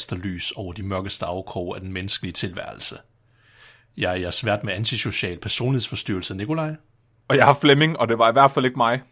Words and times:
Kaster 0.00 0.16
lys 0.16 0.52
over 0.56 0.72
de 0.72 0.82
mørkeste 0.82 1.26
afkroge 1.26 1.76
af 1.76 1.80
den 1.80 1.92
menneskelige 1.92 2.32
tilværelse. 2.32 2.96
Jeg 3.96 4.10
er 4.10 4.14
jeres 4.16 4.44
vært 4.46 4.64
med 4.64 4.72
antisocial 4.72 5.38
personlighedsforstyrrelse, 5.38 6.34
Nikolaj. 6.34 6.74
Og 7.28 7.36
jeg 7.36 7.44
har 7.44 7.54
Flemming, 7.60 7.98
og 7.98 8.08
det 8.08 8.18
var 8.18 8.28
i 8.28 8.32
hvert 8.32 8.50
fald 8.50 8.64
ikke 8.64 8.76
mig. 8.76 9.02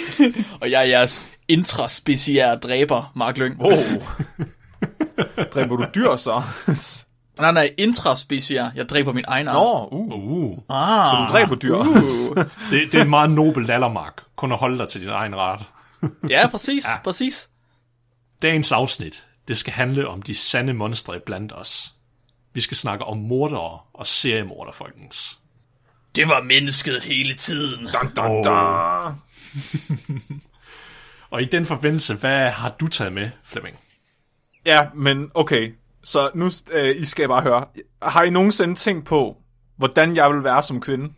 Og 0.60 0.70
jeg 0.70 0.80
er 0.80 0.84
jeres 0.84 1.22
intraspeciære 1.48 2.56
dræber, 2.56 3.12
Mark 3.16 3.38
Lyng. 3.38 3.56
Oh. 3.60 3.72
Dræber 5.54 5.76
du 5.76 5.86
dyr 5.94 6.16
så? 6.16 6.42
Nej, 7.40 7.52
nej, 7.52 7.74
intraspeciær. 7.78 8.70
Jeg 8.74 8.88
dræber 8.88 9.12
min 9.12 9.24
egen 9.28 9.48
arm. 9.48 9.56
Nå, 9.56 9.88
uh. 9.92 10.12
Uh, 10.12 10.58
Ah, 10.68 11.10
Så 11.10 11.16
du 11.16 11.32
dræber 11.32 11.54
dyr. 11.54 11.74
Uh. 11.74 11.86
det, 12.70 12.92
det 12.92 12.94
er 12.94 13.02
en 13.02 13.10
meget 13.10 13.30
nobel 13.30 13.70
aldermark, 13.70 14.22
kun 14.36 14.52
at 14.52 14.58
holde 14.58 14.78
dig 14.78 14.88
til 14.88 15.00
din 15.00 15.08
egen 15.10 15.36
ret. 15.36 15.60
Ja, 16.30 16.46
præcis, 16.48 16.84
ja. 16.84 16.98
præcis. 17.04 17.50
Dagens 18.42 18.72
afsnit, 18.72 19.26
det 19.48 19.56
skal 19.56 19.72
handle 19.72 20.08
om 20.08 20.22
de 20.22 20.34
sande 20.34 20.74
monstre 20.74 21.20
blandt 21.20 21.52
os. 21.52 21.94
Vi 22.52 22.60
skal 22.60 22.76
snakke 22.76 23.04
om 23.04 23.18
mordere 23.18 23.80
og 23.92 24.06
seriemordere, 24.06 24.74
folkens. 24.74 25.38
Det 26.14 26.28
var 26.28 26.42
mennesket 26.42 27.04
hele 27.04 27.34
tiden. 27.34 27.88
Dun, 27.92 28.14
dun, 28.16 28.44
dun. 28.44 29.14
Og 31.30 31.42
i 31.42 31.44
den 31.44 31.66
forbindelse, 31.66 32.14
hvad 32.14 32.50
har 32.50 32.68
du 32.80 32.88
taget 32.88 33.12
med, 33.12 33.30
Flemming? 33.44 33.76
Ja, 34.66 34.86
men 34.94 35.30
okay. 35.34 35.74
Så 36.04 36.30
nu, 36.34 36.50
øh, 36.72 36.96
I 36.96 37.04
skal 37.04 37.28
bare 37.28 37.42
høre. 37.42 37.66
Har 38.02 38.22
I 38.22 38.30
nogensinde 38.30 38.74
tænkt 38.74 39.06
på, 39.06 39.36
hvordan 39.76 40.16
jeg 40.16 40.30
vil 40.30 40.44
være 40.44 40.62
som 40.62 40.80
kvinde? 40.80 41.12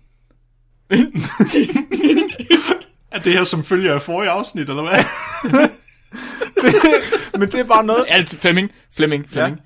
Er 3.11 3.19
det 3.19 3.33
her 3.33 3.45
som 3.45 3.65
følger 3.65 3.95
af 3.95 4.03
forrige 4.03 4.31
afsnit, 4.31 4.69
eller 4.69 4.83
hvad? 4.83 5.05
Men 7.39 7.49
det 7.49 7.61
er 7.61 7.65
bare 7.65 7.85
noget... 7.85 8.05
Alt, 8.09 8.37
Flemming, 8.41 8.73
Flemming, 8.97 9.31
Flemming. 9.31 9.57
Ja. 9.57 9.63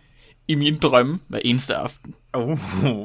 I 0.52 0.54
mine 0.54 0.78
drømme 0.78 1.18
hver 1.28 1.40
eneste 1.44 1.74
aften. 1.74 2.14
Uh, 2.36 2.58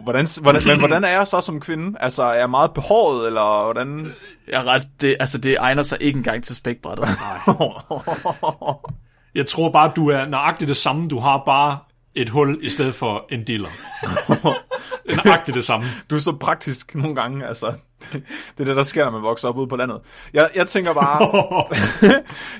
hvordan, 0.03 0.27
hvordan, 0.41 0.67
men 0.67 0.79
hvordan 0.79 1.03
er 1.03 1.09
jeg 1.09 1.27
så 1.27 1.41
som 1.41 1.59
kvinde? 1.59 1.97
Altså, 1.99 2.23
er 2.23 2.33
jeg 2.33 2.49
meget 2.49 2.73
behåret, 2.73 3.27
eller 3.27 3.63
hvordan... 3.63 4.13
Jeg 4.47 4.61
er 4.61 4.67
ret, 4.67 4.87
det, 5.01 5.17
altså 5.19 5.37
det 5.37 5.57
egner 5.59 5.83
sig 5.83 5.97
ikke 6.01 6.17
engang 6.17 6.43
til 6.43 6.55
spækbrættet. 6.55 7.07
Jeg 9.35 9.45
tror 9.45 9.71
bare, 9.71 9.91
du 9.95 10.09
er 10.09 10.25
nøjagtigt 10.25 10.67
det 10.67 10.77
samme. 10.77 11.09
Du 11.09 11.19
har 11.19 11.43
bare 11.45 11.77
et 12.15 12.29
hul 12.29 12.57
i 12.61 12.69
stedet 12.69 12.95
for 12.95 13.25
en 13.29 13.43
diller. 13.43 13.69
Er 15.09 15.15
nøjagtigt 15.25 15.55
det 15.55 15.65
samme. 15.65 15.85
Du 16.09 16.15
er 16.15 16.19
så 16.19 16.31
praktisk 16.31 16.95
nogle 16.95 17.15
gange, 17.15 17.47
altså. 17.47 17.73
Det 18.11 18.59
er 18.59 18.63
det, 18.63 18.75
der 18.75 18.83
sker, 18.83 19.05
når 19.05 19.11
man 19.11 19.21
vokser 19.21 19.47
op 19.47 19.57
ude 19.57 19.67
på 19.67 19.75
landet. 19.75 19.99
Jeg, 20.33 20.49
jeg 20.55 20.67
tænker 20.67 20.93
bare... 20.93 21.65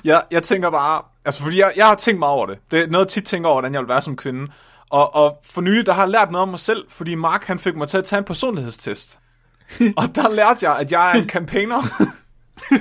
jeg, 0.04 0.22
jeg 0.30 0.42
tænker 0.42 0.70
bare... 0.70 1.02
Altså, 1.26 1.42
fordi 1.42 1.58
jeg, 1.58 1.72
jeg 1.76 1.86
har 1.86 1.94
tænkt 1.94 2.18
meget 2.18 2.32
over 2.32 2.46
det. 2.46 2.58
Det 2.70 2.80
er 2.80 2.86
noget, 2.86 3.04
jeg 3.04 3.08
tit 3.08 3.24
tænker 3.24 3.48
over, 3.48 3.60
hvordan 3.60 3.74
jeg 3.74 3.80
vil 3.80 3.88
være 3.88 4.02
som 4.02 4.16
kvinde. 4.16 4.52
Og, 4.90 5.14
og 5.14 5.40
for 5.44 5.60
nylig, 5.60 5.86
der 5.86 5.92
har 5.92 6.02
jeg 6.02 6.10
lært 6.10 6.30
noget 6.30 6.42
om 6.42 6.48
mig 6.48 6.58
selv, 6.60 6.84
fordi 6.88 7.14
Mark, 7.14 7.44
han 7.44 7.58
fik 7.58 7.76
mig 7.76 7.88
til 7.88 7.98
at 7.98 8.04
tage 8.04 8.18
en 8.18 8.24
personlighedstest. 8.24 9.18
og 9.98 10.14
der 10.14 10.28
lærte 10.30 10.68
jeg, 10.70 10.78
at 10.78 10.92
jeg 10.92 11.10
er 11.10 11.22
en 11.22 11.28
campaigner. 11.28 11.82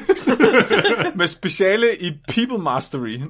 med 1.18 1.28
speciale 1.28 1.88
i 2.02 2.12
people 2.28 2.58
mastery. 2.58 3.22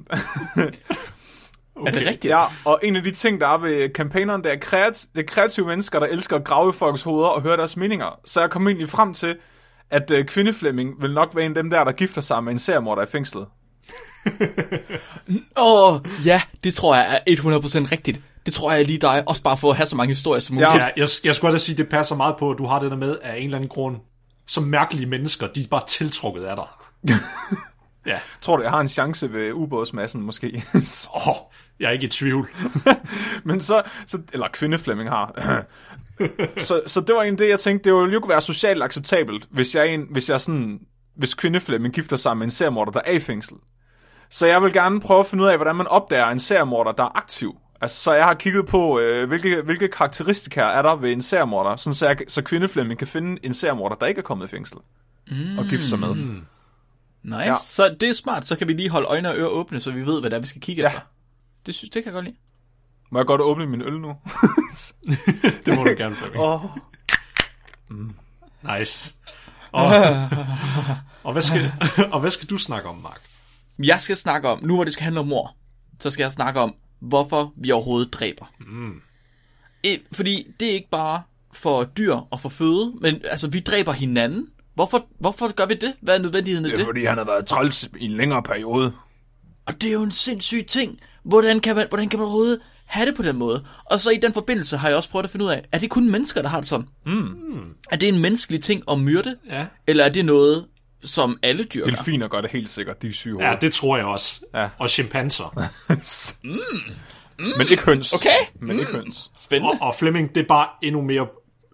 Okay. 1.76 1.86
Er 1.86 1.90
det 1.90 2.06
rigtigt? 2.10 2.24
Ja, 2.24 2.44
og 2.64 2.80
en 2.82 2.96
af 2.96 3.02
de 3.02 3.10
ting, 3.10 3.40
der 3.40 3.46
er 3.48 3.58
ved 3.58 3.88
campaigneren, 3.94 4.44
det 4.44 4.52
er, 4.52 4.56
kreat- 4.56 5.08
det 5.14 5.22
er 5.22 5.26
kreative 5.26 5.66
mennesker, 5.66 5.98
der 5.98 6.06
elsker 6.06 6.36
at 6.36 6.44
grave 6.44 6.68
i 6.68 6.72
folks 6.72 7.02
hoveder 7.02 7.28
og 7.28 7.42
høre 7.42 7.56
deres 7.56 7.76
meninger. 7.76 8.20
Så 8.24 8.40
jeg 8.40 8.50
kom 8.50 8.66
egentlig 8.68 8.88
frem 8.88 9.14
til, 9.14 9.36
at 9.90 10.10
uh, 10.10 10.24
kvindeflemming 10.24 11.02
vil 11.02 11.12
nok 11.14 11.36
være 11.36 11.44
en 11.44 11.50
af 11.50 11.62
dem 11.62 11.70
der, 11.70 11.84
der 11.84 11.92
gifter 11.92 12.20
sig 12.20 12.44
med 12.44 12.52
en 12.52 12.58
seriemorder 12.58 13.02
i 13.02 13.06
fængslet. 13.06 13.46
Åh, 15.56 15.92
oh, 15.94 16.00
ja, 16.26 16.42
det 16.64 16.74
tror 16.74 16.96
jeg 16.96 17.20
er 17.26 17.36
100% 17.36 17.92
rigtigt. 17.92 18.20
Det 18.46 18.54
tror 18.54 18.72
jeg 18.72 18.80
er 18.80 18.84
lige 18.84 18.98
dig, 18.98 19.24
også 19.26 19.42
bare 19.42 19.56
for 19.56 19.70
at 19.70 19.76
have 19.76 19.86
så 19.86 19.96
mange 19.96 20.10
historier 20.10 20.40
som 20.40 20.54
muligt. 20.54 20.70
Ja. 20.70 20.74
Ja, 20.74 20.90
jeg, 20.96 21.08
jeg 21.24 21.34
skulle 21.34 21.52
da 21.52 21.58
sige, 21.58 21.76
det 21.76 21.88
passer 21.88 22.16
meget 22.16 22.36
på, 22.38 22.50
at 22.50 22.58
du 22.58 22.66
har 22.66 22.78
det 22.78 22.90
der 22.90 22.96
med, 22.96 23.18
af 23.22 23.36
en 23.36 23.44
eller 23.44 23.56
anden 23.56 23.68
grund, 23.68 23.96
som 24.46 24.64
mærkelige 24.64 25.06
mennesker, 25.06 25.46
de 25.46 25.60
er 25.60 25.68
bare 25.70 25.86
tiltrukket 25.88 26.42
af 26.42 26.56
dig. 26.56 26.66
ja, 28.06 28.18
Tror 28.42 28.56
du, 28.56 28.62
jeg 28.62 28.70
har 28.70 28.80
en 28.80 28.88
chance 28.88 29.32
ved 29.32 29.52
ubådsmassen 29.52 30.22
måske? 30.22 30.46
åh, 31.26 31.34
jeg 31.80 31.86
er 31.86 31.90
ikke 31.90 32.06
i 32.06 32.08
tvivl. 32.08 32.48
Men 33.44 33.60
så, 33.60 33.82
så 34.06 34.18
eller 34.32 34.48
kvindeflemming 34.52 35.08
har. 35.08 35.64
så, 36.58 36.82
så 36.86 37.00
det 37.00 37.14
var 37.14 37.22
en 37.22 37.38
det, 37.38 37.48
jeg 37.48 37.60
tænkte, 37.60 37.90
det 37.90 37.98
ville 37.98 38.12
jo 38.12 38.20
kunne 38.20 38.30
være 38.30 38.40
socialt 38.40 38.82
acceptabelt, 38.82 39.46
hvis 39.50 39.74
jeg, 39.74 39.88
en, 39.88 40.06
hvis 40.10 40.30
jeg 40.30 40.40
sådan, 40.40 40.80
hvis 41.16 41.34
kvindeflemming 41.34 41.94
gifter 41.94 42.16
sig 42.16 42.36
med 42.36 42.44
en 42.44 42.50
seriemorder, 42.50 42.92
der 42.92 43.00
er 43.04 43.12
i 43.12 43.18
fængsel. 43.18 43.56
Så 44.30 44.46
jeg 44.46 44.62
vil 44.62 44.72
gerne 44.72 45.00
prøve 45.00 45.20
at 45.20 45.26
finde 45.26 45.44
ud 45.44 45.48
af, 45.48 45.56
hvordan 45.58 45.76
man 45.76 45.86
opdager 45.86 46.26
en 46.26 46.38
seriemorder, 46.40 46.92
der 46.92 47.04
er 47.04 47.16
aktiv. 47.16 47.58
Altså, 47.80 47.96
så 48.02 48.12
jeg 48.12 48.24
har 48.24 48.34
kigget 48.34 48.66
på, 48.66 48.98
øh, 48.98 49.28
hvilke, 49.28 49.62
hvilke 49.62 49.88
karakteristika 49.88 50.60
er 50.60 50.82
der 50.82 50.96
ved 50.96 51.12
en 51.12 51.22
seriemorder, 51.22 51.76
sådan 51.76 51.94
så, 51.94 52.06
jeg, 52.06 52.16
så 52.28 52.42
kvindeflemming 52.42 52.98
kan 52.98 53.06
finde 53.08 53.40
en 53.46 53.54
seriemorder, 53.54 53.96
der 53.96 54.06
ikke 54.06 54.18
er 54.18 54.22
kommet 54.22 54.46
i 54.46 54.48
fængsel. 54.50 54.78
Mm. 55.30 55.58
Og 55.58 55.64
gifte 55.64 55.86
sig 55.88 55.98
med. 55.98 56.14
Nice. 57.22 57.36
Ja. 57.38 57.54
Så 57.60 57.96
det 58.00 58.08
er 58.08 58.12
smart, 58.12 58.46
så 58.46 58.56
kan 58.56 58.68
vi 58.68 58.72
lige 58.72 58.90
holde 58.90 59.06
øjne 59.08 59.28
og 59.30 59.36
ører 59.36 59.48
åbne, 59.48 59.80
så 59.80 59.90
vi 59.90 60.06
ved, 60.06 60.20
hvad 60.20 60.30
det 60.30 60.36
er, 60.36 60.40
vi 60.40 60.46
skal 60.46 60.60
kigge 60.62 60.82
Ja. 60.82 60.88
efter. 60.88 61.00
Det 61.66 61.74
synes 61.74 61.90
det 61.90 62.02
kan 62.04 62.12
jeg 62.12 62.14
godt 62.14 62.24
lide. 62.24 62.36
Må 63.10 63.18
jeg 63.18 63.26
godt 63.26 63.40
åbne 63.40 63.66
min 63.66 63.82
øl 63.82 64.00
nu? 64.00 64.08
Det 65.66 65.76
må 65.76 65.84
du 65.84 65.94
gerne, 65.98 66.14
Flemming. 66.14 66.42
Åh. 66.44 66.60
Nice. 68.78 69.14
Og, 69.72 69.86
og, 71.24 71.32
hvad 71.32 71.42
skal, 71.42 71.72
og 72.12 72.20
hvad 72.20 72.30
skal 72.30 72.50
du 72.50 72.58
snakke 72.58 72.88
om, 72.88 72.96
Mark? 72.96 73.20
Jeg 73.78 74.00
skal 74.00 74.16
snakke 74.16 74.48
om, 74.48 74.64
nu 74.64 74.74
hvor 74.74 74.84
det 74.84 74.92
skal 74.92 75.04
handle 75.04 75.20
om 75.20 75.26
mor, 75.26 75.56
så 76.00 76.10
skal 76.10 76.22
jeg 76.24 76.32
snakke 76.32 76.60
om, 76.60 76.74
hvorfor 77.00 77.52
vi 77.56 77.70
overhovedet 77.70 78.12
dræber. 78.12 78.52
Mm. 78.60 79.00
Fordi 80.12 80.46
det 80.60 80.68
er 80.68 80.72
ikke 80.72 80.90
bare 80.90 81.22
for 81.52 81.84
dyr 81.84 82.14
og 82.14 82.40
for 82.40 82.48
føde, 82.48 82.92
men 83.00 83.20
altså 83.24 83.48
vi 83.50 83.60
dræber 83.60 83.92
hinanden. 83.92 84.46
Hvorfor, 84.74 85.06
hvorfor 85.20 85.52
gør 85.52 85.66
vi 85.66 85.74
det? 85.74 85.94
Hvad 86.00 86.14
er 86.14 86.22
nødvendigheden 86.22 86.64
af 86.64 86.70
Det 86.70 86.78
det? 86.78 86.82
er 86.82 86.86
fordi, 86.86 87.04
han 87.04 87.18
har 87.18 87.24
været 87.24 87.46
træls 87.46 87.88
i 87.98 88.04
en 88.04 88.10
længere 88.10 88.42
periode. 88.42 88.92
Og 89.66 89.82
det 89.82 89.88
er 89.88 89.92
jo 89.92 90.02
en 90.02 90.10
sindssyg 90.10 90.64
ting. 90.68 90.98
Hvordan 91.24 91.60
kan 91.60 91.76
man, 91.76 91.86
hvordan 91.88 92.08
kan 92.08 92.18
man 92.18 92.24
overhovedet 92.24 92.58
have 92.86 93.06
det 93.06 93.14
på 93.16 93.22
den 93.22 93.36
måde? 93.36 93.64
Og 93.84 94.00
så 94.00 94.10
i 94.10 94.16
den 94.16 94.32
forbindelse 94.32 94.76
har 94.76 94.88
jeg 94.88 94.96
også 94.96 95.10
prøvet 95.10 95.24
at 95.24 95.30
finde 95.30 95.44
ud 95.44 95.50
af, 95.50 95.64
er 95.72 95.78
det 95.78 95.90
kun 95.90 96.10
mennesker, 96.10 96.42
der 96.42 96.48
har 96.48 96.60
det 96.60 96.68
sådan? 96.68 96.86
Mm. 97.06 97.74
Er 97.90 97.96
det 97.96 98.08
en 98.08 98.18
menneskelig 98.18 98.62
ting 98.62 98.82
at 98.90 98.98
myrde? 98.98 99.36
Ja. 99.50 99.66
Eller 99.86 100.04
er 100.04 100.08
det 100.08 100.24
noget, 100.24 100.66
som 101.06 101.38
alle 101.42 101.64
dyr? 101.64 101.84
Delfiner 101.84 102.28
gør 102.28 102.40
det 102.40 102.50
helt 102.50 102.68
sikkert, 102.68 103.02
de 103.02 103.08
er 103.08 103.12
syge 103.12 103.48
Ja, 103.48 103.56
det 103.60 103.72
tror 103.72 103.96
jeg 103.96 104.06
også. 104.06 104.40
Ja. 104.54 104.68
Og 104.78 104.90
chimpanser. 104.90 105.72
Men 107.58 107.68
ikke 107.68 107.82
høns. 107.82 108.12
Okay. 108.12 108.36
Men 108.60 108.78
ikke 108.80 108.92
høns. 108.92 109.30
Spændende. 109.36 109.78
Og, 109.80 109.86
og 109.86 109.94
Flemming, 109.94 110.34
det 110.34 110.42
er 110.42 110.46
bare 110.46 110.68
endnu 110.82 111.02
mere, 111.02 111.26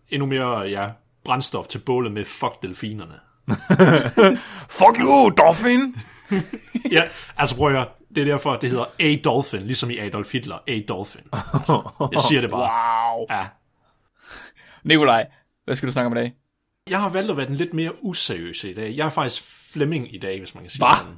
endnu 0.08 0.26
mere 0.26 0.60
ja, 0.60 0.88
brændstof 1.24 1.66
til 1.66 1.78
bålet 1.78 2.12
med 2.12 2.24
fuck 2.24 2.62
delfinerne. 2.62 3.14
Fuck 4.78 5.00
you, 5.00 5.30
dolphin! 5.38 5.96
Ja, 6.90 7.02
altså 7.36 7.56
prøv 7.56 7.66
at 7.68 7.72
høre, 7.72 7.86
det 8.14 8.20
er 8.20 8.24
derfor, 8.24 8.56
det 8.56 8.70
hedder 8.70 8.84
A-Dolphin, 9.00 9.62
ligesom 9.62 9.90
i 9.90 9.98
Adolf 9.98 10.32
Hitler, 10.32 10.56
A-Dolphin. 10.68 11.22
Altså, 11.32 12.08
jeg 12.12 12.20
siger 12.20 12.40
det 12.40 12.50
bare. 12.50 13.16
Wow. 13.16 13.26
Ja. 13.30 13.46
Nikolaj, 14.84 15.26
hvad 15.64 15.74
skal 15.74 15.86
du 15.86 15.92
snakke 15.92 16.06
om 16.06 16.12
i 16.16 16.20
dag? 16.20 16.32
Jeg 16.90 17.00
har 17.00 17.08
valgt 17.08 17.30
at 17.30 17.36
være 17.36 17.46
den 17.46 17.54
lidt 17.54 17.74
mere 17.74 18.04
useriøse 18.04 18.70
i 18.70 18.74
dag. 18.74 18.96
Jeg 18.96 19.06
er 19.06 19.10
faktisk 19.10 19.42
Flemming 19.72 20.14
i 20.14 20.18
dag, 20.18 20.38
hvis 20.38 20.54
man 20.54 20.64
kan 20.64 20.70
sige 20.70 20.84
sådan. 20.98 21.14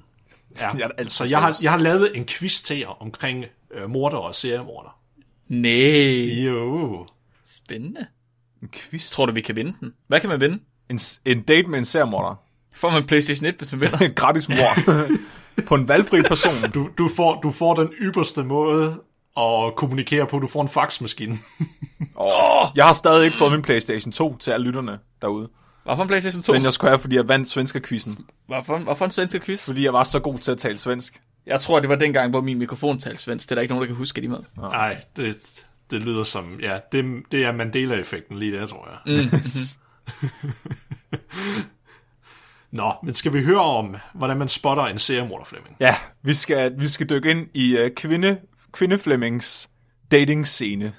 Ja. 0.58 0.68
Jeg 0.68 0.84
er 0.84 0.90
altid 0.98 1.10
Så 1.10 1.24
jeg 1.30 1.40
har, 1.42 1.58
jeg 1.62 1.70
har 1.70 1.78
lavet 1.78 2.16
en 2.16 2.26
quiz 2.26 2.62
til 2.62 2.78
jer 2.78 3.02
omkring 3.02 3.44
øh, 3.74 3.90
morder 3.90 4.16
og 4.16 4.34
seriemorder. 4.34 4.98
Nej. 5.48 6.44
Jo. 6.44 7.06
Spændende. 7.46 8.06
En 8.62 8.68
quiz? 8.72 9.10
Tror 9.10 9.26
du, 9.26 9.32
vi 9.32 9.40
kan 9.40 9.56
vinde 9.56 9.74
den? 9.80 9.94
Hvad 10.06 10.20
kan 10.20 10.30
man 10.30 10.40
vinde? 10.40 10.58
En, 10.90 10.98
en 11.24 11.42
date 11.42 11.68
med 11.68 11.78
en 11.78 11.84
seriemorder. 11.84 12.34
Får 12.72 12.90
man 12.90 13.06
PlayStation 13.06 13.46
1, 13.46 13.54
hvis 13.58 13.72
man 13.72 13.80
vinder? 13.80 13.98
En 13.98 14.14
gratis 14.22 14.48
mor. 14.48 14.76
på 15.68 15.74
en 15.74 15.88
valgfri 15.88 16.22
person. 16.22 16.70
Du, 16.74 16.90
du, 16.98 17.08
får, 17.08 17.40
du 17.40 17.50
får 17.50 17.74
den 17.74 17.88
ypperste 17.88 18.42
måde 18.42 19.00
at 19.36 19.74
kommunikere 19.76 20.26
på. 20.26 20.38
Du 20.38 20.46
får 20.46 20.62
en 20.62 20.68
faxmaskine. 20.68 21.38
Oh, 22.16 22.66
jeg 22.76 22.86
har 22.86 22.92
stadig 22.92 23.24
ikke 23.24 23.38
fået 23.38 23.52
min 23.52 23.62
PlayStation 23.62 24.12
2 24.12 24.36
til 24.36 24.50
alle 24.50 24.66
lytterne 24.66 24.98
derude. 25.22 25.48
Hvorfor 25.84 26.02
en 26.02 26.08
PlayStation 26.08 26.42
2? 26.42 26.52
Men 26.52 26.64
jeg 26.64 26.72
skulle 26.72 26.90
have, 26.90 26.98
fordi 26.98 27.16
jeg 27.16 27.28
vandt 27.28 27.50
svenskerquizzen. 27.50 28.18
Hvorfor, 28.46 28.78
hvorfor 28.78 29.04
en 29.04 29.10
svensk 29.10 29.42
quiz? 29.42 29.66
Fordi 29.66 29.84
jeg 29.84 29.92
var 29.92 30.04
så 30.04 30.20
god 30.20 30.38
til 30.38 30.52
at 30.52 30.58
tale 30.58 30.78
svensk. 30.78 31.20
Jeg 31.46 31.60
tror, 31.60 31.80
det 31.80 31.88
var 31.88 31.94
dengang, 31.94 32.30
hvor 32.30 32.40
min 32.40 32.58
mikrofon 32.58 32.98
talte 32.98 33.22
svensk. 33.22 33.48
Det 33.48 33.50
er 33.50 33.54
der 33.54 33.62
ikke 33.62 33.74
nogen, 33.74 33.82
der 33.82 33.86
kan 33.86 33.96
huske 33.96 34.20
det 34.20 34.30
med. 34.30 34.38
Nej, 34.56 35.00
det, 35.16 35.36
det 35.90 36.00
lyder 36.00 36.22
som... 36.22 36.58
Ja, 36.62 36.78
det, 36.92 37.22
det 37.32 37.44
er 37.44 37.52
Mandela-effekten 37.52 38.38
lige 38.38 38.58
der, 38.58 38.66
tror 38.66 38.88
jeg. 39.06 39.16
Mm. 39.16 39.30
Nå, 42.70 42.92
men 43.02 43.14
skal 43.14 43.32
vi 43.32 43.44
høre 43.44 43.60
om, 43.60 43.96
hvordan 44.14 44.36
man 44.36 44.48
spotter 44.48 44.84
en 44.84 44.98
seriemorder, 44.98 45.44
Flemming? 45.44 45.76
Ja, 45.80 45.96
vi 46.22 46.34
skal, 46.34 46.72
vi 46.78 46.88
skal 46.88 47.10
dykke 47.10 47.30
ind 47.30 47.46
i 47.54 47.82
uh, 47.82 47.88
kvinde, 47.96 48.38
kvinde 48.74 48.98
Flemmings 48.98 49.70
dating-scene. 50.10 50.94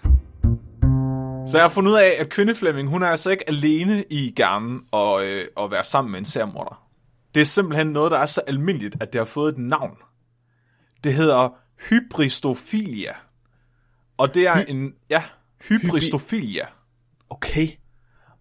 Så 1.47 1.57
jeg 1.57 1.63
har 1.63 1.69
fundet 1.69 1.91
ud 1.91 1.97
af, 1.97 2.15
at 2.19 2.29
kvinde 2.29 2.55
Flemming, 2.55 2.89
hun 2.89 3.03
er 3.03 3.07
altså 3.07 3.29
ikke 3.29 3.49
alene 3.49 4.03
i 4.09 4.33
gerne 4.35 4.79
at, 4.93 5.23
øh, 5.23 5.47
at 5.57 5.71
være 5.71 5.83
sammen 5.83 6.11
med 6.11 6.19
en 6.19 6.25
seriemorder. 6.25 6.87
Det 7.35 7.41
er 7.41 7.45
simpelthen 7.45 7.87
noget, 7.87 8.11
der 8.11 8.17
er 8.17 8.25
så 8.25 8.41
almindeligt, 8.47 8.95
at 8.99 9.13
det 9.13 9.19
har 9.19 9.25
fået 9.25 9.51
et 9.53 9.57
navn. 9.57 9.97
Det 11.03 11.13
hedder 11.13 11.49
hybristofilia. 11.89 13.13
Og 14.17 14.33
det 14.33 14.47
er 14.47 14.55
en... 14.55 14.93
Ja, 15.09 15.23
hybristofilia. 15.69 16.65
Okay. 17.29 17.67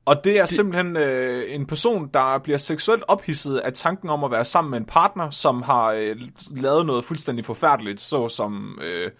Og 0.04 0.24
det 0.24 0.38
er 0.38 0.42
det... 0.42 0.48
simpelthen 0.48 0.96
øh, 0.96 1.54
en 1.54 1.66
person, 1.66 2.10
der 2.14 2.38
bliver 2.38 2.58
seksuelt 2.58 3.02
ophidset 3.08 3.58
af 3.58 3.72
tanken 3.72 4.10
om 4.10 4.24
at 4.24 4.30
være 4.30 4.44
sammen 4.44 4.70
med 4.70 4.78
en 4.78 4.84
partner, 4.84 5.30
som 5.30 5.62
har 5.62 5.92
øh, 5.92 6.16
lavet 6.50 6.86
noget 6.86 7.04
fuldstændig 7.04 7.44
forfærdeligt, 7.44 8.00
såsom 8.00 8.78
øh, 8.82 9.10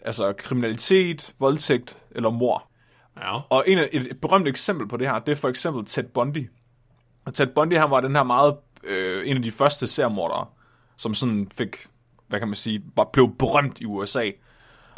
altså 0.00 0.32
kriminalitet, 0.32 1.34
voldtægt 1.38 1.98
eller 2.10 2.30
mor. 2.30 2.68
Ja. 3.16 3.40
Og 3.50 3.64
en 3.66 3.78
et, 3.78 3.88
et 3.92 4.20
berømt 4.20 4.48
eksempel 4.48 4.88
på 4.88 4.96
det 4.96 5.06
her, 5.06 5.18
det 5.18 5.32
er 5.32 5.36
for 5.36 5.48
eksempel 5.48 5.84
Ted 5.84 6.04
Bundy. 6.04 6.50
Og 7.24 7.34
Ted 7.34 7.46
Bundy, 7.46 7.76
han 7.76 7.90
var 7.90 8.00
den 8.00 8.16
her 8.16 8.22
meget, 8.22 8.56
øh, 8.84 9.28
en 9.28 9.36
af 9.36 9.42
de 9.42 9.52
første 9.52 9.86
seriemordere, 9.86 10.46
som 10.96 11.14
sådan 11.14 11.50
fik, 11.56 11.86
hvad 12.28 12.38
kan 12.38 12.48
man 12.48 12.56
sige, 12.56 12.82
bare 12.96 13.06
blev 13.12 13.36
berømt 13.38 13.80
i 13.80 13.84
USA. 13.84 14.30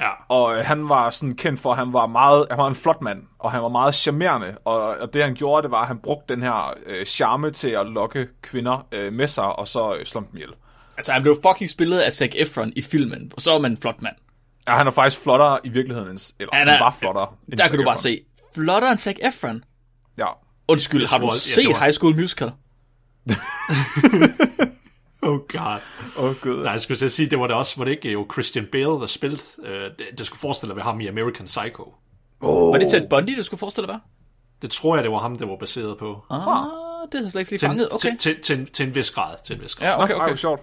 Ja. 0.00 0.10
Og 0.28 0.56
øh, 0.58 0.64
han 0.66 0.88
var 0.88 1.10
sådan 1.10 1.34
kendt 1.36 1.60
for, 1.60 1.70
at 1.72 1.78
han 1.78 1.92
var 1.92 2.06
meget, 2.06 2.46
han 2.50 2.58
var 2.58 2.66
en 2.68 2.74
flot 2.74 3.02
mand, 3.02 3.22
og 3.38 3.52
han 3.52 3.62
var 3.62 3.68
meget 3.68 3.94
charmerende, 3.94 4.56
og, 4.64 4.80
og 4.82 5.14
det 5.14 5.24
han 5.24 5.34
gjorde, 5.34 5.62
det 5.62 5.70
var, 5.70 5.80
at 5.80 5.86
han 5.86 5.98
brugte 5.98 6.34
den 6.34 6.42
her 6.42 6.74
øh, 6.86 7.06
charme 7.06 7.50
til 7.50 7.68
at 7.68 7.86
lokke 7.86 8.28
kvinder 8.42 8.86
øh, 8.92 9.12
med 9.12 9.26
sig, 9.26 9.44
og 9.58 9.68
så 9.68 9.94
øh, 9.94 10.04
slå 10.06 10.20
dem 10.20 10.28
ihjel. 10.34 10.50
Altså, 10.96 11.12
han 11.12 11.22
blev 11.22 11.36
fucking 11.46 11.70
spillet 11.70 11.98
af 12.00 12.12
Zac 12.12 12.30
Efron 12.34 12.72
i 12.76 12.82
filmen, 12.82 13.32
og 13.36 13.42
så 13.42 13.50
var 13.52 13.58
man 13.58 13.70
en 13.70 13.76
flot 13.78 14.02
mand. 14.02 14.16
Ja, 14.68 14.72
han 14.76 14.86
er 14.86 14.90
faktisk 14.90 15.22
flottere 15.22 15.58
i 15.64 15.68
virkeligheden, 15.68 16.08
end, 16.10 16.32
eller 16.40 16.54
han, 16.54 16.68
er- 16.68 16.72
han 16.72 16.80
var 16.84 16.96
flottere. 16.98 17.26
end 17.48 17.58
Der 17.58 17.64
Zac 17.64 17.70
kan 17.70 17.78
du 17.78 17.84
bare 17.84 17.94
Efron. 17.94 18.02
se. 18.02 18.20
Flottere 18.54 18.90
end 18.90 18.98
Zac 18.98 19.14
Efron. 19.22 19.64
Ja. 20.18 20.26
Undskyld, 20.68 21.08
har 21.10 21.18
du 21.18 21.26
ja, 21.26 21.32
set 21.38 21.64
det 21.64 21.72
var- 21.74 21.78
High 21.80 21.92
School 21.92 22.16
Musical? 22.16 22.50
Oh 25.22 25.38
god. 25.48 25.80
Oh, 26.16 26.34
gud. 26.40 26.62
Nej, 26.62 26.72
jeg 26.72 26.80
skulle 26.80 26.98
til 26.98 27.10
sige, 27.10 27.30
det 27.30 27.38
var 27.38 27.46
det 27.46 27.56
også, 27.56 27.74
var 27.76 27.84
det 27.84 27.90
ikke 27.92 28.10
jo 28.12 28.26
Christian 28.32 28.66
Bale, 28.72 28.84
der 28.84 29.06
spillede, 29.06 29.42
øh, 29.64 29.82
det, 29.82 30.06
det 30.18 30.26
skulle 30.26 30.40
forestille 30.40 30.76
være 30.76 30.84
ham 30.84 31.00
i 31.00 31.06
American 31.06 31.44
Psycho. 31.44 31.94
Oh. 32.40 32.72
Var 32.72 32.78
det 32.78 32.90
Ted 32.90 33.08
Bundy, 33.10 33.36
du 33.38 33.42
skulle 33.42 33.58
forestille 33.58 33.86
dig, 33.88 33.98
Det 34.62 34.70
tror 34.70 34.94
jeg, 34.96 35.04
det 35.04 35.12
var 35.12 35.18
ham, 35.18 35.36
det 35.38 35.48
var 35.48 35.56
baseret 35.56 35.98
på. 35.98 36.24
var? 36.30 36.36
Ah, 36.36 37.08
det 37.12 37.18
har 37.18 37.24
jeg 37.24 37.30
slet 37.30 37.40
ikke 37.40 37.50
lige 37.50 37.58
Til, 37.58 37.68
fanget. 37.68 37.88
Okay. 37.92 38.10
til, 38.10 38.18
til, 38.18 38.40
til, 38.42 38.58
en- 38.58 38.66
til 38.66 38.86
en 38.86 38.94
vis 38.94 39.10
grad. 39.10 39.36
Til 39.44 39.56
en 39.56 39.62
vis 39.62 39.74
grad. 39.74 39.88
Ja, 39.88 40.02
okay, 40.02 40.12
Nå, 40.12 40.18
ej, 40.18 40.22
okay. 40.24 40.30
hvor 40.30 40.36
sjovt. 40.36 40.60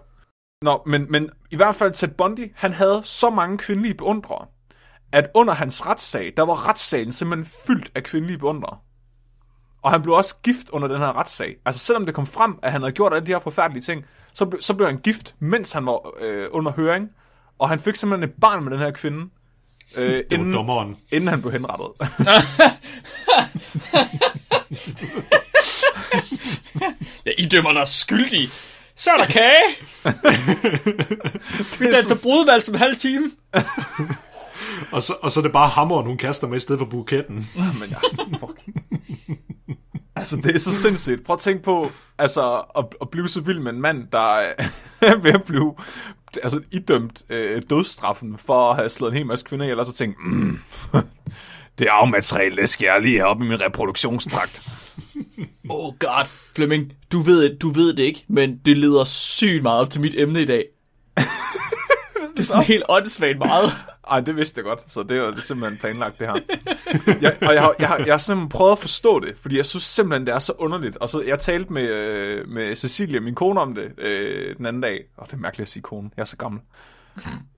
Nå, 0.61 0.81
men, 0.85 1.05
men 1.11 1.29
i 1.51 1.55
hvert 1.55 1.75
fald 1.75 1.91
Ted 1.93 2.07
Bundy, 2.07 2.51
han 2.55 2.73
havde 2.73 3.01
så 3.03 3.29
mange 3.29 3.57
kvindelige 3.57 3.93
beundrere, 3.93 4.45
at 5.11 5.29
under 5.35 5.53
hans 5.53 5.85
retssag, 5.85 6.33
der 6.37 6.43
var 6.43 6.69
retssagen 6.69 7.11
simpelthen 7.11 7.51
fyldt 7.67 7.91
af 7.95 8.03
kvindelige 8.03 8.37
beundrere. 8.37 8.77
Og 9.83 9.91
han 9.91 10.01
blev 10.01 10.15
også 10.15 10.35
gift 10.43 10.69
under 10.69 10.87
den 10.87 10.97
her 10.97 11.17
retssag. 11.19 11.55
Altså 11.65 11.79
selvom 11.85 12.05
det 12.05 12.15
kom 12.15 12.25
frem, 12.27 12.59
at 12.63 12.71
han 12.71 12.81
havde 12.81 12.91
gjort 12.93 13.13
alle 13.13 13.25
de 13.25 13.31
her 13.31 13.39
forfærdelige 13.39 13.81
ting, 13.81 14.05
så, 14.37 14.45
ble, 14.45 14.61
så 14.61 14.73
blev 14.73 14.87
han 14.87 14.97
gift, 14.97 15.35
mens 15.39 15.71
han 15.71 15.85
var 15.85 15.99
øh, 16.21 16.47
under 16.51 16.71
høring. 16.71 17.09
Og 17.59 17.69
han 17.69 17.79
fik 17.79 17.95
simpelthen 17.95 18.29
et 18.29 18.35
barn 18.41 18.63
med 18.63 18.71
den 18.71 18.79
her 18.79 18.91
kvinde, 18.91 19.25
øh, 19.97 20.03
Det 20.13 20.25
inden, 20.31 20.53
dommeren. 20.53 20.95
inden 21.11 21.27
han 21.29 21.41
blev 21.41 21.51
henrettet. 21.51 21.87
Ja, 27.25 27.31
I 27.37 27.45
dømmer 27.45 27.71
dig 27.71 27.87
skyldig. 27.87 28.49
Så 28.95 29.11
er 29.11 29.17
der 29.17 29.25
kage. 29.25 29.63
Vi 31.79 31.85
er 31.87 31.91
danser 31.91 32.15
så- 32.15 32.23
brudvalg 32.27 32.63
som 32.63 32.73
en 32.75 32.79
halv 32.79 32.95
time. 32.95 33.31
Og 34.91 35.03
så, 35.03 35.13
og 35.21 35.31
så 35.31 35.39
er 35.39 35.41
det 35.41 35.51
bare 35.51 35.69
hammeren, 35.69 36.05
hun 36.05 36.17
kaster 36.17 36.47
med 36.47 36.57
i 36.57 36.59
stedet 36.59 36.79
for 36.79 36.85
buketten. 36.85 37.35
Men 37.55 37.89
ja, 37.89 37.97
fuck. 38.39 38.59
Altså, 40.17 40.35
det 40.35 40.55
er 40.55 40.59
så 40.59 40.73
sindssygt. 40.73 41.23
Prøv 41.25 41.33
at 41.33 41.39
tænke 41.39 41.63
på, 41.63 41.91
altså, 42.17 42.63
at, 42.77 42.85
at 43.01 43.09
blive 43.09 43.29
så 43.29 43.41
vild 43.41 43.59
med 43.59 43.71
en 43.71 43.81
mand, 43.81 44.07
der 44.11 44.37
er 45.01 45.15
ved 45.23 45.31
at 45.31 45.43
blive 45.43 45.75
altså, 46.43 46.61
idømt 46.71 47.21
øh, 47.29 47.61
dødsstraffen 47.69 48.37
for 48.37 48.71
at 48.71 48.75
have 48.75 48.89
slået 48.89 49.11
en 49.11 49.17
hel 49.17 49.25
masse 49.25 49.45
kvinder 49.45 49.65
ihjel, 49.65 49.79
og 49.79 49.85
så 49.85 49.93
tænke, 49.93 50.17
mm, 50.25 50.59
det 51.79 51.87
er 51.87 51.91
afmateriale, 51.91 52.55
det 52.55 52.69
skal 52.69 52.85
jeg 52.85 53.01
lige 53.01 53.17
have 53.17 53.27
op 53.27 53.41
i 53.41 53.45
min 53.45 53.61
reproduktionstrakt. 53.61 54.61
Oh 55.69 55.93
god, 55.99 56.25
Flemming, 56.55 56.93
du 57.11 57.19
ved, 57.19 57.57
du 57.57 57.69
ved 57.69 57.93
det 57.93 58.03
ikke, 58.03 58.25
men 58.27 58.57
det 58.65 58.77
leder 58.77 59.03
sygt 59.03 59.63
meget 59.63 59.81
op 59.81 59.89
til 59.89 60.01
mit 60.01 60.13
emne 60.17 60.41
i 60.41 60.45
dag. 60.45 60.65
det 62.35 62.39
er 62.39 62.43
sådan 62.43 62.63
helt 62.63 62.83
åndssvagt 62.89 63.37
meget. 63.37 63.71
Ej, 64.09 64.19
det 64.19 64.35
vidste 64.35 64.59
jeg 64.59 64.65
godt, 64.65 64.91
så 64.91 65.03
det 65.03 65.21
var 65.21 65.27
det 65.29 65.37
er 65.37 65.41
simpelthen 65.41 65.79
planlagt, 65.79 66.19
det 66.19 66.27
her. 66.27 66.35
Jeg, 67.21 67.37
og 67.41 67.53
jeg 67.53 67.61
har, 67.61 67.75
jeg, 67.79 67.87
har, 67.87 67.97
jeg 67.97 68.13
har 68.13 68.17
simpelthen 68.17 68.49
prøvet 68.49 68.71
at 68.71 68.79
forstå 68.79 69.19
det, 69.19 69.37
fordi 69.41 69.57
jeg 69.57 69.65
synes 69.65 69.83
simpelthen, 69.83 70.27
det 70.27 70.33
er 70.33 70.39
så 70.39 70.53
underligt. 70.57 70.97
Og 70.97 71.09
så 71.09 71.21
jeg 71.21 71.39
talte 71.39 71.73
med, 71.73 71.83
øh, 71.83 72.47
med 72.47 72.75
Cecilia, 72.75 73.19
min 73.19 73.35
kone, 73.35 73.61
om 73.61 73.75
det 73.75 73.99
øh, 73.99 74.57
den 74.57 74.65
anden 74.65 74.81
dag. 74.81 75.03
Og 75.17 75.27
det 75.27 75.33
er 75.33 75.37
mærkeligt 75.37 75.65
at 75.67 75.71
sige 75.71 75.83
kone, 75.83 76.09
jeg 76.17 76.21
er 76.21 76.25
så 76.25 76.37
gammel. 76.37 76.61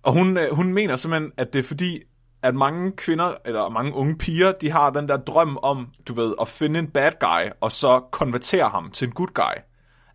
Og 0.03 0.13
hun, 0.13 0.37
øh, 0.37 0.53
hun 0.53 0.73
mener 0.73 0.95
simpelthen, 0.95 1.31
at 1.37 1.53
det 1.53 1.59
er 1.59 1.63
fordi, 1.63 1.99
at 2.43 2.55
mange 2.55 2.91
kvinder, 2.91 3.33
eller 3.45 3.69
mange 3.69 3.93
unge 3.93 4.17
piger, 4.17 4.51
de 4.51 4.71
har 4.71 4.89
den 4.89 5.07
der 5.09 5.17
drøm 5.17 5.57
om, 5.63 5.87
du 6.07 6.13
ved, 6.13 6.33
at 6.41 6.47
finde 6.47 6.79
en 6.79 6.87
bad 6.87 7.11
guy, 7.19 7.51
og 7.61 7.71
så 7.71 7.99
konvertere 8.11 8.69
ham 8.69 8.91
til 8.91 9.07
en 9.07 9.13
good 9.13 9.33
guy. 9.33 9.61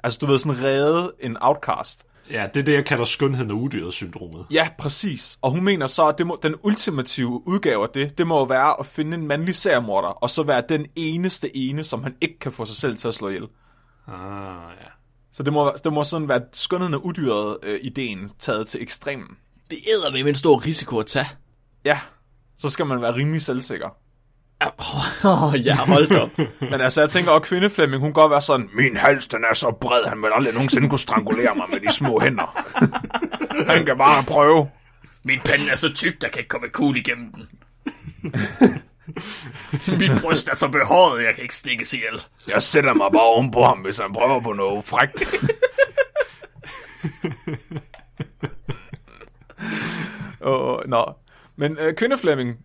Altså, 0.05 0.19
du 0.21 0.27
ved, 0.27 0.39
sådan 0.39 0.65
redde 0.65 1.13
en 1.21 1.37
outcast. 1.41 2.07
Ja, 2.31 2.47
det 2.55 2.61
er 2.61 2.65
det, 2.65 2.73
jeg 2.73 2.85
kalder 2.85 3.05
skønheden 3.05 3.51
og 3.51 3.57
udyret-syndromet. 3.57 4.47
Ja, 4.51 4.69
præcis. 4.79 5.39
Og 5.43 5.51
hun 5.51 5.65
mener 5.65 5.87
så, 5.87 6.09
at 6.09 6.19
det 6.19 6.27
må, 6.27 6.39
den 6.43 6.55
ultimative 6.63 7.49
udgave 7.49 7.83
af 7.83 7.89
det, 7.95 8.19
det 8.19 8.27
må 8.27 8.39
jo 8.39 8.45
være 8.45 8.81
at 8.81 8.87
finde 8.87 9.17
en 9.17 9.27
mandlig 9.27 9.55
seriemorder, 9.55 10.09
og 10.09 10.31
så 10.31 10.43
være 10.43 10.63
den 10.69 10.87
eneste 10.97 11.57
ene, 11.57 11.85
som 11.85 12.03
han 12.03 12.15
ikke 12.21 12.39
kan 12.39 12.53
få 12.53 12.65
sig 12.65 12.77
selv 12.77 12.97
til 12.97 13.09
at 13.09 13.15
slå 13.15 13.29
ihjel. 13.29 13.47
Ah, 14.07 14.71
ja. 14.81 14.89
Så 15.33 15.43
det 15.43 15.53
må, 15.53 15.73
det 15.85 15.93
må 15.93 16.05
sådan 16.05 16.29
være 16.29 16.41
skønheden 16.53 16.95
og 16.95 17.07
udyret 17.07 17.59
øh, 17.63 17.81
ideen 17.83 18.31
taget 18.39 18.67
til 18.67 18.83
ekstremen. 18.83 19.29
Det 19.71 19.79
æder 19.89 20.13
med 20.13 20.25
en 20.27 20.35
stor 20.35 20.67
risiko 20.67 20.99
at 20.99 21.07
tage. 21.07 21.29
Ja, 21.85 22.01
så 22.59 22.71
skal 22.71 22.87
man 22.87 23.01
være 23.01 23.15
rimelig 23.15 23.43
selvsikker. 23.43 23.89
Åh, 25.25 25.67
ja, 25.67 25.77
hold 25.77 26.07
da 26.09 26.21
op. 26.21 26.31
Men 26.61 26.81
altså, 26.81 27.01
jeg 27.01 27.11
tænker 27.11 27.31
også, 27.31 27.49
kvindeflemming, 27.49 28.01
hun 28.01 28.09
kan 28.09 28.23
godt 28.23 28.31
være 28.31 28.41
sådan, 28.41 28.69
min 28.73 28.97
hals, 28.97 29.29
den 29.29 29.45
er 29.51 29.55
så 29.55 29.71
bred, 29.81 30.05
han 30.05 30.23
vil 30.23 30.31
aldrig 30.35 30.55
nogensinde 30.55 30.89
kunne 30.89 30.99
strangulere 30.99 31.55
mig 31.55 31.67
med 31.71 31.81
de 31.81 31.93
små 31.93 32.21
hænder. 32.21 32.65
han 33.73 33.87
kan 33.87 33.99
bare 33.99 34.25
prøve. 34.25 34.69
Min 35.23 35.41
pande 35.45 35.71
er 35.71 35.77
så 35.77 35.93
tyk, 35.93 36.21
der 36.21 36.29
kan 36.29 36.39
ikke 36.39 36.49
komme 36.49 36.69
kugle 36.69 37.01
igennem 37.01 37.33
den. 37.33 37.49
Mit 39.99 40.11
bryst 40.23 40.49
er 40.49 40.55
så 40.55 40.69
behåret, 40.69 41.25
jeg 41.25 41.35
kan 41.35 41.43
ikke 41.43 41.57
stikkes 41.57 41.95
ihjel. 41.95 42.23
Jeg 42.49 42.63
sætter 42.63 42.95
mig 42.95 43.13
bare 43.13 43.23
ovenpå 43.23 43.63
ham, 43.63 43.79
hvis 43.79 43.99
han 43.99 44.13
prøver 44.13 44.41
på 44.41 44.53
noget 44.53 44.85
frækt. 44.85 45.25
oh, 50.51 50.79
nå. 50.87 51.13
Men 51.57 51.79
øh, 51.79 51.95
kvindeflemming, 51.95 52.57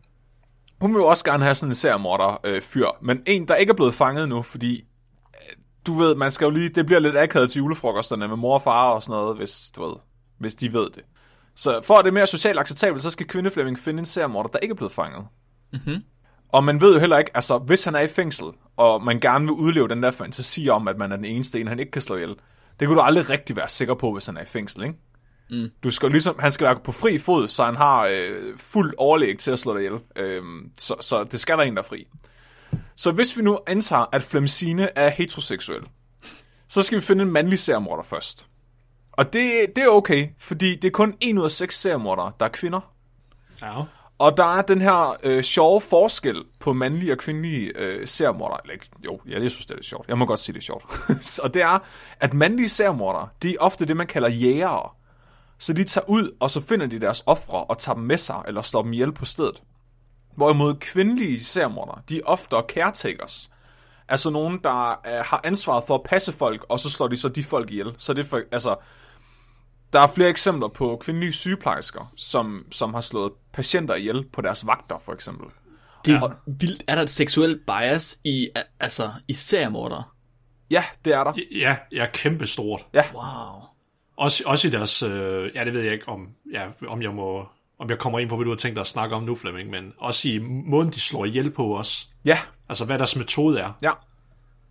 hun 0.82 0.94
vil 0.94 1.00
jo 1.00 1.06
også 1.08 1.26
gerne 1.26 1.44
have 1.44 1.56
sådan 1.56 1.72
en 1.72 1.76
seriemorder 1.76 2.40
øh, 2.44 2.62
fyr, 2.62 2.88
men 3.02 3.22
en, 3.26 3.48
der 3.48 3.56
ikke 3.56 3.70
er 3.70 3.76
blevet 3.76 3.94
fanget 3.94 4.30
nu, 4.30 4.42
fordi 4.42 4.76
øh, 4.80 5.56
du 5.88 5.94
ved, 5.94 6.16
man 6.16 6.32
skal 6.32 6.46
jo 6.46 6.52
lige, 6.52 6.70
det 6.70 6.86
bliver 6.86 7.00
lidt 7.00 7.18
akavet 7.18 7.52
til 7.52 7.60
julefrokosterne 7.60 8.28
med 8.28 8.38
mor 8.38 8.54
og 8.54 8.62
far 8.62 8.90
og 8.90 9.04
sådan 9.04 9.22
noget, 9.22 9.38
hvis, 9.38 9.72
du 9.76 9.86
ved, 9.88 9.96
hvis 10.38 10.56
de 10.56 10.74
ved 10.74 10.90
det. 10.90 11.04
Så 11.56 11.82
for 11.84 11.96
at 11.96 12.06
det 12.06 12.10
er 12.10 12.14
mere 12.14 12.28
socialt 12.28 12.60
acceptabelt, 12.60 13.04
så 13.04 13.10
skal 13.10 13.28
kvindeflemming 13.28 13.80
finde 13.80 14.00
en 14.00 14.06
seriemorder, 14.06 14.50
der 14.50 14.60
ikke 14.60 14.72
er 14.72 14.76
blevet 14.76 14.92
fanget. 14.92 15.26
Og 16.50 16.64
man 16.64 16.82
ved 16.82 16.94
jo 16.94 17.00
heller 17.00 17.18
ikke, 17.18 17.32
altså 17.34 17.58
hvis 17.58 17.84
han 17.84 17.96
er 17.96 18.00
i 18.00 18.08
fængsel, 18.08 18.46
og 18.78 19.04
man 19.04 19.20
gerne 19.20 19.46
vil 19.46 19.52
udleve 19.52 19.88
den 19.88 20.04
der 20.04 20.12
fantasi 20.12 20.70
om, 20.70 20.88
at 20.88 20.98
man 20.98 21.12
er 21.12 21.16
den 21.16 21.26
eneste 21.26 21.62
en, 21.62 21.68
han 21.68 21.80
ikke 21.80 21.92
kan 21.92 22.02
slå 22.02 22.16
ihjel, 22.16 22.36
det 22.80 22.88
kunne 22.88 22.98
du 22.98 23.02
aldrig 23.02 23.30
rigtig 23.30 23.56
være 23.56 23.68
sikker 23.68 23.94
på, 23.94 24.14
hvis 24.14 24.26
han 24.26 24.38
er 24.38 24.42
i 24.42 24.46
fængsel, 24.46 24.84
ikke? 24.84 24.96
Mm. 25.50 25.70
Du 25.84 25.92
skal 25.92 26.12
ligesom, 26.12 26.36
han 26.40 26.52
skal 26.52 26.66
være 26.66 26.80
på 26.84 26.92
fri 26.92 27.18
fod, 27.18 27.48
så 27.48 27.66
han 27.66 27.76
har 27.76 28.06
øh, 28.12 28.58
fuld 28.58 28.94
overlæg 28.98 29.38
til 29.38 29.52
at 29.52 29.60
slå 29.60 29.74
dig 29.74 29.86
ihjel. 29.86 30.00
Øh, 30.16 30.44
så, 30.78 30.96
så 31.02 31.24
det 31.24 31.40
skal 31.40 31.58
være 31.58 31.68
en, 31.68 31.76
der 31.76 31.82
er 31.82 31.88
fri. 31.88 32.08
Så 32.96 33.12
hvis 33.12 33.38
vi 33.38 33.42
nu 33.42 33.60
antager, 33.68 34.06
at 34.12 34.24
Flemsine 34.24 34.98
er 34.98 35.10
heteroseksuel, 35.10 35.82
så 36.68 36.82
skal 36.82 36.96
vi 36.96 37.02
finde 37.02 37.24
en 37.24 37.32
mandlig 37.32 37.60
seriemorder 37.60 38.04
først. 38.04 38.48
Og 39.12 39.34
det, 39.34 39.66
det 39.76 39.84
er 39.84 39.88
okay, 39.88 40.28
fordi 40.40 40.76
det 40.76 40.88
er 40.88 40.92
kun 40.92 41.16
en 41.22 41.38
ud 41.38 41.44
af 41.44 41.52
seks 41.52 41.80
seriemordere, 41.80 42.32
der 42.40 42.46
er 42.46 42.50
kvinder. 42.50 42.94
Ja. 43.62 43.84
Og 44.20 44.38
der 44.38 44.58
er 44.58 44.62
den 44.62 44.82
her 44.82 45.18
øh, 45.24 45.44
sjove 45.44 45.82
forskel 45.82 46.44
på 46.60 46.74
mandlige 46.74 47.12
og 47.12 47.18
kvindelige 47.18 47.72
øh, 47.78 48.08
seriemordere. 48.08 48.60
Eller, 48.64 48.76
jo, 49.06 49.20
ja, 49.28 49.42
jeg 49.42 49.52
synes, 49.52 49.66
det 49.66 49.72
er 49.72 49.76
lidt 49.76 49.86
sjovt. 49.86 50.08
Jeg 50.08 50.18
må 50.18 50.26
godt 50.26 50.40
sige, 50.40 50.54
det 50.54 50.60
er 50.60 50.64
sjovt. 50.64 50.86
og 51.44 51.54
det 51.54 51.62
er, 51.62 51.80
at 52.20 52.34
mandlige 52.34 52.70
seriemordere, 52.70 53.30
de 53.44 53.50
er 53.50 53.56
ofte 53.60 53.86
det, 53.86 53.98
man 53.98 54.08
kalder 54.08 54.30
jægere. 54.30 54.90
Så 55.60 55.74
de 55.74 55.84
tager 55.84 56.10
ud, 56.10 56.36
og 56.40 56.52
så 56.52 56.62
finder 56.62 56.86
de 56.86 57.00
deres 57.00 57.24
ofre 57.26 57.64
og 57.64 57.78
tager 57.78 57.96
dem 57.96 58.04
med 58.04 58.18
sig, 58.18 58.44
eller 58.48 58.62
slår 58.62 58.82
dem 58.82 58.94
ihjel 58.94 59.12
på 59.12 59.26
stedet. 59.26 59.64
Hvorimod 60.36 60.76
kvindelige 60.76 61.44
seriemordere, 61.44 62.02
de 62.10 62.18
er 62.18 62.22
ofte 62.26 62.56
caretakers. 62.70 63.50
Altså 64.08 64.30
nogen, 64.30 64.60
der 64.64 64.90
øh, 64.90 65.26
har 65.26 65.42
ansvaret 65.44 65.84
for 65.88 65.96
at 65.96 66.04
passe 66.04 66.32
folk, 66.32 66.66
og 66.70 66.80
så 66.80 66.90
slår 66.90 67.08
de 67.08 67.18
så 67.18 67.30
de 67.30 67.44
folk 67.44 67.72
ihjel. 67.72 67.94
Så 67.98 68.14
det 68.14 68.26
er 68.26 68.30
for, 68.30 68.42
altså, 68.52 68.76
der 69.94 70.02
er 70.02 70.08
flere 70.08 70.30
eksempler 70.30 70.68
på 70.68 70.98
kvindelige 71.02 71.34
sygeplejersker, 71.34 72.12
som, 72.18 72.66
som 72.72 72.94
har 72.94 73.02
slået 73.02 73.32
patienter 73.54 73.96
ihjel 73.96 74.26
på 74.34 74.42
deres 74.42 74.68
vagter, 74.68 75.00
for 75.06 75.14
eksempel. 75.14 75.48
Det 76.06 76.14
er 76.14 76.20
vildt. 76.46 76.84
Er 76.88 76.96
der 76.96 77.02
et 77.02 77.10
seksuelt 77.10 77.66
bias 77.66 78.20
i, 78.24 78.50
al- 78.56 78.64
altså, 78.80 79.12
i 79.28 79.34
seriemordere? 79.34 80.04
Ja, 80.72 80.84
det 81.06 81.14
er 81.14 81.24
der. 81.24 81.34
Ja, 81.52 81.78
ja, 81.92 82.08
kæmpestort. 82.14 82.86
Wow. 83.14 83.62
Også, 84.20 84.44
også 84.46 84.68
i 84.68 84.72
deres, 84.72 85.04
øh, 85.04 85.50
ja 85.56 85.66
det 85.66 85.74
ved 85.74 85.82
jeg 85.82 85.94
ikke 85.94 86.10
om, 86.10 86.28
ja, 86.54 86.66
om 86.88 87.02
jeg 87.02 87.12
må, 87.12 87.46
om 87.80 87.90
jeg 87.90 87.98
kommer 88.00 88.20
ind 88.20 88.30
på, 88.30 88.36
hvad 88.36 88.46
du 88.46 88.52
har 88.52 88.58
tænkt 88.58 88.76
dig 88.76 88.82
at 88.82 88.88
snakke 88.88 89.16
om 89.16 89.24
nu, 89.24 89.36
Flemming, 89.36 89.70
men 89.70 89.94
også 89.98 90.28
i 90.28 90.40
måden, 90.42 90.90
de 90.90 91.00
slår 91.00 91.26
ihjel 91.26 91.52
på 91.52 91.78
os. 91.78 92.10
Ja, 92.26 92.40
Altså, 92.70 92.86
hvad 92.86 92.98
deres 92.98 93.16
metode 93.16 93.60
er. 93.60 93.72
ja. 93.82 93.92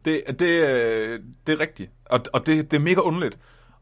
Det, 0.04 0.22
det, 0.40 0.46
øh, 0.46 1.20
det 1.46 1.52
er 1.52 1.60
rigtigt. 1.60 1.90
Og, 2.04 2.20
og 2.32 2.46
det, 2.46 2.70
det 2.70 2.76
er 2.76 2.80
mega 2.80 3.00
underligt. 3.00 3.38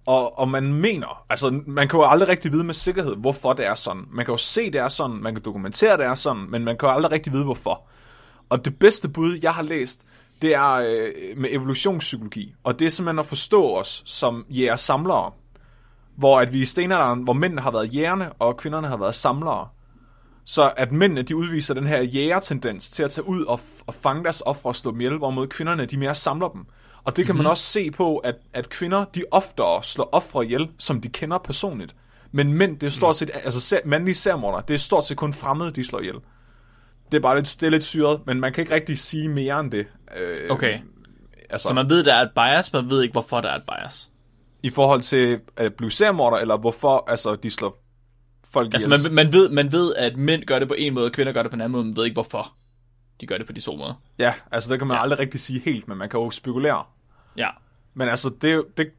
Og, 0.06 0.38
og 0.38 0.49
man 0.49 0.73
mener, 0.75 1.25
altså 1.30 1.61
man 1.66 1.88
kan 1.88 2.00
jo 2.00 2.06
aldrig 2.06 2.28
rigtig 2.28 2.52
vide 2.52 2.64
med 2.64 2.75
sikkerhed, 2.75 3.16
hvorfor 3.16 3.52
det 3.52 3.66
er 3.66 3.75
sådan. 3.75 4.02
Man 4.11 4.25
kan 4.25 4.32
jo 4.32 4.37
se, 4.37 4.70
det 4.70 4.80
er 4.80 4.88
sådan, 4.88 5.16
man 5.16 5.35
kan 5.35 5.44
dokumentere, 5.44 5.96
det 5.96 6.04
er 6.06 6.14
sådan, 6.14 6.50
men 6.50 6.64
man 6.64 6.78
kan 6.78 6.88
jo 6.88 6.94
aldrig 6.94 7.12
rigtig 7.12 7.32
vide, 7.32 7.44
hvorfor. 7.44 7.88
Og 8.49 8.64
det 8.64 8.78
bedste 8.78 9.08
bud, 9.08 9.38
jeg 9.42 9.54
har 9.54 9.62
læst, 9.62 10.06
det 10.42 10.54
er 10.54 10.73
øh, 10.73 11.38
med 11.38 11.49
evolutionspsykologi. 11.52 12.54
Og 12.64 12.78
det 12.78 12.87
er 12.87 12.90
simpelthen 12.90 13.18
at 13.18 13.26
forstå 13.26 13.76
os 13.76 14.02
som 14.06 14.46
jæger-samlere. 14.49 15.32
Hvor 16.16 16.40
at 16.40 16.52
vi 16.52 16.61
i 16.61 16.64
stenalderen, 16.64 17.23
hvor 17.23 17.32
mændene 17.32 17.62
har 17.62 17.70
været 17.70 17.94
jægerne, 17.94 18.32
og 18.32 18.56
kvinderne 18.56 18.88
har 18.88 18.96
været 18.96 19.14
samlere. 19.14 19.68
Så 20.44 20.73
at 20.76 20.92
mændene, 20.92 21.23
de 21.23 21.37
udviser 21.37 21.75
den 21.75 21.87
her 21.87 22.02
jægertendens 22.02 22.90
til 22.90 23.02
at 23.02 23.11
tage 23.11 23.28
ud 23.28 23.44
og, 23.44 23.61
og 23.87 23.94
fange 23.94 24.25
deres 24.25 24.42
ofre 24.46 24.70
og 24.70 24.76
slå 24.76 24.90
dem 24.90 25.00
ihjel, 25.00 25.18
hvorimod 25.18 25.46
kvinderne, 25.46 25.87
de 25.87 25.96
mere 25.96 26.14
samler 26.14 26.49
dem. 26.49 26.66
Og 27.04 27.16
det 27.16 27.26
kan 27.26 27.35
mm-hmm. 27.35 27.44
man 27.44 27.50
også 27.50 27.62
se 27.62 27.90
på, 27.90 28.16
at, 28.16 28.35
at 28.52 28.68
kvinder, 28.68 29.04
de 29.04 29.23
oftere 29.30 29.82
slår 29.82 30.08
ofre 30.12 30.44
ihjel, 30.44 30.68
som 30.78 31.00
de 31.00 31.08
kender 31.08 31.38
personligt. 31.38 31.94
Men 32.32 32.52
mænd, 32.52 32.78
det 32.78 32.87
er 32.87 32.90
stort 32.90 33.16
set, 33.16 33.30
altså 33.44 33.61
ser, 33.61 33.80
mandlige 33.85 34.14
særmorder, 34.14 34.61
det 34.61 34.75
er 34.75 34.78
stort 34.78 35.04
set 35.04 35.16
kun 35.16 35.32
fremmede, 35.32 35.70
de 35.70 35.85
slår 35.85 36.00
ihjel. 36.00 36.16
Det 37.12 37.18
er 37.18 37.23
bare 37.23 37.37
lidt, 37.37 37.56
det 37.61 37.66
er 37.66 37.70
lidt 37.70 37.85
syret, 37.85 38.20
men 38.26 38.40
man 38.40 38.52
kan 38.52 38.62
ikke 38.62 38.75
rigtig 38.75 38.99
sige 38.99 39.28
mere 39.28 39.61
end 39.61 39.70
det. 39.70 39.87
Øh, 40.16 40.50
Okay. 40.50 40.78
Altså, 41.50 41.68
Så 41.68 41.75
man 41.75 41.90
ved, 41.90 42.04
der 42.04 42.14
er 42.14 42.23
et 42.23 42.30
bias, 42.35 42.73
man 42.73 42.90
ved 42.90 43.02
ikke, 43.02 43.12
hvorfor 43.12 43.40
der 43.40 43.49
er 43.49 43.56
et 43.56 43.62
bias. 43.62 44.11
I 44.66 44.70
forhold 44.70 45.02
til 45.02 45.40
at 45.56 45.75
blive 45.75 45.90
særmorder, 45.90 46.37
eller 46.37 46.56
hvorfor 46.56 47.04
altså, 47.11 47.37
de 47.37 47.50
slår 47.50 47.82
folk 48.52 48.75
Altså, 48.75 48.88
ihjel. 48.88 49.14
man, 49.14 49.26
man, 49.26 49.32
ved, 49.32 49.49
man 49.49 49.73
ved, 49.73 49.94
at 49.94 50.16
mænd 50.16 50.42
gør 50.44 50.58
det 50.58 50.68
på 50.68 50.75
en 50.78 50.94
måde, 50.94 51.06
og 51.06 51.12
kvinder 51.12 51.32
gør 51.32 51.42
det 51.42 51.50
på 51.50 51.54
en 51.54 51.61
anden 51.61 51.73
måde, 51.73 51.85
men 51.85 51.90
man 51.90 51.96
ved 51.96 52.04
ikke, 52.04 52.14
hvorfor 52.14 52.52
de 53.20 53.26
gør 53.26 53.38
det 53.38 53.46
på 53.46 53.52
de 53.52 53.61
to 53.61 53.76
måder. 53.76 53.94
Ja, 54.18 54.35
altså 54.52 54.70
det 54.70 54.78
kan 54.78 54.88
man 54.88 54.96
ja. 54.96 55.02
aldrig 55.02 55.18
rigtig 55.18 55.40
sige 55.40 55.61
helt, 55.61 55.88
men 55.88 55.99
man 55.99 56.08
kan 56.08 56.20
jo 56.20 56.30
spekulere. 56.30 56.85
Ja. 57.37 57.49
Men 57.94 58.08
altså, 58.08 58.30
det, 58.42 58.64
det, 58.76 58.90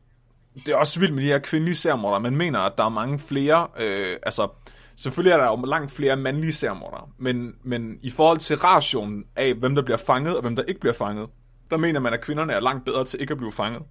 det 0.55 0.69
er 0.69 0.75
også 0.75 0.99
vildt 0.99 1.13
med 1.13 1.23
de 1.23 1.27
her 1.27 1.39
kvindelige 1.39 1.75
seriemordere. 1.75 2.19
Man 2.19 2.35
mener, 2.35 2.59
at 2.59 2.73
der 2.77 2.85
er 2.85 2.89
mange 2.89 3.19
flere, 3.19 3.67
øh, 3.79 4.15
altså 4.23 4.47
selvfølgelig 4.95 5.31
er 5.31 5.37
der 5.37 5.45
jo 5.45 5.65
langt 5.65 5.91
flere 5.91 6.15
mandlige 6.15 6.53
seriemordere, 6.53 7.07
men, 7.17 7.55
men 7.63 7.99
i 8.01 8.09
forhold 8.09 8.37
til 8.37 8.57
rationen 8.57 9.23
af, 9.35 9.53
hvem 9.53 9.75
der 9.75 9.81
bliver 9.81 9.97
fanget 9.97 10.35
og 10.35 10.41
hvem 10.41 10.55
der 10.55 10.63
ikke 10.63 10.79
bliver 10.79 10.93
fanget, 10.93 11.29
der 11.69 11.77
mener 11.77 11.99
man, 11.99 12.13
at 12.13 12.21
kvinderne 12.21 12.53
er 12.53 12.59
langt 12.59 12.85
bedre 12.85 13.05
til 13.05 13.21
ikke 13.21 13.31
at 13.31 13.37
blive 13.37 13.51
fanget. 13.51 13.81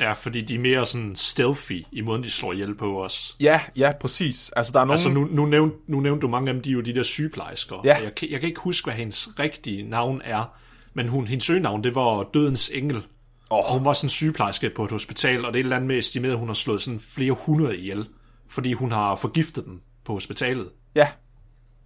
Ja, 0.00 0.12
fordi 0.12 0.40
de 0.40 0.54
er 0.54 0.58
mere 0.58 0.86
sådan 0.86 1.16
stealthy 1.16 1.84
i 1.92 2.00
måden, 2.00 2.22
de 2.22 2.30
slår 2.30 2.52
ihjel 2.52 2.74
på 2.74 3.04
os. 3.04 3.36
Ja, 3.40 3.60
ja, 3.76 3.92
præcis. 4.00 4.50
Altså, 4.56 4.72
der 4.72 4.80
er 4.80 4.84
nogen... 4.84 4.92
Altså, 4.98 5.08
nu, 5.08 5.28
nu, 5.30 5.46
nævnte, 5.46 5.76
nu 5.86 6.00
nævnte 6.00 6.20
du 6.22 6.28
mange 6.28 6.48
af 6.48 6.54
dem, 6.54 6.62
de 6.62 6.70
er 6.70 6.74
jo 6.74 6.80
de 6.80 6.94
der 6.94 7.02
sygeplejersker. 7.02 7.76
Ja. 7.84 7.96
Jeg, 8.02 8.14
kan- 8.14 8.30
jeg 8.30 8.40
kan 8.40 8.48
ikke 8.48 8.60
huske, 8.60 8.86
hvad 8.86 8.94
hendes 8.94 9.28
rigtige 9.38 9.82
navn 9.82 10.20
er, 10.24 10.54
men 10.94 11.08
hun, 11.08 11.26
hendes 11.26 11.50
øgenavn, 11.50 11.84
det 11.84 11.94
var 11.94 12.22
Dødens 12.34 12.70
Engel. 12.74 12.96
Åh. 12.96 13.58
Og 13.58 13.72
hun 13.72 13.84
var 13.84 13.92
sådan 13.92 14.08
sygeplejerske 14.10 14.70
på 14.76 14.84
et 14.84 14.90
hospital, 14.90 15.44
og 15.44 15.52
det 15.52 15.58
er 15.58 15.60
et 15.60 15.64
eller 15.64 15.76
andet 15.76 15.88
med 15.88 15.98
estimeret, 15.98 16.32
at 16.32 16.38
hun 16.38 16.48
har 16.48 16.54
slået 16.54 16.80
sådan 16.82 17.00
flere 17.00 17.32
hundrede 17.32 17.78
ihjel, 17.78 18.06
fordi 18.48 18.72
hun 18.72 18.92
har 18.92 19.14
forgiftet 19.16 19.64
dem 19.64 19.80
på 20.04 20.12
hospitalet. 20.12 20.68
Ja. 20.94 21.08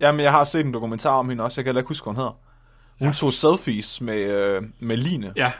Jamen, 0.00 0.20
jeg 0.20 0.32
har 0.32 0.44
set 0.44 0.66
en 0.66 0.74
dokumentar 0.74 1.10
om 1.10 1.28
hende 1.28 1.44
også. 1.44 1.60
Jeg 1.60 1.64
kan 1.64 1.68
heller 1.70 1.80
ikke 1.80 1.88
huske, 1.88 2.04
hvad 2.04 2.12
hun 2.14 2.16
hedder. 2.16 2.40
Hun 2.98 3.08
ja. 3.08 3.12
tog 3.12 3.32
selfies 3.32 4.00
med, 4.00 4.16
øh, 4.18 4.62
med 4.80 4.96
Line. 4.96 5.32
Ja, 5.36 5.52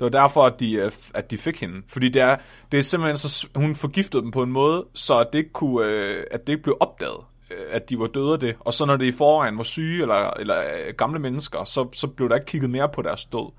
Det 0.00 0.12
var 0.12 0.20
derfor, 0.22 0.46
at 0.46 0.60
de, 0.60 0.72
øh, 0.72 0.92
at 1.14 1.30
de 1.30 1.38
fik 1.38 1.60
hende. 1.60 1.82
Fordi 1.88 2.08
det 2.08 2.22
er, 2.22 2.36
det 2.72 2.78
er 2.78 2.82
simpelthen 2.82 3.16
så, 3.16 3.46
hun 3.54 3.76
forgiftede 3.76 4.22
dem 4.22 4.30
på 4.30 4.42
en 4.42 4.52
måde, 4.52 4.86
så 4.94 5.24
det 5.32 5.38
ikke, 5.38 5.52
kunne, 5.52 5.86
øh, 5.86 6.24
at 6.30 6.46
det 6.46 6.52
ikke 6.52 6.62
blev 6.62 6.76
opdaget, 6.80 7.20
øh, 7.50 7.66
at 7.70 7.90
de 7.90 7.98
var 7.98 8.06
døde 8.06 8.32
af 8.32 8.40
det. 8.40 8.56
Og 8.60 8.74
så 8.74 8.84
når 8.84 8.96
det 8.96 9.04
i 9.04 9.12
forvejen 9.12 9.56
var 9.56 9.62
syge 9.62 10.02
eller, 10.02 10.30
eller 10.30 10.62
gamle 10.92 11.18
mennesker, 11.18 11.64
så, 11.64 11.88
så 11.92 12.06
blev 12.06 12.28
der 12.28 12.34
ikke 12.34 12.46
kigget 12.46 12.70
mere 12.70 12.88
på 12.88 13.02
deres 13.02 13.24
død. 13.24 13.52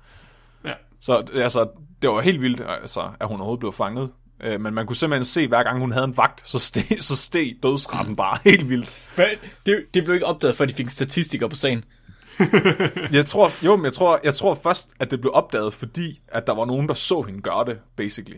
ja. 0.64 0.72
Så 1.00 1.24
altså, 1.34 1.68
det 2.02 2.10
var 2.10 2.20
helt 2.20 2.40
vildt, 2.40 2.62
altså, 2.82 3.00
at 3.20 3.28
hun 3.28 3.40
overhovedet 3.40 3.60
blev 3.60 3.72
fanget. 3.72 4.12
Men 4.60 4.74
man 4.74 4.86
kunne 4.86 4.96
simpelthen 4.96 5.24
se, 5.24 5.48
hver 5.48 5.62
gang 5.62 5.78
hun 5.78 5.92
havde 5.92 6.04
en 6.04 6.16
vagt, 6.16 6.50
så 6.50 6.58
steg, 6.58 6.84
så 7.10 7.16
steg 7.16 7.56
dødsraten 7.62 8.16
bare 8.16 8.38
helt 8.50 8.68
vildt. 8.68 8.92
Det, 9.66 9.84
det 9.94 10.04
blev 10.04 10.14
ikke 10.14 10.26
opdaget, 10.26 10.56
før 10.56 10.64
de 10.64 10.74
fik 10.74 10.88
statistikker 10.88 11.48
på 11.48 11.56
sagen. 11.56 11.84
Jeg 13.12 13.26
tror, 13.26 13.64
jo, 13.64 13.76
men 13.76 13.84
jeg 13.84 13.92
tror, 13.92 14.20
jeg 14.24 14.34
tror 14.34 14.54
først, 14.54 14.90
at 15.00 15.10
det 15.10 15.20
blev 15.20 15.32
opdaget, 15.34 15.74
fordi 15.74 16.20
at 16.28 16.46
der 16.46 16.54
var 16.54 16.64
nogen, 16.64 16.88
der 16.88 16.94
så 16.94 17.22
hende 17.22 17.40
gøre 17.42 17.64
det, 17.64 17.78
basically. 17.96 18.36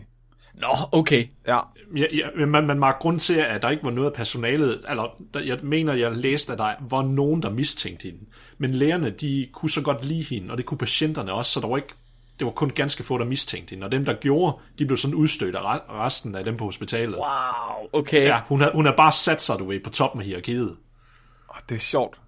Nå, 0.53 0.67
okay. 0.91 1.25
Ja, 1.47 1.59
Ja, 1.95 2.05
ja, 2.13 2.45
men 2.47 2.67
man 2.67 2.81
var 2.81 2.97
grund 2.99 3.19
til, 3.19 3.33
at 3.33 3.61
der 3.61 3.69
ikke 3.69 3.83
var 3.83 3.91
noget 3.91 4.09
af 4.09 4.13
personalet, 4.15 4.81
eller 4.89 5.15
der- 5.33 5.39
jeg 5.39 5.59
mener, 5.63 5.93
jeg 5.93 6.11
læste, 6.11 6.51
at 6.53 6.57
der 6.59 6.73
var 6.89 7.01
nogen, 7.03 7.41
der 7.43 7.49
mistænkte 7.49 8.03
hende. 8.03 8.19
Men 8.57 8.71
lægerne, 8.71 9.09
de 9.09 9.47
kunne 9.53 9.69
så 9.69 9.81
godt 9.81 10.05
lide 10.05 10.23
hende, 10.23 10.51
og 10.51 10.57
det 10.57 10.65
kunne 10.65 10.77
patienterne 10.77 11.33
også, 11.33 11.51
så 11.51 11.59
der 11.59 11.67
var 11.67 11.77
ikke, 11.77 11.93
det 12.39 12.45
var 12.45 12.51
kun 12.51 12.69
ganske 12.69 13.03
få, 13.03 13.17
der 13.17 13.25
mistænkte 13.25 13.71
hende. 13.75 13.85
Og 13.85 13.91
dem, 13.91 14.05
der 14.05 14.13
gjorde, 14.13 14.57
de 14.79 14.85
blev 14.85 14.97
sådan 14.97 15.15
udstødt 15.15 15.55
af 15.55 15.59
re- 15.75 15.91
resten 15.91 16.35
af 16.35 16.43
dem 16.45 16.57
på 16.57 16.65
hospitalet. 16.65 17.15
Wow, 17.15 17.89
okay. 18.01 18.23
Ja, 18.23 18.39
hun 18.47 18.61
har, 18.61 18.71
hun 18.73 18.85
har 18.85 18.93
bare 18.97 19.11
sat 19.11 19.41
sig, 19.41 19.59
du 19.59 19.65
ved, 19.67 19.79
på 19.83 19.89
toppen 19.89 20.21
af 20.21 20.25
hierarkiet. 20.27 20.69
Åh, 21.49 21.55
det 21.69 21.75
er 21.75 21.79
sjovt. 21.79 22.19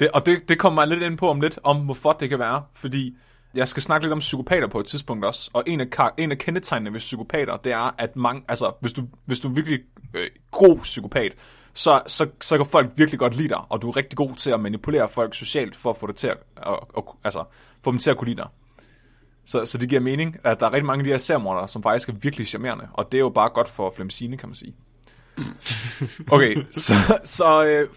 Det, 0.00 0.10
og 0.10 0.26
det, 0.26 0.48
det 0.48 0.58
kommer 0.58 0.82
mig 0.82 0.88
lidt 0.88 1.02
ind 1.02 1.18
på 1.18 1.30
om 1.30 1.40
lidt, 1.40 1.58
om 1.62 1.76
hvorfor 1.76 2.12
det 2.12 2.28
kan 2.28 2.38
være. 2.38 2.62
Fordi 2.74 3.16
jeg 3.54 3.68
skal 3.68 3.82
snakke 3.82 4.06
lidt 4.06 4.12
om 4.12 4.18
psykopater 4.18 4.66
på 4.66 4.80
et 4.80 4.86
tidspunkt 4.86 5.24
også. 5.24 5.50
Og 5.52 5.64
en 5.66 5.80
af, 5.80 6.10
en 6.18 6.32
af 6.32 6.38
kendetegnene 6.38 6.92
ved 6.92 6.98
psykopater, 6.98 7.56
det 7.56 7.72
er, 7.72 7.94
at 7.98 8.16
mange, 8.16 8.42
altså, 8.48 8.72
hvis 8.80 8.92
du, 8.92 9.02
hvis 9.24 9.40
du 9.40 9.48
er 9.48 9.52
virkelig 9.52 9.80
øh, 10.14 10.28
god 10.50 10.78
psykopat, 10.78 11.32
så, 11.74 12.02
så, 12.06 12.28
så 12.40 12.56
kan 12.56 12.66
folk 12.66 12.90
virkelig 12.96 13.18
godt 13.18 13.36
lide 13.36 13.48
dig, 13.48 13.58
og 13.68 13.82
du 13.82 13.88
er 13.88 13.96
rigtig 13.96 14.16
god 14.16 14.34
til 14.34 14.50
at 14.50 14.60
manipulere 14.60 15.08
folk 15.08 15.34
socialt, 15.34 15.76
for 15.76 15.90
at 15.90 15.96
få, 15.96 16.06
det 16.06 16.16
til 16.16 16.28
at, 16.28 16.36
og, 16.56 16.96
og, 16.96 17.16
altså, 17.24 17.44
få 17.84 17.90
dem 17.90 17.98
til 17.98 18.10
at 18.10 18.16
kunne 18.16 18.28
lide 18.28 18.36
dig. 18.36 18.48
Så, 19.44 19.64
så 19.64 19.78
det 19.78 19.88
giver 19.88 20.00
mening, 20.00 20.36
at 20.44 20.60
der 20.60 20.66
er 20.66 20.72
rigtig 20.72 20.86
mange 20.86 21.00
af 21.00 21.04
de 21.04 21.10
her 21.10 21.18
seriemordere, 21.18 21.68
som 21.68 21.82
faktisk 21.82 22.08
er 22.08 22.12
virkelig 22.12 22.46
charmerende, 22.46 22.88
og 22.92 23.12
det 23.12 23.18
er 23.18 23.22
jo 23.22 23.28
bare 23.28 23.48
godt 23.48 23.68
for 23.68 23.92
Flemsine, 23.96 24.36
kan 24.36 24.48
man 24.48 24.56
sige. 24.56 24.74
Okay, 26.30 26.56
så, 26.86 26.94
så 27.24 27.64
øh, 27.64 27.88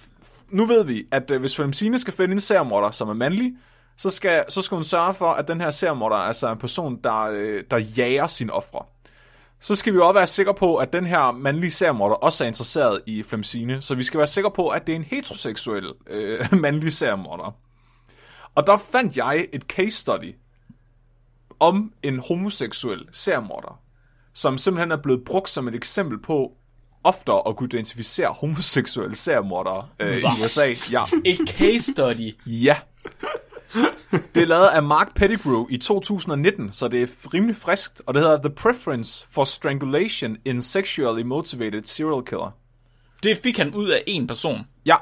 nu 0.51 0.65
ved 0.65 0.83
vi, 0.83 1.03
at 1.11 1.31
øh, 1.31 1.39
hvis 1.39 1.55
Flemsine 1.55 1.99
skal 1.99 2.13
finde 2.13 2.33
en 2.33 2.39
seriemorder, 2.39 2.91
som 2.91 3.09
er 3.09 3.13
mandlig, 3.13 3.53
så 3.97 4.09
skal, 4.09 4.45
så 4.49 4.61
skal 4.61 4.75
hun 4.75 4.83
sørge 4.83 5.13
for, 5.13 5.31
at 5.31 5.47
den 5.47 5.61
her 5.61 5.69
seriemorder 5.69 6.15
altså 6.15 6.47
er 6.47 6.51
en 6.51 6.57
person, 6.57 6.99
der, 7.03 7.21
øh, 7.21 7.63
der 7.71 7.77
jager 7.77 8.27
sine 8.27 8.53
ofre. 8.53 8.85
Så 9.59 9.75
skal 9.75 9.93
vi 9.93 9.99
også 9.99 10.13
være 10.13 10.27
sikre 10.27 10.53
på, 10.53 10.75
at 10.75 10.93
den 10.93 11.05
her 11.05 11.31
mandlige 11.31 11.71
seriemorder 11.71 12.15
også 12.15 12.43
er 12.43 12.47
interesseret 12.47 13.01
i 13.05 13.23
Flemsine, 13.23 13.81
så 13.81 13.95
vi 13.95 14.03
skal 14.03 14.17
være 14.17 14.27
sikre 14.27 14.51
på, 14.51 14.67
at 14.67 14.87
det 14.87 14.93
er 14.93 14.95
en 14.95 15.03
heteroseksuel 15.03 15.93
øh, 16.07 16.39
mandlig 16.61 16.93
seriemorder. 16.93 17.55
Og 18.55 18.67
der 18.67 18.77
fandt 18.77 19.17
jeg 19.17 19.47
et 19.53 19.61
case 19.61 19.97
study 19.97 20.35
om 21.59 21.93
en 22.03 22.19
homoseksuel 22.19 23.07
seriemorder, 23.11 23.81
som 24.33 24.57
simpelthen 24.57 24.91
er 24.91 25.01
blevet 25.01 25.25
brugt 25.25 25.49
som 25.49 25.67
et 25.67 25.75
eksempel 25.75 26.21
på 26.21 26.51
oftere 27.03 27.41
at 27.47 27.55
kunne 27.55 27.67
identificere 27.73 28.27
homoseksuelle 28.27 29.15
seriemordere 29.15 29.87
øh, 29.99 30.17
i? 30.17 30.23
USA. 30.43 30.73
Ja. 30.91 31.03
Et 31.25 31.37
case 31.49 31.91
study. 31.91 32.35
ja. 32.45 32.75
Det 34.35 34.43
er 34.43 34.45
lavet 34.45 34.67
af 34.67 34.83
Mark 34.83 35.15
Pettigrew 35.15 35.67
i 35.69 35.77
2019, 35.77 36.71
så 36.73 36.87
det 36.87 37.01
er 37.01 37.07
rimelig 37.33 37.55
friskt, 37.55 38.01
og 38.05 38.13
det 38.13 38.21
hedder 38.23 38.37
The 38.37 38.49
Preference 38.49 39.27
for 39.31 39.43
Strangulation 39.43 40.37
in 40.45 40.61
Sexually 40.61 41.21
Motivated 41.23 41.83
Serial 41.83 42.25
Killer. 42.25 42.55
Det 43.23 43.37
fik 43.43 43.57
han 43.57 43.73
ud 43.75 43.89
af 43.89 44.03
en 44.07 44.27
person. 44.27 44.59
Ja, 44.85 44.95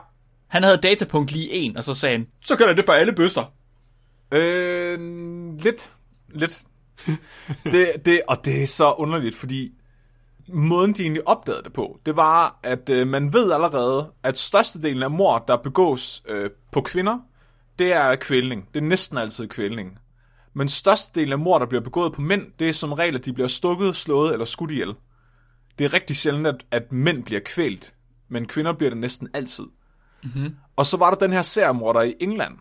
Han 0.48 0.64
havde 0.64 0.78
datapunkt 0.78 1.32
lige 1.32 1.52
en, 1.52 1.78
og 1.78 1.84
så 1.84 1.94
sagde 1.94 2.18
han, 2.18 2.28
så 2.46 2.56
gør 2.56 2.66
jeg 2.68 2.78
det 2.78 2.86
for 2.86 2.94
alle 2.94 3.14
bøsser. 3.14 3.54
Øh, 4.32 5.00
lidt. 5.60 5.92
Lidt. 6.30 6.62
det, 7.64 7.92
det, 8.06 8.22
og 8.28 8.46
det 8.46 8.64
er 8.64 8.68
så 8.68 8.92
underligt, 8.92 9.36
fordi 9.36 9.72
måden, 10.50 10.94
de 10.94 11.02
egentlig 11.02 11.28
opdagede 11.28 11.64
det 11.64 11.74
på, 11.74 12.00
det 12.06 12.16
var, 12.16 12.60
at 12.64 12.90
øh, 12.90 13.08
man 13.08 13.34
ved 13.34 13.52
allerede, 13.52 14.12
at 14.24 14.38
størstedelen 14.38 15.04
af 15.04 15.12
mord, 15.12 15.44
der 15.48 15.58
begås 15.58 16.24
øh, 16.28 16.50
på 16.72 16.82
kvinder, 16.82 17.20
det 17.80 17.94
er 17.94 18.16
kvælning. 18.16 18.70
Det 18.74 18.84
er 18.84 18.88
næsten 18.88 19.18
altid 19.18 19.48
kvælning. 19.48 20.00
Men 20.54 20.70
størstedelen 20.70 21.32
af 21.32 21.40
mord, 21.40 21.62
der 21.62 21.68
bliver 21.68 21.82
begået 21.82 22.14
på 22.14 22.22
mænd, 22.22 22.52
det 22.60 22.70
er 22.70 22.74
som 22.74 22.94
regel, 22.94 23.16
at 23.16 23.26
de 23.26 23.34
bliver 23.34 23.48
stukket, 23.48 23.96
slået 23.96 24.34
eller 24.34 24.46
skudt 24.46 24.72
ihjel. 24.72 24.96
Det 25.80 25.86
er 25.86 25.94
rigtig 25.94 26.16
sjældent, 26.16 26.48
at, 26.48 26.66
at 26.72 26.92
mænd 26.92 27.24
bliver 27.24 27.42
kvælt, 27.46 27.94
men 28.30 28.48
kvinder 28.48 28.74
bliver 28.74 28.90
det 28.90 29.00
næsten 29.00 29.28
altid. 29.34 29.66
Mm-hmm. 30.24 30.56
Og 30.76 30.86
så 30.86 30.98
var 30.98 31.10
der 31.10 31.18
den 31.18 31.34
her 31.34 31.42
seriemorder 31.42 32.02
i 32.02 32.14
England, 32.20 32.58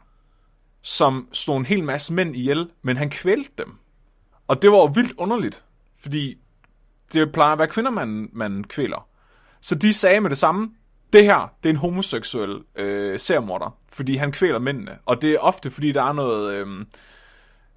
som 0.82 1.28
slog 1.32 1.56
en 1.56 1.66
hel 1.66 1.84
masse 1.84 2.14
mænd 2.14 2.36
ihjel, 2.36 2.70
men 2.82 2.96
han 2.96 3.10
kvælte 3.10 3.50
dem. 3.58 3.78
Og 4.48 4.62
det 4.62 4.72
var 4.72 4.76
jo 4.76 4.84
vildt 4.94 5.12
underligt, 5.18 5.64
fordi 5.98 6.38
det 7.12 7.32
plejer 7.32 7.52
at 7.52 7.58
være 7.58 7.68
kvinder, 7.68 7.90
man, 7.90 8.28
man 8.32 8.64
kvæler. 8.64 9.08
Så 9.60 9.74
de 9.74 9.92
sagde 9.92 10.20
med 10.20 10.30
det 10.30 10.38
samme, 10.38 10.70
det 11.12 11.24
her, 11.24 11.52
det 11.62 11.68
er 11.68 11.72
en 11.72 11.80
homoseksuel 11.80 12.60
øh, 12.76 13.20
seriemorder, 13.20 13.76
fordi 13.92 14.16
han 14.16 14.32
kvæler 14.32 14.58
mændene. 14.58 14.98
Og 15.06 15.22
det 15.22 15.30
er 15.30 15.38
ofte, 15.38 15.70
fordi 15.70 15.92
der 15.92 16.02
er 16.02 16.12
noget 16.12 16.52
øh, 16.52 16.66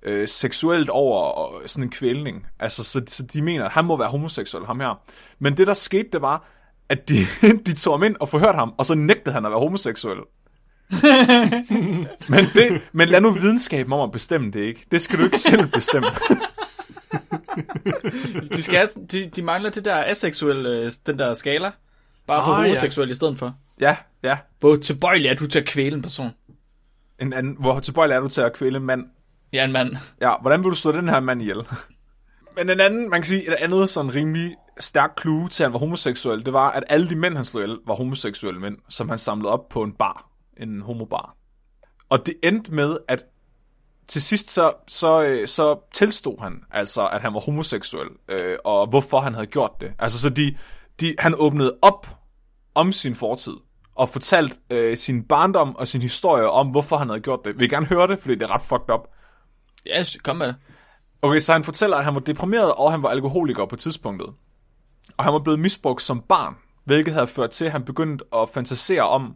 øh, 0.03 0.27
seksuelt 0.27 0.89
over 0.89 1.51
sådan 1.65 1.83
en 1.83 1.91
kvælning. 1.91 2.45
Altså, 2.59 2.83
så, 2.83 3.01
så 3.07 3.23
de 3.23 3.41
mener, 3.41 3.65
at 3.65 3.71
han 3.71 3.85
må 3.85 3.97
være 3.97 4.09
homoseksuel, 4.09 4.65
ham 4.65 4.79
her. 4.79 5.01
Men 5.39 5.57
det, 5.57 5.67
der 5.67 5.73
skete, 5.73 6.09
det 6.13 6.21
var, 6.21 6.47
at 6.89 7.09
de, 7.09 7.15
de 7.65 7.73
tog 7.73 7.93
ham 7.93 8.03
ind 8.03 8.15
og 8.19 8.29
forhørte 8.29 8.57
ham, 8.57 8.73
og 8.77 8.85
så 8.85 8.95
nægtede 8.95 9.33
han 9.33 9.45
at 9.45 9.51
være 9.51 9.59
homoseksuel. 9.59 10.19
men, 12.29 12.45
det, 12.53 12.81
men 12.91 13.09
lad 13.09 13.21
nu 13.21 13.31
videnskaben 13.31 13.93
om 13.93 14.01
at 14.01 14.11
bestemme 14.11 14.51
det, 14.51 14.59
ikke? 14.59 14.85
Det 14.91 15.01
skal 15.01 15.19
du 15.19 15.23
ikke 15.23 15.37
selv 15.37 15.67
bestemme. 15.67 16.07
de, 18.57 18.63
skal, 18.63 18.89
de, 19.11 19.29
de 19.35 19.41
mangler 19.41 19.69
det 19.69 19.85
der 19.85 20.03
aseksuelle, 20.03 20.91
den 20.91 21.19
der 21.19 21.33
skala. 21.33 21.71
Bare 22.27 22.45
for 22.45 22.51
Ah, 22.51 22.61
ja. 22.61 22.67
homoseksuel 22.67 23.07
ja. 23.07 23.11
i 23.11 23.15
stedet 23.15 23.39
for. 23.39 23.55
ja, 23.79 23.97
ja. 24.23 24.37
Hvor 24.59 24.75
tilbøjelig 24.75 25.27
er 25.29 25.33
du 25.33 25.47
til 25.47 25.59
at 25.59 25.65
kvæle 25.65 25.95
en 25.95 26.01
person? 26.01 26.29
En 27.21 27.33
anden, 27.33 27.55
hvor 27.59 27.79
tilbøjelig 27.79 28.15
er 28.15 28.19
du 28.19 28.27
til 28.29 28.41
at 28.41 28.53
kvæle 28.53 28.77
en 28.77 28.83
mand? 28.83 29.05
Ja, 29.53 29.63
en 29.65 29.71
mand. 29.71 29.95
Ja, 30.21 30.33
hvordan 30.41 30.63
vil 30.63 30.69
du 30.69 30.75
slå 30.75 30.91
den 30.91 31.09
her 31.09 31.19
mand 31.19 31.41
ihjel? 31.41 31.57
Men 32.57 32.69
en 32.69 32.79
anden, 32.79 33.09
man 33.09 33.21
kan 33.21 33.27
sige, 33.27 33.47
et 33.47 33.53
andet 33.53 33.89
sådan 33.89 34.15
rimelig 34.15 34.55
stærk 34.79 35.21
clue 35.21 35.49
til, 35.49 35.63
at 35.63 35.67
han 35.67 35.73
var 35.73 35.79
homoseksuel, 35.79 36.45
det 36.45 36.53
var, 36.53 36.71
at 36.71 36.83
alle 36.89 37.09
de 37.09 37.15
mænd, 37.15 37.35
han 37.35 37.45
slog 37.45 37.63
ihjel, 37.63 37.77
var 37.87 37.95
homoseksuelle 37.95 38.59
mænd, 38.59 38.77
som 38.89 39.09
han 39.09 39.17
samlede 39.17 39.51
op 39.51 39.69
på 39.69 39.83
en 39.83 39.93
bar. 39.93 40.29
En 40.57 40.81
homobar. 40.81 41.35
Og 42.09 42.25
det 42.25 42.33
endte 42.43 42.73
med, 42.73 42.97
at 43.07 43.23
til 44.09 44.21
sidst 44.21 44.51
så, 44.51 44.73
så, 44.87 45.21
øh, 45.21 45.47
så 45.47 45.79
tilstod 45.93 46.41
han 46.41 46.63
altså, 46.71 47.07
at 47.07 47.21
han 47.21 47.33
var 47.33 47.39
homoseksuel, 47.39 48.07
øh, 48.27 48.57
og 48.63 48.87
hvorfor 48.87 49.19
han 49.19 49.33
havde 49.33 49.47
gjort 49.47 49.71
det. 49.81 49.93
Altså, 49.99 50.19
så 50.19 50.29
de, 50.29 50.57
de, 50.99 51.15
han 51.19 51.35
åbnede 51.37 51.77
op 51.81 52.07
om 52.75 52.91
sin 52.91 53.15
fortid, 53.15 53.53
og 53.95 54.09
fortalte 54.09 54.55
øh, 54.69 54.97
sin 54.97 55.23
barndom 55.23 55.75
og 55.75 55.87
sin 55.87 56.01
historie 56.01 56.49
om, 56.49 56.67
hvorfor 56.67 56.97
han 56.97 57.09
havde 57.09 57.21
gjort 57.21 57.39
det. 57.45 57.59
Vil 57.59 57.65
I 57.65 57.67
gerne 57.67 57.85
høre 57.85 58.07
det, 58.07 58.19
fordi 58.19 58.35
det 58.35 58.41
er 58.41 58.53
ret 58.53 58.61
fucked 58.61 58.93
up. 58.93 59.01
Ja, 59.85 60.03
kom 60.23 60.35
med 60.35 60.47
det. 60.47 60.55
Okay, 61.21 61.39
så 61.39 61.53
han 61.53 61.63
fortæller, 61.63 61.97
at 61.97 62.03
han 62.05 62.13
var 62.13 62.19
deprimeret, 62.19 62.73
og 62.73 62.91
han 62.91 63.03
var 63.03 63.09
alkoholiker 63.09 63.65
på 63.65 63.75
tidspunktet. 63.75 64.29
Og 65.17 65.23
han 65.23 65.33
var 65.33 65.39
blevet 65.39 65.59
misbrugt 65.59 66.01
som 66.01 66.21
barn, 66.21 66.55
hvilket 66.85 67.13
havde 67.13 67.27
ført 67.27 67.49
til, 67.49 67.65
at 67.65 67.71
han 67.71 67.85
begyndte 67.85 68.25
at 68.35 68.49
fantasere 68.49 69.09
om 69.09 69.35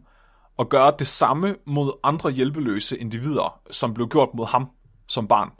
at 0.58 0.68
gøre 0.68 0.92
det 0.98 1.06
samme 1.06 1.56
mod 1.64 1.92
andre 2.02 2.30
hjælpeløse 2.30 2.98
individer, 2.98 3.60
som 3.70 3.94
blev 3.94 4.08
gjort 4.08 4.28
mod 4.34 4.46
ham 4.46 4.68
som 5.06 5.28
barn. 5.28 5.50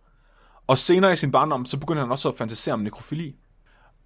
Og 0.66 0.78
senere 0.78 1.12
i 1.12 1.16
sin 1.16 1.32
barndom, 1.32 1.66
så 1.66 1.78
begyndte 1.78 2.00
han 2.00 2.10
også 2.10 2.28
at 2.28 2.34
fantasere 2.38 2.74
om 2.74 2.80
nekrofili. 2.80 3.36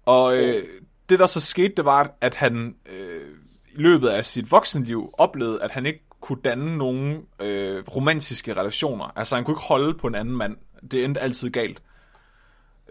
Og 0.05 0.37
øh, 0.37 0.63
det, 1.09 1.19
der 1.19 1.25
så 1.25 1.41
skete, 1.41 1.73
det 1.77 1.85
var, 1.85 2.11
at 2.21 2.35
han 2.35 2.75
øh, 2.85 3.35
i 3.75 3.81
løbet 3.81 4.07
af 4.07 4.25
sit 4.25 4.51
voksenliv 4.51 5.09
oplevede, 5.17 5.63
at 5.63 5.71
han 5.71 5.85
ikke 5.85 6.05
kunne 6.21 6.41
danne 6.43 6.77
nogen 6.77 7.21
øh, 7.39 7.83
romantiske 7.95 8.53
relationer. 8.53 9.05
Altså, 9.15 9.35
han 9.35 9.45
kunne 9.45 9.53
ikke 9.53 9.67
holde 9.67 9.97
på 9.97 10.07
en 10.07 10.15
anden 10.15 10.35
mand. 10.35 10.57
Det 10.91 11.05
endte 11.05 11.21
altid 11.21 11.49
galt. 11.49 11.81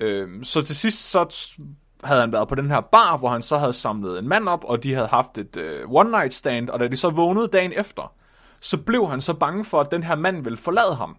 Øh, 0.00 0.44
så 0.44 0.62
til 0.62 0.76
sidst, 0.76 1.10
så 1.10 1.56
havde 2.04 2.20
han 2.20 2.32
været 2.32 2.48
på 2.48 2.54
den 2.54 2.70
her 2.70 2.80
bar, 2.80 3.16
hvor 3.16 3.28
han 3.28 3.42
så 3.42 3.58
havde 3.58 3.72
samlet 3.72 4.18
en 4.18 4.28
mand 4.28 4.48
op, 4.48 4.64
og 4.64 4.82
de 4.82 4.94
havde 4.94 5.06
haft 5.06 5.38
et 5.38 5.56
øh, 5.56 5.84
one-night 5.88 6.28
stand, 6.28 6.68
og 6.70 6.80
da 6.80 6.88
de 6.88 6.96
så 6.96 7.10
vågnede 7.10 7.48
dagen 7.48 7.72
efter, 7.76 8.12
så 8.60 8.76
blev 8.76 9.08
han 9.10 9.20
så 9.20 9.34
bange 9.34 9.64
for, 9.64 9.80
at 9.80 9.92
den 9.92 10.02
her 10.02 10.14
mand 10.16 10.44
ville 10.44 10.56
forlade 10.56 10.94
ham. 10.94 11.16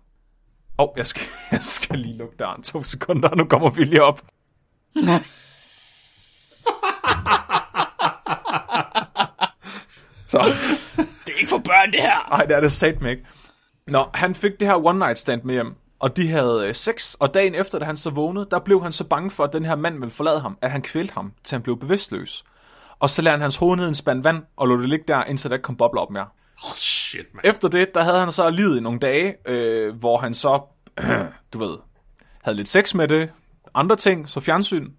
Åh, 0.80 0.86
oh, 0.86 0.90
jeg, 0.98 1.08
skal, 1.08 1.28
jeg 1.52 1.64
skal 1.64 2.00
lige 2.00 2.18
lukke 2.18 2.36
døren 2.40 2.64
to 2.64 2.84
sekunder, 2.84 3.36
nu 3.36 3.46
kommer 3.46 3.70
Vilje 3.70 4.00
op. 4.02 4.22
så, 10.28 10.54
Det 10.98 11.34
er 11.34 11.38
ikke 11.40 11.50
for 11.50 11.58
børn, 11.58 11.92
det 11.92 12.02
her. 12.02 12.30
nej, 12.30 12.46
det 12.46 12.56
er 12.56 12.60
det 12.62 12.72
satme 12.72 13.10
ikke. 13.10 13.26
Nå, 13.88 14.06
han 14.14 14.36
fik 14.36 14.52
det 14.60 14.68
her 14.68 14.86
one 14.86 15.00
night 15.00 15.18
stand 15.18 15.44
med 15.44 15.54
hjem, 15.54 15.76
og 16.00 16.18
de 16.18 16.28
havde 16.28 16.68
øh, 16.68 16.76
sex, 16.76 17.14
og 17.14 17.34
dagen 17.34 17.56
efter, 17.56 17.80
da 17.80 17.86
han 17.86 17.98
så 17.98 18.10
vågnede, 18.10 18.48
der 18.52 18.60
blev 18.60 18.84
han 18.84 18.92
så 18.92 19.04
bange 19.04 19.32
for, 19.32 19.44
at 19.44 19.54
den 19.54 19.66
her 19.66 19.76
mand 19.76 20.00
ville 20.00 20.12
forlade 20.12 20.40
ham, 20.40 20.58
at 20.62 20.72
han 20.72 20.82
kvælte 20.82 21.14
ham, 21.14 21.34
til 21.44 21.56
han 21.56 21.62
blev 21.62 21.80
bevidstløs. 21.80 22.44
Og 23.00 23.10
så 23.10 23.22
lagde 23.22 23.34
han 23.34 23.42
hans 23.42 23.56
hoved 23.56 23.78
ned 23.78 23.86
i 23.86 23.88
en 23.88 23.96
spand 23.96 24.24
vand, 24.24 24.44
og 24.56 24.68
lå 24.68 24.82
det 24.82 24.90
ligge 24.90 25.06
der, 25.08 25.24
indtil 25.24 25.50
der 25.50 25.56
ikke 25.56 25.64
kom 25.64 25.78
bobler 25.78 26.02
op 26.02 26.12
mere. 26.12 26.28
Oh, 26.64 26.76
shit, 26.76 27.26
man. 27.34 27.42
Efter 27.46 27.68
det, 27.68 27.96
der 27.96 28.04
havde 28.04 28.20
han 28.20 28.32
så 28.32 28.50
livet 28.50 28.78
i 28.78 28.80
nogle 28.80 29.00
dage, 29.00 29.36
øh, 29.46 29.96
hvor 29.96 30.18
han 30.18 30.34
så, 30.34 30.62
du 31.54 31.60
ved, 31.60 31.78
havde 32.44 32.58
lidt 32.58 32.68
sex 32.68 32.94
med 32.94 33.08
det, 33.08 33.30
andre 33.74 33.96
ting, 33.96 34.30
så 34.30 34.40
fjernsyn, 34.40 34.92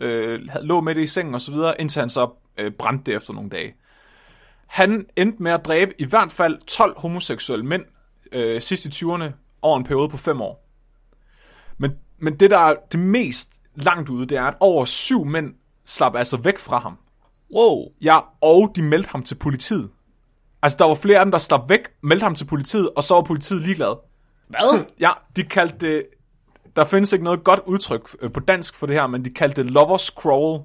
øh, 0.00 0.40
lå 0.62 0.80
med 0.80 0.94
det 0.94 1.02
i 1.02 1.06
sengen 1.06 1.34
og 1.34 1.40
så 1.40 1.52
videre, 1.52 1.80
indtil 1.80 2.00
han 2.00 2.10
så 2.10 2.30
øh, 2.58 2.72
brændte 2.72 3.10
det 3.10 3.16
efter 3.16 3.34
nogle 3.34 3.50
dage. 3.50 3.74
Han 4.66 5.06
endte 5.16 5.42
med 5.42 5.52
at 5.52 5.64
dræbe 5.64 5.92
i 5.98 6.04
hvert 6.04 6.32
fald 6.32 6.58
12 6.66 6.98
homoseksuelle 6.98 7.66
mænd 7.66 7.84
øh, 8.32 8.60
sidst 8.60 8.86
i 8.86 8.88
20'erne 8.88 9.45
over 9.66 9.78
en 9.78 9.84
periode 9.84 10.08
på 10.08 10.16
5 10.16 10.40
år. 10.40 10.66
Men, 11.78 11.92
men 12.18 12.36
det, 12.40 12.50
der 12.50 12.58
er 12.58 12.74
det 12.92 13.00
mest 13.00 13.50
langt 13.74 14.08
ude, 14.08 14.26
det 14.26 14.38
er, 14.38 14.44
at 14.44 14.54
over 14.60 14.84
syv 14.84 15.24
mænd 15.24 15.54
slap 15.84 16.16
altså 16.16 16.36
væk 16.36 16.58
fra 16.58 16.78
ham. 16.78 16.98
Wow. 17.54 17.84
Ja, 18.02 18.18
og 18.40 18.72
de 18.76 18.82
meldte 18.82 19.08
ham 19.10 19.22
til 19.22 19.34
politiet. 19.34 19.90
Altså, 20.62 20.78
der 20.78 20.84
var 20.84 20.94
flere 20.94 21.18
af 21.18 21.24
dem, 21.24 21.32
der 21.32 21.38
slap 21.38 21.68
væk, 21.68 21.80
meldte 22.02 22.24
ham 22.24 22.34
til 22.34 22.44
politiet, 22.44 22.90
og 22.96 23.04
så 23.04 23.14
var 23.14 23.22
politiet 23.22 23.62
ligeglad. 23.62 23.96
Hvad? 24.48 24.84
Ja, 25.00 25.10
de 25.36 25.42
kaldte 25.42 25.86
det... 25.86 26.02
Der 26.76 26.84
findes 26.84 27.12
ikke 27.12 27.24
noget 27.24 27.44
godt 27.44 27.60
udtryk 27.66 28.16
øh, 28.20 28.32
på 28.32 28.40
dansk 28.40 28.74
for 28.74 28.86
det 28.86 28.96
her, 28.96 29.06
men 29.06 29.24
de 29.24 29.30
kaldte 29.30 29.62
det 29.62 29.70
lovers 29.70 30.06
crawl. 30.06 30.62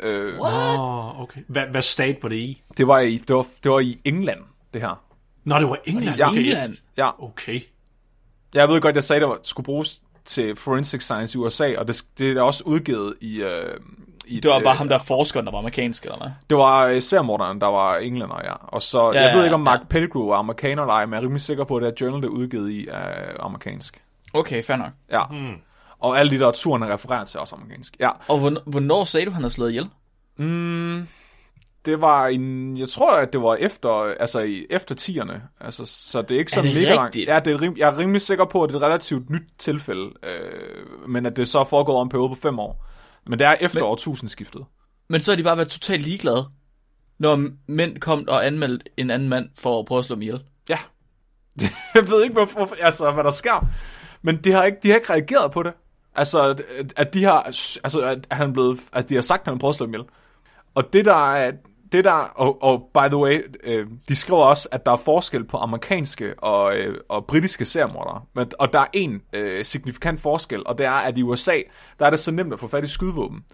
Øh, 0.00 0.40
Åh, 0.40 0.80
oh, 0.80 1.20
okay. 1.20 1.40
Hvad, 1.48 1.66
hvad 1.66 1.82
stat 1.82 2.18
var 2.22 2.28
det 2.28 2.36
i? 2.36 2.62
det, 2.76 2.86
var 2.86 2.98
i, 2.98 3.16
det, 3.16 3.36
var, 3.36 3.46
det 3.64 3.72
var 3.72 3.80
i 3.80 4.00
England, 4.04 4.40
det 4.74 4.80
her. 4.80 5.04
Nå, 5.44 5.58
det 5.58 5.68
var 5.68 5.78
England. 5.84 6.16
Ja. 6.16 6.28
Okay. 6.28 6.38
England? 6.38 6.74
Ja, 6.96 7.24
Okay. 7.24 7.60
Jeg 8.54 8.68
ved 8.68 8.80
godt, 8.80 8.94
jeg 8.94 9.04
sagde, 9.04 9.26
at 9.26 9.38
det 9.38 9.46
skulle 9.46 9.64
bruges 9.64 10.02
til 10.24 10.56
forensic 10.56 11.02
science 11.02 11.38
i 11.38 11.40
USA, 11.40 11.74
og 11.78 11.88
det, 11.88 12.02
det 12.18 12.36
er 12.36 12.42
også 12.42 12.62
udgivet 12.66 13.14
i... 13.20 13.42
Øh, 13.42 13.80
i 14.26 14.40
Det 14.40 14.50
var 14.50 14.56
et, 14.56 14.64
bare 14.64 14.74
øh, 14.74 14.78
ham, 14.78 14.88
der 14.88 14.94
er 14.94 15.02
forskeren, 15.02 15.46
der 15.46 15.52
var 15.52 15.58
amerikansk, 15.58 16.04
eller 16.04 16.18
hvad? 16.18 16.30
Det 16.50 16.58
var 16.58 16.86
øh, 16.86 17.02
seriemorderen, 17.02 17.60
der 17.60 17.66
var 17.66 17.96
englænder, 17.96 18.40
ja. 18.44 18.52
Og 18.52 18.82
så, 18.82 19.12
ja, 19.12 19.20
Ja, 19.20 19.26
jeg 19.26 19.32
ved 19.32 19.40
ja, 19.40 19.44
ikke, 19.44 19.54
om 19.54 19.60
Mark 19.60 19.80
ja. 19.80 19.84
Pettigrew 19.84 20.26
var 20.26 20.36
amerikaner 20.36 20.82
eller 20.82 20.94
ej, 20.94 21.06
men 21.06 21.12
jeg 21.12 21.18
er 21.18 21.22
rimelig 21.22 21.40
sikker 21.40 21.64
på, 21.64 21.76
at 21.76 21.82
det 21.82 21.88
er 21.88 22.06
journal, 22.06 22.22
der 22.22 22.28
er 22.28 22.32
udgivet 22.32 22.70
i 22.70 22.86
er 22.90 23.44
amerikansk. 23.44 24.02
Okay, 24.34 24.62
fair 24.64 24.76
nok. 24.76 24.90
Ja. 25.10 25.22
Hmm. 25.30 25.54
Og 25.98 26.18
al 26.18 26.26
litteraturen 26.26 26.82
er 26.82 26.92
refereret 26.92 27.28
til 27.28 27.40
også 27.40 27.56
amerikansk. 27.56 27.96
Ja. 28.00 28.10
Og 28.28 28.38
hvornår, 28.38 28.60
hvornår 28.66 29.04
sagde 29.04 29.26
du, 29.26 29.30
han 29.30 29.42
havde 29.42 29.54
slået 29.54 29.70
ihjel? 29.70 29.88
Mm, 30.36 31.08
det 31.84 32.00
var 32.00 32.26
en, 32.26 32.76
jeg 32.76 32.88
tror, 32.88 33.12
at 33.16 33.32
det 33.32 33.42
var 33.42 33.54
efter, 33.54 33.90
altså 34.20 34.62
efter 34.70 34.94
tierne. 34.94 35.42
Altså, 35.60 35.84
så 35.84 36.22
det 36.22 36.34
er 36.34 36.38
ikke 36.38 36.52
så 36.52 36.62
det 36.62 36.74
mega 36.74 36.94
langt. 36.94 37.16
Ja, 37.16 37.40
det 37.44 37.52
er, 37.52 37.60
rim, 37.62 37.74
jeg 37.76 37.88
er 37.88 37.98
rimelig 37.98 38.20
sikker 38.20 38.44
på, 38.44 38.62
at 38.62 38.68
det 38.68 38.74
er 38.74 38.80
et 38.80 38.84
relativt 38.86 39.30
nyt 39.30 39.42
tilfælde, 39.58 40.10
øh, 40.22 41.08
men 41.08 41.26
at 41.26 41.36
det 41.36 41.48
så 41.48 41.58
er 41.60 41.64
foregået 41.64 41.94
over 41.94 42.04
en 42.04 42.08
periode 42.08 42.28
på 42.28 42.34
fem 42.34 42.58
år. 42.58 42.84
Men 43.26 43.38
det 43.38 43.46
er 43.46 43.54
efter 43.60 43.80
men, 43.80 43.88
årtusindskiftet. 43.88 44.64
Men 45.08 45.20
så 45.20 45.30
har 45.30 45.36
de 45.36 45.42
bare 45.42 45.56
været 45.56 45.68
totalt 45.68 46.02
ligeglade, 46.02 46.48
når 47.18 47.44
mænd 47.68 47.98
kom 47.98 48.24
og 48.28 48.46
anmeldte 48.46 48.84
en 48.96 49.10
anden 49.10 49.28
mand 49.28 49.48
for 49.58 49.78
at 49.80 49.86
prøve 49.86 49.98
at 49.98 50.04
slå 50.04 50.14
dem 50.14 50.22
ihjel. 50.22 50.40
Ja. 50.68 50.78
jeg 51.94 52.08
ved 52.08 52.22
ikke, 52.22 52.32
hvorfor, 52.32 52.76
altså, 52.80 53.10
hvad 53.10 53.24
der 53.24 53.30
sker. 53.30 53.66
Men 54.22 54.36
de 54.36 54.52
har 54.52 54.64
ikke, 54.64 54.78
de 54.82 54.88
har 54.88 54.94
ikke 54.96 55.12
reageret 55.12 55.52
på 55.52 55.62
det. 55.62 55.72
Altså, 56.14 56.62
at- 56.96 57.14
de 57.14 57.24
har, 57.24 57.40
altså, 57.42 58.00
at 58.00 58.26
han 58.30 58.48
er 58.48 58.52
blevet, 58.52 58.80
at 58.92 59.08
de 59.08 59.14
har 59.14 59.22
sagt, 59.22 59.40
at 59.40 59.44
han 59.46 59.54
har 59.54 59.58
prøvet 59.58 59.72
at 59.72 59.76
slå 59.76 59.86
dem 59.86 59.94
ihjel. 59.94 60.06
Og 60.74 60.92
det 60.92 61.04
der 61.04 61.34
er, 61.34 61.52
det 61.92 62.04
der, 62.04 62.10
og, 62.12 62.62
og 62.62 62.90
by 62.94 63.08
the 63.08 63.16
way, 63.16 63.40
øh, 63.64 63.86
de 64.08 64.14
skriver 64.14 64.42
også, 64.42 64.68
at 64.72 64.86
der 64.86 64.92
er 64.92 64.96
forskel 64.96 65.44
på 65.44 65.56
amerikanske 65.56 66.34
og, 66.38 66.76
øh, 66.76 66.98
og 67.08 67.26
britiske 67.26 67.64
seriemordere. 67.64 68.22
Men, 68.34 68.52
og 68.58 68.72
der 68.72 68.78
er 68.78 68.86
en 68.92 69.22
øh, 69.32 69.64
signifikant 69.64 70.20
forskel, 70.20 70.66
og 70.66 70.78
det 70.78 70.86
er, 70.86 70.92
at 70.92 71.18
i 71.18 71.22
USA, 71.22 71.56
der 71.98 72.06
er 72.06 72.10
det 72.10 72.18
så 72.18 72.30
nemt 72.30 72.52
at 72.52 72.60
få 72.60 72.66
fat 72.68 72.84
i 72.84 72.86
skydevåben. 72.86 73.44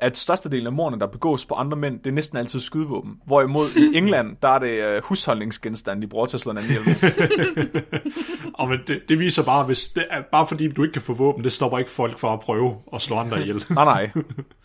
at 0.00 0.16
størstedelen 0.16 0.66
af 0.66 0.72
mordene, 0.72 1.00
der 1.00 1.06
begås 1.06 1.44
på 1.44 1.54
andre 1.54 1.76
mænd, 1.76 1.98
det 1.98 2.06
er 2.06 2.14
næsten 2.14 2.38
altid 2.38 2.60
skydevåben. 2.60 3.16
Hvorimod 3.26 3.68
i 3.76 3.96
England, 3.96 4.36
der 4.42 4.48
er 4.48 4.58
det 4.58 4.96
uh, 4.96 5.04
husholdningsgenstande, 5.04 6.02
de 6.02 6.06
bruger 6.06 6.26
til 6.26 6.36
at 6.36 6.40
slå 6.40 6.52
hinanden 6.52 6.70
ihjel. 6.70 7.82
Og 8.58 8.68
men 8.68 8.78
det, 8.86 9.02
det 9.08 9.18
viser 9.18 9.44
bare, 9.44 9.64
hvis 9.64 9.88
det 9.88 10.04
er, 10.10 10.22
bare 10.32 10.46
fordi 10.46 10.68
du 10.68 10.82
ikke 10.82 10.92
kan 10.92 11.02
få 11.02 11.14
våben, 11.14 11.44
det 11.44 11.52
stopper 11.52 11.78
ikke 11.78 11.90
folk 11.90 12.18
for 12.18 12.32
at 12.32 12.40
prøve 12.40 12.76
at 12.94 13.00
slå 13.00 13.16
andre 13.16 13.40
ihjel. 13.40 13.64
Nej, 13.70 13.84
nej. 13.84 14.10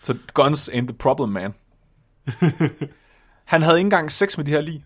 Så 0.03 0.15
guns 0.33 0.69
ain't 0.69 0.87
the 0.87 0.97
problem, 0.97 1.29
man. 1.29 1.53
Han 3.45 3.62
havde 3.62 3.77
ikke 3.77 3.86
engang 3.86 4.12
sex 4.12 4.38
med 4.38 4.45
de 4.45 4.51
her 4.51 4.62
lige. 4.62 4.86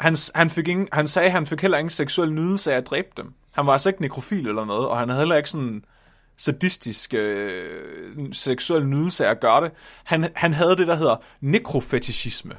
Han, 0.00 0.16
han, 0.34 0.50
fik 0.50 0.68
ingen, 0.68 0.88
han 0.92 1.06
sagde, 1.06 1.26
at 1.26 1.32
han 1.32 1.46
fik 1.46 1.60
heller 1.60 1.78
ingen 1.78 1.90
seksuel 1.90 2.32
nydelse 2.32 2.72
af 2.72 2.76
at 2.76 2.86
dræbe 2.86 3.08
dem. 3.16 3.34
Han 3.52 3.66
var 3.66 3.72
altså 3.72 3.88
ikke 3.88 4.02
nekrofil 4.02 4.48
eller 4.48 4.64
noget, 4.64 4.88
og 4.88 4.98
han 4.98 5.08
havde 5.08 5.20
heller 5.20 5.36
ikke 5.36 5.50
sådan 5.50 5.84
sadistisk 6.36 7.14
øh, 7.14 8.32
seksuel 8.32 8.86
nydelse 8.86 9.26
af 9.26 9.30
at 9.30 9.40
gøre 9.40 9.64
det. 9.64 9.72
Han, 10.04 10.30
han 10.34 10.54
havde 10.54 10.76
det, 10.76 10.86
der 10.86 10.94
hedder 10.94 11.16
nekrofetishisme, 11.40 12.54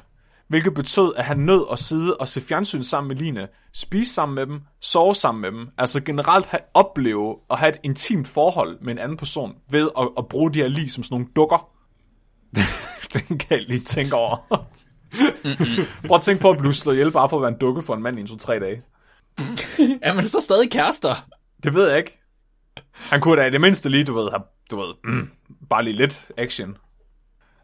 hvilket 0.48 0.74
betød, 0.74 1.12
at 1.16 1.24
han 1.24 1.38
nød 1.38 1.64
at 1.72 1.78
sidde 1.78 2.16
og 2.16 2.28
se 2.28 2.40
fjernsyn 2.40 2.82
sammen 2.82 3.08
med 3.08 3.16
Line, 3.16 3.48
spise 3.72 4.14
sammen 4.14 4.34
med 4.34 4.46
dem, 4.46 4.60
sove 4.80 5.14
sammen 5.14 5.42
med 5.42 5.52
dem, 5.52 5.68
altså 5.78 6.00
generelt 6.00 6.46
have, 6.46 6.60
opleve 6.74 7.36
og 7.48 7.58
have 7.58 7.68
et 7.68 7.80
intimt 7.82 8.28
forhold 8.28 8.78
med 8.80 8.92
en 8.92 8.98
anden 8.98 9.16
person, 9.16 9.54
ved 9.70 9.90
at, 9.98 10.08
at 10.18 10.28
bruge 10.28 10.52
de 10.54 10.58
her 10.58 10.68
lige 10.68 10.90
som 10.90 11.02
sådan 11.02 11.14
nogle 11.14 11.32
dukker. 11.36 11.68
Den 13.14 13.38
kan 13.38 13.58
jeg 13.58 13.62
lige 13.68 13.80
tænke 13.80 14.14
over. 14.16 14.64
Prøv 16.06 16.14
at 16.14 16.22
tænke 16.22 16.42
på 16.42 16.50
at 16.50 16.58
blive 16.58 16.74
slået 16.74 16.94
ihjel 16.94 17.10
bare 17.10 17.28
for 17.28 17.36
at 17.36 17.42
være 17.42 17.50
en 17.52 17.58
dukke 17.58 17.82
for 17.82 17.94
en 17.94 18.02
mand 18.02 18.18
i 18.18 18.20
en 18.20 18.26
to-tre 18.26 18.60
dage. 18.60 18.82
Er 20.02 20.14
man 20.14 20.24
så 20.24 20.40
stadig 20.40 20.70
kærester? 20.70 21.26
Det 21.64 21.74
ved 21.74 21.88
jeg 21.88 21.98
ikke. 21.98 22.18
Han 22.92 23.20
kunne 23.20 23.40
da 23.40 23.46
i 23.46 23.50
det 23.50 23.60
mindste 23.60 23.88
lige, 23.88 24.04
du 24.04 24.14
ved, 24.14 24.30
have, 24.30 24.42
du 24.70 24.76
ved, 24.76 24.94
mm, 25.04 25.28
bare 25.70 25.84
lige 25.84 25.96
lidt 25.96 26.26
action. 26.38 26.76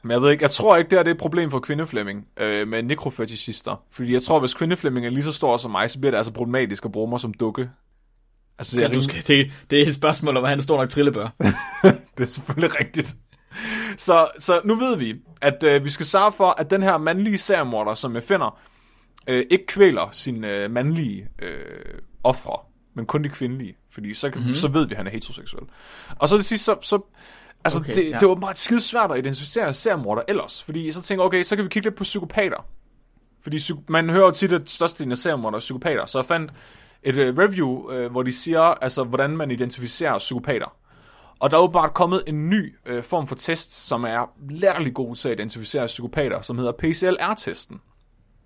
Men 0.03 0.11
jeg 0.11 0.23
ved 0.23 0.31
ikke, 0.31 0.43
jeg 0.43 0.51
tror 0.51 0.77
ikke, 0.77 0.91
det 0.91 0.99
er 0.99 1.03
det 1.03 1.11
er 1.11 1.15
et 1.15 1.21
problem 1.21 1.51
for 1.51 1.59
kvindeflemming 1.61 2.27
øh, 2.37 2.69
med 2.69 2.83
nekrofetishister. 2.83 3.83
Fordi 3.91 4.13
jeg 4.13 4.23
tror, 4.23 4.41
hvis 4.41 4.55
kvindeflemming 4.55 5.07
er 5.07 5.11
lige 5.11 5.23
så 5.23 5.33
stor 5.33 5.57
som 5.57 5.71
mig, 5.71 5.91
så 5.91 5.99
bliver 6.01 6.11
det 6.11 6.19
altså 6.19 6.33
problematisk 6.33 6.85
at 6.85 6.93
bruge 6.93 7.11
mig 7.11 7.21
som 7.21 7.35
dukke. 7.35 7.71
Altså, 8.59 8.77
det 8.77 8.85
er, 8.85 8.89
Ja, 8.89 8.95
du 8.95 9.03
skal, 9.03 9.27
det, 9.27 9.53
det 9.71 9.83
er 9.83 9.87
et 9.87 9.95
spørgsmål 9.95 10.37
om, 10.37 10.45
at 10.45 10.51
han 10.51 10.59
er 10.59 10.63
stor 10.63 10.77
nok 10.77 10.91
trillebør. 10.91 11.29
det 12.17 12.21
er 12.21 12.25
selvfølgelig 12.25 12.81
rigtigt. 12.81 13.17
Så, 13.97 14.29
så 14.39 14.61
nu 14.65 14.75
ved 14.75 14.97
vi, 14.97 15.15
at 15.41 15.63
øh, 15.63 15.85
vi 15.85 15.91
skal 15.91 16.07
sørge 16.07 16.33
for, 16.33 16.55
at 16.61 16.71
den 16.71 16.83
her 16.83 16.99
mandlige 16.99 17.39
seriemorder, 17.39 17.95
som 17.95 18.15
jeg 18.15 18.23
finder, 18.23 18.59
øh, 19.27 19.47
ikke 19.51 19.67
kvæler 19.67 20.09
sine 20.13 20.55
øh, 20.55 20.71
mandlige 20.71 21.29
øh, 21.43 21.99
ofre, 22.25 22.59
men 22.95 23.07
kun 23.07 23.25
de 23.25 23.29
kvindelige. 23.29 23.77
Fordi 23.91 24.15
så, 24.15 24.31
mm-hmm. 24.35 24.55
så 24.55 24.69
ved 24.69 24.87
vi, 24.87 24.93
at 24.93 24.97
han 24.97 25.07
er 25.07 25.11
heteroseksuel. 25.11 25.65
Og 26.19 26.29
så 26.29 26.37
det 26.37 26.45
sidste, 26.45 26.65
så... 26.65 26.77
så 26.83 27.01
altså, 27.65 27.81
okay, 27.81 27.95
det, 27.95 28.11
ja. 28.11 28.19
det 28.19 28.29
var 28.29 28.35
meget 28.35 28.59
skide 28.59 28.81
svært 28.81 29.11
at 29.13 29.19
identificere 29.19 29.73
seriemorder 29.73 30.23
ellers. 30.29 30.63
Fordi 30.63 30.93
så 30.93 31.03
tænker 31.03 31.25
okay, 31.25 31.43
så 31.43 31.57
kan 31.57 31.65
vi 31.65 31.69
kigge 31.69 31.87
lidt 31.87 31.97
på 31.97 32.05
psykopater. 32.05 32.67
Fordi 33.43 33.57
psyko- 33.57 33.85
man 33.89 34.11
hører 34.11 34.25
jo 34.25 34.31
tit, 34.31 34.53
at 34.53 34.71
størstedelen 34.71 35.13
af 35.13 35.19
seriemorder 35.19 35.57
er 35.57 35.61
psykopater. 35.61 36.07
Så 36.07 36.19
jeg 36.19 36.27
fandt 36.27 36.53
et 37.03 37.19
øh, 37.19 37.39
review, 37.39 37.93
øh, 37.93 38.11
hvor 38.11 38.23
de 38.23 38.33
siger, 38.33 38.61
altså, 38.61 39.05
hvordan 39.05 39.31
man 39.31 39.51
identificerer 39.51 40.19
psykopater. 40.19 40.77
Og 41.41 41.51
der 41.51 41.57
er 41.57 41.61
åbenbart 41.61 41.95
kommet 41.95 42.23
en 42.27 42.51
ny 42.51 42.77
øh, 42.87 43.03
form 43.03 43.27
for 43.27 43.35
test, 43.35 43.87
som 43.87 44.05
er 44.05 44.31
latterlig 44.51 44.95
god 44.95 45.17
til 45.17 45.29
at 45.29 45.33
identificere 45.39 45.87
psykopater, 45.87 46.41
som 46.41 46.59
hedder 46.59 46.73
PCLR-testen. 46.73 47.81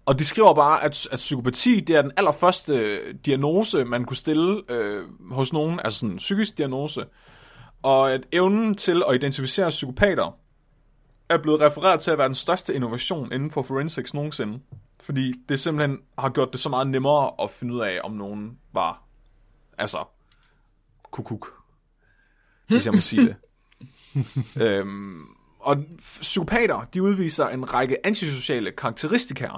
Og 0.07 0.19
de 0.19 0.25
skriver 0.25 0.55
bare, 0.55 0.85
at, 0.85 1.09
at 1.13 1.17
psykopati 1.17 1.81
det 1.81 1.97
er 1.97 2.03
den 2.03 2.13
allerførste 2.17 2.75
øh, 2.75 3.15
diagnose, 3.27 3.85
man 3.85 4.05
kunne 4.05 4.17
stille 4.17 4.63
øh, 4.69 5.05
hos 5.31 5.53
nogen, 5.53 5.81
altså 5.85 6.01
sådan 6.01 6.13
en 6.13 6.17
psykisk 6.17 6.59
diagnose. 6.59 7.05
Og 7.83 8.13
at 8.13 8.27
evnen 8.33 8.75
til 8.75 9.03
at 9.09 9.15
identificere 9.15 9.69
psykopater 9.69 10.39
er 11.29 11.39
blevet 11.39 11.61
refereret 11.61 12.01
til 12.01 12.11
at 12.11 12.19
være 12.19 12.27
den 12.27 12.35
største 12.35 12.75
innovation 12.75 13.33
inden 13.33 13.51
for 13.51 13.63
forensics 13.63 14.15
nogensinde. 14.15 14.61
Fordi 15.01 15.35
det 15.49 15.61
simpelthen 15.61 15.99
har 16.19 16.29
gjort 16.29 16.53
det 16.53 16.61
så 16.61 16.69
meget 16.69 16.87
nemmere 16.87 17.31
at 17.43 17.51
finde 17.51 17.75
ud 17.75 17.81
af, 17.81 18.01
om 18.05 18.13
nogen 18.13 18.59
var, 18.73 19.03
altså, 19.79 19.99
kukuk, 21.11 21.63
hvis 22.66 22.87
jeg 22.87 22.94
må 22.94 23.00
sige 23.00 23.27
det. 23.27 23.37
øhm, 24.62 25.22
og 25.61 25.77
psykopater, 26.20 26.88
de 26.94 27.03
udviser 27.03 27.48
en 27.48 27.74
række 27.74 28.07
antisociale 28.07 28.70
karakteristika, 28.70 29.48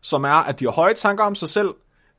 som 0.00 0.24
er, 0.24 0.30
at 0.30 0.60
de 0.60 0.64
har 0.64 0.72
høje 0.72 0.94
tanker 0.94 1.24
om 1.24 1.34
sig 1.34 1.48
selv, 1.48 1.74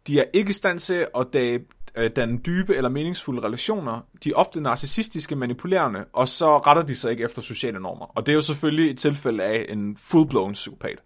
de 0.07 0.19
er 0.19 0.23
ikke 0.33 0.49
i 0.49 0.53
stand 0.53 0.79
til 0.79 1.07
at 1.15 1.35
øh, 1.35 2.11
danne 2.15 2.37
dybe 2.37 2.75
eller 2.75 2.89
meningsfulde 2.89 3.41
relationer, 3.41 4.01
de 4.23 4.29
er 4.29 4.33
ofte 4.35 4.61
narcissistiske, 4.61 5.35
manipulerende, 5.35 6.05
og 6.13 6.27
så 6.27 6.57
retter 6.57 6.83
de 6.83 6.95
sig 6.95 7.11
ikke 7.11 7.23
efter 7.23 7.41
sociale 7.41 7.79
normer. 7.79 8.05
Og 8.05 8.25
det 8.25 8.31
er 8.31 8.35
jo 8.35 8.41
selvfølgelig 8.41 8.91
et 8.91 8.97
tilfælde 8.97 9.43
af 9.43 9.65
en 9.69 9.97
full-blown 9.99 10.53
psykopat. 10.53 10.99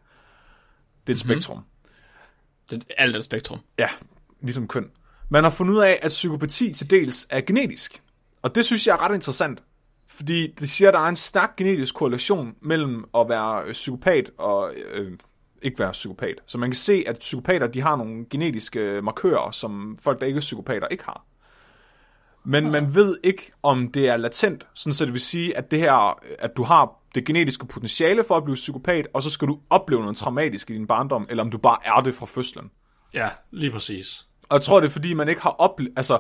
Det 1.07 1.13
er 1.13 1.15
et 1.15 1.19
spektrum. 1.19 1.59
Det 2.69 2.83
er 2.89 2.93
alt 3.03 3.15
et 3.15 3.25
spektrum. 3.25 3.59
Ja, 3.79 3.87
ligesom 4.41 4.67
køn. 4.67 4.91
Man 5.29 5.43
har 5.43 5.51
fundet 5.51 5.73
ud 5.73 5.79
af, 5.79 5.99
at 6.01 6.09
psykopati 6.09 6.73
til 6.73 6.89
dels 6.89 7.27
er 7.29 7.41
genetisk. 7.41 8.03
Og 8.41 8.55
det 8.55 8.65
synes 8.65 8.87
jeg 8.87 8.93
er 8.93 9.01
ret 9.01 9.15
interessant. 9.15 9.63
Fordi 10.07 10.53
det 10.59 10.69
siger, 10.69 10.87
at 10.87 10.93
der 10.93 10.99
er 10.99 11.07
en 11.07 11.15
stærk 11.15 11.55
genetisk 11.55 11.95
korrelation 11.95 12.55
mellem 12.61 13.05
at 13.15 13.29
være 13.29 13.63
øh, 13.65 13.71
psykopat 13.71 14.31
og 14.37 14.73
øh, 14.93 15.11
ikke 15.61 15.79
være 15.79 15.91
psykopat. 15.91 16.35
Så 16.45 16.57
man 16.57 16.69
kan 16.69 16.75
se, 16.75 17.03
at 17.07 17.17
psykopater 17.19 17.67
de 17.67 17.81
har 17.81 17.95
nogle 17.95 18.25
genetiske 18.29 19.01
markører, 19.03 19.51
som 19.51 19.97
folk, 20.01 20.19
der 20.19 20.25
ikke 20.25 20.37
er 20.37 20.41
psykopater, 20.41 20.87
ikke 20.87 21.03
har. 21.03 21.25
Men 22.43 22.71
man 22.71 22.95
ved 22.95 23.17
ikke, 23.23 23.51
om 23.63 23.91
det 23.91 24.07
er 24.09 24.17
latent, 24.17 24.67
sådan 24.73 24.93
så 24.93 25.05
det 25.05 25.13
vil 25.13 25.21
sige, 25.21 25.57
at 25.57 25.71
det 25.71 25.79
her, 25.79 26.19
at 26.39 26.57
du 26.57 26.63
har 26.63 26.99
det 27.15 27.25
genetiske 27.25 27.65
potentiale 27.65 28.23
for 28.23 28.35
at 28.37 28.43
blive 28.43 28.55
psykopat, 28.55 29.07
og 29.13 29.23
så 29.23 29.29
skal 29.29 29.47
du 29.47 29.59
opleve 29.69 30.01
noget 30.01 30.17
traumatisk 30.17 30.69
i 30.69 30.73
din 30.73 30.87
barndom, 30.87 31.27
eller 31.29 31.43
om 31.43 31.51
du 31.51 31.57
bare 31.57 31.77
er 31.85 32.01
det 32.01 32.15
fra 32.15 32.25
fødslen. 32.25 32.71
Ja, 33.13 33.29
lige 33.51 33.71
præcis. 33.71 34.27
Og 34.49 34.55
jeg 34.55 34.61
tror, 34.61 34.79
det 34.79 34.87
er 34.87 34.91
fordi, 34.91 35.13
man 35.13 35.29
ikke 35.29 35.41
har 35.41 35.49
oplevet... 35.49 35.93
Altså, 35.95 36.19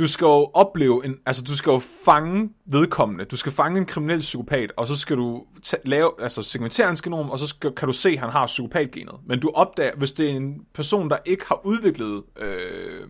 du 0.00 0.08
skal 0.08 0.24
jo 0.24 0.50
opleve 0.54 1.04
en... 1.04 1.16
Altså, 1.26 1.42
du 1.42 1.56
skal 1.56 1.70
jo 1.70 1.78
fange 1.78 2.50
vedkommende. 2.66 3.24
Du 3.24 3.36
skal 3.36 3.52
fange 3.52 3.78
en 3.78 3.86
kriminel 3.86 4.20
psykopat, 4.20 4.72
og 4.76 4.86
så 4.86 4.96
skal 4.96 5.16
du 5.16 5.46
ta- 5.62 5.76
lave, 5.84 6.12
altså, 6.22 6.42
segmentere 6.42 6.86
hans 6.86 7.02
genom, 7.02 7.30
og 7.30 7.38
så 7.38 7.46
skal, 7.46 7.72
kan 7.72 7.86
du 7.86 7.92
se, 7.92 8.10
at 8.10 8.18
han 8.18 8.30
har 8.30 8.46
psykopatgenet. 8.46 9.14
Men 9.26 9.40
du 9.40 9.50
opdager, 9.54 9.96
hvis 9.96 10.12
det 10.12 10.30
er 10.30 10.36
en 10.36 10.66
person, 10.74 11.10
der 11.10 11.16
ikke 11.24 11.44
har 11.48 11.66
udviklet... 11.66 12.22
Øh, 12.36 13.08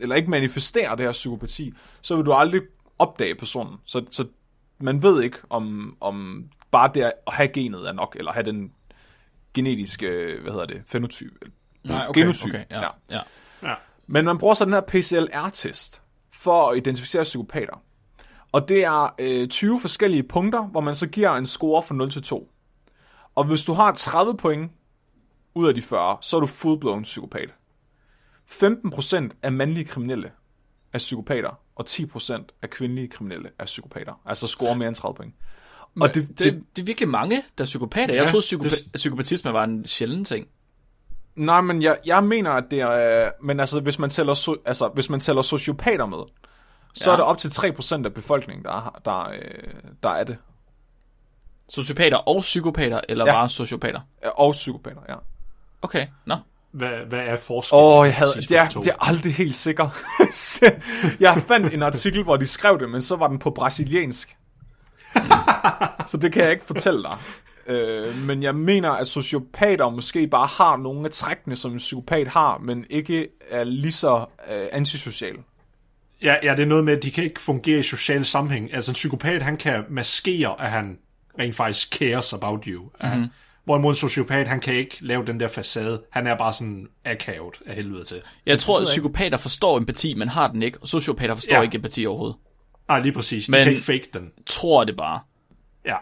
eller 0.00 0.16
ikke 0.16 0.30
manifesterer 0.30 0.94
det 0.94 1.06
her 1.06 1.12
psykopati, 1.12 1.72
så 2.00 2.16
vil 2.16 2.26
du 2.26 2.32
aldrig 2.32 2.62
opdage 2.98 3.34
personen. 3.34 3.76
Så, 3.84 4.04
så 4.10 4.26
man 4.78 5.02
ved 5.02 5.22
ikke, 5.22 5.38
om, 5.50 5.96
om 6.00 6.44
bare 6.70 6.90
det 6.94 7.02
at 7.02 7.12
have 7.28 7.48
genet 7.48 7.88
er 7.88 7.92
nok, 7.92 8.16
eller 8.18 8.32
have 8.32 8.46
den 8.46 8.72
genetiske, 9.54 10.06
hvad 10.42 10.52
hedder 10.52 10.66
det, 10.66 10.82
fenotype. 10.86 11.50
Nej, 11.84 12.06
okay, 12.08 12.20
genotyp. 12.20 12.48
okay, 12.48 12.64
ja, 12.70 12.80
ja. 12.80 12.88
ja. 13.10 13.20
Ja. 13.62 13.74
Men 14.12 14.24
man 14.24 14.38
bruger 14.38 14.54
så 14.54 14.64
den 14.64 14.72
her 14.72 14.80
PCLR-test 14.80 16.02
for 16.32 16.70
at 16.70 16.76
identificere 16.76 17.22
psykopater. 17.22 17.82
Og 18.52 18.68
det 18.68 18.84
er 18.84 19.14
øh, 19.18 19.48
20 19.48 19.80
forskellige 19.80 20.22
punkter, 20.22 20.62
hvor 20.62 20.80
man 20.80 20.94
så 20.94 21.06
giver 21.08 21.30
en 21.34 21.46
score 21.46 21.82
fra 21.82 21.94
0 21.94 22.10
til 22.10 22.22
2. 22.22 22.50
Og 23.34 23.44
hvis 23.44 23.64
du 23.64 23.72
har 23.72 23.92
30 23.92 24.36
point 24.36 24.70
ud 25.54 25.68
af 25.68 25.74
de 25.74 25.82
40, 25.82 26.16
så 26.20 26.36
er 26.36 26.40
du 26.40 26.46
full-blown 26.46 27.02
psykopat. 27.02 27.48
15% 28.50 29.28
af 29.42 29.52
mandlige 29.52 29.84
kriminelle 29.84 30.30
er 30.92 30.98
psykopater, 30.98 31.60
og 31.76 31.84
10% 31.90 32.44
af 32.62 32.70
kvindelige 32.70 33.08
kriminelle 33.08 33.48
er 33.58 33.64
psykopater. 33.64 34.20
Altså 34.26 34.46
score 34.48 34.74
mere 34.76 34.88
end 34.88 34.96
30 34.96 35.14
point. 35.14 35.34
Og 36.00 36.14
det, 36.14 36.28
Det, 36.28 36.38
det, 36.38 36.62
det, 36.76 36.82
er 36.82 36.86
virkelig 36.86 37.08
mange, 37.08 37.42
der 37.58 37.64
er 37.64 37.66
psykopater. 37.66 38.14
Jeg 38.14 38.24
Ja, 38.24 38.30
troede, 38.30 38.44
psykopa- 38.46 38.90
psykopatisme 38.94 39.52
var 39.52 39.64
en 39.64 39.86
sjælden 39.86 40.24
ting. 40.24 40.48
Nej, 41.36 41.60
men 41.60 41.82
jeg, 41.82 41.96
jeg 42.06 42.24
mener, 42.24 42.50
at 42.50 42.64
det 42.70 42.80
er... 42.80 43.24
øh, 43.26 43.30
Men 43.42 43.60
altså, 43.60 43.80
hvis 43.80 43.98
man 43.98 44.10
tæller, 44.10 44.34
so, 44.34 44.56
altså, 44.66 44.88
hvis 44.88 45.10
man 45.10 45.20
tæller 45.20 45.42
sociopater 45.42 46.06
med, 46.06 46.18
så 46.94 47.10
Ja. 47.10 47.12
er 47.12 47.16
det 47.16 47.24
op 47.26 47.38
til 47.38 47.48
3% 47.48 48.04
af 48.06 48.14
befolkningen, 48.14 48.64
der, 48.64 48.70
er- 48.72 49.00
der, 49.04 49.30
øh, 49.30 49.70
der 50.02 50.08
er 50.10 50.24
det. 50.24 50.36
Sociopater 51.68 52.16
og 52.16 52.40
psykopater, 52.40 53.00
eller 53.08 53.26
Ja. 53.26 53.32
bare 53.32 53.48
sociopater? 53.48 54.00
Og 54.36 54.52
psykopater, 54.52 55.00
ja. 55.08 55.14
Okay, 55.82 56.06
nå. 56.26 56.36
Hvad, 56.72 56.90
hvad 57.08 57.18
er 57.18 57.36
forskellen? 57.36 57.84
Åh, 57.84 57.98
oh, 57.98 58.06
jeg 58.06 58.14
havde, 58.14 58.30
det, 58.34 58.52
er, 58.52 58.66
det 58.68 58.86
er 58.86 59.08
aldrig 59.08 59.34
helt 59.34 59.54
sikker. 59.54 59.88
jeg 61.20 61.36
fandt 61.46 61.74
en 61.74 61.82
artikel, 61.82 62.22
hvor 62.22 62.36
de 62.36 62.46
skrev 62.46 62.78
det, 62.80 62.90
men 62.90 63.02
så 63.02 63.16
var 63.16 63.28
den 63.28 63.38
på 63.38 63.50
brasiliansk. 63.50 64.36
så 66.06 66.16
det 66.22 66.32
kan 66.32 66.42
jeg 66.42 66.52
ikke 66.52 66.64
fortælle 66.64 67.02
dig. 67.02 67.16
Øh, 67.70 68.16
men 68.16 68.42
jeg 68.42 68.54
mener, 68.54 68.90
at 68.90 69.08
sociopater 69.08 69.88
måske 69.90 70.26
bare 70.26 70.46
har 70.46 70.76
nogle 70.76 71.04
af 71.04 71.10
trækkene, 71.10 71.56
som 71.56 71.72
en 71.72 71.78
psykopat 71.78 72.26
har, 72.28 72.58
men 72.58 72.84
ikke 72.90 73.28
er 73.50 73.64
lige 73.64 73.92
så 73.92 74.24
øh, 74.52 74.66
antisocial. 74.72 75.34
Ja, 76.22 76.36
ja, 76.42 76.50
det 76.56 76.62
er 76.62 76.66
noget 76.66 76.84
med, 76.84 76.96
at 76.96 77.02
de 77.02 77.10
kan 77.10 77.24
ikke 77.24 77.40
fungere 77.40 77.78
i 77.78 77.82
social 77.82 78.24
sammenhæng. 78.24 78.74
Altså 78.74 78.90
en 78.90 78.94
psykopat, 78.94 79.42
han 79.42 79.56
kan 79.56 79.84
maskere, 79.90 80.60
at 80.60 80.70
han 80.70 80.98
rent 81.38 81.54
faktisk 81.54 81.94
cares 81.98 82.32
about 82.32 82.64
you. 82.64 82.82
Mm-hmm. 83.02 83.26
Hvorimod 83.64 83.90
en 83.90 83.94
sociopat, 83.94 84.48
han 84.48 84.60
kan 84.60 84.74
ikke 84.74 84.96
lave 85.00 85.24
den 85.26 85.40
der 85.40 85.48
facade. 85.48 86.02
Han 86.10 86.26
er 86.26 86.36
bare 86.36 86.52
sådan 86.52 86.86
akavet 87.04 87.54
af 87.66 87.74
helvede 87.74 88.04
til. 88.04 88.16
Jeg 88.46 88.58
tror, 88.58 88.80
at 88.80 88.84
psykopater 88.84 89.38
forstår 89.38 89.78
empati, 89.78 90.14
men 90.14 90.28
har 90.28 90.48
den 90.48 90.62
ikke. 90.62 90.78
Og 90.82 90.88
sociopater 90.88 91.34
forstår 91.34 91.56
Ja. 91.56 91.62
ikke 91.62 91.76
empati 91.76 92.06
overhovedet. 92.06 92.36
Nej, 92.88 93.00
lige 93.00 93.12
præcis. 93.12 93.46
De 93.46 93.52
Men- 93.52 93.62
kan 93.62 93.72
ikke 93.72 93.84
fake 93.84 94.08
den. 94.14 94.30
Tror 94.46 94.84
det 94.84 94.96
bare. 94.96 95.20
Ja. 95.86 95.96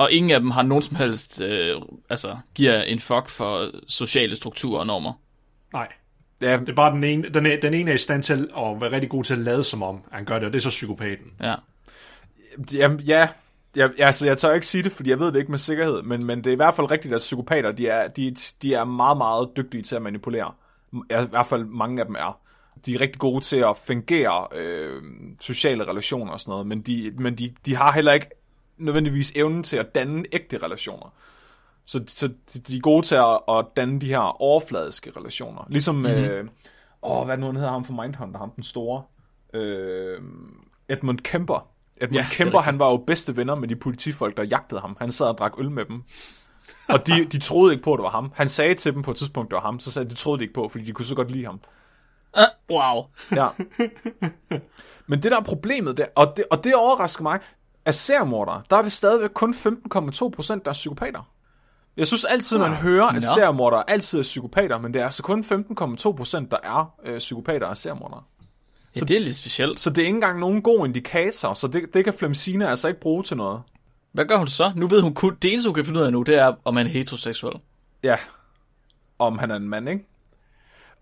Og 0.00 0.12
ingen 0.12 0.30
af 0.30 0.40
dem 0.40 0.50
har 0.50 0.62
nogen 0.62 0.82
som 0.82 0.96
helst, 0.96 1.40
øh, 1.40 1.76
altså, 2.10 2.36
giver 2.54 2.82
en 2.82 2.98
fuck 2.98 3.28
for 3.28 3.70
sociale 3.88 4.36
strukturer 4.36 4.80
og 4.80 4.86
normer. 4.86 5.12
Nej. 5.72 5.88
Ja, 6.42 6.56
Det 6.56 6.68
er 6.68 6.74
bare 6.74 6.94
den 6.94 7.04
ene, 7.04 7.28
den, 7.28 7.44
den 7.62 7.74
ene 7.74 7.90
er 7.90 7.94
i 7.94 7.98
stand 7.98 8.22
til 8.22 8.50
at 8.56 8.80
være 8.80 8.92
rigtig 8.92 9.10
god 9.10 9.24
til 9.24 9.32
at 9.32 9.38
lade 9.38 9.64
som 9.64 9.82
om, 9.82 10.00
han 10.12 10.24
gør 10.24 10.38
det, 10.38 10.46
og 10.46 10.52
det 10.52 10.58
er 10.58 10.62
så 10.62 10.68
psykopaten. 10.68 11.26
Ja. 11.42 11.54
Jamen, 12.72 13.00
ja, 13.00 13.28
jeg, 13.76 13.90
altså, 13.98 14.26
jeg 14.26 14.38
tør 14.38 14.54
ikke 14.54 14.66
sige 14.66 14.82
det, 14.82 14.92
fordi 14.92 15.10
jeg 15.10 15.18
ved 15.18 15.32
det 15.32 15.38
ikke 15.38 15.50
med 15.50 15.58
sikkerhed, 15.58 16.02
men, 16.02 16.24
men 16.24 16.38
det 16.38 16.46
er 16.46 16.52
i 16.52 16.56
hvert 16.56 16.74
fald 16.74 16.90
rigtigt, 16.90 17.14
at 17.14 17.18
psykopater, 17.18 17.72
de 17.72 17.88
er, 17.88 18.08
de, 18.08 18.34
de 18.62 18.74
er 18.74 18.84
meget, 18.84 19.18
meget 19.18 19.48
dygtige 19.56 19.82
til 19.82 19.96
at 19.96 20.02
manipulere. 20.02 20.52
I 20.92 21.26
hvert 21.30 21.46
fald 21.46 21.64
mange 21.64 22.00
af 22.00 22.06
dem 22.06 22.14
er. 22.14 22.40
De 22.86 22.94
er 22.94 23.00
rigtig 23.00 23.20
gode 23.20 23.44
til 23.44 23.56
at 23.56 23.76
fungere 23.76 24.46
øh, 24.56 25.02
sociale 25.40 25.88
relationer 25.88 26.32
og 26.32 26.40
sådan 26.40 26.52
noget, 26.52 26.66
men, 26.66 26.80
de, 26.80 27.12
men 27.18 27.38
de, 27.38 27.54
de 27.66 27.76
har 27.76 27.92
heller 27.92 28.12
ikke 28.12 28.30
nødvendigvis 28.80 29.32
evnen 29.36 29.62
til 29.62 29.76
at 29.76 29.94
danne 29.94 30.24
ægte 30.32 30.58
relationer. 30.58 31.14
Så, 31.86 32.04
så 32.06 32.28
de 32.66 32.76
er 32.76 32.80
gode 32.80 33.06
til 33.06 33.14
at, 33.14 33.40
at 33.48 33.66
danne 33.76 34.00
de 34.00 34.06
her 34.06 34.42
overfladiske 34.42 35.12
relationer. 35.16 35.66
Ligesom, 35.68 35.94
mm-hmm. 35.94 36.10
øh, 36.10 36.44
åh, 37.02 37.24
hvad 37.24 37.38
nu 37.38 37.46
han 37.46 37.56
hedder 37.56 37.70
ham 37.70 37.84
fra 37.84 38.02
Mindhunter, 38.02 38.38
ham 38.38 38.50
den 38.50 38.64
store, 38.64 39.02
øh, 39.54 40.20
Edmund 40.88 41.18
Kemper. 41.18 41.68
Edmund 41.96 42.16
Ja, 42.16 42.22
det 42.22 42.26
er 42.26 42.30
Kemper, 42.30 42.60
han 42.60 42.78
var 42.78 42.90
jo 42.90 42.96
bedste 42.96 43.36
venner 43.36 43.54
med 43.54 43.68
de 43.68 43.76
politifolk, 43.76 44.36
der 44.36 44.42
jagtede 44.42 44.80
ham. 44.80 44.96
Han 45.00 45.10
sad 45.10 45.26
og 45.26 45.38
drak 45.38 45.52
øl 45.58 45.70
med 45.70 45.84
dem. 45.84 46.02
Og 46.88 47.06
de, 47.06 47.24
de 47.24 47.38
troede 47.38 47.72
ikke 47.72 47.84
på, 47.84 47.92
at 47.92 47.98
det 47.98 48.02
var 48.02 48.10
ham. 48.10 48.32
Han 48.34 48.48
sagde 48.48 48.74
til 48.74 48.94
dem 48.94 49.02
på 49.02 49.10
et 49.10 49.16
tidspunkt, 49.16 49.50
det 49.50 49.54
var 49.54 49.62
ham, 49.62 49.80
så 49.80 49.92
sagde 49.92 50.08
de, 50.08 50.10
de 50.10 50.16
troede 50.16 50.38
de 50.38 50.44
ikke 50.44 50.54
på, 50.54 50.68
fordi 50.68 50.84
de 50.84 50.92
kunne 50.92 51.06
så 51.06 51.14
godt 51.14 51.30
lide 51.30 51.44
ham. 51.44 51.60
Uh, 52.38 52.76
wow. 52.76 53.04
Ja. 53.32 53.48
Men 55.06 55.22
det 55.22 55.30
der 55.30 55.36
er 55.36 55.42
problemet, 55.42 55.96
der, 55.96 56.06
og, 56.14 56.32
det, 56.36 56.44
og 56.50 56.64
det 56.64 56.74
overrasker 56.74 57.22
mig, 57.22 57.40
at 57.90 57.94
seriemordere, 57.94 58.62
der 58.70 58.76
er 58.76 58.82
det 58.82 58.92
stadigvæk 58.92 59.30
kun 59.34 59.54
15,2 59.54 60.28
procent, 60.28 60.64
der 60.64 60.70
er 60.70 60.72
psykopater. 60.72 61.30
Jeg 61.96 62.06
synes 62.06 62.24
altid, 62.24 62.58
man 62.58 62.72
hører, 62.72 63.06
at 63.06 63.22
seriemordere 63.22 63.90
altid 63.90 64.18
er 64.18 64.22
psykopater, 64.22 64.78
men 64.78 64.94
det 64.94 65.00
er 65.00 65.04
altså 65.04 65.22
kun 65.22 65.44
15,2 65.44 66.12
procent, 66.12 66.50
der 66.50 66.56
er 66.62 66.94
øh, 67.04 67.18
psykopater 67.18 67.66
og 67.66 67.76
seriemordere. 67.76 68.22
Ja, 68.96 69.00
det 69.00 69.16
er 69.16 69.20
lidt 69.20 69.36
specielt. 69.36 69.80
Så 69.80 69.90
det 69.90 69.98
er 69.98 70.06
ikke 70.06 70.14
engang 70.14 70.38
nogen 70.38 70.62
god 70.62 70.86
indikator, 70.86 71.54
så 71.54 71.68
det, 71.68 71.94
det 71.94 72.04
kan 72.04 72.14
Flemsine 72.14 72.68
altså 72.68 72.88
ikke 72.88 73.00
bruge 73.00 73.22
til 73.22 73.36
noget. 73.36 73.62
Hvad 74.12 74.24
gør 74.24 74.36
hun 74.36 74.48
så? 74.48 74.72
Nu 74.76 74.86
ved 74.86 75.00
hun 75.00 75.14
kun, 75.14 75.36
det 75.42 75.52
eneste 75.52 75.68
hun 75.68 75.74
kan 75.74 75.84
finde 75.84 76.00
ud 76.00 76.04
af 76.04 76.12
nu, 76.12 76.22
det 76.22 76.34
er, 76.34 76.54
om 76.64 76.76
han 76.76 76.86
er 76.86 76.90
heteroseksuel. 76.90 77.54
Ja, 78.02 78.16
om 79.18 79.38
han 79.38 79.50
er 79.50 79.56
en 79.56 79.68
mand, 79.68 79.88
ikke? 79.88 80.04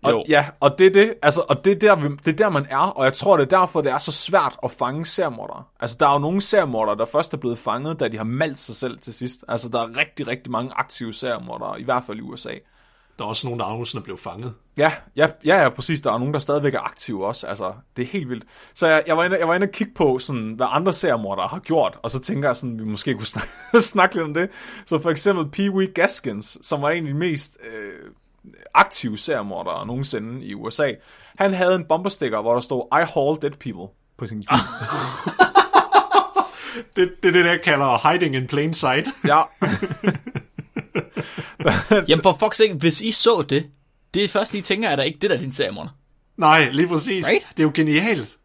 Jo. 0.07 0.17
Og, 0.19 0.25
ja, 0.29 0.45
og 0.59 0.79
det 0.79 0.87
er 0.87 0.91
det, 0.91 1.13
altså, 1.21 1.41
og 1.49 1.65
det 1.65 1.71
er, 1.71 1.79
der, 1.79 1.95
vi- 1.95 2.15
det 2.25 2.27
er 2.27 2.35
der, 2.35 2.49
man 2.49 2.65
er, 2.69 2.77
og 2.77 3.03
jeg 3.05 3.13
tror, 3.13 3.37
det 3.37 3.53
er 3.53 3.57
derfor, 3.59 3.81
det 3.81 3.91
er 3.91 3.97
så 3.97 4.11
svært 4.11 4.57
at 4.63 4.71
fange 4.71 5.05
seriemordere. 5.05 5.63
Altså, 5.79 5.97
der 5.99 6.07
er 6.07 6.13
jo 6.13 6.19
nogle 6.19 6.41
seriemordere, 6.41 6.97
der 6.97 7.05
først 7.05 7.33
er 7.33 7.37
blevet 7.37 7.57
fanget, 7.57 7.99
da 7.99 8.07
de 8.07 8.17
har 8.17 8.23
meldt 8.23 8.57
sig 8.57 8.75
selv 8.75 8.99
til 8.99 9.13
sidst. 9.13 9.45
Altså, 9.47 9.69
der 9.69 9.81
er 9.81 9.97
rigtig, 9.97 10.27
rigtig 10.27 10.51
mange 10.51 10.71
aktive 10.75 11.13
seriemordere, 11.13 11.81
i 11.81 11.83
hvert 11.83 12.03
fald 12.07 12.17
i 12.17 12.21
USA. 12.21 12.53
Der 13.19 13.25
er 13.25 13.29
også 13.29 13.47
nogen, 13.47 13.59
der 13.59 13.65
er 13.65 14.01
blevet 14.03 14.19
fanget. 14.19 14.53
Ja, 14.77 14.91
ja, 15.15 15.27
ja, 15.45 15.61
ja, 15.61 15.69
præcis. 15.69 16.01
Der 16.01 16.11
er 16.13 16.17
nogen, 16.17 16.33
der 16.33 16.39
stadigvæk 16.39 16.73
er 16.73 16.79
aktive 16.79 17.25
også. 17.27 17.47
Altså, 17.47 17.73
det 17.97 18.03
er 18.03 18.07
helt 18.07 18.29
vildt. 18.29 18.43
Så 18.73 18.87
jeg, 18.87 19.03
jeg, 19.07 19.17
var, 19.17 19.23
inde, 19.23 19.37
jeg 19.39 19.47
var 19.47 19.55
inde 19.55 19.65
og 19.65 19.71
kigge 19.71 19.93
på, 19.93 20.19
sådan, 20.19 20.53
hvad 20.53 20.67
andre 20.69 20.93
seriemordere 20.93 21.47
har 21.47 21.59
gjort, 21.59 21.99
og 22.03 22.11
så 22.11 22.19
tænker 22.19 22.49
jeg 22.49 22.55
sådan, 22.55 22.79
vi 22.79 22.83
måske 22.83 23.13
kunne 23.13 23.25
snakke, 23.35 23.49
snakke 23.81 24.15
lidt 24.15 24.25
om 24.25 24.33
det. 24.33 24.49
Så 24.85 24.99
for 24.99 25.09
eksempel 25.09 25.49
Pee 25.51 25.71
Wee 25.71 25.87
Gaskins, 25.87 26.57
som 26.67 26.81
var 26.81 26.89
en 26.89 27.07
af 27.07 27.13
de 27.13 27.19
mest 27.19 27.57
øh, 27.73 27.93
aktive 28.73 29.17
seriemordere 29.17 29.87
nogensinde 29.87 30.45
i 30.45 30.53
USA. 30.53 30.91
Han 31.37 31.53
havde 31.53 31.75
en 31.75 31.85
bombersticker, 31.85 32.41
hvor 32.41 32.53
der 32.53 32.59
stod, 32.61 32.83
I 32.91 33.05
haul 33.13 33.37
dead 33.41 33.51
people 33.51 33.93
på 34.17 34.27
sin 34.27 34.39
bil. 34.39 34.47
Det, 36.95 37.11
det 37.23 37.29
er 37.29 37.33
det, 37.33 37.45
der 37.45 37.57
kalder 37.57 38.11
hiding 38.11 38.35
in 38.35 38.47
plain 38.47 38.73
sight. 38.73 39.07
ja, 39.27 39.41
Jamen 42.07 42.23
for 42.23 42.37
fuck's 42.43 42.55
sake, 42.55 42.73
hvis 42.73 43.01
I 43.01 43.11
så 43.11 43.45
det, 43.49 43.69
det 44.13 44.23
er 44.23 44.27
først 44.27 44.53
lige 44.53 44.61
tænker, 44.61 44.89
er 44.89 44.95
der 44.95 45.03
ikke 45.03 45.19
det 45.21 45.29
der 45.29 45.35
er 45.35 45.39
din 45.39 45.53
seriemorder. 45.53 45.89
Nej, 46.37 46.69
lige 46.71 46.87
præcis. 46.87 47.27
Right? 47.27 47.47
Det 47.49 47.59
er 47.59 47.63
jo 47.63 47.71
genialt. 47.75 48.37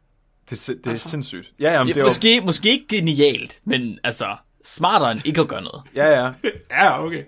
det, 0.50 0.68
er 0.68 0.74
det 0.74 0.86
er 0.86 0.90
altså. 0.90 1.08
sindssygt. 1.08 1.52
Ja, 1.60 1.72
jamen, 1.72 1.88
det 1.88 1.96
er 1.96 2.00
jo, 2.00 2.08
måske, 2.08 2.40
måske 2.40 2.70
ikke 2.70 2.86
genialt, 2.88 3.60
men 3.64 3.98
altså, 4.04 4.36
smartere 4.64 5.12
end 5.12 5.20
ikke 5.24 5.40
at 5.40 5.48
gøre 5.48 5.62
noget. 5.62 5.82
ja, 5.94 6.22
ja. 6.22 6.30
Ja, 6.70 7.04
okay. 7.04 7.22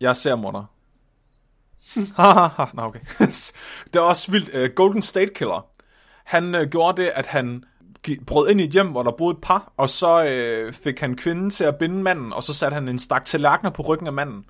Jeg 0.00 0.08
er 0.08 0.12
seriemorder. 0.12 0.64
Nå, 2.74 2.82
okay. 2.82 3.00
det 3.92 3.96
er 3.96 4.00
også 4.00 4.30
vildt. 4.30 4.54
Uh, 4.54 4.74
Golden 4.76 5.02
State 5.02 5.32
Killer. 5.34 5.66
Han 6.24 6.54
uh, 6.54 6.62
gjorde 6.62 7.02
det, 7.02 7.10
at 7.14 7.26
han 7.26 7.64
brød 8.26 8.48
ind 8.48 8.60
i 8.60 8.64
et 8.64 8.70
hjem, 8.70 8.88
hvor 8.88 9.02
der 9.02 9.10
boede 9.10 9.34
et 9.34 9.40
par, 9.42 9.72
og 9.76 9.90
så 9.90 10.24
øh, 10.24 10.72
fik 10.72 11.00
han 11.00 11.16
kvinden 11.16 11.50
til 11.50 11.64
at 11.64 11.76
binde 11.76 12.02
manden, 12.02 12.32
og 12.32 12.42
så 12.42 12.54
satte 12.54 12.74
han 12.74 12.88
en 12.88 12.98
stak 12.98 13.24
tallerkener 13.24 13.70
på 13.70 13.82
ryggen 13.82 14.06
af 14.06 14.12
manden. 14.12 14.44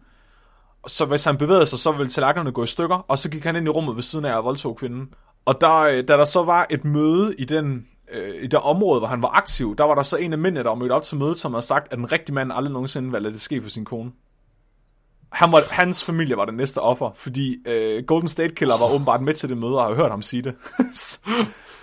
Så 0.87 1.05
hvis 1.05 1.25
han 1.25 1.39
bevægede 1.39 1.67
sig, 1.67 1.79
så 1.79 1.93
ville 1.93 2.11
tallerkenerne 2.11 2.53
gå 2.53 2.63
i 2.63 2.67
stykker, 2.67 2.97
og 2.97 3.19
så 3.19 3.31
gik 3.31 3.45
han 3.45 3.57
ind 3.57 3.67
i 3.67 3.71
rummet 3.71 3.97
ved 3.97 4.03
siden 4.03 4.25
af 4.25 4.37
og 4.37 4.45
voldtog 4.45 4.77
kvinden. 4.77 5.15
Og 5.45 5.61
der, 5.61 5.77
øh, 5.79 6.09
da 6.09 6.17
der 6.17 6.25
så 6.25 6.43
var 6.43 6.67
et 6.71 6.85
møde 6.85 7.35
i 7.39 7.45
den 7.45 7.87
øh, 8.13 8.43
i 8.43 8.47
det 8.47 8.61
område, 8.61 9.01
hvor 9.01 9.09
han 9.09 9.23
var 9.23 9.29
aktiv, 9.29 9.77
der 9.77 9.85
var 9.85 9.95
der 9.95 10.03
så 10.03 10.17
en 10.17 10.33
af 10.33 10.39
mændene, 10.39 10.65
der 10.65 10.71
var 10.71 10.77
mødt 10.77 10.93
op 10.93 11.03
til 11.03 11.19
mødet, 11.19 11.39
som 11.39 11.53
havde 11.53 11.67
sagt, 11.67 11.93
at 11.93 11.99
en 11.99 12.13
rigtig 12.13 12.35
mand 12.35 12.53
aldrig 12.53 12.73
nogensinde 12.73 13.11
ville 13.11 13.23
lade 13.23 13.33
det 13.33 13.41
ske 13.41 13.63
for 13.63 13.71
sin 13.71 13.85
kone. 13.85 14.13
Han 15.33 15.53
var, 15.53 15.63
hans 15.71 16.05
familie 16.05 16.37
var 16.37 16.45
det 16.45 16.55
næste 16.55 16.79
offer, 16.79 17.11
fordi 17.15 17.57
øh, 17.67 18.05
Golden 18.05 18.29
State 18.29 18.55
Killer 18.55 18.79
var 18.79 18.93
åbenbart 18.93 19.23
med 19.23 19.35
til 19.35 19.49
det 19.49 19.57
møde 19.57 19.79
og 19.79 19.85
har 19.85 19.95
hørt 19.95 20.11
ham 20.11 20.23
sige 20.23 20.43
det. 20.43 20.55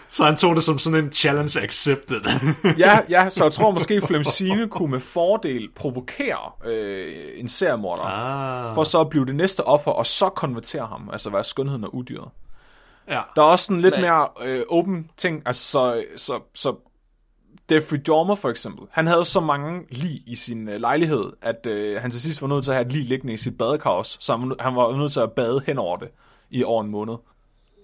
Så 0.09 0.23
han 0.23 0.35
tog 0.35 0.55
det 0.55 0.63
som 0.63 0.79
sådan 0.79 1.03
en 1.05 1.11
challenge 1.11 1.61
accepted. 1.61 2.21
ja, 2.77 2.99
ja, 3.09 3.29
så 3.29 3.43
jeg 3.43 3.53
tror 3.53 3.71
måske, 3.71 4.01
Flemsine 4.01 4.67
kunne 4.67 4.91
med 4.91 4.99
fordel 4.99 5.69
provokere 5.75 6.51
øh, 6.65 7.13
en 7.35 7.47
seriemorder, 7.47 8.03
ah. 8.03 8.75
for 8.75 8.83
så 8.83 9.01
at 9.01 9.09
blive 9.09 9.25
det 9.25 9.35
næste 9.35 9.63
offer, 9.63 9.91
og 9.91 10.05
så 10.05 10.29
konvertere 10.29 10.85
ham, 10.85 11.09
altså 11.11 11.29
være 11.29 11.43
skønheden 11.43 11.83
og 11.83 11.95
udyret. 11.95 12.29
Ja. 13.07 13.21
Der 13.35 13.41
er 13.41 13.45
også 13.45 13.65
sådan 13.65 13.81
lidt 13.81 13.93
Men- 13.93 14.01
mere 14.01 14.27
øh, 14.45 14.63
åben 14.69 15.09
ting, 15.17 15.41
altså 15.45 15.65
så, 15.65 16.03
så, 16.17 16.39
så 16.53 16.75
Jeffrey 17.71 17.97
Dahmer 18.07 18.35
for 18.35 18.49
eksempel, 18.49 18.87
han 18.91 19.07
havde 19.07 19.25
så 19.25 19.39
mange 19.39 19.81
lig 19.91 20.23
i 20.27 20.35
sin 20.35 20.69
øh, 20.69 20.79
lejlighed, 20.79 21.23
at 21.41 21.65
øh, 21.67 22.01
han 22.01 22.11
til 22.11 22.21
sidst 22.21 22.41
var 22.41 22.47
nødt 22.47 22.63
til 22.63 22.71
at 22.71 22.75
have 22.77 22.85
et 22.87 22.91
lig 22.93 23.05
liggende 23.05 23.33
i 23.33 23.37
sit 23.37 23.57
badekar 23.57 23.89
også, 23.89 24.17
så 24.21 24.37
han, 24.37 24.49
var- 24.49 24.55
han 24.59 24.75
var 24.75 24.97
nødt 24.97 25.11
til 25.11 25.19
at 25.19 25.31
bade 25.31 25.61
hen 25.65 25.77
over 25.77 25.97
det 25.97 26.07
i 26.51 26.63
over 26.63 26.83
en 26.83 26.89
måned. 26.91 27.13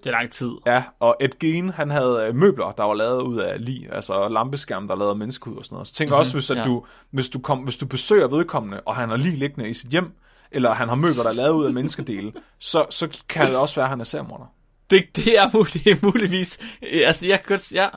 Det 0.04 0.10
er 0.10 0.13
lang 0.13 0.32
tid. 0.32 0.52
Ja, 0.65 0.84
og 1.00 1.17
Ed 1.19 1.39
Gein, 1.39 1.69
han 1.69 1.89
havde 1.89 2.26
øh, 2.28 2.36
møbler, 2.36 2.72
der 2.72 2.84
var 2.84 2.93
lavet 2.93 3.22
ud 3.22 3.38
af 3.39 3.65
lig, 3.65 3.88
altså 3.91 4.30
lampeskærm, 4.30 4.88
der 4.88 4.96
lavede 4.96 5.15
menneskehud 5.15 5.58
og 5.58 5.65
sådan 5.65 5.76
noget. 5.76 5.88
Så 5.88 5.93
tænk 5.93 6.10
mm-hmm, 6.10 6.17
også, 6.19 6.34
hvis, 6.34 6.52
at 6.52 6.58
ja. 6.58 6.63
du, 6.63 6.86
hvis, 7.12 7.30
du 7.30 7.39
kom, 7.39 7.60
hvis 7.60 7.78
du 7.78 7.86
besøger 7.86 8.28
vedkommende, 8.28 8.82
og 8.86 8.96
han 8.96 9.10
har 9.10 9.17
lig 9.17 9.38
liggende 9.38 9.69
i 9.69 9.74
sit 9.74 9.89
hjem, 9.89 10.12
eller 10.52 10.74
han 10.74 10.88
har 10.89 10.96
møbler, 10.96 11.24
der 11.24 11.30
er 11.30 11.34
lavet 11.34 11.54
ud 11.54 11.65
af 11.65 11.74
menneskedele, 11.74 12.34
så, 12.60 12.86
så 12.89 13.19
kan 13.30 13.48
det 13.48 13.56
også 13.56 13.76
være, 13.76 13.86
at 13.86 13.89
han 13.89 14.00
er 14.00 14.04
seriemorder. 14.04 14.46
Det, 14.89 15.04
det, 15.15 15.38
er, 15.39 15.50
mul- 15.50 15.74
det 15.84 15.88
er 15.91 15.98
muligvis... 16.02 16.60
øh, 16.93 17.02
Altså, 17.08 17.28
jeg 17.28 17.39
kan 17.41 17.48
godt... 17.48 17.72
Ja, 17.72 17.88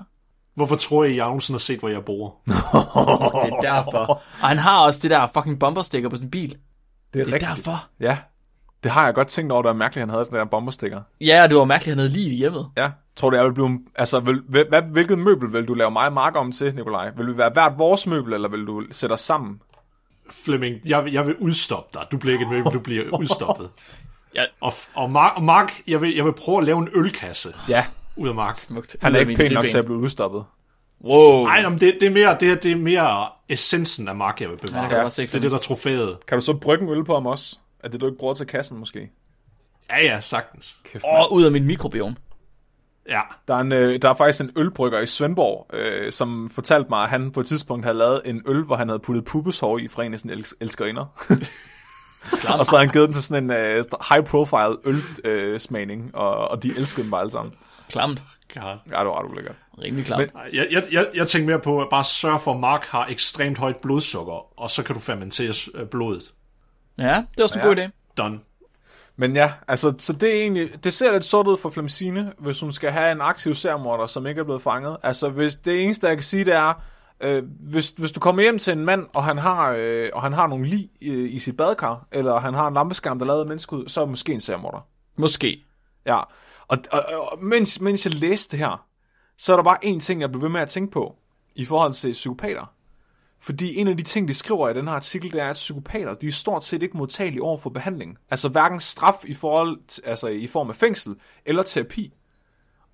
Hvorfor 0.57 0.77
tror 0.77 1.05
I, 1.05 1.11
at 1.11 1.17
Jagnussen 1.17 1.53
har 1.55 1.59
set, 1.59 1.79
hvor 1.79 1.89
jeg 1.89 2.05
bor? 2.05 2.35
det 2.47 2.55
er 2.55 3.61
derfor. 3.63 3.99
Og 4.43 4.49
han 4.49 4.59
har 4.59 4.79
også 4.85 5.01
det 5.03 5.11
der 5.11 5.27
fucking 5.35 5.59
bombersticker 5.59 6.09
på 6.09 6.17
sin 6.17 6.31
bil. 6.31 6.57
Det 7.15 7.21
er, 7.21 7.25
Det 7.25 7.35
er 7.35 7.39
derfor. 7.39 7.87
Ja, 8.01 8.19
det 8.85 8.91
har 8.91 9.05
jeg 9.05 9.15
godt 9.15 9.29
tænkt 9.29 9.53
over, 9.53 9.63
det 9.63 9.69
var 9.69 9.75
mærkeligt, 9.75 10.03
at 10.03 10.09
han 10.09 10.15
havde 10.15 10.25
den 10.31 10.35
der 10.35 10.45
bomberstikker. 10.45 11.01
Ja, 11.21 11.43
og 11.43 11.49
det 11.49 11.59
var 11.59 11.65
mærkeligt, 11.65 11.93
at 11.93 11.97
han 11.97 11.99
havde 11.99 12.13
lige 12.13 12.31
i 12.31 12.35
hjemmet. 12.37 12.69
Ja. 12.77 12.91
Tror 13.17 13.31
du, 13.31 13.37
jeg 13.37 13.45
vil 13.45 13.53
blive... 13.55 13.79
Altså, 13.95 14.21
vil, 14.21 14.43
hvad, 14.49 14.83
hvilket 14.83 15.19
møbel 15.19 15.53
vil 15.53 15.69
du 15.69 15.75
lave 15.75 15.91
mig 15.91 16.07
og 16.07 16.13
Mark 16.13 16.37
om 16.37 16.53
til, 16.53 16.75
Nikolaj? 16.75 17.11
Vil 17.17 17.27
vi 17.27 17.39
være 17.39 17.51
hvert 17.53 17.73
vores 17.79 18.07
møbel, 18.07 18.33
eller 18.33 18.49
vil 18.49 18.67
du 18.67 18.83
sætte 18.93 19.13
os 19.13 19.21
sammen? 19.21 19.61
Flemming, 20.31 20.77
jeg, 20.85 21.05
vil- 21.05 21.13
jeg 21.13 21.27
vil 21.27 21.37
udstoppe 21.37 21.91
dig. 21.95 22.03
Du 22.13 22.17
bliver 22.19 22.33
ikke 22.33 22.45
et 22.45 22.51
møbel, 22.51 22.73
du 22.73 22.79
bliver 22.81 23.05
udstoppet. 23.21 23.71
Ja, 24.35 24.45
Og, 24.61 24.73
og, 24.95 25.11
Mark, 25.11 25.33
og 25.37 25.43
Mark 25.43 25.73
jeg, 25.87 26.01
vil, 26.01 26.15
jeg 26.15 26.25
vil 26.25 26.33
prøve 26.33 26.59
at 26.59 26.65
lave 26.65 26.79
en 26.79 26.89
ølkasse 26.95 27.55
Ja, 27.69 27.85
ud 28.17 28.29
af 28.29 28.35
Mark. 28.35 28.59
smukt. 28.59 28.97
han 29.03 29.15
er 29.15 29.21
ikke 29.21 29.35
pæn 29.35 29.53
nok 29.53 29.65
til 29.69 29.79
at 29.79 29.85
blive 29.85 29.99
udstoppet. 29.99 30.45
Wow. 31.05 31.45
Nej, 31.45 31.69
men 31.69 31.79
det, 31.81 31.97
det, 32.01 32.07
er 32.07 32.11
mere, 32.11 32.37
det, 32.41 32.63
det 32.63 32.73
er 32.73 32.77
mere 32.77 33.29
essensen 33.49 34.09
af 34.09 34.17
Mark, 34.17 34.41
jeg 34.41 34.49
vil 34.51 34.59
Ja, 34.63 34.67
bevare. 34.67 34.91
det 34.91 35.03
godt 35.03 35.13
se, 35.13 35.23
det 35.23 35.35
er 35.35 35.39
det, 35.41 35.51
der 35.51 35.57
er 35.57 35.61
trofæet. 35.61 36.19
Kan 36.29 36.39
du 36.39 36.45
så 36.45 36.55
brygge 36.55 36.85
en 36.85 36.91
øl 36.91 37.05
på 37.05 37.15
ham 37.15 37.27
også? 37.27 37.59
Er 37.85 37.89
det, 37.89 38.01
du 38.01 38.07
ikke 38.07 38.19
bruger 38.19 38.35
til 38.35 38.47
kassen, 38.47 38.79
måske? 38.79 39.11
Ja, 39.91 40.05
ja, 40.05 40.21
sagtens. 40.21 40.77
Kæft, 40.85 41.05
Og 41.05 41.33
ud 41.33 41.45
af 41.45 41.53
min 41.53 41.65
mikrobiom. 41.67 42.17
Ja. 43.09 43.21
Der 43.49 43.55
er, 43.55 43.59
en, 43.61 43.73
øh, 43.73 44.03
der 44.03 44.11
er 44.11 44.15
faktisk 44.15 44.41
en 44.41 44.51
ølbrygger 44.57 45.01
i 45.01 45.07
Svendborg, 45.07 45.67
øh, 45.73 46.13
som 46.13 46.51
fortalte 46.51 46.87
mig, 46.91 47.03
at 47.03 47.11
han 47.11 47.31
på 47.31 47.41
et 47.41 47.47
tidspunkt 47.47 47.85
havde 47.85 47.99
lavet 47.99 48.23
en 48.25 48.43
øl, 48.47 48.63
hvor 48.63 48.77
han 48.77 48.89
havde 48.89 48.99
puttet 48.99 49.25
pubeshår 49.25 49.79
i 49.79 49.89
fra 49.89 50.03
en 50.05 50.13
af 50.15 50.21
sine 50.21 50.33
els- 50.33 50.53
elskerinder. 50.61 51.05
Og 52.59 52.67
så 52.67 52.77
havde 52.77 52.87
han 52.87 52.93
givet 52.93 53.07
den 53.07 53.15
til 53.15 53.23
sådan 53.25 53.45
en 53.45 53.51
øh, 53.51 53.85
high-profile 54.11 54.77
ølsmagning, 54.85 55.25
øh, 55.25 55.61
smagning, 55.61 56.15
og, 56.15 56.49
og 56.49 56.63
de 56.63 56.69
elskede 56.79 57.03
den 57.03 57.11
bare 57.11 57.21
alle 57.21 57.31
sammen. 57.31 57.55
Klamt. 57.89 58.23
God. 58.55 58.63
Ja, 58.63 58.99
det 58.99 59.07
var 59.07 59.23
ret 59.25 59.31
ulækkert. 59.31 59.57
Rimelig 59.85 60.07
klamt. 60.07 60.35
Nej, 60.35 60.51
Jeg, 60.53 60.67
jeg, 60.71 60.83
jeg, 60.93 61.07
jeg 61.15 61.29
tænker 61.29 61.47
mere 61.47 61.61
på 61.61 61.83
at 61.83 61.89
bare 61.91 62.05
sørge 62.05 62.41
for, 62.41 62.55
at 62.55 62.61
Mark 62.61 62.85
har 62.85 63.07
ekstremt 63.07 63.59
højt 63.59 63.77
blodsukker, 63.77 64.61
og 64.61 64.71
så 64.71 64.83
kan 64.83 64.95
du 64.95 65.01
fermentere 65.01 65.53
øh, 65.75 65.87
blodet. 65.87 66.33
Ja, 66.99 67.25
det 67.31 67.39
er 67.41 67.43
også 67.43 67.55
en 67.55 67.61
Ja. 67.61 67.67
god 67.67 67.77
idé. 67.77 68.13
Done. 68.17 68.41
Men 69.17 69.37
ja, 69.37 69.53
altså, 69.69 69.95
så 69.99 70.13
det 70.13 70.37
er 70.37 70.41
egentlig, 70.41 70.85
det 70.85 70.93
ser 70.93 71.13
lidt 71.13 71.25
sort 71.25 71.47
ud 71.47 71.57
for 71.57 71.71
Flemsine, 71.71 72.33
hvis 72.39 72.61
hun 72.61 72.73
skal 72.73 72.93
have 72.93 73.13
en 73.13 73.21
aktiv 73.21 73.55
seriemorder, 73.55 74.07
som 74.07 74.27
ikke 74.27 74.39
er 74.41 74.45
blevet 74.45 74.63
fanget. 74.63 74.97
Altså, 75.03 75.29
hvis 75.29 75.55
det 75.55 75.85
eneste, 75.85 76.07
jeg 76.07 76.17
kan 76.17 76.23
sige, 76.23 76.45
det 76.45 76.55
er, 76.55 76.83
Øh, 77.21 77.43
hvis, 77.61 77.89
hvis 77.91 78.13
du 78.13 78.21
kommer 78.21 78.43
hjem 78.43 78.59
til 78.59 78.73
en 78.73 78.85
mand, 78.85 79.07
og 79.15 79.25
han 79.25 79.39
har, 79.39 79.75
øh, 79.79 80.09
og 80.15 80.23
han 80.23 80.33
har 80.33 80.47
nogle 80.47 80.67
lig 80.67 80.91
i, 81.01 81.13
i 81.13 81.39
sit 81.39 81.57
badekar, 81.57 82.07
eller 82.13 82.39
han 82.39 82.55
har 82.55 82.69
en 82.69 82.75
lampeskærm, 82.75 83.19
der 83.19 83.27
er 83.27 83.45
lavet 83.45 83.51
af 83.53 83.61
så 83.91 84.01
er 84.01 84.05
det 84.05 84.11
måske 84.11 84.33
en 84.33 84.41
seriemorder. 84.41 84.87
Måske. 85.17 85.65
Ja, 86.07 86.21
og, 86.69 86.79
og, 86.93 87.31
og 87.33 87.45
mens, 87.45 87.81
mens 87.81 88.07
jeg 88.07 88.15
læste 88.15 88.57
det 88.57 88.59
her, 88.59 88.87
så 89.37 89.53
er 89.53 89.57
der 89.57 89.65
bare 89.65 89.85
en 89.85 90.01
ting, 90.01 90.21
jeg 90.21 90.31
blev 90.31 90.43
ved 90.43 90.49
med 90.49 90.61
at 90.61 90.69
tænke 90.69 90.93
på, 90.93 91.17
i 91.55 91.65
forhold 91.65 91.93
til 91.93 92.13
psykopater. 92.13 92.73
Fordi 93.41 93.77
en 93.77 93.89
af 93.89 93.97
de 93.97 94.03
ting, 94.03 94.29
de 94.29 94.35
skriver 94.35 94.69
i 94.69 94.75
den 94.75 94.89
her 94.89 94.95
artikel, 94.95 95.33
det 95.33 95.41
er, 95.41 95.51
at 95.51 95.55
psykopater, 95.55 96.15
de 96.15 96.27
er 96.27 96.33
stort 96.33 96.65
set 96.65 96.83
ikke 96.83 96.97
modtagelige 96.97 97.43
over 97.43 97.59
for 97.59 97.71
behandling. 97.71 98.19
Altså 98.31 98.49
hverken 98.49 98.81
straf 98.81 99.25
i, 99.25 99.35
forhold 99.35 99.81
til, 99.89 100.03
altså 100.07 100.29
i 100.29 100.47
form 100.47 100.69
af 100.69 100.77
fængsel, 100.77 101.15
eller 101.45 101.63
terapi. 101.63 102.13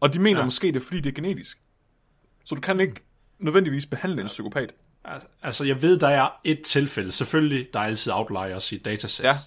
Og 0.01 0.13
de 0.13 0.19
mener 0.19 0.39
ja. 0.39 0.45
måske, 0.45 0.67
det 0.67 0.77
er 0.77 0.81
fordi, 0.81 1.01
det 1.01 1.11
er 1.11 1.15
genetisk. 1.15 1.63
Så 2.45 2.55
du 2.55 2.61
kan 2.61 2.81
ikke 2.81 3.01
nødvendigvis 3.39 3.87
behandle 3.87 4.21
en 4.21 4.27
psykopat. 4.27 4.73
Al- 5.05 5.21
Altså, 5.43 5.65
jeg 5.65 5.83
ved, 5.83 5.99
der 5.99 6.09
er 6.09 6.29
et 6.45 6.63
tilfælde. 6.63 7.13
Selvfølgelig, 7.13 7.69
der 7.73 7.81
er 7.81 7.85
altid 7.85 8.13
outliers 8.13 8.73
i 8.73 8.75
et 8.75 8.85
datasæt. 8.85 9.25
Ja. 9.25 9.39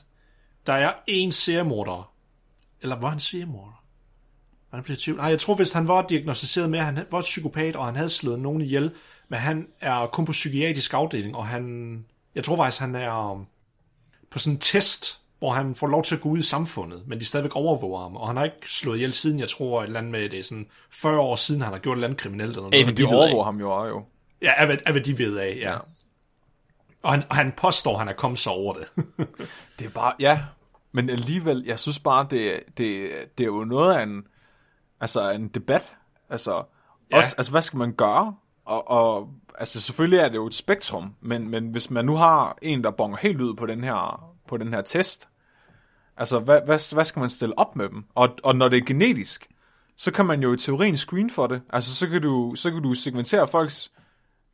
Der 0.66 0.74
er 0.74 0.94
en 1.08 1.32
seriemorder. 1.32 2.14
Eller 2.82 2.96
var 2.96 3.10
han 3.10 3.20
seriemorder? 3.20 3.75
Han 4.76 4.84
blev 4.84 4.94
i 4.94 5.00
tvivl. 5.00 5.18
Nej, 5.18 5.30
jeg 5.30 5.40
tror, 5.40 5.56
hvis 5.56 5.72
han 5.72 5.88
var 5.88 6.02
diagnostiseret 6.08 6.70
med, 6.70 6.80
at 6.80 6.86
han 6.86 7.00
var 7.12 7.22
psykopat, 7.22 7.76
og 7.76 7.86
han 7.86 7.96
havde 7.96 8.10
slået 8.10 8.40
nogen 8.40 8.62
ihjel, 8.62 8.92
men 9.30 9.40
han 9.40 9.68
er 9.82 10.08
kun 10.08 10.26
på 10.26 10.32
psykiatrisk 10.32 10.94
afdeling, 10.94 11.36
og 11.36 11.48
han... 11.48 12.06
Jeg 12.36 12.44
tror 12.44 12.56
faktisk, 12.56 12.82
han 12.82 12.96
er 12.96 13.32
um, 13.32 13.46
på 14.32 14.40
sådan 14.40 14.56
en 14.56 14.60
test, 14.60 15.20
hvor 15.40 15.50
han 15.50 15.76
får 15.76 15.88
lov 15.88 16.04
til 16.04 16.16
at 16.16 16.22
gå 16.22 16.30
ud 16.30 16.38
i 16.38 16.42
samfundet, 16.42 17.04
men 17.08 17.20
de 17.20 17.26
stadigvæk 17.26 17.56
overvåger 17.56 18.02
ham, 18.02 18.16
og 18.16 18.28
han 18.28 18.38
har 18.38 18.44
ikke 18.44 18.58
slået 18.64 18.96
ihjel 18.96 19.14
siden, 19.14 19.40
jeg 19.40 19.50
tror, 19.50 19.82
et 19.82 19.88
eller 19.88 20.00
andet 20.00 20.12
med, 20.12 20.30
det 20.30 20.40
er 20.40 20.44
sådan 20.44 20.68
40 20.90 21.20
år 21.20 21.36
siden, 21.36 21.62
han 21.62 21.72
har 21.72 21.80
gjort 21.80 21.94
et 21.94 21.98
eller 21.98 22.08
andet 22.08 22.20
kriminelt 22.20 22.50
eller 22.50 22.70
noget. 22.70 22.86
Men 22.86 22.98
de 22.98 23.04
de 23.04 23.10
ved 23.10 23.18
overvåger 23.18 23.44
ham 23.44 23.60
jo 23.60 23.72
også 23.72 23.88
jo. 23.88 24.04
Ja, 24.42 24.52
af 24.58 24.78
af 24.86 24.94
hvad 24.94 25.02
de 25.02 25.18
ved 25.18 25.38
af, 25.38 25.58
ja. 25.62 25.78
Og 27.04 27.12
han, 27.12 27.24
og 27.30 27.36
han 27.36 27.54
påstår, 27.58 27.94
at 27.94 28.00
han 28.00 28.08
er 28.08 28.14
kommet 28.14 28.40
sig 28.40 28.52
over 28.52 28.74
det. 28.74 28.88
Det 29.80 29.86
er 29.86 29.90
bare, 29.90 30.14
ja, 30.20 30.42
men 30.92 31.10
alligevel, 31.10 31.64
jeg 31.66 31.80
synes 31.80 32.00
bare, 32.00 32.28
det, 32.30 32.60
det, 32.78 33.10
det 33.38 33.44
er 33.44 33.48
jo 33.48 33.64
noget 33.64 33.96
af 33.96 34.04
en, 34.04 34.24
altså 35.06 35.32
en 35.32 35.48
debat. 35.48 35.96
Altså, 36.30 36.63
Ja. 37.12 37.18
også, 37.18 37.36
altså 37.38 37.52
hvad 37.52 37.62
skal 37.62 37.78
man 37.78 37.94
gøre? 37.94 38.36
Og, 38.65 38.89
og 38.89 39.30
altså 39.60 39.82
selvfølgelig 39.82 40.20
er 40.20 40.28
det 40.30 40.36
jo 40.36 40.48
et 40.48 40.54
spektrum, 40.54 41.15
men, 41.22 41.50
men 41.50 41.68
hvis 41.72 41.89
man 41.89 42.06
nu 42.06 42.15
har 42.15 42.58
en, 42.62 42.84
der 42.84 42.91
bonger 42.91 43.18
helt 43.18 43.41
ud 43.41 43.56
på 43.56 43.65
den 43.65 43.84
her, 43.84 44.32
på 44.48 44.58
den 44.58 44.74
her 44.74 44.82
test, 44.82 45.28
altså 46.18 46.39
hvad, 46.39 46.62
hvad, 46.65 46.94
hvad 46.94 47.04
skal 47.04 47.20
man 47.20 47.30
stille 47.30 47.60
op 47.60 47.76
med 47.76 47.89
dem? 47.89 48.06
Og, 48.15 48.30
og 48.44 48.56
når 48.56 48.70
det 48.70 48.78
er 48.78 48.86
genetisk, 48.86 49.48
så 49.98 50.12
kan 50.12 50.26
man 50.26 50.41
jo 50.41 50.54
i 50.54 50.58
teorien 50.58 50.98
screen 50.98 51.30
for 51.30 51.48
det. 51.48 51.62
Altså 51.70 51.96
så 51.96 52.08
kan 52.08 52.22
du, 52.22 52.54
så 52.56 52.72
kan 52.72 52.82
du 52.82 52.94
segmentere 52.94 53.48
folks 53.48 53.91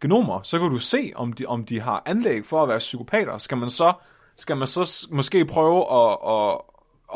genomer, 0.02 0.42
så 0.44 0.58
kan 0.60 0.70
du 0.70 0.78
se, 0.78 1.12
om 1.16 1.34
de, 1.34 1.46
om 1.46 1.66
de 1.66 1.80
har 1.80 2.04
anlæg 2.06 2.46
for 2.46 2.64
at 2.64 2.70
være 2.70 2.80
psykopater. 2.80 3.38
Skal 3.38 3.58
man 3.58 3.70
så, 3.70 3.94
skal 4.36 4.58
man 4.58 4.68
så 4.68 5.08
måske 5.12 5.46
prøve 5.46 5.94
at, 5.94 6.18
at, 6.28 6.58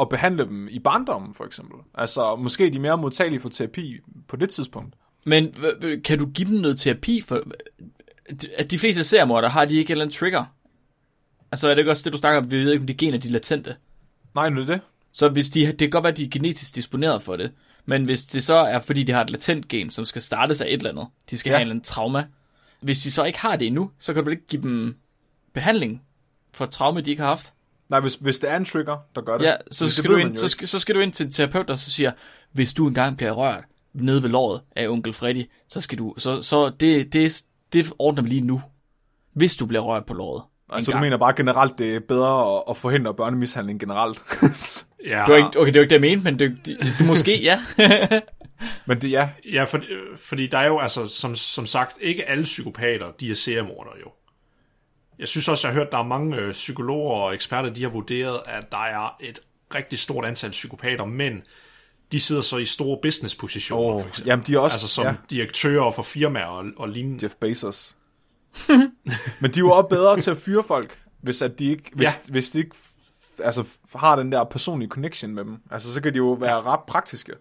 at 0.02 0.10
behandle 0.10 0.46
dem 0.46 0.68
i 0.68 0.80
barndommen, 0.80 1.34
for 1.34 1.44
eksempel? 1.44 1.78
Altså, 1.94 2.36
måske 2.36 2.66
er 2.66 2.72
de 2.72 2.80
mere 2.80 2.98
modtagelige 2.98 3.40
for 3.40 3.50
terapi 3.50 4.00
på 4.28 4.36
det 4.36 4.50
tidspunkt. 4.50 4.96
Men 5.26 5.56
kan 6.04 6.18
du 6.18 6.26
give 6.26 6.48
dem 6.48 6.60
noget 6.60 6.80
terapi? 6.80 7.22
For, 7.22 7.44
at 8.58 8.72
de 8.72 8.80
fleste 8.80 9.04
seriemorder 9.04 9.50
har 9.50 9.66
de 9.66 9.76
ikke 9.76 9.90
en 9.90 9.92
eller 9.92 10.06
anden 10.06 10.18
trigger? 10.18 10.46
Altså 11.52 11.68
er 11.68 11.72
det 11.72 11.80
ikke 11.80 11.92
også 11.92 12.04
det, 12.04 12.14
du 12.14 12.18
snakker 12.18 12.42
om? 12.42 12.52
Vi 12.52 12.58
ved 12.58 12.72
ikke, 12.72 12.82
om 12.82 12.88
de 12.88 12.94
gener 12.94 13.18
de 13.18 13.28
er 13.28 13.32
latente. 13.32 13.76
Nej, 14.36 14.50
nu 14.50 14.62
er 14.62 14.66
det. 14.66 14.82
Så 15.12 15.30
hvis 15.30 15.50
de, 15.50 15.66
det 15.66 15.78
kan 15.78 15.90
godt 15.90 16.04
være, 16.04 16.12
at 16.12 16.18
de 16.18 16.24
er 16.24 16.30
genetisk 16.30 16.76
disponeret 16.76 17.22
for 17.22 17.36
det. 17.36 17.52
Men 17.86 18.06
hvis 18.06 18.26
det 18.26 18.44
så 18.44 18.56
er, 18.56 18.80
fordi 18.80 19.04
de 19.04 19.12
har 19.12 19.22
et 19.22 19.30
latent 19.30 19.68
gen, 19.68 19.90
som 19.90 20.06
skal 20.06 20.22
startes 20.22 20.62
af 20.62 20.66
et 20.66 20.74
eller 20.74 20.90
andet, 20.90 21.08
de 21.30 21.38
skal 21.38 21.50
ja. 21.50 21.56
have 21.56 21.62
en 21.62 21.66
eller 21.68 21.74
anden 21.74 21.84
trauma. 21.84 22.28
Hvis 22.82 23.00
de 23.00 23.12
så 23.12 23.24
ikke 23.24 23.40
har 23.40 23.56
det 23.56 23.68
endnu, 23.68 23.92
så 24.00 24.14
kan 24.14 24.24
du 24.24 24.30
vel 24.30 24.38
ikke 24.38 24.48
give 24.48 24.62
dem 24.62 24.96
behandling 25.54 26.02
for 26.52 26.66
et 26.66 26.72
traume, 26.72 27.02
de 27.02 27.10
ikke 27.10 27.22
har 27.22 27.30
haft. 27.30 27.54
Nej, 27.90 28.00
hvis, 28.00 28.16
hvis 28.16 28.40
det 28.40 28.52
er 28.52 28.58
en 28.58 28.66
trigger, 28.66 28.98
der 29.16 29.22
gør 29.22 29.38
det. 29.38 29.46
Ja, 29.46 29.56
så 29.72 29.86
det 29.86 29.94
skal, 29.94 30.10
ved 30.10 30.18
du 30.18 30.28
ind, 30.28 30.38
så, 30.38 30.48
skal, 30.48 30.68
så 30.68 30.80
skal 30.80 30.96
du 30.96 31.00
ind 31.00 31.14
til 31.14 31.26
en 31.26 31.32
terapeut, 31.32 31.68
der 31.68 31.76
så 31.76 31.92
siger, 31.92 32.12
hvis 32.52 32.74
du 32.74 32.88
engang 32.88 33.18
bliver 33.18 33.32
rørt 33.32 33.64
nede 33.94 34.24
ved 34.24 34.30
låret 34.30 34.62
af 34.76 34.88
onkel 34.88 35.14
Freddy, 35.14 35.44
så 35.68 35.82
skal 35.82 35.98
du, 35.98 36.14
så, 36.18 36.42
så 36.42 36.70
det, 36.70 37.14
det, 37.14 37.44
det 37.74 37.92
ordner 38.00 38.22
vi 38.24 38.30
lige 38.30 38.42
nu. 38.42 38.62
Hvis 39.34 39.56
du 39.56 39.66
bliver 39.66 39.82
rørt 39.82 40.06
på 40.06 40.14
låret. 40.14 40.44
Altså, 40.70 40.92
du 40.92 40.98
mener 40.98 41.18
bare 41.18 41.34
generelt, 41.38 41.78
det 41.78 41.96
er 41.96 42.00
bedre 42.08 42.58
at, 42.58 42.64
at 42.70 42.78
forhindre 42.78 43.14
børnemishandling 43.14 43.80
generelt. 43.80 44.20
ja, 45.08 45.24
Det 45.28 45.32
var 45.32 45.36
ikke, 45.36 45.60
okay, 45.60 45.74
det 45.74 45.76
var 45.76 45.82
ikke 45.82 45.90
det, 45.90 45.92
jeg 45.92 46.02
mente, 46.02 46.24
men 46.24 46.40
det, 46.40 46.66
det, 46.66 46.78
det 47.00 47.08
måske, 47.08 47.42
ja. 47.42 47.60
Men 48.86 49.02
det, 49.02 49.12
ja, 49.12 49.30
ja 49.54 49.64
for, 49.64 49.82
fordi 50.18 50.48
der 50.48 50.58
er 50.58 50.68
jo 50.68 50.80
altså, 50.80 51.08
som, 51.08 51.36
som 51.36 51.66
sagt, 51.66 51.98
ikke 52.02 52.30
alle 52.30 52.44
psykopater, 52.44 53.12
de 53.20 53.30
er 53.30 53.36
seriemordere 53.36 53.94
jo. 54.02 54.12
Jeg 55.20 55.28
synes 55.28 55.48
også, 55.48 55.68
jeg 55.68 55.74
har 55.76 55.82
hørt, 55.82 55.92
der 55.92 55.98
er 55.98 56.04
mange 56.04 56.36
øh, 56.38 56.52
psykologer 56.52 57.16
og 57.16 57.34
eksperter, 57.34 57.70
de 57.70 57.84
har 57.84 57.90
vurderet, 57.90 58.40
at 58.46 58.72
der 58.72 58.78
er 58.84 59.16
et 59.20 59.40
rigtig 59.76 60.00
stort 60.00 60.26
antal 60.26 60.50
psykopater, 60.52 61.06
men 61.06 61.42
de 62.12 62.20
sidder 62.20 62.42
så 62.42 62.58
i 62.58 62.66
store 62.66 62.98
business-positioner, 63.02 63.96
Åh, 63.96 64.02
for 64.02 64.08
eksempel. 64.08 64.30
jamen, 64.30 64.46
de 64.48 64.56
er 64.56 64.60
også- 64.60 64.74
Altså 64.76 64.88
som 64.88 65.06
ja. 65.06 65.14
direktører 65.30 65.92
for 65.92 66.04
firmaer 66.04 66.46
og, 66.46 66.66
og 66.78 66.90
lignende. 66.90 67.20
Jeff 67.26 67.36
Bezos. 67.36 67.96
Men 69.40 69.52
de 69.52 69.58
er 69.58 69.60
jo 69.60 69.72
også 69.72 69.88
bedre 69.88 70.20
til 70.20 70.32
at 70.32 70.38
fyre 70.38 70.64
folk, 70.64 71.00
hvis, 71.22 71.42
at 71.42 71.60
de 71.60 71.66
ikke, 71.66 71.92
hvis, 71.94 72.06
Ja. 72.06 72.32
hvis 72.32 72.52
de 72.52 72.58
ikke 72.60 72.76
altså, 73.44 73.64
har 73.96 74.16
den 74.16 74.32
der 74.32 74.44
personlige 74.44 74.90
connection 74.90 75.34
med 75.36 75.46
dem. 75.46 75.58
Altså, 75.72 75.94
så 75.94 76.02
kan 76.02 76.14
de 76.14 76.18
jo 76.18 76.32
være 76.32 76.62
ret 76.62 76.80
praktiske. 76.88 77.34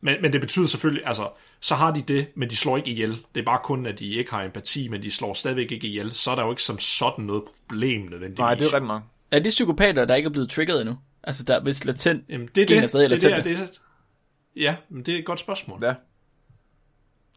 Men, 0.00 0.22
men 0.22 0.32
det 0.32 0.40
betyder 0.40 0.66
selvfølgelig, 0.66 1.06
altså, 1.06 1.30
så 1.60 1.74
har 1.74 1.92
de 1.92 2.02
det, 2.02 2.26
men 2.34 2.50
de 2.50 2.56
slår 2.56 2.76
ikke 2.76 2.90
ihjel. 2.90 3.10
Det 3.34 3.40
er 3.40 3.44
bare 3.44 3.60
kun, 3.64 3.86
at 3.86 3.98
de 3.98 4.14
ikke 4.14 4.30
har 4.30 4.42
empati, 4.42 4.88
men 4.88 5.02
de 5.02 5.10
slår 5.10 5.34
stadigvæk 5.34 5.72
ikke 5.72 5.86
ihjel. 5.86 6.12
Så 6.12 6.30
er 6.30 6.34
der 6.34 6.44
jo 6.44 6.50
ikke 6.50 6.62
som 6.62 6.78
sådan 6.78 7.24
noget 7.24 7.42
problem 7.68 8.02
nødvendigvis. 8.02 8.38
Nej, 8.38 8.54
det 8.54 8.60
er 8.60 8.64
jo 8.64 8.70
rigtigt 8.74 8.88
nok. 8.88 9.02
er 9.30 9.38
det 9.38 9.50
psykopater, 9.50 10.04
der 10.04 10.14
ikke 10.14 10.26
er 10.26 10.30
blevet 10.30 10.50
trigget 10.50 10.80
endnu? 10.80 10.96
Altså, 11.22 11.44
der, 11.44 11.60
hvis 11.60 11.84
latent 11.84 12.24
Jamen, 12.28 12.48
det 12.54 12.62
er 12.62 12.66
det. 12.66 12.78
er 12.78 12.86
stadig 12.86 13.10
det, 13.10 13.24
er 13.24 13.42
det, 13.42 13.52
er 13.52 13.56
det, 13.56 13.80
ja, 14.56 14.76
men 14.88 15.02
det 15.02 15.14
er 15.14 15.18
et 15.18 15.24
godt 15.24 15.40
spørgsmål. 15.40 15.84
Ja. 15.84 15.94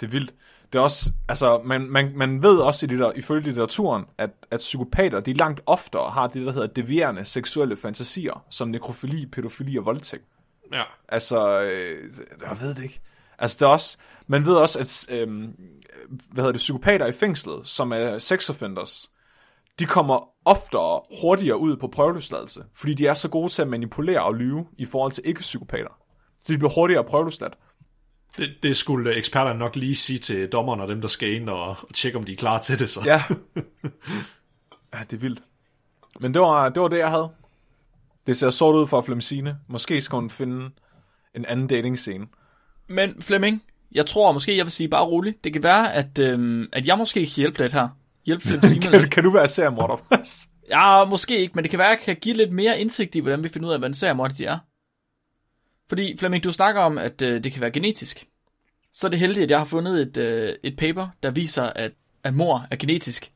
Det 0.01 0.07
er 0.07 0.11
vildt. 0.11 0.33
Det 0.73 0.79
er 0.79 0.83
også, 0.83 1.11
altså, 1.29 1.61
man, 1.65 1.81
man, 1.81 2.11
man 2.15 2.41
ved 2.41 2.57
også 2.57 2.85
i 2.85 2.89
litter, 2.89 3.11
ifølge 3.15 3.43
litteraturen, 3.43 4.05
at, 4.17 4.29
at 4.51 4.57
psykopater, 4.57 5.19
de 5.19 5.33
langt 5.33 5.61
oftere 5.65 6.11
har 6.11 6.27
det, 6.27 6.45
der 6.45 6.51
hedder 6.51 6.67
devierende 6.67 7.25
seksuelle 7.25 7.75
fantasier, 7.75 8.45
som 8.49 8.67
nekrofili, 8.67 9.25
pædofili 9.25 9.77
og 9.77 9.85
voldtægt. 9.85 10.23
Ja. 10.73 10.83
Altså, 11.09 11.61
øh, 11.61 12.11
jeg 12.41 12.61
ved 12.61 12.75
det 12.75 12.83
ikke. 12.83 13.01
Altså, 13.39 13.57
det 13.59 13.65
er 13.65 13.69
også, 13.69 13.97
man 14.27 14.45
ved 14.45 14.55
også, 14.55 14.79
at 14.79 15.19
øh, 15.19 15.27
hvad 16.07 16.43
hedder 16.43 16.51
det, 16.51 16.59
psykopater 16.59 17.05
i 17.05 17.11
fængslet, 17.11 17.67
som 17.67 17.91
er 17.91 18.17
sex 18.17 18.49
offenders, 18.49 19.09
de 19.79 19.85
kommer 19.85 20.29
oftere 20.45 21.01
hurtigere 21.21 21.57
ud 21.57 21.77
på 21.77 21.87
prøveløsladelse, 21.87 22.63
fordi 22.75 22.93
de 22.93 23.07
er 23.07 23.13
så 23.13 23.29
gode 23.29 23.49
til 23.49 23.61
at 23.61 23.67
manipulere 23.67 24.23
og 24.23 24.35
lyve 24.35 24.67
i 24.77 24.85
forhold 24.85 25.11
til 25.11 25.23
ikke-psykopater. 25.27 25.97
Så 26.43 26.53
de 26.53 26.57
bliver 26.57 26.73
hurtigere 26.73 27.03
prøveløsladt. 27.03 27.53
Det, 28.37 28.53
det 28.63 28.77
skulle 28.77 29.15
eksperterne 29.15 29.59
nok 29.59 29.75
lige 29.75 29.95
sige 29.95 30.19
til 30.19 30.47
dommerne 30.47 30.83
og 30.83 30.87
dem, 30.87 31.01
der 31.01 31.07
skal 31.07 31.33
ind 31.33 31.49
og, 31.49 31.67
og 31.69 31.93
tjekke, 31.93 32.17
om 32.17 32.23
de 32.23 32.31
er 32.31 32.37
klar 32.37 32.59
til 32.59 32.79
det. 32.79 32.89
Så. 32.89 33.01
Ja. 33.05 33.23
ja, 34.93 34.99
det 35.09 35.13
er 35.13 35.17
vildt. 35.17 35.43
Men 36.19 36.33
det 36.33 36.41
var, 36.41 36.69
det 36.69 36.81
var 36.81 36.87
det, 36.87 36.97
jeg 36.97 37.09
havde. 37.09 37.29
Det 38.27 38.37
ser 38.37 38.49
sort 38.49 38.75
ud 38.75 38.87
for 38.87 39.01
Flemsine. 39.01 39.57
Måske 39.67 40.01
skal 40.01 40.15
hun 40.15 40.29
finde 40.29 40.69
en 41.35 41.45
anden 41.45 41.67
dating 41.67 41.99
scene. 41.99 42.25
Men 42.89 43.21
Flemming, 43.21 43.63
jeg 43.91 44.05
tror 44.05 44.31
måske, 44.31 44.57
jeg 44.57 44.65
vil 44.65 44.71
sige 44.71 44.89
bare 44.89 45.05
roligt. 45.05 45.43
Det 45.43 45.53
kan 45.53 45.63
være, 45.63 45.93
at, 45.93 46.19
øhm, 46.19 46.67
at 46.73 46.87
jeg 46.87 46.97
måske 46.97 47.19
kan 47.19 47.35
hjælpe 47.35 47.59
lidt 47.59 47.73
her. 47.73 47.87
Hjælpe 48.25 48.43
Flemming 48.47 48.67
Simon 48.67 48.81
Kan, 48.81 48.91
lidt. 49.01 49.11
kan 49.11 49.23
du 49.23 49.31
være 49.31 49.47
seriemorder? 49.47 50.23
Ja, 50.71 51.05
måske 51.05 51.37
ikke, 51.37 51.51
men 51.55 51.63
det 51.63 51.69
kan 51.69 51.79
være, 51.79 51.87
at 51.87 51.91
jeg 51.91 51.99
kan 52.05 52.15
give 52.21 52.35
lidt 52.35 52.51
mere 52.51 52.79
indsigt 52.79 53.15
i, 53.15 53.19
hvordan 53.19 53.43
vi 53.43 53.49
finder 53.49 53.67
ud 53.69 53.73
af, 53.73 53.79
hvad 53.79 53.89
en 53.89 53.95
seriemorder 53.95 54.35
de 54.35 54.45
er. 54.45 54.57
Fordi, 55.89 56.17
Flemming, 56.17 56.43
du 56.43 56.51
snakker 56.51 56.81
om, 56.81 56.97
at 56.97 57.21
øh, 57.21 57.43
det 57.43 57.51
kan 57.51 57.61
være 57.61 57.71
genetisk. 57.71 58.27
Så 58.93 59.07
er 59.07 59.09
det 59.09 59.19
heldigt, 59.19 59.43
at 59.43 59.51
jeg 59.51 59.57
har 59.57 59.65
fundet 59.65 60.01
et, 60.01 60.17
øh, 60.17 60.55
et 60.63 60.77
paper, 60.77 61.07
der 61.23 61.31
viser, 61.31 61.63
at, 61.63 61.91
at 62.23 62.33
mor 62.33 62.67
er 62.71 62.75
genetisk. 62.75 63.31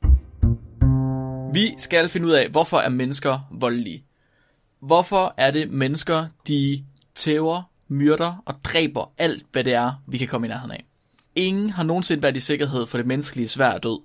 Vi 1.53 1.73
skal 1.77 2.09
finde 2.09 2.27
ud 2.27 2.31
af, 2.31 2.49
hvorfor 2.49 2.79
er 2.79 2.89
mennesker 2.89 3.39
voldelige. 3.51 4.06
Hvorfor 4.79 5.33
er 5.37 5.51
det 5.51 5.71
mennesker, 5.71 6.27
de 6.47 6.83
tæver, 7.15 7.63
myrder 7.87 8.43
og 8.45 8.55
dræber 8.63 9.13
alt, 9.17 9.45
hvad 9.51 9.63
det 9.63 9.73
er, 9.73 9.93
vi 10.07 10.17
kan 10.17 10.27
komme 10.27 10.47
i 10.47 10.49
nærheden 10.49 10.71
af. 10.71 10.85
Ingen 11.35 11.69
har 11.69 11.83
nogensinde 11.83 12.23
været 12.23 12.37
i 12.37 12.39
sikkerhed 12.39 12.85
for 12.85 12.97
det 12.97 13.07
menneskelige 13.07 13.47
svær 13.47 13.77
død. 13.77 14.01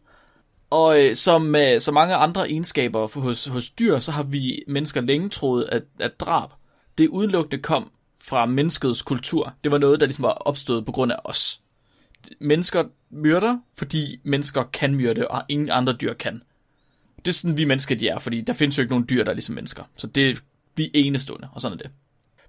Og 0.70 1.02
øh, 1.04 1.16
som 1.16 1.42
med 1.42 1.80
så 1.80 1.92
mange 1.92 2.14
andre 2.14 2.50
egenskaber 2.50 3.06
for- 3.06 3.20
hos, 3.20 3.46
hos 3.46 3.70
dyr, 3.70 3.98
så 3.98 4.12
har 4.12 4.22
vi 4.22 4.62
mennesker 4.68 5.00
længe 5.00 5.28
troet, 5.28 5.68
at, 5.72 5.82
at 6.00 6.20
drab, 6.20 6.50
det 6.98 7.08
udelukkende 7.08 7.62
kom 7.62 7.90
fra 8.20 8.46
menneskets 8.46 9.02
kultur. 9.02 9.54
Det 9.64 9.72
var 9.72 9.78
noget, 9.78 10.00
der 10.00 10.06
ligesom 10.06 10.22
var 10.22 10.30
opstået 10.32 10.86
på 10.86 10.92
grund 10.92 11.12
af 11.12 11.16
os. 11.24 11.60
Mennesker 12.40 12.84
myrder, 13.10 13.58
fordi 13.74 14.20
mennesker 14.24 14.62
kan 14.62 14.94
myrde, 14.94 15.28
og 15.28 15.42
ingen 15.48 15.70
andre 15.70 15.92
dyr 15.92 16.12
kan. 16.14 16.42
Det 17.16 17.28
er 17.28 17.32
sådan, 17.32 17.56
vi 17.56 17.64
mennesker 17.64 17.94
de 17.94 18.08
er, 18.08 18.18
fordi 18.18 18.40
der 18.40 18.52
findes 18.52 18.78
jo 18.78 18.82
ikke 18.82 18.92
nogen 18.92 19.06
dyr, 19.10 19.24
der 19.24 19.30
er 19.30 19.34
ligesom 19.34 19.54
mennesker. 19.54 19.84
Så 19.96 20.06
det 20.06 20.42
vi 20.76 20.84
er 20.84 20.90
enestående, 20.94 21.48
og 21.52 21.60
sådan 21.60 21.78
er 21.78 21.82
det. 21.82 21.90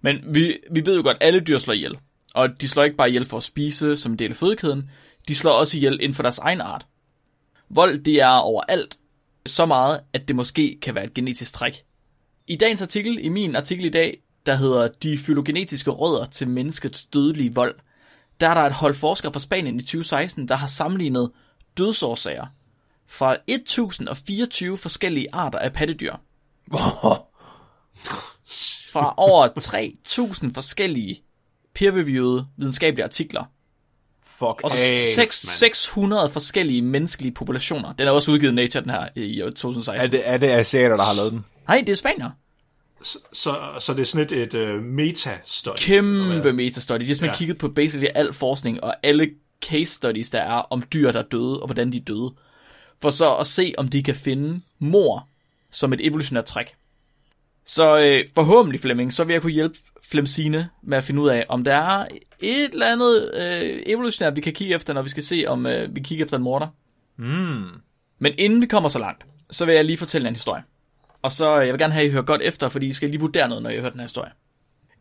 Men 0.01 0.35
vi, 0.35 0.59
vi 0.71 0.85
ved 0.85 0.95
jo 0.95 1.01
godt, 1.01 1.17
at 1.21 1.27
alle 1.27 1.39
dyr 1.39 1.57
slår 1.57 1.73
ihjel. 1.73 1.97
Og 2.33 2.61
de 2.61 2.67
slår 2.67 2.83
ikke 2.83 2.97
bare 2.97 3.09
ihjel 3.09 3.25
for 3.25 3.37
at 3.37 3.43
spise 3.43 3.97
som 3.97 4.11
en 4.11 4.19
del 4.19 4.31
af 4.31 4.35
fødekæden. 4.35 4.89
De 5.27 5.35
slår 5.35 5.51
også 5.51 5.77
ihjel 5.77 5.93
inden 6.01 6.13
for 6.13 6.23
deres 6.23 6.37
egen 6.37 6.61
art. 6.61 6.85
Vold, 7.69 8.03
det 8.03 8.21
er 8.21 8.27
overalt. 8.27 8.97
Så 9.45 9.65
meget, 9.65 9.99
at 10.13 10.27
det 10.27 10.35
måske 10.35 10.79
kan 10.81 10.95
være 10.95 11.03
et 11.03 11.13
genetisk 11.13 11.53
træk. 11.53 11.83
I 12.47 12.55
dagens 12.55 12.81
artikel, 12.81 13.25
i 13.25 13.29
min 13.29 13.55
artikel 13.55 13.85
i 13.85 13.89
dag, 13.89 14.17
der 14.45 14.55
hedder 14.55 14.87
De 14.87 15.17
fylogenetiske 15.17 15.91
rødder 15.91 16.25
til 16.25 16.47
menneskets 16.47 17.05
dødelige 17.05 17.53
vold, 17.53 17.75
der 18.39 18.49
er 18.49 18.53
der 18.53 18.61
et 18.61 18.73
hold 18.73 18.95
forskere 18.95 19.33
fra 19.33 19.39
Spanien 19.39 19.77
i 19.77 19.81
2016, 19.81 20.47
der 20.47 20.55
har 20.55 20.67
sammenlignet 20.67 21.31
dødsårsager 21.77 22.45
fra 23.07 23.37
1024 23.47 24.77
forskellige 24.77 25.27
arter 25.33 25.59
af 25.59 25.73
pattedyr. 25.73 26.15
Fra 28.91 29.13
over 29.17 29.47
3000 29.47 30.53
forskellige 30.53 31.23
peer-reviewede 31.73 32.45
videnskabelige 32.57 33.03
artikler. 33.03 33.43
Fuck 34.25 34.61
Og 34.63 34.71
af. 34.71 35.13
6, 35.15 35.35
600 35.35 36.29
forskellige 36.29 36.81
menneskelige 36.81 37.33
populationer. 37.33 37.93
Den 37.93 38.07
er 38.07 38.11
også 38.11 38.31
udgivet 38.31 38.51
i 38.51 38.55
Nature, 38.55 38.83
den 38.83 38.91
her, 38.91 39.07
i 39.15 39.41
år 39.41 39.49
2016. 39.49 40.05
Er 40.05 40.07
det, 40.07 40.29
er 40.29 40.37
det 40.37 40.47
asiater, 40.47 40.97
der 40.97 41.03
har 41.03 41.15
lavet 41.15 41.31
den? 41.31 41.45
Nej, 41.67 41.83
det 41.87 41.89
er 41.89 41.95
spanier. 41.95 42.29
Så, 43.03 43.17
så, 43.33 43.55
så 43.79 43.93
det 43.93 44.01
er 44.01 44.05
sådan 44.05 44.25
et, 44.25 44.53
et 44.53 44.75
uh, 44.75 44.83
meta-study. 44.83 45.77
Kæmpe 45.77 46.53
metastudy. 46.53 46.99
De 46.99 47.07
har 47.07 47.13
simpelthen 47.15 47.25
ja. 47.25 47.31
Ja. 47.31 47.37
kigget 47.37 47.57
på 47.57 47.69
basically 47.69 48.07
al 48.15 48.33
forskning 48.33 48.83
og 48.83 48.95
alle 49.03 49.29
case 49.65 49.93
studies, 49.93 50.29
der 50.29 50.39
er 50.39 50.53
om 50.53 50.83
dyr, 50.93 51.11
der 51.11 51.19
er 51.19 51.27
døde, 51.31 51.59
og 51.59 51.67
hvordan 51.67 51.91
de 51.91 51.97
er 51.97 52.01
døde. 52.01 52.33
For 53.01 53.09
så 53.09 53.35
at 53.35 53.47
se, 53.47 53.73
om 53.77 53.87
de 53.87 54.03
kan 54.03 54.15
finde 54.15 54.61
mor 54.79 55.27
som 55.71 55.93
et 55.93 56.07
evolutionært 56.07 56.45
træk. 56.45 56.75
Så 57.65 57.99
øh, 57.99 58.27
forhåbentlig, 58.35 58.81
Flemming, 58.81 59.13
så 59.13 59.23
vil 59.23 59.33
jeg 59.33 59.41
kunne 59.41 59.51
hjælpe 59.51 59.77
Flemsine 60.01 60.69
med 60.83 60.97
at 60.97 61.03
finde 61.03 61.21
ud 61.21 61.29
af, 61.29 61.45
om 61.49 61.63
der 61.63 61.75
er 61.75 62.07
et 62.39 62.73
eller 62.73 62.91
andet 62.91 63.31
øh, 63.33 63.83
evolutionært, 63.85 64.35
vi 64.35 64.41
kan 64.41 64.53
kigge 64.53 64.75
efter, 64.75 64.93
når 64.93 65.01
vi 65.01 65.09
skal 65.09 65.23
se, 65.23 65.45
om 65.47 65.65
øh, 65.65 65.95
vi 65.95 66.01
kigger 66.01 66.25
efter 66.25 66.37
en 66.37 66.43
morder. 66.43 66.67
Mm. 67.17 67.67
Men 68.19 68.33
inden 68.37 68.61
vi 68.61 68.65
kommer 68.65 68.89
så 68.89 68.99
langt, 68.99 69.25
så 69.51 69.65
vil 69.65 69.75
jeg 69.75 69.85
lige 69.85 69.97
fortælle 69.97 70.27
en 70.27 70.33
historie. 70.35 70.63
Og 71.21 71.31
så 71.31 71.59
øh, 71.59 71.65
jeg 71.65 71.73
vil 71.73 71.79
gerne 71.79 71.93
have, 71.93 72.03
at 72.03 72.09
I 72.09 72.11
hører 72.11 72.23
godt 72.23 72.41
efter, 72.41 72.69
fordi 72.69 72.87
I 72.87 72.93
skal 72.93 73.09
lige 73.09 73.21
vurdere 73.21 73.47
noget, 73.47 73.63
når 73.63 73.69
I 73.69 73.79
hører 73.79 73.89
den 73.89 73.99
her 73.99 74.07
historie. 74.07 74.31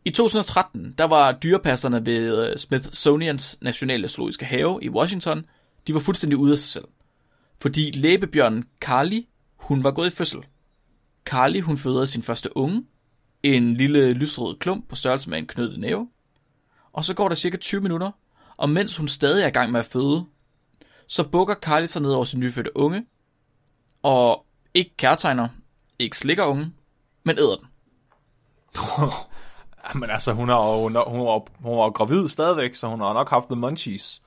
I 0.05 0.09
2013, 0.09 0.95
der 0.97 1.03
var 1.03 1.31
dyrepasserne 1.31 2.05
ved 2.05 2.49
øh, 2.49 2.57
Smithsonians 2.57 3.57
Nationale 3.61 4.07
Zoologiske 4.07 4.45
Have 4.45 4.79
i 4.81 4.89
Washington, 4.89 5.45
de 5.87 5.93
var 5.93 5.99
fuldstændig 5.99 6.37
ude 6.37 6.53
af 6.53 6.59
sig 6.59 6.69
selv. 6.69 6.85
Fordi 7.61 7.91
læbebjørnen 7.91 8.65
Carly, 8.81 9.21
hun 9.57 9.83
var 9.83 9.91
gået 9.91 10.07
i 10.07 10.15
fødsel. 10.15 10.39
Carly, 11.25 11.61
hun 11.61 11.77
føder 11.77 12.05
sin 12.05 12.23
første 12.23 12.57
unge, 12.57 12.85
en 13.43 13.73
lille 13.73 14.13
lysrød 14.13 14.55
klump 14.59 14.89
på 14.89 14.95
størrelse 14.95 15.29
med 15.29 15.37
en 15.37 15.47
knyttet 15.47 15.79
næve. 15.79 16.09
Og 16.93 17.03
så 17.03 17.13
går 17.13 17.27
der 17.27 17.35
cirka 17.35 17.57
20 17.57 17.81
minutter, 17.81 18.11
og 18.57 18.69
mens 18.69 18.97
hun 18.97 19.07
stadig 19.07 19.43
er 19.43 19.47
i 19.47 19.51
gang 19.51 19.71
med 19.71 19.79
at 19.79 19.85
føde, 19.85 20.25
så 21.07 21.23
bukker 21.23 21.55
Carly 21.55 21.85
sig 21.85 22.01
ned 22.01 22.11
over 22.11 22.23
sin 22.23 22.39
nyfødte 22.39 22.77
unge, 22.77 23.05
og 24.03 24.45
ikke 24.73 24.97
kærtegner, 24.97 25.47
ikke 25.99 26.17
slikker 26.17 26.43
ungen, 26.45 26.75
men 27.23 27.37
æder 27.37 27.55
den. 27.55 27.67
Men 29.99 30.09
altså, 30.09 30.33
hun 30.33 30.49
er 30.49 30.81
hun 30.81 30.95
er, 30.95 31.09
hun 31.09 31.19
er, 31.19 31.45
hun 31.61 31.73
er 31.73 31.91
gravid 31.91 32.27
stadigvæk, 32.27 32.75
så 32.75 32.87
hun 32.87 32.99
har 32.99 33.13
nok 33.13 33.29
haft 33.29 33.45
the 33.49 33.55
munchies. 33.55 34.21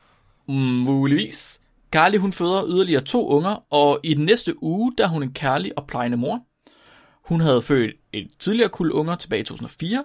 Mm, 0.48 0.54
Muligvis. 0.54 1.60
Carly 1.92 2.18
hun 2.18 2.32
føder 2.32 2.66
yderligere 2.66 3.04
to 3.04 3.28
unger, 3.28 3.64
og 3.70 4.00
i 4.04 4.14
den 4.14 4.24
næste 4.24 4.62
uge, 4.62 4.92
der 4.98 5.04
er 5.04 5.08
hun 5.08 5.22
en 5.22 5.32
kærlig 5.32 5.78
og 5.78 5.86
plejende 5.86 6.16
mor. 6.16 6.40
Hun 7.26 7.40
havde 7.40 7.62
født 7.62 7.96
et 8.12 8.30
tidligere 8.38 8.68
kuld 8.68 8.92
unger 8.92 9.14
tilbage 9.14 9.40
i 9.40 9.44
2004, 9.44 10.04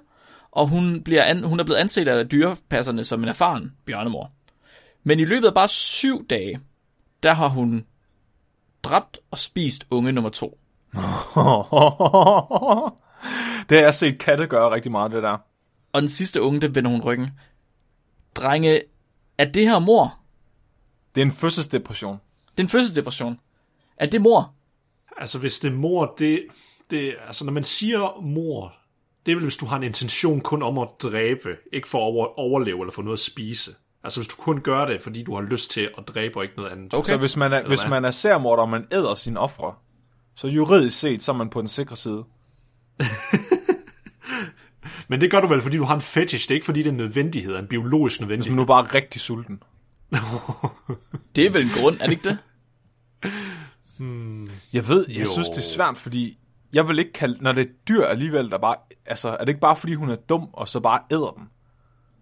og 0.52 0.68
hun, 0.68 1.04
bliver 1.04 1.24
an, 1.24 1.44
hun 1.44 1.60
er 1.60 1.64
blevet 1.64 1.80
anset 1.80 2.08
af 2.08 2.30
dyrepasserne 2.30 3.04
som 3.04 3.24
en 3.24 3.30
erfaren 3.30 3.72
bjørnemor. 3.86 4.32
Men 5.04 5.20
i 5.20 5.26
løbet 5.26 5.48
af 5.48 5.54
bare 5.54 5.68
syv 5.68 6.28
dage, 6.28 6.60
der 7.24 7.34
har 7.34 7.48
hun 7.48 7.86
dræbt 8.84 9.20
og 9.32 9.38
spist 9.38 9.88
unge 9.92 10.12
nummer 10.12 10.30
to. 10.30 10.60
det 13.70 13.78
har 13.78 13.84
jeg 13.84 13.94
set 13.94 14.20
katte 14.20 14.48
gøre 14.48 14.72
rigtig 14.72 14.92
meget, 14.92 15.12
det 15.12 15.24
der. 15.24 15.38
Og 15.94 16.02
den 16.02 16.10
sidste 16.10 16.42
unge, 16.42 16.62
den 16.62 16.76
vender 16.76 16.92
hun 16.92 17.02
ryggen. 17.02 17.30
Drenge, 18.36 18.82
er 19.38 19.46
det 19.46 19.70
her 19.70 19.80
mor? 19.80 20.20
Det 21.16 21.22
er 21.22 21.26
en 21.26 21.32
fødselsdepression. 21.32 22.20
Det 22.52 22.60
er 22.60 22.64
en 22.64 22.70
fødselsdepression. 22.70 23.40
Er 23.98 24.06
det 24.06 24.22
mor? 24.22 24.54
Altså, 25.18 25.40
hvis 25.40 25.60
det 25.60 25.72
er 25.72 25.76
mor, 25.76 26.16
det, 26.20 26.44
det... 26.92 27.16
Altså, 27.28 27.46
når 27.46 27.52
man 27.52 27.64
siger 27.64 28.22
mor, 28.22 28.74
det 29.26 29.32
er 29.32 29.36
vel, 29.36 29.44
hvis 29.44 29.58
du 29.58 29.66
har 29.66 29.78
en 29.78 29.84
intention 29.84 30.42
kun 30.42 30.64
om 30.64 30.78
at 30.78 30.88
dræbe, 31.02 31.50
ikke 31.74 31.88
for 31.88 31.98
at 31.98 32.04
over, 32.04 32.40
overleve 32.40 32.80
eller 32.80 32.92
få 32.92 33.02
noget 33.02 33.18
at 33.18 33.20
spise. 33.22 33.72
Altså, 34.04 34.20
hvis 34.20 34.28
du 34.28 34.36
kun 34.42 34.62
gør 34.62 34.86
det, 34.86 35.02
fordi 35.02 35.24
du 35.24 35.36
har 35.36 35.42
lyst 35.42 35.72
til 35.72 35.90
at 35.98 36.08
dræbe 36.08 36.38
og 36.38 36.44
ikke 36.44 36.56
noget 36.58 36.70
andet. 36.70 36.94
Okay. 36.94 37.14
Så 37.14 37.18
hvis 37.18 37.38
man 37.38 37.54
er, 37.54 37.68
hvis 37.68 37.88
man 37.90 38.06
er 38.06 38.12
særmorder, 38.12 38.64
og 38.64 38.70
man 38.70 38.86
æder 38.92 39.16
sine 39.16 39.40
ofre, 39.40 39.74
så 40.36 40.48
juridisk 40.48 41.00
set, 41.00 41.24
så 41.24 41.32
er 41.32 41.36
man 41.36 41.50
på 41.50 41.60
den 41.60 41.68
sikre 41.68 41.96
side. 41.98 42.24
Men 45.10 45.22
det 45.22 45.32
gør 45.32 45.42
du 45.42 45.48
vel, 45.48 45.62
fordi 45.62 45.78
du 45.78 45.84
har 45.84 45.96
en 45.96 46.02
fetish. 46.02 46.48
Det 46.48 46.52
er 46.52 46.56
ikke, 46.56 46.66
fordi 46.66 46.80
det 46.80 46.88
er 46.88 46.92
en 46.92 46.98
nødvendighed, 46.98 47.56
en 47.56 47.68
biologisk 47.68 48.14
Hvis 48.14 48.22
nødvendighed. 48.22 48.56
man 48.56 48.62
nu 48.62 48.66
bare 48.66 48.84
er 48.86 48.94
rigtig 48.94 49.22
sulten. 49.22 49.64
Det 51.36 51.46
er 51.46 51.50
vel 51.50 51.62
en 51.62 51.70
grund, 51.70 51.98
er 52.00 52.08
det 52.08 52.12
ikke 52.12 52.30
det? 52.30 52.38
Jeg 54.74 54.88
ved, 54.88 55.06
jeg 55.10 55.20
Jo. 55.20 55.26
synes, 55.26 55.50
det 55.50 55.58
er 55.58 55.62
svært, 55.62 55.98
fordi 55.98 56.38
jeg 56.74 56.88
vil 56.88 57.00
ikke 57.00 57.14
kalde, 57.14 57.44
når 57.44 57.52
det 57.52 57.66
er 57.66 57.72
dyr 57.88 58.04
alligevel, 58.04 58.50
der 58.50 58.58
bare, 58.58 58.76
altså, 59.06 59.30
er 59.30 59.38
det 59.38 59.50
ikke 59.50 59.62
bare, 59.62 59.76
fordi 59.76 59.94
hun 59.94 60.10
er 60.10 60.16
dum, 60.16 60.50
og 60.54 60.70
så 60.70 60.80
bare 60.80 61.00
æder 61.12 61.34
dem? 61.38 61.48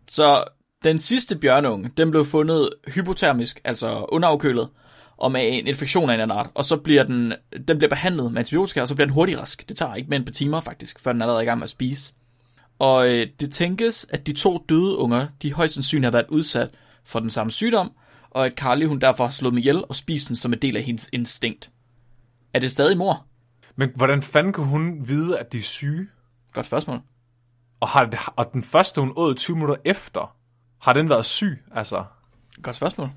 Så 0.09 0.43
den 0.83 0.97
sidste 0.97 1.37
bjørnunge, 1.37 1.91
den 1.97 2.11
blev 2.11 2.25
fundet 2.25 2.69
hypotermisk, 2.87 3.61
altså 3.63 4.05
underafkølet, 4.09 4.69
og 5.17 5.31
med 5.31 5.41
en 5.57 5.67
infektion 5.67 6.09
af 6.09 6.13
en 6.13 6.19
anden 6.19 6.37
art. 6.37 6.49
Og 6.53 6.65
så 6.65 6.77
bliver 6.77 7.03
den, 7.03 7.33
den 7.67 7.77
bliver 7.77 7.89
behandlet 7.89 8.31
med 8.31 8.39
antibiotika, 8.39 8.81
og 8.81 8.87
så 8.87 8.95
bliver 8.95 9.05
den 9.05 9.13
hurtigt 9.13 9.39
rask. 9.39 9.69
Det 9.69 9.77
tager 9.77 9.95
ikke 9.95 10.09
mere 10.09 10.15
end 10.15 10.23
et 10.23 10.27
par 10.27 10.33
timer 10.33 10.61
faktisk, 10.61 10.99
før 10.99 11.11
den 11.11 11.21
er 11.21 11.25
allerede 11.25 11.43
i 11.43 11.45
gang 11.45 11.59
med 11.59 11.63
at 11.63 11.69
spise. 11.69 12.13
Og 12.79 13.09
øh, 13.09 13.27
det 13.39 13.51
tænkes, 13.51 14.07
at 14.09 14.27
de 14.27 14.33
to 14.33 14.65
døde 14.69 14.97
unger, 14.97 15.27
de 15.41 15.53
højst 15.53 15.73
sandsynligt 15.73 16.05
har 16.05 16.11
været 16.11 16.29
udsat 16.29 16.69
for 17.05 17.19
den 17.19 17.29
samme 17.29 17.51
sygdom, 17.51 17.91
og 18.29 18.45
at 18.45 18.53
Carly 18.53 18.85
hun 18.85 18.99
derfor 18.99 19.23
har 19.23 19.31
slået 19.31 19.51
dem 19.51 19.57
ihjel 19.57 19.83
og 19.89 19.95
spist 19.95 20.27
den 20.27 20.35
som 20.35 20.53
en 20.53 20.59
del 20.59 20.77
af 20.77 20.83
hendes 20.83 21.09
instinkt. 21.13 21.71
Er 22.53 22.59
det 22.59 22.71
stadig 22.71 22.97
mor? 22.97 23.25
Men 23.79 23.89
hvordan 23.95 24.21
fanden 24.21 24.53
kunne 24.53 24.67
hun 24.67 25.07
vide, 25.07 25.39
at 25.39 25.51
de 25.51 25.57
er 25.57 25.61
syge? 25.61 26.07
Godt 26.53 26.65
spørgsmål. 26.65 26.99
Og, 27.79 27.87
har, 27.87 28.33
og 28.35 28.53
den 28.53 28.63
første, 28.63 29.01
hun 29.01 29.13
åd 29.15 29.35
20 29.35 29.55
minutter 29.55 29.75
efter, 29.85 30.35
har 30.81 30.93
den 30.93 31.09
været 31.09 31.25
syg? 31.25 31.63
Altså, 31.75 32.03
Godt 32.61 32.75
spørgsmål. 32.75 33.09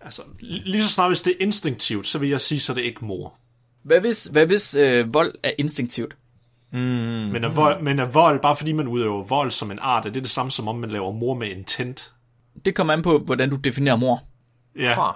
Altså, 0.00 0.22
lige 0.40 0.82
så 0.82 0.88
snart 0.88 1.10
hvis 1.10 1.22
det 1.22 1.30
er 1.30 1.36
instinktivt, 1.44 2.06
så 2.06 2.18
vil 2.18 2.28
jeg 2.28 2.40
sige, 2.40 2.60
så 2.60 2.72
er 2.72 2.74
det 2.74 2.82
ikke 2.82 3.04
mor. 3.04 3.34
Hvad 3.82 4.00
hvis, 4.00 4.24
hvad 4.24 4.46
hvis 4.46 4.74
øh, 4.74 5.14
vold 5.14 5.34
er 5.42 5.52
instinktivt? 5.58 6.16
Men, 6.70 7.44
er 7.44 7.48
vold, 7.48 7.82
men 7.82 7.98
er 7.98 8.06
vold, 8.06 8.40
bare 8.40 8.56
fordi 8.56 8.72
man 8.72 8.88
udøver 8.88 9.22
vold 9.22 9.50
som 9.50 9.70
en 9.70 9.78
art, 9.82 10.06
er 10.06 10.10
det 10.10 10.22
det 10.22 10.30
samme 10.30 10.50
som 10.50 10.68
om 10.68 10.76
man 10.76 10.90
laver 10.90 11.12
mor 11.12 11.34
med 11.34 11.48
intent? 11.48 12.12
Det 12.64 12.74
kommer 12.74 12.92
an 12.92 13.02
på, 13.02 13.18
hvordan 13.18 13.50
du 13.50 13.56
definerer 13.56 13.96
mor. 13.96 14.22
Ja. 14.76 15.08
ah, 15.08 15.14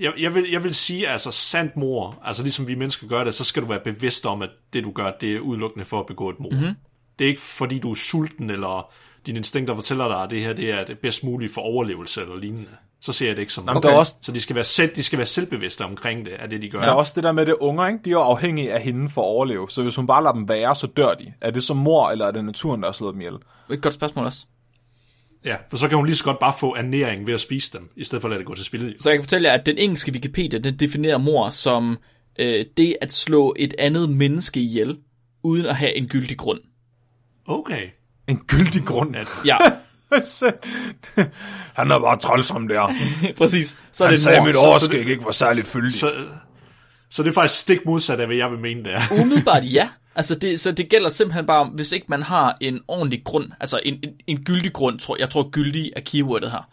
Jeg, 0.00 0.12
jeg, 0.18 0.34
vil, 0.34 0.50
jeg 0.50 0.64
vil 0.64 0.74
sige, 0.74 1.08
altså 1.08 1.30
sandt 1.30 1.76
mor, 1.76 2.18
altså 2.24 2.42
ligesom 2.42 2.68
vi 2.68 2.74
mennesker 2.74 3.06
gør 3.06 3.24
det, 3.24 3.34
så 3.34 3.44
skal 3.44 3.62
du 3.62 3.68
være 3.68 3.80
bevidst 3.84 4.26
om, 4.26 4.42
at 4.42 4.50
det 4.72 4.84
du 4.84 4.92
gør, 4.92 5.10
det 5.20 5.36
er 5.36 5.40
udelukkende 5.40 5.84
for 5.84 6.00
at 6.00 6.06
begå 6.06 6.30
et 6.30 6.40
mor. 6.40 6.50
Mm-hmm. 6.50 6.74
Det 7.18 7.24
er 7.24 7.28
ikke 7.28 7.40
fordi 7.40 7.78
du 7.78 7.90
er 7.90 7.94
sulten, 7.94 8.50
eller 8.50 8.92
dine 9.26 9.38
instinkter 9.38 9.74
fortæller 9.74 10.08
dig, 10.08 10.22
at 10.22 10.30
det 10.30 10.40
her 10.40 10.52
det 10.52 10.70
er 10.70 10.84
det 10.84 10.98
bedst 10.98 11.24
mulige 11.24 11.52
for 11.52 11.60
overlevelse 11.60 12.22
eller 12.22 12.36
lignende. 12.36 12.68
Så 13.00 13.12
ser 13.12 13.26
jeg 13.26 13.36
det 13.36 13.42
ikke 13.42 13.52
som 13.52 13.68
er 13.68 13.72
også, 13.98 14.16
Så 14.22 14.32
de 14.32 14.40
skal, 14.40 14.54
være 14.56 14.64
selv, 14.64 14.94
de 14.96 15.02
skal 15.02 15.18
være 15.18 15.26
selvbevidste 15.26 15.84
omkring 15.84 16.26
det, 16.26 16.32
af 16.32 16.50
det 16.50 16.62
de 16.62 16.68
gør. 16.70 16.80
der 16.80 16.86
er 16.86 16.92
også 16.92 17.12
det 17.16 17.24
der 17.24 17.32
med 17.32 17.46
det 17.46 17.54
unger, 17.60 17.86
ikke? 17.86 17.98
De 18.04 18.10
er 18.10 18.12
jo 18.12 18.20
afhængige 18.20 18.72
af 18.72 18.82
hende 18.82 19.10
for 19.10 19.20
at 19.20 19.26
overleve. 19.26 19.70
Så 19.70 19.82
hvis 19.82 19.96
hun 19.96 20.06
bare 20.06 20.22
lader 20.22 20.32
dem 20.32 20.48
være, 20.48 20.74
så 20.74 20.86
dør 20.86 21.14
de. 21.14 21.32
Er 21.40 21.50
det 21.50 21.62
så 21.62 21.74
mor, 21.74 22.10
eller 22.10 22.26
er 22.26 22.30
det 22.30 22.44
naturen, 22.44 22.80
der 22.80 22.88
har 22.88 22.92
slået 22.92 23.12
dem 23.12 23.20
ihjel? 23.20 23.36
Et 23.70 23.82
godt 23.82 23.94
spørgsmål 23.94 24.26
også. 24.26 24.46
Ja, 25.44 25.56
for 25.70 25.76
så 25.76 25.88
kan 25.88 25.96
hun 25.96 26.06
lige 26.06 26.16
så 26.16 26.24
godt 26.24 26.38
bare 26.38 26.54
få 26.60 26.74
ernæring 26.74 27.26
ved 27.26 27.34
at 27.34 27.40
spise 27.40 27.78
dem, 27.78 27.88
i 27.96 28.04
stedet 28.04 28.20
for 28.20 28.28
at 28.28 28.30
lade 28.30 28.38
det 28.38 28.46
gå 28.46 28.54
til 28.54 28.64
spil. 28.64 28.94
Så 28.98 29.10
jeg 29.10 29.18
kan 29.18 29.24
fortælle 29.24 29.48
jer, 29.48 29.54
at 29.54 29.66
den 29.66 29.78
engelske 29.78 30.12
Wikipedia, 30.12 30.58
den 30.58 30.76
definerer 30.76 31.18
mor 31.18 31.50
som 31.50 31.98
øh, 32.38 32.66
det 32.76 32.96
at 33.00 33.12
slå 33.12 33.54
et 33.58 33.74
andet 33.78 34.10
menneske 34.10 34.60
ihjel, 34.60 34.98
uden 35.42 35.66
at 35.66 35.76
have 35.76 35.96
en 35.96 36.08
gyldig 36.08 36.38
grund. 36.38 36.60
Okay. 37.46 37.86
En 38.28 38.38
gyldig 38.38 38.82
grund. 38.84 39.16
At, 39.16 39.26
Ja, 39.44 39.56
Han 41.78 41.90
er 41.90 41.98
bare 41.98 42.18
trælsom 42.18 42.68
der. 42.68 42.94
præcis. 43.38 43.78
Så 43.92 44.04
er 44.04 44.08
Han 44.08 44.14
det 44.14 44.22
sagde, 44.22 44.36
at 44.36 44.42
mor. 44.42 44.46
mit 44.46 44.56
overskæg 44.56 45.08
ikke 45.08 45.24
var 45.24 45.30
særlig 45.30 45.64
fyldigt. 45.64 45.94
så, 45.94 46.12
så 47.10 47.22
det 47.22 47.28
er 47.28 47.34
faktisk 47.34 47.60
stik 47.60 47.78
modsat 47.86 48.20
af, 48.20 48.26
hvad 48.26 48.36
jeg 48.36 48.50
vil 48.50 48.58
mene, 48.58 48.84
det 48.84 48.94
er. 48.94 49.00
Umiddelbart 49.22 49.64
ja. 49.64 49.88
Altså 50.14 50.34
det, 50.34 50.60
så 50.60 50.72
det 50.72 50.88
gælder 50.88 51.08
simpelthen 51.08 51.46
bare, 51.46 51.60
om, 51.60 51.68
hvis 51.68 51.92
ikke 51.92 52.06
man 52.08 52.22
har 52.22 52.56
en 52.60 52.80
ordentlig 52.88 53.24
grund, 53.24 53.50
altså 53.60 53.80
en, 53.84 53.94
en, 54.02 54.14
en 54.26 54.44
gyldig 54.44 54.72
grund, 54.72 54.98
tror 54.98 55.16
jeg 55.18 55.30
tror 55.30 55.50
gyldig 55.50 55.92
er 55.96 56.00
keywordet 56.00 56.50
her. 56.50 56.70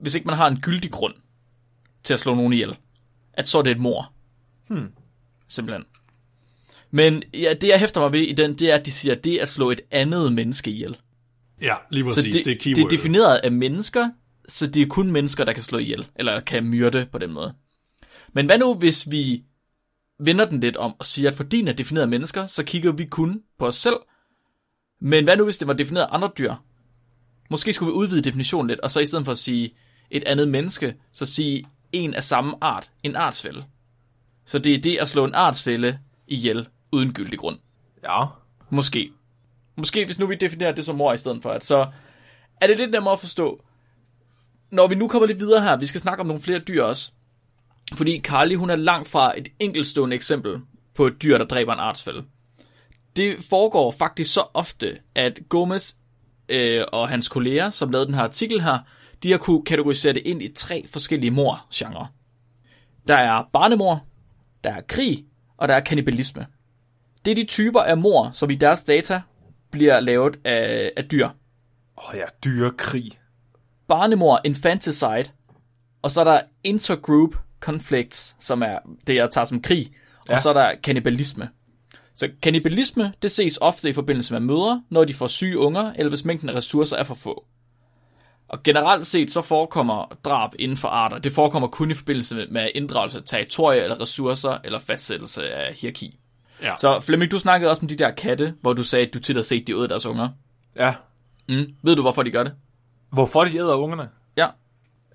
Hvis 0.00 0.14
ikke 0.14 0.26
man 0.26 0.36
har 0.36 0.46
en 0.46 0.60
gyldig 0.60 0.90
grund 0.90 1.14
til 2.04 2.14
at 2.14 2.20
slå 2.20 2.34
nogen 2.34 2.52
ihjel, 2.52 2.76
at 3.34 3.46
så 3.46 3.58
er 3.58 3.62
det 3.62 3.70
et 3.70 3.80
mor. 3.80 4.12
Hmm. 4.68 4.88
Simpelthen. 5.48 5.84
Men 6.90 7.22
ja, 7.34 7.54
det 7.60 7.68
jeg 7.68 7.80
hæfter 7.80 8.00
mig 8.00 8.12
ved 8.12 8.20
i 8.20 8.32
den, 8.32 8.54
det 8.54 8.70
er, 8.70 8.74
at 8.74 8.86
de 8.86 8.92
siger, 8.92 9.14
at 9.14 9.24
det 9.24 9.34
er 9.34 9.42
at 9.42 9.48
slå 9.48 9.70
et 9.70 9.80
andet 9.90 10.32
menneske 10.32 10.70
ihjel. 10.70 10.96
Ja, 11.62 11.74
lige 11.90 12.04
Så 12.04 12.14
præcis. 12.14 12.34
det, 12.34 12.44
det, 12.44 12.50
er 12.50 12.54
det 12.54 12.76
keyword. 12.76 12.92
er 12.92 12.96
defineret 12.96 13.36
af 13.36 13.52
mennesker, 13.52 14.10
så 14.48 14.66
det 14.66 14.82
er 14.82 14.86
kun 14.86 15.12
mennesker, 15.12 15.44
der 15.44 15.52
kan 15.52 15.62
slå 15.62 15.78
ihjel, 15.78 16.06
eller 16.16 16.40
kan 16.40 16.64
myrde 16.64 17.06
på 17.12 17.18
den 17.18 17.32
måde. 17.32 17.54
Men 18.32 18.46
hvad 18.46 18.58
nu, 18.58 18.74
hvis 18.74 19.10
vi 19.10 19.42
vender 20.18 20.44
den 20.44 20.60
lidt 20.60 20.76
om 20.76 20.94
og 20.98 21.06
siger, 21.06 21.30
at 21.30 21.36
fordi 21.36 21.58
den 21.58 21.68
er 21.68 21.72
defineret 21.72 22.02
af 22.02 22.08
mennesker, 22.08 22.46
så 22.46 22.64
kigger 22.64 22.92
vi 22.92 23.04
kun 23.04 23.42
på 23.58 23.66
os 23.66 23.76
selv. 23.76 23.96
Men 25.00 25.24
hvad 25.24 25.36
nu, 25.36 25.44
hvis 25.44 25.58
det 25.58 25.68
var 25.68 25.74
defineret 25.74 26.04
af 26.04 26.14
andre 26.14 26.30
dyr? 26.38 26.54
Måske 27.50 27.72
skulle 27.72 27.92
vi 27.92 27.96
udvide 27.96 28.22
definitionen 28.22 28.68
lidt, 28.68 28.80
og 28.80 28.90
så 28.90 29.00
i 29.00 29.06
stedet 29.06 29.24
for 29.24 29.32
at 29.32 29.38
sige 29.38 29.74
et 30.10 30.24
andet 30.24 30.48
menneske, 30.48 30.96
så 31.12 31.26
sige 31.26 31.66
en 31.92 32.14
af 32.14 32.24
samme 32.24 32.56
art, 32.60 32.90
en 33.02 33.16
artsfælde. 33.16 33.64
Så 34.44 34.58
det 34.58 34.74
er 34.74 34.78
det 34.78 34.96
at 34.96 35.08
slå 35.08 35.24
en 35.24 35.34
artsfælde 35.34 35.98
ihjel 36.26 36.68
uden 36.92 37.12
gyldig 37.12 37.38
grund. 37.38 37.58
Ja. 38.02 38.24
Måske. 38.70 39.10
Måske 39.76 40.04
hvis 40.04 40.18
nu 40.18 40.26
vi 40.26 40.34
definerer 40.34 40.72
det 40.72 40.84
som 40.84 40.96
mor 40.96 41.12
i 41.12 41.18
stedet 41.18 41.42
for, 41.42 41.50
at 41.50 41.64
så 41.64 41.90
er 42.60 42.66
det 42.66 42.76
lidt 42.76 42.90
nemmere 42.90 43.12
at 43.12 43.20
forstå. 43.20 43.64
Når 44.70 44.86
vi 44.86 44.94
nu 44.94 45.08
kommer 45.08 45.26
lidt 45.26 45.40
videre 45.40 45.62
her, 45.62 45.76
vi 45.76 45.86
skal 45.86 46.00
snakke 46.00 46.20
om 46.20 46.26
nogle 46.26 46.42
flere 46.42 46.58
dyr 46.58 46.82
også. 46.82 47.12
Fordi 47.94 48.20
Carly, 48.20 48.56
hun 48.56 48.70
er 48.70 48.76
langt 48.76 49.08
fra 49.08 49.38
et 49.38 49.48
enkeltstående 49.58 50.16
eksempel 50.16 50.60
på 50.94 51.06
et 51.06 51.22
dyr, 51.22 51.38
der 51.38 51.44
dræber 51.44 51.72
en 51.72 51.80
artsfælde. 51.80 52.24
Det 53.16 53.36
foregår 53.50 53.90
faktisk 53.90 54.32
så 54.32 54.46
ofte, 54.54 54.98
at 55.14 55.38
Gomez 55.48 55.92
øh, 56.48 56.84
og 56.92 57.08
hans 57.08 57.28
kolleger, 57.28 57.70
som 57.70 57.90
lavede 57.90 58.06
den 58.06 58.14
her 58.14 58.22
artikel 58.22 58.60
her, 58.60 58.78
de 59.22 59.30
har 59.30 59.38
kunne 59.38 59.64
kategorisere 59.64 60.12
det 60.12 60.22
ind 60.24 60.42
i 60.42 60.52
tre 60.52 60.84
forskellige 60.88 61.30
mor-genre. 61.30 62.08
Der 63.08 63.16
er 63.16 63.48
barnemor, 63.52 64.06
der 64.64 64.70
er 64.70 64.80
krig, 64.80 65.24
og 65.56 65.68
der 65.68 65.74
er 65.74 65.80
kannibalisme. 65.80 66.46
Det 67.24 67.30
er 67.30 67.34
de 67.34 67.44
typer 67.44 67.80
af 67.80 67.96
mor, 67.96 68.30
som 68.32 68.50
i 68.50 68.54
deres 68.54 68.84
data 68.84 69.20
bliver 69.70 70.00
lavet 70.00 70.40
af, 70.44 70.92
af 70.96 71.04
dyr. 71.04 71.28
Åh 71.98 72.08
oh, 72.08 72.16
ja, 72.16 72.24
dyrekrig. 72.44 73.18
Barnemor, 73.88 74.40
infanticide, 74.44 75.24
og 76.02 76.10
så 76.10 76.20
er 76.20 76.24
der 76.24 76.40
intergroup 76.64 77.36
conflicts, 77.64 78.36
som 78.40 78.62
er 78.62 78.78
det, 79.06 79.14
jeg 79.14 79.30
tager 79.30 79.44
som 79.44 79.62
krig, 79.62 79.90
og 80.20 80.26
Ja. 80.28 80.38
så 80.38 80.48
er 80.48 80.52
der 80.52 80.74
kannibalisme. 80.82 81.48
Så 82.14 82.28
kannibalisme, 82.42 83.12
det 83.22 83.30
ses 83.30 83.58
ofte 83.60 83.88
i 83.88 83.92
forbindelse 83.92 84.32
med 84.34 84.40
mødre, 84.40 84.82
når 84.90 85.04
de 85.04 85.14
får 85.14 85.26
syge 85.26 85.58
unger, 85.58 85.92
eller 85.96 86.08
hvis 86.10 86.24
mængden 86.24 86.48
af 86.48 86.54
ressourcer 86.54 86.96
er 86.96 87.02
for 87.02 87.14
få. 87.14 87.44
Og 88.48 88.62
generelt 88.62 89.06
set 89.06 89.30
så 89.30 89.42
forekommer 89.42 90.18
drab 90.24 90.50
inden 90.58 90.76
for 90.76 90.88
arter. 90.88 91.18
Det 91.18 91.32
forekommer 91.32 91.68
kun 91.68 91.90
i 91.90 91.94
forbindelse 91.94 92.46
med- 92.50 92.68
inddragelse 92.74 93.18
af 93.18 93.24
territorier 93.26 93.82
eller 93.82 94.00
ressourcer, 94.00 94.58
eller 94.64 94.78
fastsættelse 94.78 95.52
af 95.54 95.74
hierarki. 95.74 96.18
Ja. 96.62 96.74
Så 96.78 97.00
Flemming, 97.00 97.30
du 97.30 97.38
snakkede 97.38 97.70
også 97.70 97.82
om 97.82 97.88
de 97.88 97.96
der 97.96 98.10
katte, 98.10 98.54
hvor 98.60 98.72
du 98.72 98.82
sagde, 98.82 99.06
at 99.06 99.14
du 99.14 99.18
tit 99.18 99.36
har 99.36 99.42
set, 99.42 99.66
de 99.66 99.76
ud 99.76 99.88
deres 99.88 100.06
unger. 100.06 100.28
Ja. 100.76 100.94
Mm. 101.48 101.66
Ved 101.82 101.96
du, 101.96 102.02
hvorfor 102.02 102.22
de 102.22 102.30
gør 102.30 102.42
det? 102.42 102.52
Hvorfor 103.12 103.44
de 103.44 103.56
æder 103.58 103.74
ungerne? 103.74 104.08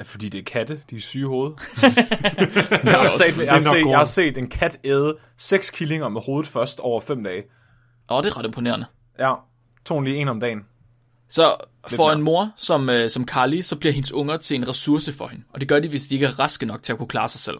Fordi 0.03 0.29
det 0.29 0.39
er 0.39 0.43
katte. 0.43 0.81
De 0.89 0.95
er 0.95 0.99
syge 0.99 1.21
i 1.21 1.25
hovedet. 1.25 1.59
jeg, 1.81 2.93
har 2.93 3.17
set, 3.17 3.37
jeg, 3.37 3.51
har 3.51 3.59
set, 3.59 3.87
jeg 3.89 3.97
har 3.97 4.05
set 4.05 4.37
en 4.37 4.49
kat 4.49 4.77
æde 4.83 5.17
seks 5.37 5.69
killinger 5.69 6.09
med 6.09 6.21
hovedet 6.21 6.47
først 6.47 6.79
over 6.79 7.01
fem 7.01 7.23
dage. 7.23 7.43
Åh, 8.09 8.23
det 8.23 8.29
er 8.29 8.37
ret 8.37 8.45
imponerende. 8.45 8.85
Ja, 9.19 9.33
tog 9.85 9.97
hun 9.97 10.03
lige 10.03 10.17
en 10.17 10.27
om 10.27 10.39
dagen. 10.39 10.59
Så 11.29 11.55
for 11.87 12.11
en 12.11 12.21
mor 12.21 12.51
som, 12.55 12.89
øh, 12.89 13.09
som 13.09 13.27
Carly, 13.27 13.61
så 13.61 13.75
bliver 13.75 13.93
hendes 13.93 14.11
unger 14.11 14.37
til 14.37 14.55
en 14.55 14.67
ressource 14.67 15.13
for 15.13 15.27
hende. 15.27 15.43
Og 15.53 15.59
det 15.59 15.67
gør 15.67 15.79
de, 15.79 15.87
hvis 15.87 16.07
de 16.07 16.13
ikke 16.13 16.25
er 16.25 16.39
raske 16.39 16.65
nok 16.65 16.83
til 16.83 16.93
at 16.93 16.97
kunne 16.97 17.07
klare 17.07 17.29
sig 17.29 17.39
selv. 17.39 17.57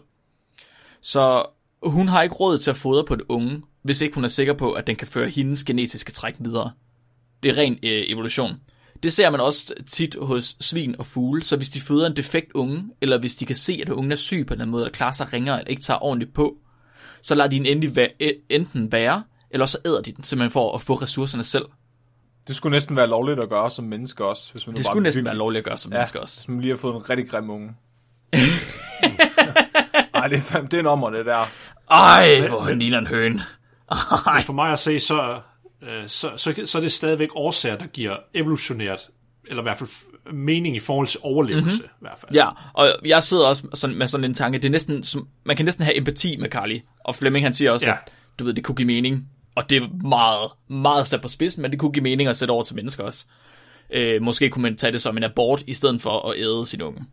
Så 1.00 1.46
hun 1.82 2.08
har 2.08 2.22
ikke 2.22 2.34
råd 2.34 2.58
til 2.58 2.70
at 2.70 2.76
fodre 2.76 3.04
på 3.04 3.14
et 3.14 3.22
unge, 3.28 3.62
hvis 3.82 4.00
ikke 4.00 4.14
hun 4.14 4.24
er 4.24 4.28
sikker 4.28 4.52
på, 4.52 4.72
at 4.72 4.86
den 4.86 4.96
kan 4.96 5.06
føre 5.06 5.28
hendes 5.28 5.64
genetiske 5.64 6.12
træk 6.12 6.34
videre. 6.38 6.72
Det 7.42 7.48
er 7.50 7.58
ren 7.58 7.72
øh, 7.72 8.04
evolution. 8.06 8.60
Det 9.02 9.12
ser 9.12 9.30
man 9.30 9.40
også 9.40 9.74
tit 9.86 10.16
hos 10.22 10.56
svin 10.60 10.94
og 10.98 11.06
fugle, 11.06 11.42
så 11.44 11.56
hvis 11.56 11.70
de 11.70 11.80
føder 11.80 12.06
en 12.06 12.16
defekt 12.16 12.52
unge, 12.54 12.84
eller 13.00 13.18
hvis 13.18 13.36
de 13.36 13.46
kan 13.46 13.56
se, 13.56 13.78
at 13.82 13.88
ungen 13.88 14.12
er 14.12 14.16
syg 14.16 14.44
på 14.48 14.54
den 14.54 14.70
måde, 14.70 14.82
eller 14.82 14.92
klarer 14.92 15.12
sig 15.12 15.32
ringere, 15.32 15.58
eller 15.58 15.70
ikke 15.70 15.82
tager 15.82 16.02
ordentligt 16.04 16.34
på, 16.34 16.56
så 17.22 17.34
lader 17.34 17.50
de 17.50 17.56
den 17.56 17.66
endelig 17.66 17.90
væ- 17.98 18.16
e- 18.22 18.46
enten 18.48 18.92
være, 18.92 19.22
eller 19.50 19.66
så 19.66 19.78
æder 19.86 20.02
de 20.02 20.12
den, 20.12 20.24
simpelthen 20.24 20.50
for 20.50 20.74
at 20.74 20.80
få 20.80 20.94
ressourcerne 20.94 21.44
selv. 21.44 21.64
Det 22.46 22.56
skulle 22.56 22.70
næsten 22.70 22.96
være 22.96 23.06
lovligt 23.06 23.40
at 23.40 23.48
gøre 23.48 23.70
som 23.70 23.84
menneske 23.84 24.24
også. 24.24 24.52
Hvis 24.52 24.66
man 24.66 24.72
nu 24.72 24.76
Det 24.76 24.84
bare 24.84 24.92
skulle 24.92 25.02
næsten 25.02 25.24
være 25.24 25.36
lovligt 25.36 25.58
at 25.58 25.64
gøre 25.64 25.78
som 25.78 25.92
ja, 25.92 25.98
mennesker 25.98 26.20
også. 26.20 26.40
Hvis 26.40 26.48
man 26.48 26.60
lige 26.60 26.70
har 26.70 26.76
fået 26.78 26.94
en 26.96 27.10
rigtig 27.10 27.28
grim 27.30 27.50
unge. 27.50 27.70
Ej, 30.14 30.28
det 30.28 30.36
er, 30.36 30.40
fandme, 30.40 30.68
det 30.68 30.74
er 30.74 30.80
en 30.80 30.86
ommer, 30.86 31.10
det 31.10 31.26
der. 31.26 31.50
Ej, 31.90 32.48
hvor 32.48 32.60
han 32.60 32.78
ligner 32.78 32.98
en 32.98 33.06
høne. 33.06 33.42
Ej. 34.26 34.42
For 34.42 34.52
mig 34.52 34.72
at 34.72 34.78
se, 34.78 34.98
så, 34.98 35.40
øh, 35.82 36.08
så, 36.08 36.30
så, 36.36 36.62
så 36.64 36.78
er 36.78 36.82
det 36.82 36.92
stadigvæk 36.92 37.28
årsager, 37.34 37.76
der 37.76 37.86
giver 37.86 38.16
evolutionært, 38.34 39.10
eller 39.48 39.62
i 39.62 39.64
hvert 39.64 39.78
fald 39.78 39.90
mening 40.32 40.76
i 40.76 40.78
forhold 40.78 41.06
til 41.06 41.20
overlevelse. 41.22 41.82
Mm-hmm. 41.82 42.06
I 42.06 42.08
hvert 42.08 42.18
fald. 42.18 42.32
Ja, 42.34 42.48
og 42.72 42.96
jeg 43.04 43.22
sidder 43.22 43.46
også 43.46 43.68
sådan, 43.74 43.96
med 43.96 44.06
sådan 44.06 44.24
en 44.24 44.34
tanke, 44.34 44.58
det 44.58 44.64
er 44.64 44.70
næsten, 44.70 45.02
som, 45.02 45.28
man 45.44 45.56
kan 45.56 45.64
næsten 45.64 45.84
have 45.84 45.96
empati 45.96 46.36
med 46.36 46.48
Carly. 46.48 46.78
Og 47.04 47.14
Flemming 47.14 47.44
han 47.44 47.54
siger 47.54 47.70
også, 47.70 47.86
ja. 47.86 47.92
at 47.92 48.12
du 48.38 48.44
ved, 48.44 48.54
det 48.54 48.64
kunne 48.64 48.76
give 48.76 48.86
mening. 48.86 49.28
Og 49.54 49.70
det 49.70 49.82
er 49.82 49.88
meget, 50.06 50.50
meget 50.68 51.06
sat 51.06 51.20
på 51.20 51.28
spidsen, 51.28 51.62
men 51.62 51.70
det 51.70 51.80
kunne 51.80 51.92
give 51.92 52.02
mening 52.02 52.28
at 52.28 52.36
sætte 52.36 52.52
over 52.52 52.62
til 52.62 52.76
mennesker 52.76 53.04
også. 53.04 53.24
Øh, 53.92 54.22
måske 54.22 54.50
kunne 54.50 54.62
man 54.62 54.76
tage 54.76 54.92
det 54.92 55.02
som 55.02 55.16
en 55.16 55.24
abort, 55.24 55.62
i 55.66 55.74
stedet 55.74 56.02
for 56.02 56.30
at 56.30 56.38
æde 56.38 56.66
sin 56.66 56.82
unge. 56.82 57.04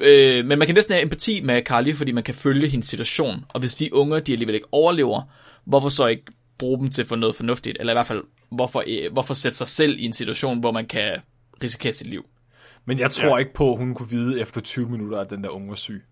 Øh, 0.00 0.44
men 0.44 0.58
man 0.58 0.66
kan 0.66 0.74
næsten 0.74 0.92
have 0.92 1.02
empati 1.02 1.40
med 1.40 1.62
Carly, 1.62 1.94
fordi 1.94 2.12
man 2.12 2.24
kan 2.24 2.34
følge 2.34 2.68
hendes 2.68 2.88
situation. 2.88 3.44
Og 3.48 3.60
hvis 3.60 3.74
de 3.74 3.94
unger, 3.94 4.20
de 4.20 4.32
alligevel 4.32 4.54
ikke 4.54 4.66
overlever, 4.72 5.22
hvorfor 5.64 5.88
så 5.88 6.06
ikke 6.06 6.24
bruge 6.60 6.80
dem 6.80 6.90
til 6.90 7.04
for 7.04 7.16
noget 7.16 7.36
fornuftigt? 7.36 7.76
Eller 7.80 7.92
i 7.92 7.94
hvert 7.94 8.06
fald, 8.06 8.22
hvorfor, 8.50 8.84
øh, 8.86 9.12
hvorfor 9.12 9.34
sætte 9.34 9.58
sig 9.58 9.68
selv 9.68 9.98
i 9.98 10.04
en 10.04 10.12
situation, 10.12 10.60
hvor 10.60 10.72
man 10.72 10.86
kan 10.86 11.18
risikere 11.62 11.92
sit 11.92 12.06
liv? 12.06 12.24
Men 12.84 12.98
jeg 12.98 13.10
tror 13.10 13.28
ja. 13.28 13.36
ikke 13.36 13.54
på, 13.54 13.72
at 13.72 13.78
hun 13.78 13.94
kunne 13.94 14.10
vide 14.10 14.40
efter 14.40 14.60
20 14.60 14.88
minutter, 14.88 15.18
at 15.18 15.30
den 15.30 15.44
der 15.44 15.50
unge 15.50 15.68
var 15.68 15.74
syg. 15.74 16.04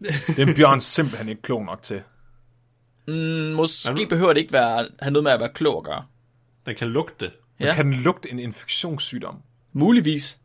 Det 0.00 0.38
er 0.38 0.46
en 0.46 0.54
bjørn 0.54 0.80
simpelthen 0.96 1.28
ikke 1.28 1.42
klog 1.42 1.64
nok 1.64 1.82
til. 1.82 2.02
Mm, 3.08 3.54
Måske 3.56 4.06
behøver 4.08 4.32
det 4.32 4.40
ikke 4.40 4.52
være, 4.52 4.88
have 5.00 5.10
noget 5.10 5.24
med 5.24 5.32
at 5.32 5.40
være 5.40 5.52
klog 5.54 5.76
at 5.78 5.84
gøre. 5.84 6.04
Den 6.66 6.76
kan 6.76 6.88
lugte. 6.88 7.30
Ja. 7.60 7.66
Ja. 7.66 7.74
Kan 7.74 7.86
den 7.86 7.94
lugte 7.94 8.30
en 8.30 8.38
infektionssygdom? 8.38 9.36
Muligvis. 9.72 10.40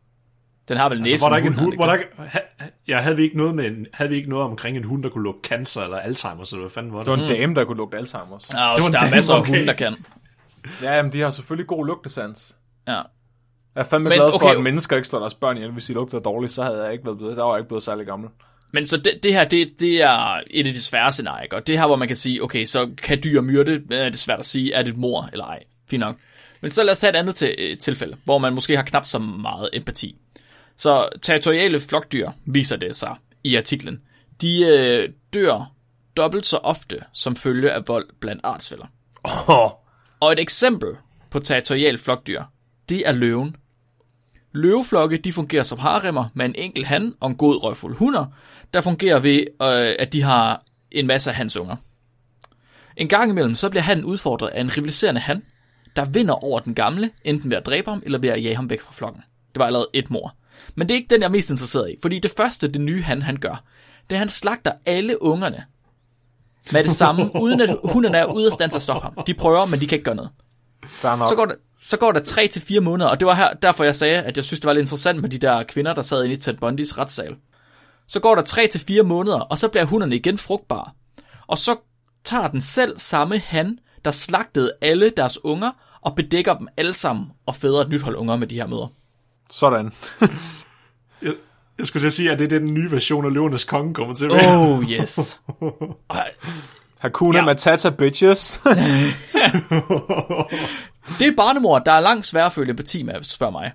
Den 0.68 0.76
har 0.76 0.88
vel 0.88 1.00
næsen. 1.00 1.14
Altså, 1.14 1.26
var 1.26 1.30
der 1.30 1.36
ikke 1.36 1.48
en 1.48 1.54
hund, 1.54 1.76
var 1.78 1.86
der 1.86 1.94
ikke, 1.94 2.10
ja, 2.88 2.98
havde 3.00 3.16
vi 3.16 3.22
ikke 3.22 3.36
noget 3.36 3.54
med 3.54 3.66
en, 3.66 3.86
havde 3.92 4.10
vi 4.10 4.16
ikke 4.16 4.30
noget 4.30 4.44
omkring 4.44 4.76
en 4.76 4.84
hund, 4.84 5.02
der 5.02 5.08
kunne 5.08 5.24
lugte 5.24 5.48
cancer 5.48 5.82
eller 5.82 5.96
Alzheimer, 5.96 6.48
eller 6.52 6.60
hvad 6.60 6.70
fanden 6.70 6.92
var 6.92 6.98
det? 6.98 7.06
Det 7.06 7.18
var 7.18 7.24
en 7.24 7.40
dame, 7.40 7.54
der 7.54 7.64
kunne 7.64 7.76
lugte 7.76 7.98
Alzheimer's. 7.98 8.56
Ja, 8.58 8.74
også, 8.74 8.86
Det 8.86 8.92
der 8.92 8.98
var 8.98 8.98
er 8.98 9.00
den, 9.00 9.10
masser 9.10 9.34
af 9.34 9.40
okay. 9.40 9.50
hunde, 9.50 9.66
der 9.66 9.72
kan. 9.72 9.96
Ja, 10.82 11.02
men 11.02 11.12
de 11.12 11.20
har 11.20 11.30
selvfølgelig 11.30 11.66
god 11.66 11.86
lugtesans. 11.86 12.56
Ja. 12.88 12.92
Jeg 12.92 13.04
er 13.74 13.82
fandme 13.82 14.08
Men 14.08 14.18
glad 14.18 14.30
for, 14.30 14.34
okay, 14.34 14.56
at 14.56 14.62
mennesker 14.62 14.96
ikke 14.96 15.08
slår 15.08 15.18
deres 15.20 15.34
børn 15.34 15.56
ihjel. 15.56 15.72
Hvis 15.72 15.84
de 15.84 15.92
lugter 15.92 16.18
dårligt, 16.18 16.52
så 16.52 16.62
havde 16.62 16.82
jeg 16.82 16.92
ikke 16.92 17.04
været 17.04 17.18
blevet, 17.18 17.36
der 17.36 17.42
var 17.42 17.52
jeg 17.52 17.60
ikke 17.60 17.68
blevet 17.68 17.82
særlig 17.82 18.06
gammel. 18.06 18.30
Men 18.72 18.86
så 18.86 18.96
det, 18.96 19.20
det 19.22 19.32
her, 19.32 19.44
det, 19.44 19.68
det 19.80 20.02
er 20.02 20.40
et 20.50 20.66
af 20.66 20.72
de 20.72 20.82
svære 20.82 21.12
scenarier. 21.12 21.48
Og 21.52 21.66
det 21.66 21.78
her, 21.78 21.86
hvor 21.86 21.96
man 21.96 22.08
kan 22.08 22.16
sige, 22.16 22.42
okay, 22.42 22.64
så 22.64 22.90
kan 23.02 23.20
dyr 23.24 23.40
myrde, 23.40 23.82
er 23.90 24.08
det 24.08 24.18
svært 24.18 24.38
at 24.38 24.46
sige, 24.46 24.72
er 24.72 24.82
det 24.82 24.90
et 24.90 24.98
mor 24.98 25.28
eller 25.32 25.44
ej. 25.44 25.62
Fint 25.90 26.00
nok. 26.00 26.16
Men 26.60 26.70
så 26.70 26.82
lad 26.82 26.92
os 26.92 26.98
tage 26.98 27.10
et 27.10 27.16
andet 27.16 27.34
til, 27.34 27.54
øh, 27.58 27.78
tilfælde, 27.78 28.16
hvor 28.24 28.38
man 28.38 28.54
måske 28.54 28.76
har 28.76 28.82
knap 28.82 29.04
så 29.06 29.18
meget 29.18 29.70
empati. 29.72 30.16
Så 30.78 31.08
territoriale 31.22 31.80
flokdyr, 31.80 32.30
viser 32.44 32.76
det 32.76 32.96
sig 32.96 33.16
i 33.44 33.56
artiklen, 33.56 34.02
de 34.40 34.64
øh, 34.64 35.08
dør 35.34 35.72
dobbelt 36.16 36.46
så 36.46 36.56
ofte 36.56 37.00
som 37.12 37.36
følge 37.36 37.72
af 37.72 37.88
vold 37.88 38.08
blandt 38.20 38.40
artsfælder. 38.44 38.86
Oh, 39.24 39.70
Og 40.20 40.32
et 40.32 40.38
eksempel 40.38 40.96
på 41.30 41.38
territorial 41.38 41.98
flokdyr, 41.98 42.42
det 42.88 43.08
er 43.08 43.12
løven. 43.12 43.56
Løveflokke 44.52 45.16
de 45.16 45.32
fungerer 45.32 45.62
som 45.62 45.78
haremmer 45.78 46.24
med 46.34 46.44
en 46.44 46.54
enkelt 46.58 46.86
han 46.86 47.14
og 47.20 47.30
en 47.30 47.36
god 47.36 47.64
røvfuld 47.64 47.96
hunder, 47.96 48.26
der 48.74 48.80
fungerer 48.80 49.18
ved, 49.18 49.38
øh, 49.38 49.96
at 49.98 50.12
de 50.12 50.22
har 50.22 50.62
en 50.90 51.06
masse 51.06 51.30
af 51.30 51.36
hans 51.36 51.56
unger. 51.56 51.76
En 52.96 53.08
gang 53.08 53.30
imellem 53.30 53.54
så 53.54 53.70
bliver 53.70 53.82
han 53.82 54.04
udfordret 54.04 54.48
af 54.48 54.60
en 54.60 54.76
rivaliserende 54.76 55.20
han, 55.20 55.42
der 55.96 56.04
vinder 56.04 56.44
over 56.44 56.60
den 56.60 56.74
gamle, 56.74 57.10
enten 57.24 57.50
ved 57.50 57.56
at 57.56 57.66
dræbe 57.66 57.90
ham 57.90 58.02
eller 58.04 58.18
ved 58.18 58.28
at 58.28 58.44
jage 58.44 58.56
ham 58.56 58.70
væk 58.70 58.80
fra 58.80 58.92
flokken. 58.92 59.22
Det 59.54 59.60
var 59.60 59.66
allerede 59.66 59.88
et 59.92 60.10
mor. 60.10 60.34
Men 60.74 60.88
det 60.88 60.94
er 60.94 60.98
ikke 60.98 61.14
den, 61.14 61.20
jeg 61.20 61.26
er 61.26 61.32
mest 61.32 61.50
interesseret 61.50 61.90
i, 61.90 61.94
fordi 62.02 62.18
det 62.18 62.32
første, 62.36 62.68
det 62.68 62.80
nye 62.80 63.02
han, 63.02 63.22
han 63.22 63.36
gør, 63.36 63.64
det 64.10 64.10
er, 64.10 64.14
at 64.14 64.18
han 64.18 64.28
slagter 64.28 64.72
alle 64.86 65.22
ungerne 65.22 65.64
med 66.72 66.84
det 66.84 66.90
samme, 66.90 67.30
uden 67.42 67.60
at 67.60 67.76
hunderne 67.84 68.18
er 68.18 68.24
ude 68.24 68.46
af 68.46 68.52
stand 68.52 68.70
til 68.70 68.76
at 68.76 68.82
stoppe 68.82 69.02
ham. 69.02 69.24
De 69.26 69.34
prøver, 69.34 69.66
men 69.66 69.80
de 69.80 69.86
kan 69.86 69.96
ikke 69.96 70.04
gøre 70.04 70.14
noget. 70.14 70.30
Så 71.28 71.34
går 71.36 71.44
der, 71.44 71.54
så 71.80 71.98
går 71.98 72.12
der 72.12 72.20
3 72.20 72.46
til 72.46 72.62
fire 72.62 72.80
måneder, 72.80 73.10
og 73.10 73.20
det 73.20 73.26
var 73.26 73.34
her, 73.34 73.52
derfor 73.52 73.84
jeg 73.84 73.96
sagde, 73.96 74.22
at 74.22 74.36
jeg 74.36 74.44
synes, 74.44 74.60
det 74.60 74.66
var 74.66 74.72
lidt 74.72 74.82
interessant 74.82 75.20
med 75.20 75.28
de 75.28 75.38
der 75.38 75.62
kvinder, 75.62 75.94
der 75.94 76.02
sad 76.02 76.24
inde 76.24 76.34
i 76.34 76.38
Ted 76.38 76.54
Bundys 76.54 76.98
retssal. 76.98 77.36
Så 78.06 78.20
går 78.20 78.34
der 78.34 78.42
3 78.42 78.66
til 78.66 78.80
fire 78.80 79.02
måneder, 79.02 79.40
og 79.40 79.58
så 79.58 79.68
bliver 79.68 79.84
hunderne 79.84 80.16
igen 80.16 80.38
frugtbare. 80.38 80.90
Og 81.46 81.58
så 81.58 81.76
tager 82.24 82.48
den 82.48 82.60
selv 82.60 82.98
samme 82.98 83.38
han, 83.38 83.78
der 84.04 84.10
slagtede 84.10 84.72
alle 84.80 85.10
deres 85.10 85.44
unger, 85.44 85.70
og 86.00 86.16
bedækker 86.16 86.54
dem 86.54 86.68
alle 86.76 86.92
sammen, 86.92 87.26
og 87.46 87.54
føder 87.54 87.80
et 87.80 87.88
nyt 87.88 88.02
hold 88.02 88.16
unger 88.16 88.36
med 88.36 88.46
de 88.46 88.54
her 88.54 88.66
møder. 88.66 88.92
Sådan. 89.50 89.92
Jeg, 91.22 91.32
jeg 91.78 91.86
skulle 91.86 92.02
til 92.02 92.06
at 92.06 92.12
sige, 92.12 92.30
at 92.30 92.38
det 92.38 92.52
er 92.52 92.58
den 92.58 92.74
nye 92.74 92.90
version 92.90 93.24
af 93.24 93.32
Løvernes 93.32 93.64
Konge 93.64 93.94
kommer 93.94 94.14
til 94.14 94.24
at 94.24 94.32
være. 94.32 94.58
Oh, 94.58 94.90
yes. 94.90 95.40
Hakuna 97.00 97.38
Ja. 97.38 97.44
Matata, 97.44 97.90
bitches. 97.90 98.60
Det 101.18 101.26
er 101.26 101.36
barnemor, 101.36 101.78
der 101.78 101.92
er 101.92 102.00
langt 102.00 102.26
sværere 102.26 102.46
at 102.46 102.52
føle 102.52 102.70
empati 102.70 103.02
med, 103.02 103.14
hvis 103.14 103.28
du 103.28 103.34
spørger 103.34 103.50
mig. 103.52 103.72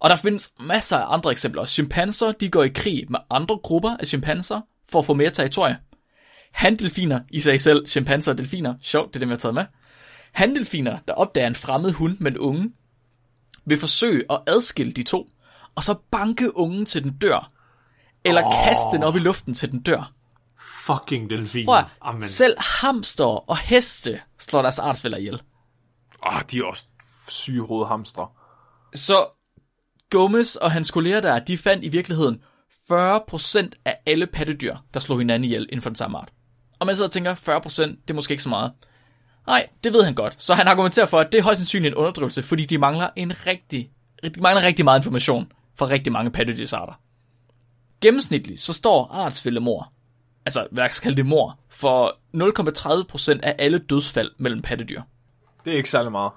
Og 0.00 0.10
der 0.10 0.16
findes 0.16 0.52
masser 0.60 0.96
af 0.98 1.14
andre 1.14 1.30
eksempler. 1.30 1.64
Chimpanser, 1.64 2.32
de 2.32 2.48
går 2.48 2.62
i 2.62 2.68
krig 2.68 3.06
med 3.10 3.18
andre 3.30 3.58
grupper 3.62 3.96
af 4.00 4.06
chimpanser 4.06 4.60
for 4.92 4.98
at 4.98 5.06
få 5.06 5.14
mere 5.14 5.30
territorie. 5.30 5.76
Handelfiner, 6.52 7.20
i 7.30 7.40
sig 7.40 7.60
selv, 7.60 7.86
chimpanser 7.86 8.32
og 8.32 8.38
delfiner, 8.38 8.74
sjovt, 8.82 9.08
det 9.08 9.16
er 9.16 9.20
dem, 9.20 9.28
jeg 9.28 9.34
har 9.34 9.38
taget 9.40 9.54
med. 9.54 9.64
Handelfiner, 10.32 10.98
der 11.08 11.14
opdager 11.14 11.46
en 11.46 11.54
fremmed 11.54 11.92
hund 11.92 12.16
med 12.20 12.30
en 12.30 12.38
unge, 12.38 12.70
vil 13.64 13.80
forsøge 13.80 14.24
at 14.30 14.40
adskille 14.46 14.92
de 14.92 15.02
to, 15.02 15.28
og 15.74 15.84
så 15.84 15.94
banke 16.10 16.56
ungen 16.56 16.86
til 16.86 17.04
den 17.04 17.18
dør, 17.18 17.52
eller 18.24 18.42
oh. 18.44 18.52
kaste 18.64 18.90
den 18.92 19.02
op 19.02 19.16
i 19.16 19.18
luften 19.18 19.54
til 19.54 19.70
den 19.70 19.82
dør. 19.82 20.12
Fucking 20.58 21.30
delfin. 21.30 21.66
Prøv 21.66 21.82
Amen. 22.00 22.24
selv 22.24 22.56
hamster 22.58 23.50
og 23.50 23.58
heste 23.58 24.20
slår 24.38 24.62
deres 24.62 24.78
artsfælder 24.78 25.18
ihjel. 25.18 25.42
Ah, 26.22 26.42
de 26.50 26.58
er 26.58 26.64
også 26.64 26.86
syge 27.28 27.66
hovedhamstre. 27.66 28.28
Så 28.94 29.26
Gomez 30.10 30.54
og 30.54 30.72
hans 30.72 30.90
kolleger 30.90 31.20
der, 31.20 31.38
de 31.38 31.58
fandt 31.58 31.84
i 31.84 31.88
virkeligheden 31.88 32.42
40% 32.92 33.70
af 33.84 33.98
alle 34.06 34.26
pattedyr, 34.26 34.76
der 34.94 35.00
slog 35.00 35.18
hinanden 35.18 35.44
ihjel 35.44 35.62
inden 35.62 35.82
for 35.82 35.90
den 35.90 35.96
samme 35.96 36.18
art. 36.18 36.32
Og 36.78 36.86
man 36.86 36.96
sidder 36.96 37.08
og 37.08 37.12
tænker, 37.12 37.34
40% 37.34 37.82
det 37.82 38.10
er 38.10 38.14
måske 38.14 38.32
ikke 38.32 38.42
så 38.42 38.48
meget. 38.48 38.72
Nej, 39.46 39.68
det 39.84 39.92
ved 39.92 40.04
han 40.04 40.14
godt. 40.14 40.34
Så 40.38 40.54
han 40.54 40.68
argumenterer 40.68 41.06
for, 41.06 41.20
at 41.20 41.32
det 41.32 41.38
er 41.38 41.42
højst 41.42 41.58
sandsynligt 41.58 41.92
en 41.92 41.96
underdrivelse, 41.96 42.42
fordi 42.42 42.64
de 42.64 42.78
mangler 42.78 43.08
en 43.16 43.46
rigtig, 43.46 43.90
de 44.22 44.40
mangler 44.40 44.62
rigtig 44.62 44.84
meget 44.84 44.98
information 44.98 45.52
fra 45.74 45.86
rigtig 45.86 46.12
mange 46.12 46.30
pattedyrsarter. 46.30 47.00
Gennemsnitligt 48.00 48.60
så 48.60 48.72
står 48.72 49.06
artsfællemor, 49.06 49.92
altså 50.46 50.66
det 51.04 51.26
mor, 51.26 51.58
for 51.68 52.16
0,30% 53.34 53.40
af 53.42 53.56
alle 53.58 53.78
dødsfald 53.78 54.30
mellem 54.38 54.62
pattedyr. 54.62 55.02
Det 55.64 55.72
er 55.72 55.76
ikke 55.76 55.90
særlig 55.90 56.12
meget. 56.12 56.32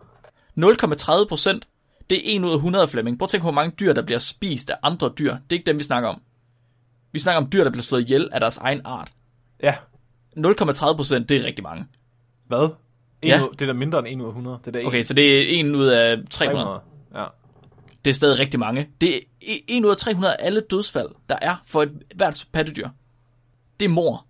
0,30 0.60 1.28
procent, 1.28 1.68
det 2.10 2.18
er 2.18 2.38
1 2.38 2.44
ud 2.44 2.52
af 2.52 2.56
100 2.56 2.88
Flemming. 2.88 3.20
Prøv 3.20 3.26
at 3.26 3.30
tænke 3.30 3.42
på, 3.42 3.46
hvor 3.46 3.62
mange 3.62 3.76
dyr, 3.80 3.94
der 3.94 4.02
bliver 4.02 4.20
spist 4.20 4.70
af 4.70 4.76
andre 4.84 5.14
dyr. 5.18 5.32
Det 5.32 5.42
er 5.50 5.54
ikke 5.54 5.66
dem, 5.66 5.78
vi 5.78 5.84
snakker 5.84 6.10
om. 6.10 6.22
Vi 7.12 7.20
snakker 7.20 7.42
om 7.42 7.50
dyr, 7.52 7.64
der 7.64 7.72
bliver 7.72 7.84
slået 7.84 8.02
ihjel 8.02 8.30
af 8.32 8.40
deres 8.40 8.58
egen 8.58 8.82
art. 8.86 9.12
Ja. 9.64 9.76
0,30 10.38 10.96
procent, 10.96 11.30
det 11.30 11.38
er 11.38 11.44
rigtig 11.44 11.64
mange. 11.64 11.86
Hvad? 12.48 12.70
En 13.24 13.30
Ja. 13.30 13.44
ud, 13.44 13.50
det 13.52 13.62
er 13.62 13.66
da 13.66 13.74
mindre 13.74 14.00
end 14.00 14.08
1 14.08 14.22
ud 14.22 14.26
af 14.26 14.30
100. 14.30 14.60
Det 14.66 14.76
er 14.76 14.80
da 14.82 14.88
Okay, 14.88 15.04
så 15.04 15.14
det 15.14 15.58
er 15.58 15.60
1 15.60 15.76
ud 15.76 15.86
af 15.88 16.18
300. 16.30 16.64
300. 16.66 16.82
Ja. 17.16 17.26
Det 18.06 18.12
er 18.12 18.16
stadig 18.16 18.40
rigtig 18.40 18.60
mange. 18.60 18.90
Det 19.02 19.16
er 19.16 19.20
1 19.68 19.86
ud 19.86 19.90
af 19.92 19.98
300 19.98 20.36
af 20.36 20.46
alle 20.46 20.62
dødsfald, 20.72 21.10
der 21.30 21.36
er 21.42 21.56
for 21.66 21.84
et 21.84 21.92
hvert 22.16 22.46
pattedyr. 22.54 22.88
Det 23.80 23.86
er 23.86 23.90
mor. 23.90 24.26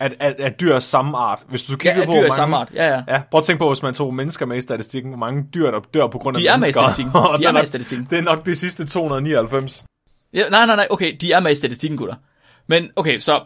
At, 0.00 0.14
at, 0.20 0.34
at 0.40 0.60
dyr 0.60 0.74
er 0.74 0.78
samme 0.78 1.18
art. 1.18 1.38
Hvis 1.48 1.64
du 1.64 1.72
Ja, 1.72 1.76
kigger 1.76 2.02
er 2.02 2.06
på, 2.06 2.12
dyr 2.12 2.18
hvor 2.18 2.26
i 2.26 2.30
samme 2.30 2.50
mange, 2.50 2.60
art. 2.62 2.74
Ja, 2.74 2.94
ja. 2.94 3.02
Ja, 3.14 3.22
prøv 3.30 3.38
at 3.38 3.44
tænke 3.44 3.58
på, 3.58 3.68
hvis 3.68 3.82
man 3.82 3.94
tog 3.94 4.14
mennesker 4.14 4.46
med 4.46 4.56
i 4.56 4.60
statistikken, 4.60 5.10
hvor 5.10 5.18
mange 5.18 5.46
dyr, 5.54 5.70
der 5.70 5.80
dør 5.94 6.06
på 6.06 6.18
grund 6.18 6.36
af 6.36 6.40
er 6.40 6.44
med 6.44 6.50
i 6.50 6.52
mennesker. 6.56 6.80
statistikken. 6.80 7.12
De 7.40 7.44
er 7.44 7.52
med 7.52 7.62
i 7.62 7.66
statistikken. 7.66 8.06
Det 8.10 8.18
er 8.18 8.22
nok 8.22 8.46
de 8.46 8.54
sidste 8.54 8.86
299. 8.86 9.84
Ja, 10.32 10.48
nej, 10.50 10.66
nej, 10.66 10.76
nej, 10.76 10.86
okay, 10.90 11.16
de 11.20 11.32
er 11.32 11.40
med 11.40 11.52
i 11.52 11.54
statistikken, 11.54 11.98
gutter. 11.98 12.14
Men 12.66 12.90
okay, 12.96 13.18
så 13.18 13.42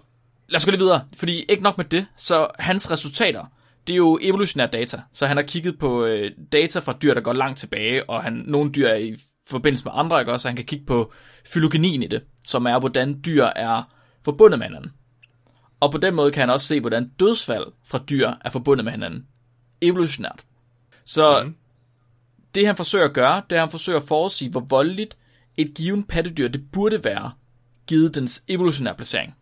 lad 0.49 0.57
os 0.57 0.64
gå 0.64 0.70
lidt 0.70 0.80
videre, 0.83 1.01
fordi 1.16 1.45
ikke 1.49 1.62
nok 1.62 1.76
med 1.78 1.85
det, 1.85 2.07
så 2.16 2.47
hans 2.59 2.91
resultater, 2.91 3.45
det 3.87 3.93
er 3.93 3.97
jo 3.97 4.18
evolutionær 4.22 4.66
data. 4.66 5.01
Så 5.12 5.26
han 5.26 5.37
har 5.37 5.45
kigget 5.45 5.78
på 5.78 6.05
øh, 6.05 6.30
data 6.53 6.78
fra 6.78 6.97
dyr, 7.03 7.14
der 7.14 7.20
går 7.20 7.33
langt 7.33 7.59
tilbage, 7.59 8.11
og 8.11 8.22
han, 8.22 8.45
nogle 8.47 8.72
dyr 8.72 8.89
er 8.89 8.97
i 8.97 9.16
forbindelse 9.47 9.85
med 9.85 9.93
andre, 9.95 10.20
ikke 10.20 10.33
også? 10.33 10.43
Så 10.43 10.49
han 10.49 10.57
kan 10.57 10.64
kigge 10.64 10.87
på 10.87 11.12
fylogenien 11.47 12.03
i 12.03 12.07
det, 12.07 12.22
som 12.47 12.66
er, 12.66 12.78
hvordan 12.78 13.20
dyr 13.24 13.45
er 13.45 13.93
forbundet 14.24 14.59
med 14.59 14.66
hinanden. 14.66 14.93
Og 15.80 15.93
på 15.93 15.99
den 15.99 16.14
måde 16.14 16.30
kan 16.30 16.41
han 16.41 16.51
også 16.51 16.66
se, 16.66 16.80
hvordan 16.80 17.09
dødsfald 17.20 17.64
fra 17.85 17.99
dyr 18.11 18.30
er 18.45 18.51
forbundet 18.51 18.85
med 18.85 18.93
hinanden. 18.93 19.26
Evolutionært. 19.80 20.45
Så 21.05 21.43
mm. 21.45 21.55
det 22.55 22.66
han 22.66 22.76
forsøger 22.76 23.05
at 23.05 23.12
gøre, 23.12 23.43
det 23.51 23.57
er, 23.57 23.62
at 23.62 23.68
han 23.68 23.70
forsøger 23.70 23.99
at 23.99 24.09
forudsige, 24.09 24.51
hvor 24.51 24.61
voldeligt 24.61 25.16
et 25.57 25.74
given 25.74 26.03
pattedyr 26.03 26.49
det 26.49 26.70
burde 26.72 27.05
være, 27.05 27.33
givet 27.87 28.14
dens 28.14 28.45
evolutionære 28.49 28.95
placering. 28.95 29.35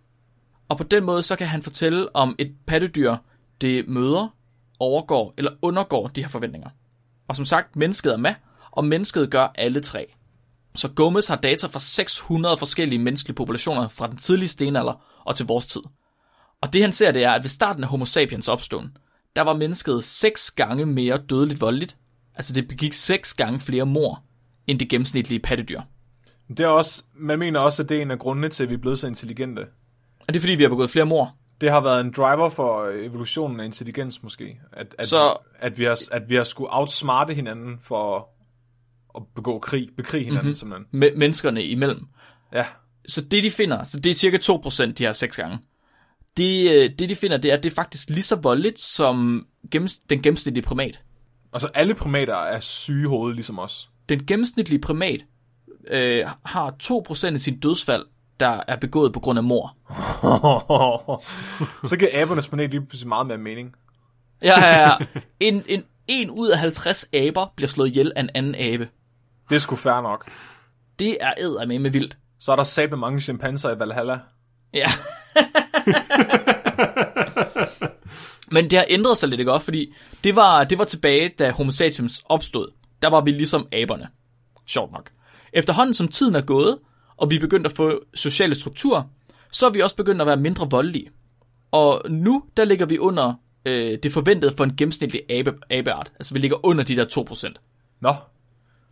Og 0.68 0.76
på 0.76 0.84
den 0.84 1.04
måde, 1.04 1.22
så 1.22 1.36
kan 1.36 1.46
han 1.46 1.62
fortælle, 1.62 2.16
om 2.16 2.34
et 2.38 2.54
pattedyr, 2.66 3.16
det 3.60 3.88
møder, 3.88 4.34
overgår 4.78 5.34
eller 5.38 5.50
undergår 5.62 6.08
de 6.08 6.20
her 6.20 6.28
forventninger. 6.28 6.68
Og 7.28 7.36
som 7.36 7.44
sagt, 7.44 7.76
mennesket 7.76 8.12
er 8.12 8.16
med, 8.16 8.34
og 8.70 8.84
mennesket 8.84 9.30
gør 9.30 9.52
alle 9.54 9.80
tre. 9.80 10.06
Så 10.74 10.88
Gomez 10.88 11.26
har 11.26 11.36
data 11.36 11.66
fra 11.66 11.78
600 11.78 12.56
forskellige 12.56 12.98
menneskelige 12.98 13.36
populationer 13.36 13.88
fra 13.88 14.06
den 14.06 14.16
tidlige 14.16 14.48
stenalder 14.48 15.22
og 15.24 15.36
til 15.36 15.46
vores 15.46 15.66
tid. 15.66 15.80
Og 16.62 16.72
det 16.72 16.82
han 16.82 16.92
ser, 16.92 17.12
det 17.12 17.24
er, 17.24 17.30
at 17.30 17.42
ved 17.42 17.50
starten 17.50 17.82
af 17.82 17.88
Homo 17.88 18.04
sapiens 18.04 18.48
opståen, 18.48 18.96
der 19.36 19.42
var 19.42 19.56
mennesket 19.56 20.04
seks 20.04 20.50
gange 20.50 20.86
mere 20.86 21.18
dødeligt 21.30 21.60
voldeligt. 21.60 21.96
Altså 22.34 22.54
det 22.54 22.68
begik 22.68 22.92
seks 22.92 23.34
gange 23.34 23.60
flere 23.60 23.86
mor 23.86 24.22
end 24.66 24.78
det 24.78 24.88
gennemsnitlige 24.88 25.40
pattedyr. 25.40 25.80
Det 26.48 26.60
er 26.60 26.66
også, 26.68 27.02
man 27.14 27.38
mener 27.38 27.60
også, 27.60 27.82
at 27.82 27.88
det 27.88 27.98
er 27.98 28.02
en 28.02 28.10
af 28.10 28.18
grundene 28.18 28.48
til, 28.48 28.62
at 28.62 28.68
vi 28.68 28.74
er 28.74 28.78
blevet 28.78 28.98
så 28.98 29.06
intelligente. 29.06 29.60
Og 30.20 30.34
det 30.34 30.36
er 30.36 30.40
fordi, 30.40 30.54
vi 30.54 30.62
har 30.62 30.70
begået 30.70 30.90
flere 30.90 31.06
mor. 31.06 31.36
Det 31.60 31.70
har 31.70 31.80
været 31.80 32.00
en 32.00 32.12
driver 32.12 32.48
for 32.48 32.84
evolutionen 33.04 33.60
af 33.60 33.64
intelligens 33.64 34.22
måske. 34.22 34.60
At, 34.72 34.94
at, 34.98 35.08
Så- 35.08 35.36
at, 35.58 35.78
vi, 35.78 35.84
har, 35.84 35.98
at 36.12 36.28
vi 36.28 36.34
har 36.34 36.44
skulle 36.44 36.68
outsmarte 36.72 37.34
hinanden 37.34 37.78
for 37.82 38.28
at 39.16 39.22
begå 39.34 39.58
krig, 39.58 39.88
bekrige 39.96 40.24
hinanden 40.24 40.46
mm-hmm. 40.46 40.54
simpelthen. 40.54 40.86
med 40.90 41.10
menneskerne 41.16 41.64
imellem. 41.64 42.06
Ja, 42.52 42.66
Så 43.08 43.20
det 43.20 43.42
de 43.44 43.50
finder, 43.50 43.84
så 43.84 44.00
det 44.00 44.10
er 44.10 44.14
cirka 44.14 44.36
2% 44.36 44.92
de 44.92 45.04
her 45.04 45.12
seks 45.12 45.36
gange. 45.36 45.58
Det, 46.36 46.70
øh, 46.74 46.90
det 46.98 47.08
de 47.08 47.14
finder, 47.16 47.36
det 47.36 47.50
er, 47.50 47.56
at 47.56 47.62
det 47.62 47.70
er 47.70 47.74
faktisk 47.74 48.10
lige 48.10 48.22
så 48.22 48.36
voldeligt 48.36 48.80
som 48.80 49.46
gennems, 49.70 49.98
den 50.10 50.22
gennemsnitlige 50.22 50.64
primat. 50.64 51.00
og 51.52 51.60
så 51.60 51.66
alle 51.74 51.94
primater 51.94 52.34
er 52.36 52.60
syge 52.60 53.02
i 53.02 53.06
hovedet, 53.06 53.36
ligesom 53.36 53.58
os. 53.58 53.90
Den 54.08 54.26
gennemsnitlige 54.26 54.80
primat 54.80 55.20
øh, 55.88 56.24
har 56.44 56.74
2% 56.82 57.34
af 57.34 57.40
sin 57.40 57.60
dødsfald, 57.60 58.04
der 58.40 58.60
er 58.68 58.76
begået 58.76 59.12
på 59.12 59.20
grund 59.20 59.38
af 59.38 59.44
mor. 59.44 59.76
så 61.88 61.96
giver 61.96 62.22
abernes 62.22 62.48
planet 62.48 62.70
lige 62.70 62.86
pludselig 62.86 63.08
meget 63.08 63.26
mere 63.26 63.38
mening. 63.38 63.74
Ja, 64.42 64.60
ja, 64.60 64.80
ja. 64.80 64.96
En, 65.40 65.64
en, 65.68 65.84
en 66.08 66.30
ud 66.30 66.48
af 66.48 66.58
50 66.58 67.04
aber 67.14 67.52
bliver 67.56 67.68
slået 67.68 67.88
ihjel 67.88 68.12
af 68.16 68.20
en 68.20 68.30
anden 68.34 68.54
abe. 68.54 68.88
Det 69.50 69.56
er 69.56 69.60
sgu 69.60 69.76
fair 69.76 70.00
nok. 70.00 70.30
Det 70.98 71.16
er 71.20 71.32
eddermame 71.38 71.78
med 71.78 71.90
vildt. 71.90 72.16
Så 72.40 72.52
er 72.52 72.56
der 72.56 72.62
sabbe 72.62 72.96
mange 72.96 73.20
chimpanser 73.20 73.70
i 73.70 73.78
Valhalla. 73.78 74.18
Ja. 74.74 74.88
Men 78.52 78.70
det 78.70 78.78
har 78.78 78.86
ændret 78.88 79.18
sig 79.18 79.28
lidt, 79.28 79.40
ikke 79.40 79.52
også? 79.52 79.64
Fordi 79.64 79.94
det 80.24 80.36
var, 80.36 80.64
det 80.64 80.78
var 80.78 80.84
tilbage, 80.84 81.28
da 81.38 81.50
Homo 81.50 81.70
sapiens 81.70 82.22
opstod. 82.24 82.72
Der 83.02 83.08
var 83.08 83.20
vi 83.20 83.30
ligesom 83.30 83.68
aberne. 83.72 84.08
Sjovt 84.66 84.92
nok. 84.92 85.10
Efterhånden 85.52 85.94
som 85.94 86.08
tiden 86.08 86.34
er 86.34 86.40
gået, 86.40 86.78
og 87.20 87.30
vi 87.30 87.36
er 87.36 87.40
begyndt 87.40 87.66
at 87.66 87.72
få 87.72 88.00
sociale 88.14 88.54
strukturer, 88.54 89.02
så 89.50 89.66
er 89.66 89.70
vi 89.70 89.80
også 89.80 89.96
begyndt 89.96 90.20
at 90.20 90.26
være 90.26 90.36
mindre 90.36 90.70
voldelige. 90.70 91.10
Og 91.70 92.02
nu, 92.10 92.44
der 92.56 92.64
ligger 92.64 92.86
vi 92.86 92.98
under 92.98 93.34
øh, 93.64 93.98
det 94.02 94.12
forventede 94.12 94.52
for 94.56 94.64
en 94.64 94.76
gennemsnitlig 94.76 95.22
abe, 95.30 95.52
abeart. 95.70 96.12
Altså, 96.18 96.34
vi 96.34 96.40
ligger 96.40 96.66
under 96.66 96.84
de 96.84 96.96
der 96.96 97.04
2%. 97.04 97.98
Nå, 98.00 98.14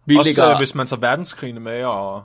Vi 0.07 0.17
også 0.17 0.29
ligger, 0.29 0.51
øh, 0.51 0.57
hvis 0.59 0.75
man 0.75 0.87
tager 0.87 1.01
verdenskrigene 1.01 1.61
med, 1.61 1.85
og 1.85 2.23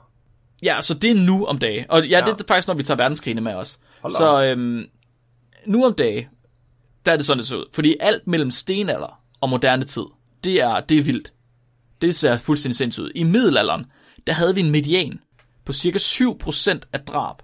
Ja, 0.62 0.80
så 0.80 0.94
det 0.94 1.10
er 1.10 1.14
nu 1.14 1.46
om 1.46 1.58
dagen. 1.58 1.84
Og 1.88 2.06
ja, 2.06 2.18
ja. 2.18 2.32
Det 2.32 2.40
er 2.40 2.44
faktisk, 2.48 2.68
når 2.68 2.74
vi 2.74 2.82
tager 2.82 2.98
verdenskrigene 2.98 3.40
med 3.40 3.54
os. 3.54 3.80
Hold 4.00 4.12
Så 4.12 4.44
øhm, 4.44 4.86
nu 5.66 5.84
om 5.84 5.94
dagen, 5.94 6.24
der 7.06 7.12
er 7.12 7.16
det 7.16 7.26
sådan, 7.26 7.38
det 7.38 7.46
ser 7.46 7.56
ud. 7.56 7.64
Fordi 7.72 7.96
alt 8.00 8.26
mellem 8.26 8.50
stenalder 8.50 9.20
og 9.40 9.48
moderne 9.48 9.84
tid, 9.84 10.04
det 10.44 10.60
er, 10.60 10.80
det 10.80 10.98
er 10.98 11.02
vildt. 11.02 11.32
Det 12.00 12.14
ser 12.14 12.36
fuldstændig 12.36 12.76
sindssygt 12.76 13.04
ud. 13.04 13.12
I 13.14 13.22
middelalderen, 13.22 13.86
der 14.26 14.32
havde 14.32 14.54
vi 14.54 14.60
en 14.60 14.70
median 14.70 15.20
på 15.66 15.72
cirka 15.72 15.98
7% 15.98 16.80
af 16.92 17.00
drab 17.00 17.36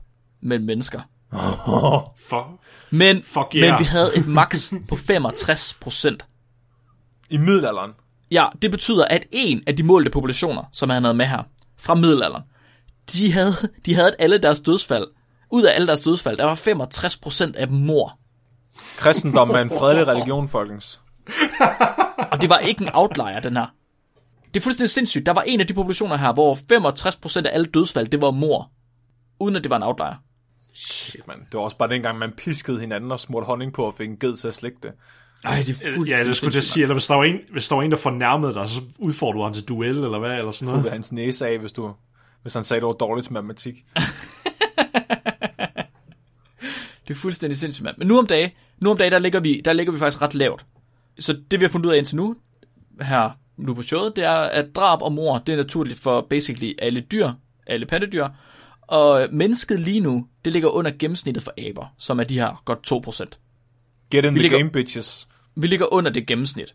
mellem 0.43 0.67
mennesker. 0.67 1.01
For, 2.29 2.61
Men, 2.91 3.23
Fuck 3.23 3.55
yeah. 3.55 3.71
men 3.71 3.79
vi 3.79 3.85
havde 3.85 4.17
et 4.17 4.27
max 4.27 4.73
på 4.89 4.95
65%. 4.95 6.17
i 7.31 7.37
middelalderen. 7.37 7.91
Ja, 8.31 8.47
det 8.63 8.71
betyder, 8.71 9.05
at 9.05 9.27
en 9.31 9.63
af 9.67 9.77
de 9.77 9.83
målte 9.83 10.11
populationer, 10.11 10.63
som 10.73 10.91
han 10.91 11.05
havde 11.05 11.17
med 11.17 11.27
her, 11.27 11.43
fra 11.79 11.95
middelalderen, 11.95 12.43
de 13.13 13.33
havde, 13.33 13.53
de 13.87 13.95
havde 13.95 14.15
alle 14.19 14.39
deres 14.39 14.61
dødsfald. 14.61 15.07
Ud 15.51 15.63
af 15.63 15.75
alle 15.75 15.87
deres 15.87 16.01
dødsfald, 16.01 16.37
der 16.37 16.45
var 16.45 16.55
65% 17.53 17.57
af 17.57 17.67
dem 17.67 17.77
mor. 17.77 18.19
Kristendom 18.97 19.51
er 19.51 19.59
en 19.59 19.71
fredelig 19.71 20.07
religion, 20.07 20.49
folkens. 20.49 21.01
Og 22.33 22.41
det 22.41 22.51
var 22.51 22.59
ikke 22.59 22.83
en 22.83 22.91
outlier, 22.93 23.41
den 23.41 23.57
her. 23.57 23.67
Det 24.55 24.61
er 24.61 24.65
fuldstændig 24.65 24.91
sindssygt. 24.91 25.27
Der 25.27 25.33
var 25.33 25.43
en 25.43 25.61
af 25.61 25.67
de 25.67 25.75
populationer 25.75 26.17
her, 26.17 26.33
hvor 26.33 26.55
65% 26.55 27.47
af 27.47 27.55
alle 27.55 27.67
dødsfald, 27.67 28.07
det 28.07 28.21
var 28.21 28.31
mor. 28.31 28.71
Uden 29.41 29.57
at 29.57 29.63
det 29.63 29.71
var 29.71 29.77
en 29.77 29.83
outlier. 29.83 30.23
Shit, 30.75 31.27
man. 31.27 31.37
Det 31.37 31.55
var 31.55 31.61
også 31.61 31.77
bare 31.77 31.89
dengang, 31.89 32.19
man 32.19 32.33
piskede 32.37 32.81
hinanden 32.81 33.13
og 33.13 33.21
smurte 33.21 33.45
honning 33.45 33.73
på 33.73 33.85
og 33.85 33.95
fik 33.95 34.09
en 34.09 34.17
ged 34.17 34.37
til 34.37 34.49
at 34.49 34.55
slikke 34.55 34.79
det. 34.83 34.93
Ej, 35.45 35.57
det 35.57 35.69
er 35.69 35.75
fuldstændig 35.75 36.09
ja, 36.09 36.25
det 36.25 36.37
skulle 36.37 36.53
til 36.53 36.59
at 36.59 36.65
sige, 36.65 36.83
eller 36.83 36.95
hvis 36.95 37.07
der 37.07 37.15
var 37.15 37.25
en, 37.25 37.41
hvis 37.53 37.69
der 37.69 37.77
var 37.77 37.83
en 37.83 37.91
der 37.91 37.97
fornærmede 37.97 38.55
dig, 38.55 38.69
så 38.69 38.81
udfordrer 38.99 39.39
du 39.39 39.43
ham 39.43 39.53
til 39.53 39.69
duel, 39.69 39.99
eller 39.99 40.19
hvad, 40.19 40.39
eller 40.39 40.51
sådan 40.51 40.71
noget. 40.71 40.85
Ved 40.85 40.91
hans 40.91 41.13
næse 41.13 41.47
af, 41.47 41.59
hvis, 41.59 41.73
du, 41.73 41.95
hvis 42.43 42.55
han 42.55 42.65
sagde, 42.65 42.79
at 42.79 42.83
det 42.83 42.87
var 42.87 42.93
dårligt 42.93 43.25
til 43.25 43.33
matematik. 43.33 43.75
Det 47.09 47.17
er 47.17 47.21
fuldstændig 47.21 47.59
sindssygt, 47.59 47.85
mand. 47.85 47.97
Men 47.99 48.09
nu 48.09 48.19
om 48.19 48.27
dagen, 48.27 48.51
nu 48.79 48.91
om 48.91 48.97
dagen, 48.97 49.13
der 49.13 49.19
ligger 49.19 49.41
vi, 49.41 49.63
der 49.65 49.73
ligger 49.73 49.93
vi 49.93 49.99
faktisk 49.99 50.23
ret 50.23 50.35
lavt. 50.35 50.67
Så 51.19 51.41
det 51.51 51.61
vi 51.61 51.65
har 51.65 51.71
fundet 51.71 51.87
ud 51.87 51.93
af 51.93 51.99
indtil 51.99 52.17
nu, 52.17 52.37
her 53.01 53.31
nu 53.61 53.75
på 53.75 53.83
showet, 53.83 54.17
det 54.17 54.25
er, 54.25 54.33
at 54.33 54.67
drab 54.75 55.03
og 55.03 55.13
mor, 55.13 55.39
det 55.39 55.53
er 55.53 55.57
naturligt 55.57 55.99
for 56.01 56.21
basically 56.31 56.73
alle 56.79 57.01
dyr, 57.01 57.31
alle 57.67 57.87
pattedyr. 57.87 58.29
Og 58.83 59.29
mennesket 59.33 59.81
lige 59.81 60.01
nu, 60.01 60.27
det 60.45 60.53
ligger 60.53 60.69
under 60.69 60.91
gennemsnittet 60.99 61.43
for 61.43 61.53
aber, 61.69 61.95
som 61.99 62.21
er 62.21 62.25
de 62.25 62.35
her 62.41 62.63
godt 62.65 62.93
2%. 62.93 63.25
Get 64.11 64.25
in 64.25 64.35
Vi 64.35 64.39
the 64.39 64.43
ligger- 64.43 64.59
game, 64.59 64.71
bitches. 64.71 65.29
Vi 65.57 65.67
ligger 65.67 65.93
under 65.95 66.11
det 66.11 66.27
gennemsnit. 66.27 66.75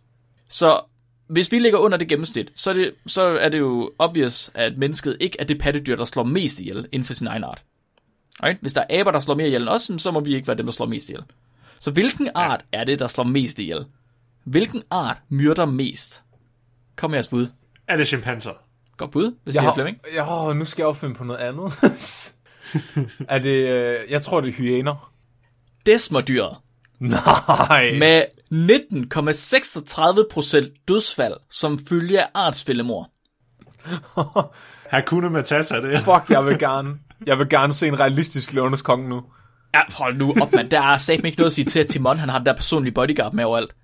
Så 0.49 0.79
hvis 1.27 1.51
vi 1.51 1.59
ligger 1.59 1.79
under 1.79 1.97
det 1.97 2.07
gennemsnit, 2.07 2.51
så 2.55 2.69
er 2.69 2.73
det, 2.73 2.91
så 3.07 3.21
er 3.21 3.49
det 3.49 3.59
jo 3.59 3.91
obvious, 3.99 4.51
at 4.53 4.77
mennesket 4.77 5.17
ikke 5.19 5.35
er 5.39 5.43
det 5.43 5.59
pattedyr, 5.59 5.95
der 5.95 6.05
slår 6.05 6.23
mest 6.23 6.59
ihjel 6.59 6.87
inden 6.91 7.03
for 7.03 7.13
sin 7.13 7.27
egen 7.27 7.43
art. 7.43 7.63
Right? 8.43 8.59
Hvis 8.61 8.73
der 8.73 8.83
er 8.89 8.99
aber, 8.99 9.11
der 9.11 9.19
slår 9.19 9.35
mere 9.35 9.47
ihjel 9.47 9.61
end 9.61 9.69
os, 9.69 9.91
så 9.97 10.11
må 10.11 10.19
vi 10.19 10.35
ikke 10.35 10.47
være 10.47 10.57
dem, 10.57 10.65
der 10.65 10.73
slår 10.73 10.85
mest 10.85 11.09
ihjel. 11.09 11.23
Så 11.79 11.91
hvilken 11.91 12.29
art 12.35 12.65
er 12.71 12.83
det, 12.83 12.99
der 12.99 13.07
slår 13.07 13.23
mest 13.23 13.59
ihjel? 13.59 13.85
Hvilken 14.43 14.83
art 14.89 15.17
myrder 15.29 15.65
mest? 15.65 16.23
Kom 16.95 17.11
med 17.11 17.17
jeres 17.17 17.27
bud. 17.27 17.47
Er 17.87 17.97
det 17.97 18.07
chimpanser? 18.07 18.51
Godt 18.97 19.11
bud, 19.11 19.23
det 19.23 19.33
Jeg 19.45 19.53
siger 19.53 19.61
har, 19.61 19.73
Flemming. 19.73 19.97
ja, 20.15 20.53
nu 20.53 20.65
skal 20.65 20.83
jeg 20.83 20.87
jo 20.87 20.93
finde 20.93 21.15
på 21.15 21.23
noget 21.23 21.39
andet. 21.39 21.73
er 23.29 23.39
det, 23.39 23.69
øh, 23.69 23.99
jeg 24.09 24.21
tror, 24.21 24.41
det 24.41 24.49
er 24.49 24.53
hyæner. 24.53 25.11
Desmerdyret. 25.85 26.57
Nej. 26.99 27.93
Med 27.99 28.23
19,36% 28.53 30.83
dødsfald 30.87 31.33
som 31.51 31.79
følge 31.89 32.21
af 32.21 32.27
artsfældemord. 32.33 33.09
Hakuna 34.91 35.29
Matata, 35.29 35.81
det 35.81 35.95
er. 35.95 36.03
Fuck, 36.03 36.29
jeg 36.29 36.45
vil 36.45 36.59
gerne. 36.59 36.95
Jeg 37.25 37.39
vil 37.39 37.49
gerne 37.49 37.73
se 37.73 37.87
en 37.87 37.99
realistisk 37.99 38.53
løvenes 38.53 38.81
konge 38.81 39.09
nu. 39.09 39.23
Ja, 39.73 39.81
hold 39.97 40.17
nu 40.17 40.35
op, 40.41 40.53
mand. 40.53 40.69
Der 40.69 40.81
er 40.81 40.97
satme 40.97 41.29
ikke 41.29 41.39
noget 41.39 41.49
at 41.49 41.53
sige 41.53 41.65
til, 41.65 41.79
at 41.79 41.87
Timon 41.87 42.17
han 42.17 42.29
har 42.29 42.37
den 42.37 42.45
der 42.45 42.55
personlige 42.55 42.93
bodyguard 42.93 43.33
med 43.33 43.43
overalt. 43.43 43.75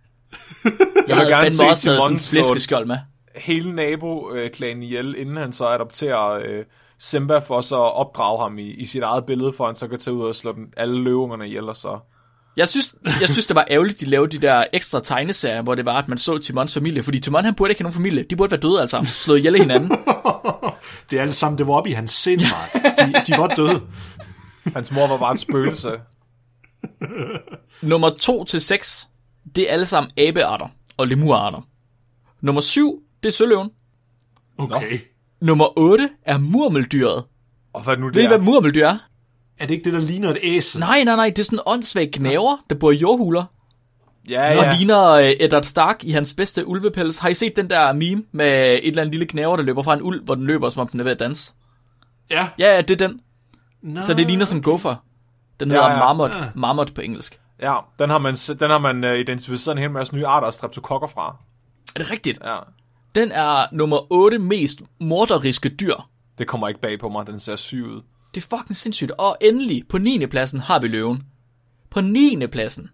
Jeg 1.07 1.17
vil 1.17 1.27
gerne 1.27 1.51
se 1.51 1.63
også 1.63 1.91
Timon 1.91 2.19
flæskeskjold 2.19 2.85
med. 2.85 2.97
Hele 3.35 3.75
naboklanen 3.75 4.83
ihjel, 4.83 5.15
inden 5.17 5.37
han 5.37 5.53
så 5.53 5.67
adopterer 5.67 6.29
øh, 6.29 6.65
Simba 6.99 7.37
for 7.37 7.61
så 7.61 7.83
at 7.83 7.93
opdrage 7.93 8.41
ham 8.41 8.57
i, 8.57 8.71
i 8.71 8.85
sit 8.85 9.03
eget 9.03 9.25
billede, 9.25 9.53
for 9.53 9.65
han 9.65 9.75
så 9.75 9.87
kan 9.87 9.99
tage 9.99 10.13
ud 10.13 10.25
og 10.25 10.35
slå 10.35 10.51
den, 10.51 10.65
alle 10.77 11.03
løvungerne 11.03 11.47
ihjel, 11.47 11.69
og 11.69 11.77
så... 11.77 11.99
Jeg 12.57 12.67
synes, 12.67 12.95
jeg 13.21 13.29
synes, 13.29 13.45
det 13.45 13.55
var 13.55 13.65
ærgerligt, 13.69 13.99
de 13.99 14.05
lavede 14.05 14.31
de 14.31 14.47
der 14.47 14.63
ekstra 14.73 14.99
tegneserier, 14.99 15.61
hvor 15.61 15.75
det 15.75 15.85
var, 15.85 15.97
at 15.97 16.07
man 16.07 16.17
så 16.17 16.37
Timons 16.37 16.73
familie. 16.73 17.03
Fordi 17.03 17.19
Timon, 17.19 17.45
han 17.45 17.55
burde 17.55 17.71
ikke 17.71 17.79
have 17.79 17.83
nogen 17.83 17.95
familie. 17.95 18.25
De 18.29 18.35
burde 18.35 18.51
være 18.51 18.59
døde, 18.59 18.81
altså. 18.81 19.01
Slået 19.03 19.37
ihjel 19.37 19.55
af 19.55 19.61
hinanden. 19.61 19.91
Det 21.11 21.17
er 21.17 21.21
alt 21.21 21.33
sammen, 21.33 21.57
det 21.57 21.67
var 21.67 21.73
op 21.73 21.87
i 21.87 21.91
hans 21.91 22.11
sind, 22.11 22.41
Mark. 22.41 22.83
De, 22.83 23.13
de 23.27 23.37
var 23.37 23.47
døde. 23.47 23.81
Hans 24.73 24.91
mor 24.91 25.07
var 25.07 25.17
bare 25.17 25.33
et 25.33 25.39
spøgelse. 25.39 25.91
Nummer 27.81 28.09
2 28.09 28.43
til 28.43 28.61
6, 28.61 29.07
det 29.55 29.69
er 29.69 29.73
alle 29.73 29.85
sammen 29.85 30.11
abearter 30.17 30.67
og 30.97 31.07
lemurarter. 31.07 31.67
Nummer 32.41 32.61
7, 32.61 33.03
det 33.23 33.29
er 33.29 33.33
søløven. 33.33 33.69
Okay. 34.57 34.99
Nummer 35.41 35.79
8 35.79 36.09
er 36.25 36.37
murmeldyret. 36.37 37.23
Og 37.73 37.83
hvad 37.83 37.97
nu 37.97 38.07
det 38.07 38.15
Ved 38.15 38.21
I, 38.21 38.25
er? 38.25 38.29
hvad 38.29 38.39
murmeldyr 38.39 38.87
er? 38.87 38.97
Er 39.59 39.65
det 39.67 39.73
ikke 39.73 39.85
det, 39.85 39.93
der 39.93 39.99
ligner 39.99 40.29
et 40.29 40.37
æsel? 40.43 40.79
Nej, 40.79 41.03
nej, 41.03 41.15
nej, 41.15 41.29
det 41.29 41.39
er 41.39 41.43
sådan 41.43 41.57
en 41.59 41.63
åndssvag 41.65 42.11
knæver, 42.13 42.57
der 42.69 42.75
bor 42.75 42.91
i 42.91 42.95
jordhuler. 42.95 43.43
Ja, 44.29 44.51
Ja. 44.51 44.71
Og 44.71 44.77
ligner 44.77 45.09
øh, 45.11 45.29
Eddard 45.39 45.63
Stark 45.63 46.03
i 46.03 46.11
hans 46.11 46.33
bedste 46.33 46.67
ulvepels. 46.67 47.17
Har 47.17 47.29
I 47.29 47.33
set 47.33 47.55
den 47.55 47.69
der 47.69 47.93
meme 47.93 48.23
med 48.31 48.71
et 48.73 48.87
eller 48.87 49.01
andet 49.01 49.11
lille 49.13 49.25
knæver, 49.25 49.55
der 49.55 49.63
løber 49.63 49.81
fra 49.83 49.93
en 49.93 50.01
ulv, 50.01 50.23
hvor 50.23 50.35
den 50.35 50.43
løber, 50.43 50.69
som 50.69 50.79
om 50.81 50.87
den 50.87 50.99
er 50.99 51.03
ved 51.03 51.11
at 51.11 51.19
danse? 51.19 51.53
Ja. 52.29 52.47
Ja, 52.59 52.75
ja, 52.75 52.81
det 52.81 53.01
er 53.01 53.07
den. 53.07 53.19
Nå. 53.81 54.01
Så 54.01 54.13
det 54.13 54.27
ligner 54.27 54.45
som 54.45 54.61
gopher. 54.61 54.95
Den 55.59 55.69
Ja, 55.69 55.73
hedder 55.75 55.91
ja. 55.91 55.97
marmot, 55.97 56.31
Ja. 56.31 56.45
marmot 56.55 56.93
på 56.93 57.01
engelsk. 57.01 57.39
Ja 57.61 57.77
den 57.99 58.09
har 58.09 58.17
man, 58.17 58.35
den 58.35 58.69
har 58.69 58.79
man 58.79 59.03
uh, 59.03 59.19
identificeret 59.19 59.75
en 59.75 59.81
hel 59.81 59.91
masse 59.91 60.15
nye 60.15 60.27
arter 60.27 60.47
af 60.47 60.53
streptokokker 60.53 61.07
fra. 61.07 61.35
Er 61.95 61.99
det 61.99 62.11
rigtigt? 62.11 62.39
Ja. 62.45 62.57
Den 63.15 63.31
er 63.31 63.67
nummer 63.71 64.11
8 64.11 64.39
mest 64.39 64.81
morderiske 64.99 65.69
dyr. 65.69 65.95
Det 66.37 66.47
kommer 66.47 66.67
ikke 66.67 66.81
bag 66.81 66.99
på 66.99 67.09
mig, 67.09 67.27
den 67.27 67.39
ser 67.39 67.55
syg 67.55 67.83
ud. 67.83 68.01
Det 68.35 68.43
er 68.43 68.57
fucking 68.57 68.77
sindssygt. 68.77 69.11
Og 69.11 69.37
endelig, 69.41 69.87
på 69.89 69.97
9. 69.97 70.25
pladsen 70.25 70.59
har 70.59 70.79
vi 70.79 70.87
løven. 70.87 71.23
På 71.89 72.01
9. 72.01 72.47
pladsen. 72.51 72.89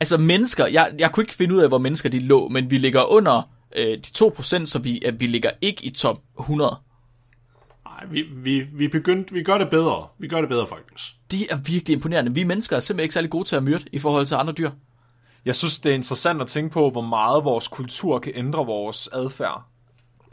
Altså 0.00 0.18
mennesker, 0.18 0.66
jeg, 0.66 0.92
jeg 0.98 1.12
kunne 1.12 1.24
ikke 1.24 1.34
finde 1.34 1.54
ud 1.54 1.60
af, 1.60 1.68
hvor 1.68 1.78
mennesker 1.78 2.08
de 2.08 2.18
lå, 2.18 2.48
men 2.48 2.70
vi 2.70 2.78
ligger 2.78 3.12
under 3.12 3.42
øh, 3.76 3.98
de 3.98 4.26
2%, 4.26 4.64
så 4.66 4.80
vi, 4.82 5.02
at 5.04 5.20
vi 5.20 5.26
ligger 5.26 5.50
ikke 5.60 5.84
i 5.84 5.90
top 5.90 6.22
100. 6.40 6.76
Nej, 7.84 8.04
vi, 8.10 8.22
vi, 8.22 8.60
vi, 8.60 8.88
begyndt, 8.88 9.34
vi 9.34 9.42
gør 9.42 9.58
det 9.58 9.70
bedre. 9.70 10.06
Vi 10.18 10.28
gør 10.28 10.40
det 10.40 10.48
bedre, 10.48 10.66
folkens. 10.66 11.16
Det 11.32 11.46
er 11.50 11.56
virkelig 11.56 11.94
imponerende. 11.94 12.34
Vi 12.34 12.44
mennesker 12.44 12.76
er 12.76 12.80
simpelthen 12.80 13.04
ikke 13.04 13.14
særlig 13.14 13.30
gode 13.30 13.44
til 13.44 13.56
at 13.56 13.62
myrde 13.62 13.84
i 13.92 13.98
forhold 13.98 14.26
til 14.26 14.34
andre 14.34 14.52
dyr. 14.52 14.70
Jeg 15.44 15.56
synes, 15.56 15.80
det 15.80 15.90
er 15.90 15.94
interessant 15.94 16.42
at 16.42 16.48
tænke 16.48 16.70
på, 16.70 16.90
hvor 16.90 17.00
meget 17.00 17.44
vores 17.44 17.68
kultur 17.68 18.18
kan 18.18 18.32
ændre 18.34 18.66
vores 18.66 19.08
adfærd. 19.12 19.62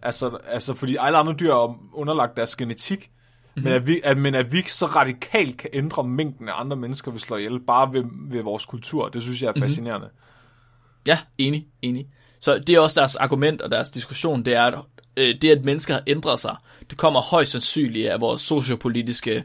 Altså, 0.02 0.38
altså 0.48 0.74
fordi 0.74 0.98
alle 1.00 1.18
andre 1.18 1.34
dyr 1.34 1.54
er 1.54 1.78
underlagt 1.94 2.38
deres 2.38 2.56
genetik, 2.56 3.00
mm-hmm. 3.10 3.64
men, 3.64 3.74
at 3.74 3.88
vi, 3.88 4.02
at, 4.04 4.18
men 4.18 4.36
at 4.36 4.52
vi 4.52 4.62
så 4.62 4.86
radikalt 4.86 5.58
kan 5.58 5.70
ændre 5.74 6.04
mængden 6.04 6.50
af 6.50 6.54
andre 6.60 6.78
mennesker, 6.78 7.12
vi 7.12 7.20
slår 7.20 7.38
ihjel, 7.38 7.60
bare 7.60 7.94
ved, 7.94 8.04
ved 8.32 8.44
vores 8.44 8.66
kultur, 8.66 9.10
det 9.10 9.24
synes 9.24 9.42
jeg 9.42 9.54
er 9.56 9.60
fascinerende. 9.60 10.08
Mm-hmm. 10.08 11.08
Ja, 11.08 11.20
enig, 11.38 11.68
enig. 11.82 12.08
Så 12.40 12.58
det 12.68 12.76
er 12.76 12.80
også 12.80 13.00
deres 13.00 13.16
argument 13.16 13.62
og 13.62 13.72
deres 13.72 13.92
diskussion, 13.92 14.46
det 14.46 14.54
er, 14.54 14.64
at 14.64 14.80
øh, 15.18 15.36
det, 15.42 15.50
at 15.50 15.66
mennesker 15.66 15.94
har 15.94 16.04
ændret 16.08 16.40
sig, 16.40 16.56
det 16.90 16.98
kommer 16.98 17.22
højst 17.22 17.52
sandsynligt 17.52 18.10
af 18.10 18.22
vores 18.22 18.42
sociopolitiske 18.42 19.44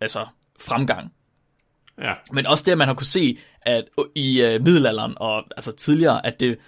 altså, 0.00 0.26
fremgang. 0.60 1.12
Ja. 2.02 2.12
Men 2.32 2.46
også 2.46 2.64
det, 2.64 2.72
at 2.72 2.78
man 2.78 2.88
har 2.88 2.94
kunne 2.94 3.06
se, 3.06 3.38
at 3.62 3.84
i 4.14 4.42
øh, 4.42 4.62
middelalderen 4.62 5.14
og 5.16 5.44
altså 5.56 5.72
tidligere, 5.72 6.26
at 6.26 6.40
det 6.40 6.58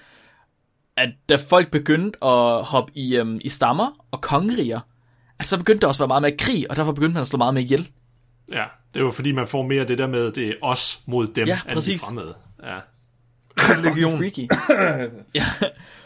at 0.97 1.09
da 1.29 1.37
folk 1.37 1.71
begyndte 1.71 2.25
at 2.25 2.65
hoppe 2.65 2.93
i, 2.95 3.17
øhm, 3.17 3.41
i 3.45 3.49
stammer 3.49 4.07
og 4.11 4.21
kongeriger, 4.21 4.81
at 5.39 5.47
så 5.47 5.59
begyndte 5.59 5.81
der 5.81 5.87
også 5.89 6.05
at 6.05 6.09
være 6.09 6.21
meget 6.21 6.23
mere 6.23 6.37
krig, 6.39 6.71
og 6.71 6.77
derfor 6.77 6.93
begyndte 6.93 7.15
man 7.15 7.21
at 7.21 7.27
slå 7.27 7.37
meget 7.37 7.55
mere 7.55 7.65
ihjel. 7.65 7.91
Ja, 8.53 8.65
det 8.95 9.01
er 9.01 9.05
jo 9.05 9.11
fordi, 9.11 9.33
man 9.33 9.47
får 9.47 9.63
mere 9.63 9.85
det 9.85 9.99
der 9.99 10.07
med, 10.07 10.33
det 10.33 10.49
er 10.49 10.53
os 10.63 11.01
mod 11.07 11.27
dem, 11.27 11.47
Ja, 11.47 11.55
end 11.65 11.69
de 11.71 11.75
præcis. 11.75 12.01
fremmede. 12.05 12.35
Ja. 12.63 12.79
Religion. 13.59 14.19
Freaky. 14.19 14.49
ja. 15.41 15.45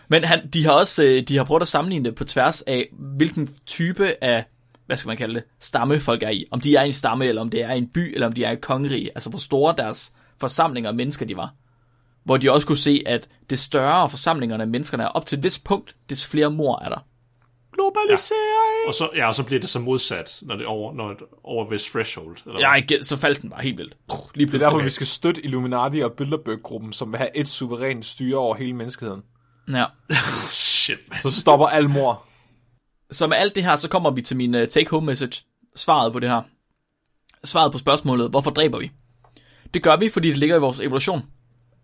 Men 0.08 0.24
han, 0.24 0.48
de 0.48 0.64
har 0.64 0.72
også 0.72 1.04
øh, 1.04 1.22
de 1.22 1.36
har 1.36 1.44
prøvet 1.44 1.62
at 1.62 1.68
sammenligne 1.68 2.04
det 2.04 2.14
på 2.14 2.24
tværs 2.24 2.62
af, 2.62 2.88
hvilken 2.92 3.48
type 3.66 4.24
af, 4.24 4.44
hvad 4.92 4.96
skal 4.98 5.08
man 5.08 5.16
kalde 5.16 5.34
det, 5.34 5.44
stamme 5.60 6.00
folk 6.00 6.22
er 6.22 6.28
i. 6.28 6.46
Om 6.50 6.60
de 6.60 6.76
er 6.76 6.82
en 6.82 6.92
stamme, 6.92 7.26
eller 7.26 7.42
om 7.42 7.50
det 7.50 7.62
er 7.62 7.70
en 7.70 7.88
by, 7.88 8.14
eller 8.14 8.26
om 8.26 8.32
de 8.32 8.44
er 8.44 8.50
et 8.50 8.60
kongerige. 8.60 9.10
Altså 9.14 9.30
hvor 9.30 9.38
store 9.38 9.74
deres 9.78 10.12
forsamlinger 10.40 10.90
af 10.90 10.96
mennesker 10.96 11.26
de 11.26 11.36
var. 11.36 11.54
Hvor 12.24 12.36
de 12.36 12.52
også 12.52 12.66
kunne 12.66 12.78
se, 12.78 13.02
at 13.06 13.28
det 13.50 13.58
større 13.58 14.08
forsamlingerne 14.08 14.62
af 14.62 14.68
menneskerne 14.68 15.02
er 15.02 15.08
op 15.08 15.26
til 15.26 15.38
et 15.38 15.44
vist 15.44 15.64
punkt, 15.64 15.96
des 16.10 16.28
flere 16.28 16.50
mor 16.50 16.78
er 16.84 16.88
der. 16.88 17.06
Globalisering! 17.72 18.86
Og 18.86 18.94
så, 18.94 19.10
ja, 19.16 19.28
og 19.28 19.34
så 19.34 19.44
bliver 19.44 19.60
det 19.60 19.68
så 19.68 19.78
modsat, 19.78 20.38
når 20.42 20.56
det 20.56 20.64
er 20.64 20.68
over, 20.68 20.94
når 20.94 21.08
det 21.08 21.20
er 21.20 21.24
over 21.44 21.70
vis 21.70 21.82
threshold. 21.84 22.36
Eller 22.46 22.60
Ja, 22.60 22.74
ikke, 22.74 23.04
så 23.04 23.16
faldt 23.16 23.42
den 23.42 23.50
bare 23.50 23.62
helt 23.62 23.78
vildt. 23.78 23.96
Puh, 24.08 24.18
Lige 24.34 24.46
Det 24.46 24.54
er 24.54 24.58
derfor, 24.58 24.82
vi 24.82 24.90
skal 24.90 25.06
støtte 25.06 25.44
Illuminati 25.44 26.00
og 26.00 26.12
Bilderberg-gruppen, 26.12 26.92
som 26.92 27.12
vil 27.12 27.18
have 27.18 27.36
et 27.36 27.48
suverænt 27.48 28.06
styre 28.06 28.38
over 28.38 28.54
hele 28.54 28.72
menneskeheden. 28.72 29.22
Ja. 29.68 29.84
Shit, 30.50 30.98
man. 31.08 31.18
Så 31.18 31.30
stopper 31.30 31.66
al 31.66 31.88
mor. 31.88 32.24
Så 33.12 33.26
med 33.26 33.36
alt 33.36 33.54
det 33.54 33.64
her, 33.64 33.76
så 33.76 33.88
kommer 33.88 34.10
vi 34.10 34.22
til 34.22 34.36
min 34.36 34.54
uh, 34.54 34.60
take-home 34.62 35.06
message. 35.06 35.44
Svaret 35.76 36.12
på 36.12 36.18
det 36.18 36.28
her. 36.28 36.42
Svaret 37.44 37.72
på 37.72 37.78
spørgsmålet, 37.78 38.30
hvorfor 38.30 38.50
dræber 38.50 38.78
vi? 38.78 38.90
Det 39.74 39.82
gør 39.82 39.96
vi, 39.96 40.08
fordi 40.08 40.28
det 40.28 40.38
ligger 40.38 40.56
i 40.56 40.60
vores 40.60 40.80
evolution. 40.80 41.22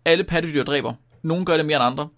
Alle 0.05 0.23
pattedyr 0.23 0.63
dræber. 0.63 0.93
Nogle 1.23 1.45
gør 1.45 1.57
det 1.57 1.65
mere 1.65 1.75
end 1.75 1.85
andre. 1.85 2.09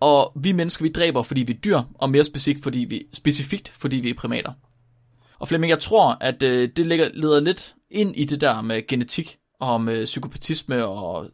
Og 0.00 0.32
vi 0.36 0.52
mennesker, 0.52 0.82
vi 0.82 0.92
dræber, 0.92 1.22
fordi 1.22 1.42
vi 1.42 1.52
er 1.52 1.56
dyr, 1.56 1.80
og 1.94 2.10
mere 2.10 2.24
specifikt, 2.24 2.62
fordi 2.62 2.78
vi, 2.78 3.02
specifikt, 3.12 3.68
fordi 3.68 3.96
vi 3.96 4.10
er 4.10 4.14
primater. 4.14 4.52
Og 5.38 5.48
Flemming, 5.48 5.70
jeg 5.70 5.80
tror, 5.80 6.16
at 6.20 6.42
øh, 6.42 6.68
det 6.76 6.86
ligger, 6.86 7.08
leder 7.14 7.40
lidt 7.40 7.74
ind 7.90 8.16
i 8.16 8.24
det 8.24 8.40
der 8.40 8.62
med 8.62 8.86
genetik, 8.86 9.38
og 9.60 9.68
om 9.68 9.88
øh, 9.88 10.04
psykopatisme 10.04 10.86
og 10.86 11.30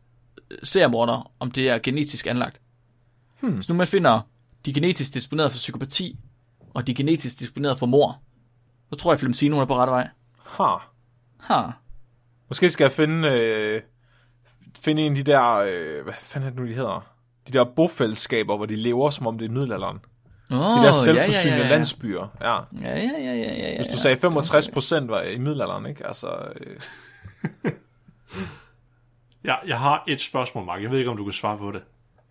øh, 0.51 0.59
seriemorder, 0.63 1.33
om 1.41 1.51
det 1.51 1.69
er 1.69 1.79
genetisk 1.79 2.27
anlagt. 2.27 2.61
Hmm. 3.41 3.63
Så 3.63 3.73
nu 3.73 3.77
man 3.77 3.87
finder 3.87 4.21
de 4.67 4.73
genetisk 4.73 5.15
disponeret 5.15 5.53
for 5.53 5.57
psykopati, 5.57 6.17
og 6.77 6.87
de 6.87 6.93
er 6.93 6.97
genetisk 6.97 7.39
disponeret 7.39 7.79
for 7.79 7.87
mor, 7.87 8.23
så 8.91 8.97
tror 8.97 9.11
jeg, 9.11 9.15
at 9.15 9.21
Flemsino 9.21 9.59
er 9.59 9.65
på 9.65 9.77
rette 9.77 9.91
vej. 9.91 10.09
Ha. 10.45 10.75
Ha. 11.41 11.63
Måske 12.49 12.71
skal 12.71 12.85
jeg 12.85 12.93
finde, 12.93 13.29
øh, 13.29 13.83
finde 14.81 15.03
en 15.03 15.13
af 15.13 15.25
de 15.25 15.33
der, 15.33 15.53
øh, 15.53 16.05
hvad 16.05 16.15
fanden 16.21 16.47
er 16.47 16.51
det 16.51 16.61
nu, 16.61 16.69
de 16.69 16.75
hedder? 16.75 17.07
De 17.47 17.53
der 17.53 17.65
bofællesskaber, 17.65 18.57
hvor 18.57 18.67
de 18.67 18.77
lever, 18.77 19.11
som 19.11 19.27
om 19.27 19.39
det 19.39 19.45
er 19.45 19.51
middelalderen. 19.51 19.99
Oh, 20.51 20.59
De 20.59 20.85
der 20.85 20.91
selvforsynende 20.91 21.57
ja, 21.57 21.57
ja, 21.57 21.63
ja, 21.63 21.69
ja. 21.69 21.75
landsbyer. 21.75 22.29
Ja. 22.41 22.55
Ja, 22.55 22.61
ja, 22.83 22.95
ja, 22.95 23.19
ja, 23.19 23.35
ja, 23.35 23.71
ja. 23.71 23.77
Hvis 23.77 23.87
du 23.87 23.97
sagde 23.97 24.17
65 24.17 24.71
procent 24.71 25.11
var 25.11 25.23
i 25.23 25.39
middelalderen, 25.39 25.87
ikke? 25.87 26.07
Altså, 26.07 26.29
øh, 26.61 26.77
Ja, 29.45 29.55
jeg 29.67 29.79
har 29.79 30.05
et 30.09 30.21
spørgsmål, 30.21 30.65
Mark. 30.65 30.83
Jeg 30.83 30.91
ved 30.91 30.99
ikke, 30.99 31.11
om 31.11 31.17
du 31.17 31.25
kan 31.25 31.33
svare 31.33 31.59
på 31.59 31.73
det. 31.73 31.83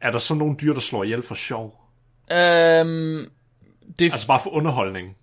Er 0.01 0.11
der 0.11 0.17
så 0.17 0.35
nogle 0.35 0.55
dyr, 0.61 0.73
der 0.73 0.79
slår 0.79 1.03
ihjel 1.03 1.23
for 1.23 1.35
sjov? 1.35 1.81
Øhm, 2.31 3.31
det, 3.99 4.11
Altså 4.11 4.27
bare 4.27 4.39
for 4.43 4.49
underholdning? 4.49 5.15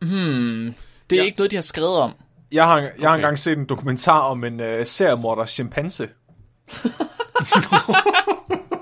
det 0.00 0.08
er 0.08 0.72
ja. 1.16 1.22
ikke 1.22 1.38
noget, 1.38 1.50
de 1.50 1.56
har 1.56 1.62
skrevet 1.62 1.96
om. 1.98 2.12
jeg 2.52 2.64
har, 2.64 2.78
jeg 2.78 2.90
har 3.00 3.08
Okay. 3.08 3.16
engang 3.18 3.38
set 3.38 3.58
en 3.58 3.64
dokumentar 3.66 4.20
om 4.20 4.44
en 4.44 4.60
øh, 4.60 4.86
seriemorder 4.86 5.46
chimpanse. 5.46 6.08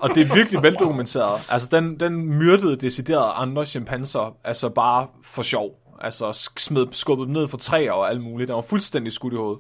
og 0.02 0.14
det 0.14 0.22
er 0.30 0.34
virkelig 0.34 0.62
veldokumenteret. 0.62 1.40
Altså, 1.50 1.68
den, 1.72 2.00
den 2.00 2.26
myrdede 2.38 2.76
decideret 2.76 3.32
andre 3.34 3.66
chimpanser, 3.66 4.36
altså 4.44 4.68
bare 4.68 5.06
for 5.24 5.42
sjov. 5.42 5.70
Altså 6.00 6.50
smed, 6.56 6.86
skubbet 6.92 7.26
dem 7.26 7.32
ned 7.34 7.48
fra 7.48 7.58
træer 7.58 7.92
og 7.92 8.10
alt 8.10 8.20
muligt. 8.22 8.48
Den 8.48 8.54
var 8.56 8.62
fuldstændig 8.62 9.12
skudt 9.12 9.32
i 9.32 9.36
hovedet. 9.36 9.58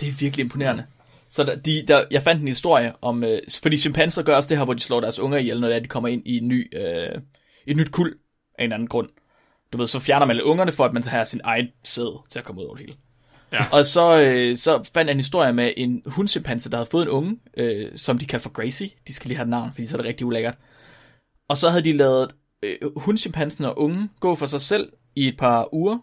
Det 0.00 0.08
er 0.08 0.12
virkelig 0.12 0.44
imponerende. 0.44 0.84
Så 1.30 1.44
der, 1.44 1.56
de, 1.56 1.84
der, 1.88 2.04
jeg 2.10 2.22
fandt 2.22 2.42
en 2.42 2.48
historie 2.48 2.92
om, 3.02 3.24
øh, 3.24 3.38
fordi 3.62 3.76
chimpanser 3.76 4.22
gør 4.22 4.36
også 4.36 4.48
det 4.48 4.56
her, 4.58 4.64
hvor 4.64 4.74
de 4.74 4.80
slår 4.80 5.00
deres 5.00 5.18
unger 5.18 5.38
ihjel, 5.38 5.60
når 5.60 5.68
de 5.78 5.88
kommer 5.88 6.08
ind 6.08 6.22
i 6.26 6.38
en 6.38 6.48
ny, 6.48 6.76
øh, 6.80 7.20
et 7.66 7.76
nyt 7.76 7.92
kuld 7.92 8.16
af 8.58 8.64
en 8.64 8.64
eller 8.64 8.76
anden 8.76 8.88
grund. 8.88 9.08
Du 9.72 9.78
ved, 9.78 9.86
så 9.86 10.00
fjerner 10.00 10.26
man 10.26 10.36
alle 10.36 10.44
ungerne, 10.44 10.72
for 10.72 10.84
at 10.84 10.92
man 10.92 11.04
har 11.04 11.24
sin 11.24 11.40
egen 11.44 11.66
sæd 11.84 12.22
til 12.30 12.38
at 12.38 12.44
komme 12.44 12.60
ud 12.60 12.66
over 12.66 12.76
det 12.76 12.86
hele. 12.86 12.98
Ja. 13.52 13.64
Og 13.72 13.86
så, 13.86 14.20
øh, 14.20 14.56
så 14.56 14.90
fandt 14.94 15.08
jeg 15.08 15.12
en 15.12 15.18
historie 15.18 15.52
med 15.52 15.72
en 15.76 16.02
hundchimpanse, 16.06 16.70
der 16.70 16.76
havde 16.76 16.90
fået 16.90 17.02
en 17.02 17.08
unge, 17.08 17.38
øh, 17.56 17.90
som 17.96 18.18
de 18.18 18.26
kaldte 18.26 18.42
for 18.42 18.50
Gracie. 18.50 18.90
De 19.06 19.14
skal 19.14 19.28
lige 19.28 19.36
have 19.36 19.44
et 19.44 19.50
navn, 19.50 19.70
fordi 19.72 19.86
så 19.86 19.96
er 19.96 20.00
det 20.02 20.08
rigtig 20.08 20.26
ulækkert. 20.26 20.54
Og 21.48 21.58
så 21.58 21.70
havde 21.70 21.84
de 21.84 21.92
lavet 21.92 22.30
øh, 22.62 22.76
hundchimpansen 22.96 23.64
og 23.64 23.78
ungen 23.78 24.10
gå 24.20 24.34
for 24.34 24.46
sig 24.46 24.60
selv 24.60 24.92
i 25.14 25.28
et 25.28 25.36
par 25.38 25.74
uger. 25.74 25.98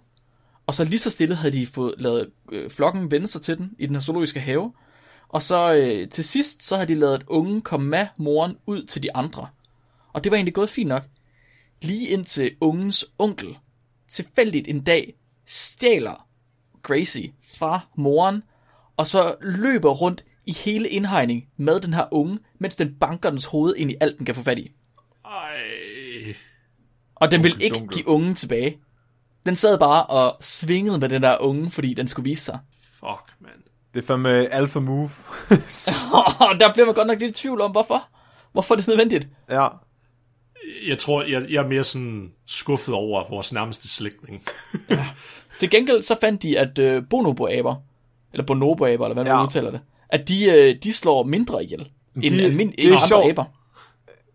Og 0.67 0.73
så 0.73 0.83
lige 0.83 0.99
så 0.99 1.09
stille 1.09 1.35
havde 1.35 1.57
de 1.57 1.67
fået 1.67 1.93
lavet 1.97 2.29
øh, 2.51 2.69
flokken 2.69 3.11
vende 3.11 3.27
sig 3.27 3.41
til 3.41 3.57
den 3.57 3.71
i 3.79 3.85
den 3.85 3.95
her 3.95 4.01
zoologiske 4.01 4.39
have. 4.39 4.73
Og 5.29 5.41
så 5.41 5.75
øh, 5.75 6.09
til 6.09 6.23
sidst, 6.23 6.63
så 6.63 6.75
havde 6.75 6.87
de 6.87 6.99
lavet 6.99 7.23
ungen 7.27 7.61
komme 7.61 7.89
med 7.89 8.07
moren 8.17 8.57
ud 8.65 8.83
til 8.83 9.03
de 9.03 9.15
andre. 9.15 9.47
Og 10.13 10.23
det 10.23 10.31
var 10.31 10.35
egentlig 10.35 10.53
gået 10.53 10.69
fint 10.69 10.89
nok. 10.89 11.03
Lige 11.86 12.07
indtil 12.07 12.55
ungens 12.61 13.05
onkel 13.19 13.57
tilfældigt 14.07 14.67
en 14.67 14.83
dag 14.83 15.13
stjæler 15.45 16.27
Gracie 16.83 17.33
fra 17.59 17.79
moren, 17.97 18.43
og 18.97 19.07
så 19.07 19.36
løber 19.41 19.91
rundt 19.91 20.23
i 20.45 20.53
hele 20.53 20.89
indhegning 20.89 21.47
med 21.57 21.79
den 21.79 21.93
her 21.93 22.05
unge, 22.11 22.39
mens 22.59 22.75
den 22.75 22.95
banker 22.99 23.29
dens 23.29 23.45
hoved 23.45 23.75
ind 23.75 23.91
i 23.91 23.95
alt, 24.01 24.17
den 24.17 24.25
kan 24.25 24.36
få 24.36 24.43
fat 24.43 24.59
i. 24.59 24.71
Ej. 25.25 26.36
Og 27.15 27.31
den 27.31 27.43
vil 27.43 27.61
ikke 27.61 27.75
Dunkel. 27.79 27.95
give 27.95 28.07
ungen 28.07 28.36
tilbage. 28.36 28.79
Den 29.45 29.55
sad 29.55 29.79
bare 29.79 30.05
og 30.05 30.38
svingede 30.41 30.99
med 30.99 31.09
den 31.09 31.23
der 31.23 31.38
unge, 31.38 31.71
fordi 31.71 31.93
den 31.93 32.07
skulle 32.07 32.29
vise 32.29 32.43
sig. 32.43 32.59
Fuck, 32.81 33.33
man. 33.39 33.51
Det 33.93 34.01
er 34.01 34.05
fandme 34.07 34.29
alpha 34.29 34.79
move. 34.79 35.09
Og 36.49 36.59
der 36.59 36.73
bliver 36.73 36.86
man 36.86 36.95
godt 36.95 37.07
nok 37.07 37.19
lidt 37.19 37.38
i 37.38 37.41
tvivl 37.41 37.61
om, 37.61 37.71
hvorfor. 37.71 38.07
Hvorfor 38.51 38.75
er 38.75 38.77
det 38.77 38.88
nødvendigt? 38.88 39.27
ja. 39.49 39.67
Jeg 40.88 40.97
tror, 40.97 41.24
jeg, 41.24 41.45
jeg 41.49 41.63
er 41.63 41.68
mere 41.68 41.84
sådan 41.84 42.32
skuffet 42.47 42.93
over 42.95 43.30
vores 43.30 43.53
nærmeste 43.53 43.88
slægtning. 43.89 44.43
Til 45.59 45.70
gengæld 45.70 46.01
så 46.01 46.16
fandt 46.22 46.43
de, 46.43 46.59
at 46.59 46.80
øh, 46.80 47.03
bonobo-aber, 47.09 47.76
eller 48.34 48.45
bonobo-aber, 48.45 49.05
eller 49.05 49.13
hvad 49.13 49.24
man 49.24 49.34
Ja. 49.34 49.43
udtaler 49.43 49.72
det, 49.72 49.80
at 50.09 50.28
de, 50.28 50.43
øh, 50.45 50.76
de 50.84 50.93
slår 50.93 51.24
mindre 51.24 51.63
ihjel 51.63 51.88
end, 52.16 52.36
De- 52.36 52.45
almin- 52.45 52.72
det 52.76 52.80
er 52.80 52.84
end 52.84 52.91
andre 52.95 53.07
sjovt. 53.07 53.30
aber. 53.30 53.43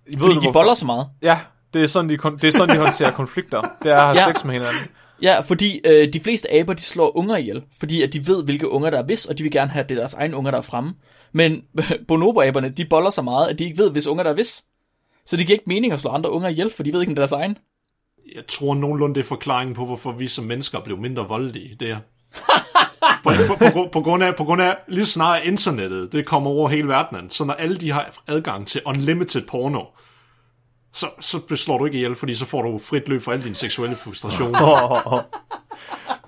Ved 0.06 0.18
Fordi 0.18 0.34
du, 0.34 0.40
de 0.40 0.52
boller 0.52 0.74
så 0.74 0.86
meget. 0.86 1.06
Ja, 1.22 1.38
det 1.74 1.82
er 1.82 1.86
sådan, 1.86 2.10
de, 2.10 2.14
kon- 2.14 2.36
det 2.36 2.44
er 2.44 2.50
sådan, 2.52 2.76
de 2.76 2.80
håndterer 2.82 3.10
konflikter. 3.10 3.60
Det 3.82 3.92
er 3.92 3.96
at 3.96 4.02
have 4.16 4.18
Ja. 4.26 4.32
sex 4.32 4.44
med 4.44 4.52
hinanden. 4.54 4.80
Ja, 5.22 5.40
fordi 5.40 5.80
øh, 5.84 6.12
de 6.12 6.20
fleste 6.20 6.52
aber, 6.52 6.72
de 6.72 6.82
slår 6.82 7.16
unger 7.16 7.36
ihjel, 7.36 7.62
fordi 7.78 8.02
at 8.02 8.12
de 8.12 8.26
ved, 8.26 8.44
hvilke 8.44 8.68
unger 8.70 8.90
der 8.90 8.98
er 8.98 9.02
vis, 9.06 9.24
og 9.26 9.38
de 9.38 9.42
vil 9.42 9.52
gerne 9.52 9.70
have, 9.70 9.82
at 9.82 9.88
det 9.88 9.94
er 9.94 10.00
deres 10.00 10.14
egne 10.14 10.36
unger, 10.36 10.50
der 10.50 10.58
er 10.58 10.62
fremme. 10.62 10.94
Men 11.32 11.62
bonobo-aberne, 12.08 12.68
de 12.68 12.84
boller 12.84 13.10
så 13.10 13.22
meget, 13.22 13.48
at 13.48 13.58
de 13.58 13.64
ikke 13.64 13.78
ved, 13.78 13.90
hvis 13.90 14.06
unger 14.06 14.24
der 14.24 14.30
er 14.30 14.34
vis. 14.34 14.64
Så 15.26 15.36
det 15.36 15.46
giver 15.46 15.54
ikke 15.54 15.68
mening 15.68 15.92
at 15.92 16.00
slå 16.00 16.10
andre 16.10 16.30
unger 16.30 16.48
ihjel, 16.48 16.70
for 16.70 16.82
de 16.82 16.92
ved 16.92 17.00
ikke, 17.00 17.10
om 17.10 17.14
det 17.14 17.22
er 17.22 17.26
deres 17.26 17.32
egen. 17.42 17.58
Jeg 18.34 18.46
tror 18.48 18.74
nogenlunde, 18.74 19.14
det 19.14 19.20
er 19.20 19.24
forklaringen 19.28 19.74
på, 19.74 19.84
hvorfor 19.84 20.12
vi 20.12 20.28
som 20.28 20.44
mennesker 20.44 20.80
blev 20.80 20.98
mindre 20.98 21.28
voldelige. 21.28 21.76
Det 21.80 21.90
er. 21.90 21.98
på, 23.24 23.30
på, 23.48 23.54
på, 23.58 23.64
grund- 23.72 23.90
på, 23.90 24.00
grund 24.00 24.22
af, 24.22 24.36
på 24.36 24.44
grund 24.44 24.62
af 24.62 24.76
lige 24.88 25.06
snart 25.06 25.42
internettet, 25.44 26.12
det 26.12 26.26
kommer 26.26 26.50
over 26.50 26.68
hele 26.68 26.88
verdenen. 26.88 27.30
Så 27.30 27.44
når 27.44 27.54
alle 27.54 27.76
de 27.78 27.90
har 27.90 28.22
adgang 28.28 28.66
til 28.66 28.80
unlimited 28.84 29.42
porno, 29.46 29.84
så, 30.92 31.06
så 31.20 31.40
slår 31.56 31.78
du 31.78 31.84
ikke 31.84 31.96
ihjel, 31.96 32.14
fordi 32.16 32.34
så 32.34 32.46
får 32.46 32.62
du 32.62 32.78
frit 32.78 33.08
løb 33.08 33.22
for 33.22 33.32
al 33.32 33.44
din 33.44 33.54
seksuelle 33.54 33.96
frustration. 33.96 34.54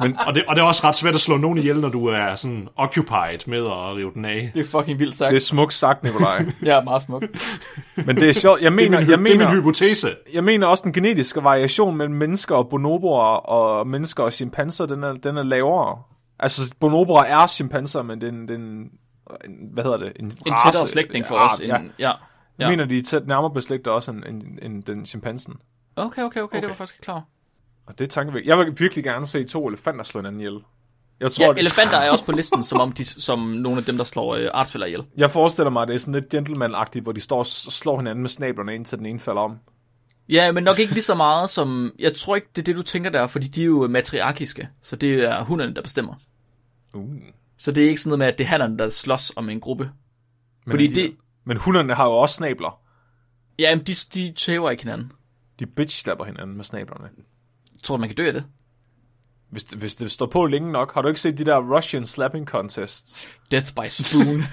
Men 0.01 0.17
og, 0.27 0.35
det, 0.35 0.45
og 0.49 0.57
det 0.57 0.63
er 0.63 0.67
også 0.67 0.87
ret 0.87 0.95
svært 0.95 1.15
at 1.15 1.21
slå 1.21 1.37
nogen 1.37 1.59
ihjel, 1.59 1.81
når 1.81 1.89
du 1.89 2.07
er 2.07 2.35
sådan 2.35 2.69
occupied 2.77 3.39
med 3.47 3.59
at 3.67 3.97
rive 3.97 4.11
den 4.15 4.25
af. 4.25 4.51
Det 4.55 4.61
er 4.61 4.65
fucking 4.71 4.99
vildt 4.99 5.17
sagt. 5.17 5.31
det 5.31 5.37
er 5.37 5.41
smukt 5.41 5.75
sagt, 5.75 6.03
Nikolaj. 6.05 6.45
Ja, 6.65 6.81
meget 6.81 7.03
smukt. 7.03 7.27
Men 7.97 8.17
det 8.17 8.29
er 8.29 8.33
sjovt. 8.33 8.61
Jeg 8.61 8.73
Det 8.73 8.81
er, 8.81 8.85
mener, 8.85 8.99
min, 9.01 9.01
jeg 9.01 9.07
det 9.07 9.13
er 9.15 9.17
min 9.17 9.39
mener, 9.39 9.55
hypotese. 9.55 10.11
jeg 10.35 10.45
mener 10.45 10.67
også, 10.67 10.83
den 10.85 10.93
genetiske 10.93 11.45
variation 11.45 11.97
mellem 11.97 12.15
mennesker 12.15 12.55
og 12.57 12.69
bonoboer 12.69 13.23
og 13.23 13.87
mennesker 13.87 14.23
og 14.25 14.33
chimpanser, 14.33 14.87
den 14.87 15.03
er, 15.05 15.13
den 15.13 15.37
er 15.37 15.43
lavere. 15.43 15.99
Altså, 16.39 16.75
bonoboer 16.81 17.23
er 17.23 17.47
chimpanser, 17.47 18.03
men 18.03 18.21
den, 18.21 18.49
den 18.49 18.61
en, 19.45 19.55
hvad 19.73 19.85
hedder 19.85 19.97
det? 19.99 20.13
En, 20.17 20.25
En 20.25 20.33
race, 20.53 20.67
tættere 20.67 20.87
slægtning 20.87 21.27
for 21.27 21.35
os. 21.35 21.63
Ja. 21.67 21.77
End, 21.77 21.91
ja. 21.99 22.13
Jeg 22.63 22.71
ja. 22.71 22.77
mener, 22.77 22.85
de 22.85 22.99
er 22.99 23.03
tæt 23.03 23.27
nærmere 23.27 23.51
beslægtet 23.55 23.93
også 23.93 24.11
end, 24.11 24.25
end, 24.25 24.59
end 24.63 24.83
den 24.83 25.07
chimpansen. 25.07 25.55
Okay, 25.97 26.07
okay, 26.07 26.23
okay, 26.23 26.41
okay, 26.41 26.61
det 26.61 26.69
var 26.69 26.75
faktisk 26.75 27.01
klar. 27.03 27.25
Og 27.87 27.99
det 27.99 28.05
er 28.05 28.09
tankevægt. 28.09 28.47
Jeg 28.47 28.59
vil 28.59 28.75
virkelig 28.81 29.05
gerne 29.05 29.27
se 29.27 29.45
to 29.45 29.69
elefanter 29.69 30.05
slå 30.05 30.21
hinanden 30.21 30.41
ihjel. 30.41 30.59
Jeg 31.21 31.33
tror, 31.33 31.45
Ja, 31.45 31.51
det- 31.53 31.59
elefanter 31.59 31.97
er 31.97 32.11
også 32.11 32.25
på 32.25 32.33
listen, 32.33 32.63
som 32.63 32.81
om 32.81 32.93
de, 32.93 33.05
som 33.05 33.39
nogle 33.39 33.79
af 33.79 33.85
dem, 33.85 33.97
der 33.97 34.05
slår 34.05 34.35
øh, 34.35 34.49
artsfælder 34.55 34.87
ihjel. 34.87 35.05
Jeg 35.17 35.31
forestiller 35.31 35.71
mig, 35.71 35.83
at 35.83 35.89
det 35.89 35.95
er 35.95 35.99
sådan 35.99 36.15
lidt 36.15 36.35
gentleman-agtigt, 36.35 37.03
hvor 37.03 37.13
de 37.13 37.21
står 37.21 37.39
og 37.39 37.47
slår 37.47 37.97
hinanden 37.97 38.23
med 38.23 38.29
snablerne, 38.29 38.75
indtil 38.75 38.99
den 38.99 39.07
ene 39.07 39.21
falder 39.21 39.41
om. 39.41 39.59
Ja, 40.29 40.53
men 40.53 40.65
nok 40.65 40.79
ikke 40.79 40.93
lige 40.93 41.03
så 41.03 41.15
meget 41.15 41.51
som... 41.51 41.93
Jeg 41.99 42.17
tror 42.17 42.35
ikke, 42.37 42.49
det 42.57 42.63
er 42.63 42.65
det, 42.65 42.77
du 42.77 42.83
tænker 42.83 43.11
der, 43.11 43.27
fordi 43.27 43.47
de 43.49 43.61
er 43.63 43.67
jo 43.67 43.89
matriarkiske, 43.89 44.69
så 44.83 44.97
det 44.97 45.15
er 45.15 45.45
hunderne, 45.45 45.75
der 45.75 45.83
bestemmer. 45.83 46.15
Uh. 46.95 47.15
Så 47.59 47.73
det 47.73 47.85
er 47.85 47.89
ikke 47.89 48.01
sådan 48.01 48.09
noget 48.11 48.19
med, 48.19 48.27
at 48.27 48.39
det 48.39 48.45
er 48.45 48.49
hannerne, 48.49 48.79
der 48.79 48.89
slås 48.89 49.33
om 49.37 49.49
en 49.49 49.61
gruppe. 49.61 49.91
Men 50.67 50.71
Fordi 50.73 50.87
de, 50.87 50.95
det- 50.95 51.15
Men 51.45 51.57
hunderne 51.57 51.95
har 51.95 52.05
jo 52.05 52.13
også 52.13 52.35
snabler. 52.35 52.81
Ja, 53.59 53.75
men 53.77 53.85
de, 53.87 53.95
de 54.15 54.33
tæver 54.37 54.71
ikke 54.71 54.83
hinanden. 54.83 55.13
De 55.59 55.67
bitch-slapper 55.67 56.25
hinanden 56.25 56.57
med 56.57 56.65
snablerne. 56.65 57.09
Tror 57.85 57.97
du, 57.97 58.01
man 58.01 58.09
kan 58.09 58.17
dø 58.17 58.27
af 58.27 58.33
det? 58.33 58.45
Hvis, 59.51 59.65
det- 59.65 59.79
hvis 59.79 59.95
det 59.95 60.11
står 60.11 60.27
på 60.27 60.47
længe 60.47 60.73
nok, 60.73 60.95
har 60.95 61.03
du 61.03 61.09
ikke 61.09 61.21
set 61.21 61.39
de 61.39 61.45
der 61.45 61.77
Russian 61.77 62.07
slapping 62.07 62.47
contests? 62.47 63.29
Death 63.51 63.67
by 63.75 63.89
spoon. 63.89 64.43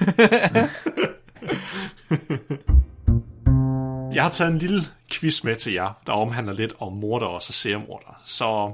Jeg 4.13 4.23
har 4.23 4.29
taget 4.29 4.51
en 4.51 4.57
lille 4.59 4.81
quiz 5.11 5.43
med 5.43 5.55
til 5.55 5.73
jer, 5.73 5.93
der 6.07 6.13
omhandler 6.13 6.53
lidt 6.53 6.73
om 6.79 6.93
morder 6.93 7.25
og 7.27 7.43
så 7.43 7.53
seriemorder. 7.53 8.21
Så 8.25 8.73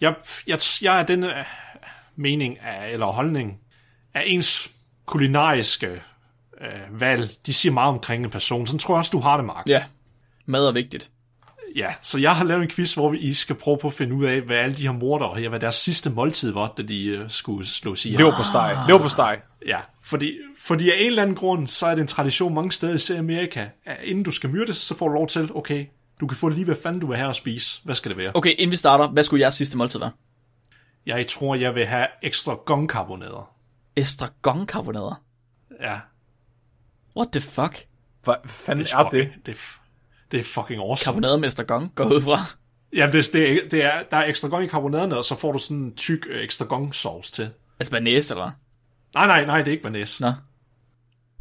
jeg, 0.00 0.14
jeg, 0.46 0.58
jeg 0.82 1.00
er 1.00 1.02
den 1.06 1.24
øh, 1.24 1.44
mening 2.16 2.58
af, 2.60 2.90
eller 2.92 3.06
holdning, 3.06 3.60
at 4.14 4.22
ens 4.26 4.70
kulinariske 5.06 6.02
øh, 6.60 7.00
valg, 7.00 7.30
de 7.46 7.54
siger 7.54 7.72
meget 7.72 7.88
omkring 7.88 8.24
en 8.24 8.30
person. 8.30 8.66
Sådan 8.66 8.78
tror 8.78 8.94
jeg 8.94 8.98
også, 8.98 9.10
du 9.12 9.20
har 9.20 9.36
det, 9.36 9.46
Mark. 9.46 9.68
ja. 9.68 9.84
Mad 10.46 10.66
er 10.66 10.72
vigtigt. 10.72 11.10
Ja, 11.76 11.94
så 12.02 12.18
jeg 12.18 12.36
har 12.36 12.44
lavet 12.44 12.62
en 12.62 12.68
quiz, 12.70 12.94
hvor 12.94 13.10
vi 13.10 13.18
I 13.18 13.34
skal 13.34 13.56
prøve 13.56 13.78
på 13.78 13.86
at 13.86 13.92
finde 13.92 14.14
ud 14.14 14.24
af, 14.24 14.40
hvad 14.40 14.56
alle 14.56 14.76
de 14.76 14.82
her 14.82 14.92
mordere 14.92 15.40
her, 15.40 15.48
hvad 15.48 15.60
deres 15.60 15.74
sidste 15.74 16.10
måltid 16.10 16.52
var, 16.52 16.74
da 16.76 16.82
de 16.82 17.06
øh, 17.06 17.30
skulle 17.30 17.66
slå 17.66 17.94
sig 17.94 18.08
ihjel. 18.08 18.24
Lev 18.24 18.32
på 18.32 18.42
steg. 18.42 18.78
Lev 18.88 19.00
på 19.00 19.08
steg. 19.08 19.40
Ja, 19.66 19.78
fordi, 20.04 20.38
fordi 20.58 20.90
af 20.90 20.94
en 20.98 21.06
eller 21.06 21.22
anden 21.22 21.36
grund, 21.36 21.68
så 21.68 21.86
er 21.86 21.94
det 21.94 22.02
en 22.02 22.06
tradition 22.06 22.54
mange 22.54 22.72
steder, 22.72 23.14
i 23.14 23.18
Amerika, 23.18 23.66
at 23.84 23.96
inden 24.02 24.24
du 24.24 24.30
skal 24.30 24.50
myrdes, 24.50 24.76
så 24.76 24.94
får 24.94 25.08
du 25.08 25.14
lov 25.14 25.26
til, 25.26 25.50
okay, 25.54 25.86
du 26.20 26.26
kan 26.26 26.36
få 26.36 26.48
lige, 26.48 26.64
hvad 26.64 26.76
fanden 26.82 27.00
du 27.00 27.06
vil 27.06 27.16
have 27.16 27.28
at 27.30 27.36
spise. 27.36 27.80
Hvad 27.84 27.94
skal 27.94 28.08
det 28.08 28.18
være? 28.18 28.30
Okay, 28.34 28.50
inden 28.50 28.70
vi 28.70 28.76
starter, 28.76 29.08
hvad 29.08 29.22
skulle 29.22 29.40
jeres 29.40 29.54
sidste 29.54 29.76
måltid 29.76 29.98
være? 29.98 30.10
Jeg 31.06 31.26
tror, 31.26 31.54
jeg 31.54 31.74
vil 31.74 31.86
have 31.86 32.06
ekstra 32.22 32.54
gongkarbonader. 32.54 33.50
Estragon-karbonader. 33.96 35.22
Ja, 35.80 35.98
What 37.18 37.28
the 37.32 37.40
fuck? 37.40 37.84
Hvad 38.24 38.34
fanden 38.46 38.84
det 38.84 38.92
er, 38.92 38.98
er, 38.98 39.08
det? 39.08 39.30
det? 39.46 39.52
er 39.52 39.56
f- 39.56 39.80
det 40.32 40.40
er 40.40 40.44
fucking 40.44 40.80
awesome. 40.82 41.12
Karbonader 41.14 41.36
med 41.38 41.48
estragon 41.48 41.92
går 41.94 42.04
ud 42.04 42.20
fra. 42.22 42.38
Ja, 42.96 43.06
det, 43.12 43.30
det, 43.32 43.50
er, 43.52 43.68
det 43.70 43.84
er, 43.84 44.02
der 44.10 44.16
er 44.16 44.24
ekstra 44.24 44.48
gong 44.48 44.64
i 44.64 44.66
karbonaderne, 44.66 45.16
og 45.16 45.24
så 45.24 45.34
får 45.38 45.52
du 45.52 45.58
sådan 45.58 45.76
en 45.76 45.94
tyk 45.96 46.26
øh, 46.30 46.42
ekstra 46.44 46.64
gong 46.64 46.94
sauce 46.94 47.32
til. 47.32 47.50
Altså 47.80 47.90
banæs, 47.90 48.30
eller 48.30 48.44
hvad? 48.44 48.52
Nej, 49.14 49.26
nej, 49.26 49.44
nej, 49.44 49.58
det 49.58 49.68
er 49.68 49.72
ikke 49.72 49.84
vanæs. 49.84 50.20
Nå. 50.20 50.32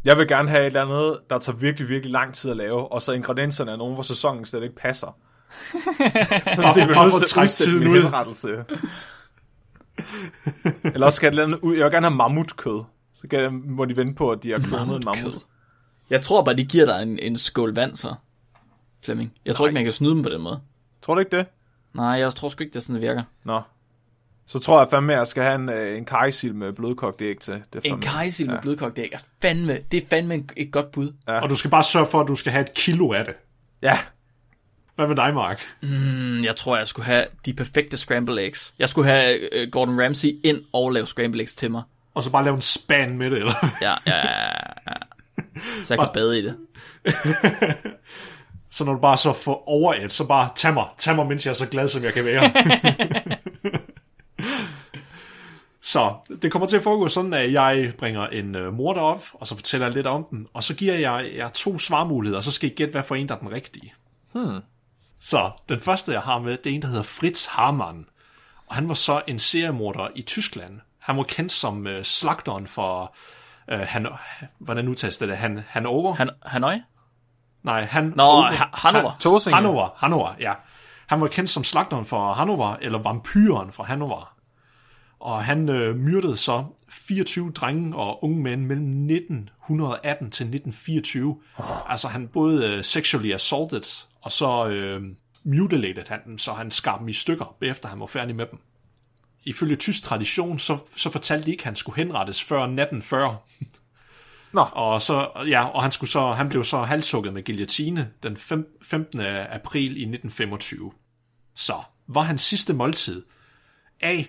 Jeg 0.06 0.18
vil 0.18 0.28
gerne 0.28 0.50
have 0.50 0.62
et 0.62 0.66
eller 0.66 0.82
andet, 0.82 1.20
der 1.30 1.40
tager 1.40 1.58
virkelig, 1.58 1.90
virkelig 1.90 2.12
lang 2.12 2.34
tid 2.34 2.52
at 2.52 2.58
lave, 2.58 2.92
og 2.92 3.02
så 3.02 3.12
ingredienserne 3.12 3.72
er 3.72 3.76
nogen, 3.76 3.94
hvor 3.94 4.04
sæsonen 4.04 4.46
slet 4.46 4.64
ikke 4.64 4.76
passer. 4.76 5.18
Sådan 6.56 6.72
set, 6.74 6.88
vi 6.88 6.94
er 6.94 7.04
nødt 7.04 7.28
til 7.28 7.40
at 7.40 7.50
tiden 7.50 7.80
min 7.80 7.88
ud. 7.88 8.02
henrettelse. 8.02 8.64
Eller 10.84 11.06
også 11.06 11.16
skal 11.16 11.28
et 11.28 11.32
eller 11.32 11.44
andet 11.44 11.60
ud. 11.60 11.76
Jeg 11.76 11.84
vil 11.84 11.92
gerne 11.92 12.08
have 12.08 12.16
mammutkød. 12.16 12.84
Så 13.14 13.28
kan, 13.28 13.62
må 13.66 13.86
de 13.86 13.98
vente 13.98 14.14
på, 14.14 14.32
at 14.32 14.44
de 14.44 14.52
har 14.52 14.60
klonet 14.60 14.96
en 14.96 15.04
mammut. 15.06 15.46
Jeg 16.10 16.22
tror 16.22 16.44
bare, 16.44 16.56
de 16.56 16.66
giver 16.66 16.86
dig 16.86 17.04
en, 17.04 17.20
en 17.20 17.38
skål 17.38 17.76
vand, 17.76 17.96
så. 17.96 18.14
Flemming. 19.04 19.34
Jeg 19.46 19.56
tror 19.56 19.68
ikke, 19.68 19.74
man 19.74 19.84
kan 19.84 19.94
snyde 19.94 20.16
dem 20.16 20.24
på 20.24 20.30
den 20.30 20.42
måde. 20.42 20.60
Tror 21.02 21.14
du 21.14 21.20
ikke 21.20 21.38
det? 21.38 21.46
Nej, 21.94 22.06
jeg 22.06 22.36
tror 22.36 22.50
sgu 22.50 22.64
ikke, 22.64 22.74
det 22.74 22.80
er 22.80 22.82
sådan, 22.82 22.96
det 22.96 23.02
virker. 23.02 23.24
Nå. 23.44 23.62
Så 24.50 24.60
tror 24.60 24.80
jeg 24.80 24.90
fandme, 24.90 25.14
at 25.14 25.20
jeg 25.20 25.28
skal 25.28 25.44
have 25.44 25.56
en, 25.56 25.70
øh, 25.70 25.98
en 25.98 26.06
kajsil 26.06 26.56
med 26.56 26.74
blødkogt 26.74 27.22
æg 27.22 27.40
til. 27.40 27.64
Det 27.74 27.82
En 27.84 28.02
kajsil 28.02 28.50
med 28.50 28.58
blødkogt 28.62 29.00
æg 29.00 29.10
er 29.14 29.18
fandme, 29.42 29.80
det 29.92 30.04
er 30.04 30.08
fandme 30.10 30.44
et 30.58 30.72
godt 30.72 30.92
bud. 30.92 31.14
Og 31.26 31.50
du 31.50 31.56
skal 31.56 31.72
bare 31.72 31.84
sørge 31.84 32.08
for, 32.08 32.22
at 32.22 32.28
du 32.28 32.36
skal 32.36 32.52
have 32.52 32.62
et 32.62 32.74
kilo 32.74 33.12
af 33.12 33.26
det. 33.26 33.34
Ja, 33.82 33.98
Hvad 34.96 35.08
med 35.08 35.16
dig, 35.16 35.34
Mark? 35.34 35.62
Mm, 35.82 36.44
Jeg 36.44 36.56
tror, 36.56 36.78
jeg 36.78 36.88
skulle 36.88 37.06
have 37.06 37.26
de 37.46 37.54
perfekte 37.54 37.98
scramble 37.98 38.42
eggs. 38.46 38.74
Jeg 38.80 38.90
skulle 38.90 39.10
have 39.10 39.40
uh, 39.64 39.72
Gordon 39.72 40.02
Ramsay 40.02 40.40
ind 40.44 40.62
og 40.74 40.92
lave 40.92 41.06
scramble 41.08 41.42
eggs 41.42 41.56
til 41.56 41.72
mig. 41.72 41.84
Og 42.14 42.24
så 42.24 42.32
bare 42.32 42.44
lave 42.44 42.56
en 42.56 42.62
span 42.62 43.18
med 43.18 43.30
det, 43.32 43.38
eller? 43.38 43.76
Ja, 43.82 43.96
ja, 44.06 44.16
ja, 44.18 44.52
ja. 44.88 44.94
Så 45.86 45.94
jeg 45.94 46.00
kan 46.00 46.10
bade 46.14 46.40
i 46.40 46.42
det. 46.42 46.56
Så 48.70 48.86
når 48.86 48.94
du 48.94 49.00
bare 49.00 49.18
så 49.18 49.34
får 49.34 49.64
overet, 49.70 50.12
så 50.12 50.28
bare 50.28 50.50
tag 50.56 50.74
mig, 50.74 50.86
tag 50.98 51.16
mig, 51.16 51.28
mens 51.28 51.46
jeg 51.46 51.52
er 51.52 51.56
så 51.56 51.66
glad, 51.66 51.88
som 51.88 52.04
jeg 52.04 52.14
kan 52.14 52.26
være. 52.26 52.52
så 55.82 56.14
det 56.42 56.52
kommer 56.52 56.68
til 56.68 56.78
at 56.78 56.84
foregå 56.84 57.08
sådan, 57.08 57.34
at 57.34 57.54
jeg 57.54 57.94
bringer 58.00 58.28
en 58.28 58.56
øh, 58.56 58.74
mor 58.74 58.94
derop, 58.94 59.24
og 59.34 59.48
så 59.48 59.56
fortæller 59.56 59.88
jeg 59.88 59.96
lidt 59.96 60.08
om 60.08 60.26
den, 60.32 60.48
og 60.54 60.64
så 60.64 60.76
giver 60.76 60.94
jeg 60.94 61.32
jer 61.36 61.50
to 61.50 61.78
svarmuligheder, 61.78 62.38
og 62.38 62.44
så 62.44 62.52
skal 62.52 62.72
I 62.72 62.74
gætte, 62.74 62.92
hvad 62.92 63.04
for 63.04 63.16
en, 63.16 63.30
der 63.30 63.36
er 63.36 63.40
den 63.40 63.52
rigtige. 63.52 63.94
Hmm. 64.34 64.60
Så 65.20 65.52
den 65.70 65.80
første, 65.80 66.12
jeg 66.12 66.22
har 66.22 66.40
med, 66.40 66.58
det 66.58 66.72
er 66.72 66.76
en, 66.76 66.82
der 66.82 66.88
hedder 66.88 67.04
Fritz 67.04 67.46
Hamann. 67.46 68.06
Og 68.68 68.76
han 68.76 68.88
var 68.88 68.94
så 68.94 69.22
en 69.28 69.40
seriemorder 69.40 70.08
i 70.16 70.22
Tyskland. 70.22 70.80
Han 71.00 71.18
var 71.18 71.24
kendt 71.24 71.52
som 71.52 71.88
øh, 71.88 72.04
slagteren 72.04 72.68
for... 72.68 73.16
Øh, 73.72 73.80
han, 73.80 74.08
hvordan 74.60 74.88
udtages 74.88 75.18
det? 75.18 75.38
Han, 75.38 75.60
han 75.68 75.86
over? 75.86 76.14
Han, 76.14 76.30
Hanoi? 76.46 76.82
Nej, 77.64 77.82
han... 77.86 78.14
Nå, 78.16 78.24
over, 78.24 78.44
Ha- 78.44 78.70
Hannover. 78.74 79.18
Tåsinge. 79.20 79.56
Hannover, 79.56 79.90
Hannover, 79.98 80.36
ja. 80.40 80.54
Han 81.08 81.22
var 81.22 81.28
kendt 81.28 81.50
som 81.50 81.64
slagteren 81.64 82.06
for 82.06 82.34
Hannover, 82.34 82.76
eller 82.82 83.00
vampyren 83.00 83.72
fra 83.72 83.84
Hannover. 83.84 84.34
Og 85.20 85.44
han 85.46 85.70
øh, 85.70 85.96
myrdede 85.96 86.38
så 86.38 86.66
24 86.90 87.52
drenge 87.52 87.96
og 87.96 88.24
unge 88.24 88.44
mænd 88.44 88.66
mellem 88.66 88.88
1918 89.10 90.32
til 90.32 90.44
1924. 90.44 91.40
Oh. 91.58 91.66
Altså 91.92 92.08
han 92.08 92.28
både 92.28 92.68
øh, 92.74 92.84
sexually 92.84 93.34
assaulted, 93.34 94.06
og 94.22 94.32
så 94.32 94.68
øh, 94.68 95.02
mutilated 95.44 96.04
han 96.10 96.20
dem, 96.26 96.38
så 96.38 96.54
han 96.54 96.72
skar 96.72 96.98
dem 96.98 97.08
i 97.08 97.14
stykker, 97.14 97.56
efter 97.62 97.90
han 97.90 98.00
var 98.00 98.06
færdig 98.06 98.36
med 98.36 98.46
dem. 98.52 98.60
Ifølge 99.48 99.76
tysk 99.76 100.04
tradition, 100.04 100.60
så, 100.60 100.78
så 100.96 101.10
fortalte 101.10 101.46
de 101.46 101.52
ikke, 101.52 101.62
at 101.62 101.66
han 101.66 101.76
skulle 101.76 101.96
henrettes 101.96 102.44
før 102.44 102.58
1940. 102.58 103.38
Nå. 104.54 104.62
Og, 104.62 105.02
så, 105.02 105.30
ja, 105.48 105.66
og 105.66 105.82
han, 105.82 105.92
skulle 105.92 106.10
så, 106.10 106.34
han 106.34 106.50
blev 106.50 106.64
så 106.64 106.84
halshugget 106.84 107.34
med 107.34 107.44
guillotine 107.44 108.12
den 108.24 108.38
fem, 108.38 108.78
15. 108.82 109.22
april 109.50 109.98
i 109.98 110.02
1925. 110.02 110.92
Så 111.56 111.82
var 112.08 112.22
hans 112.22 112.42
sidste 112.42 112.74
måltid 112.74 113.24
A. 114.02 114.24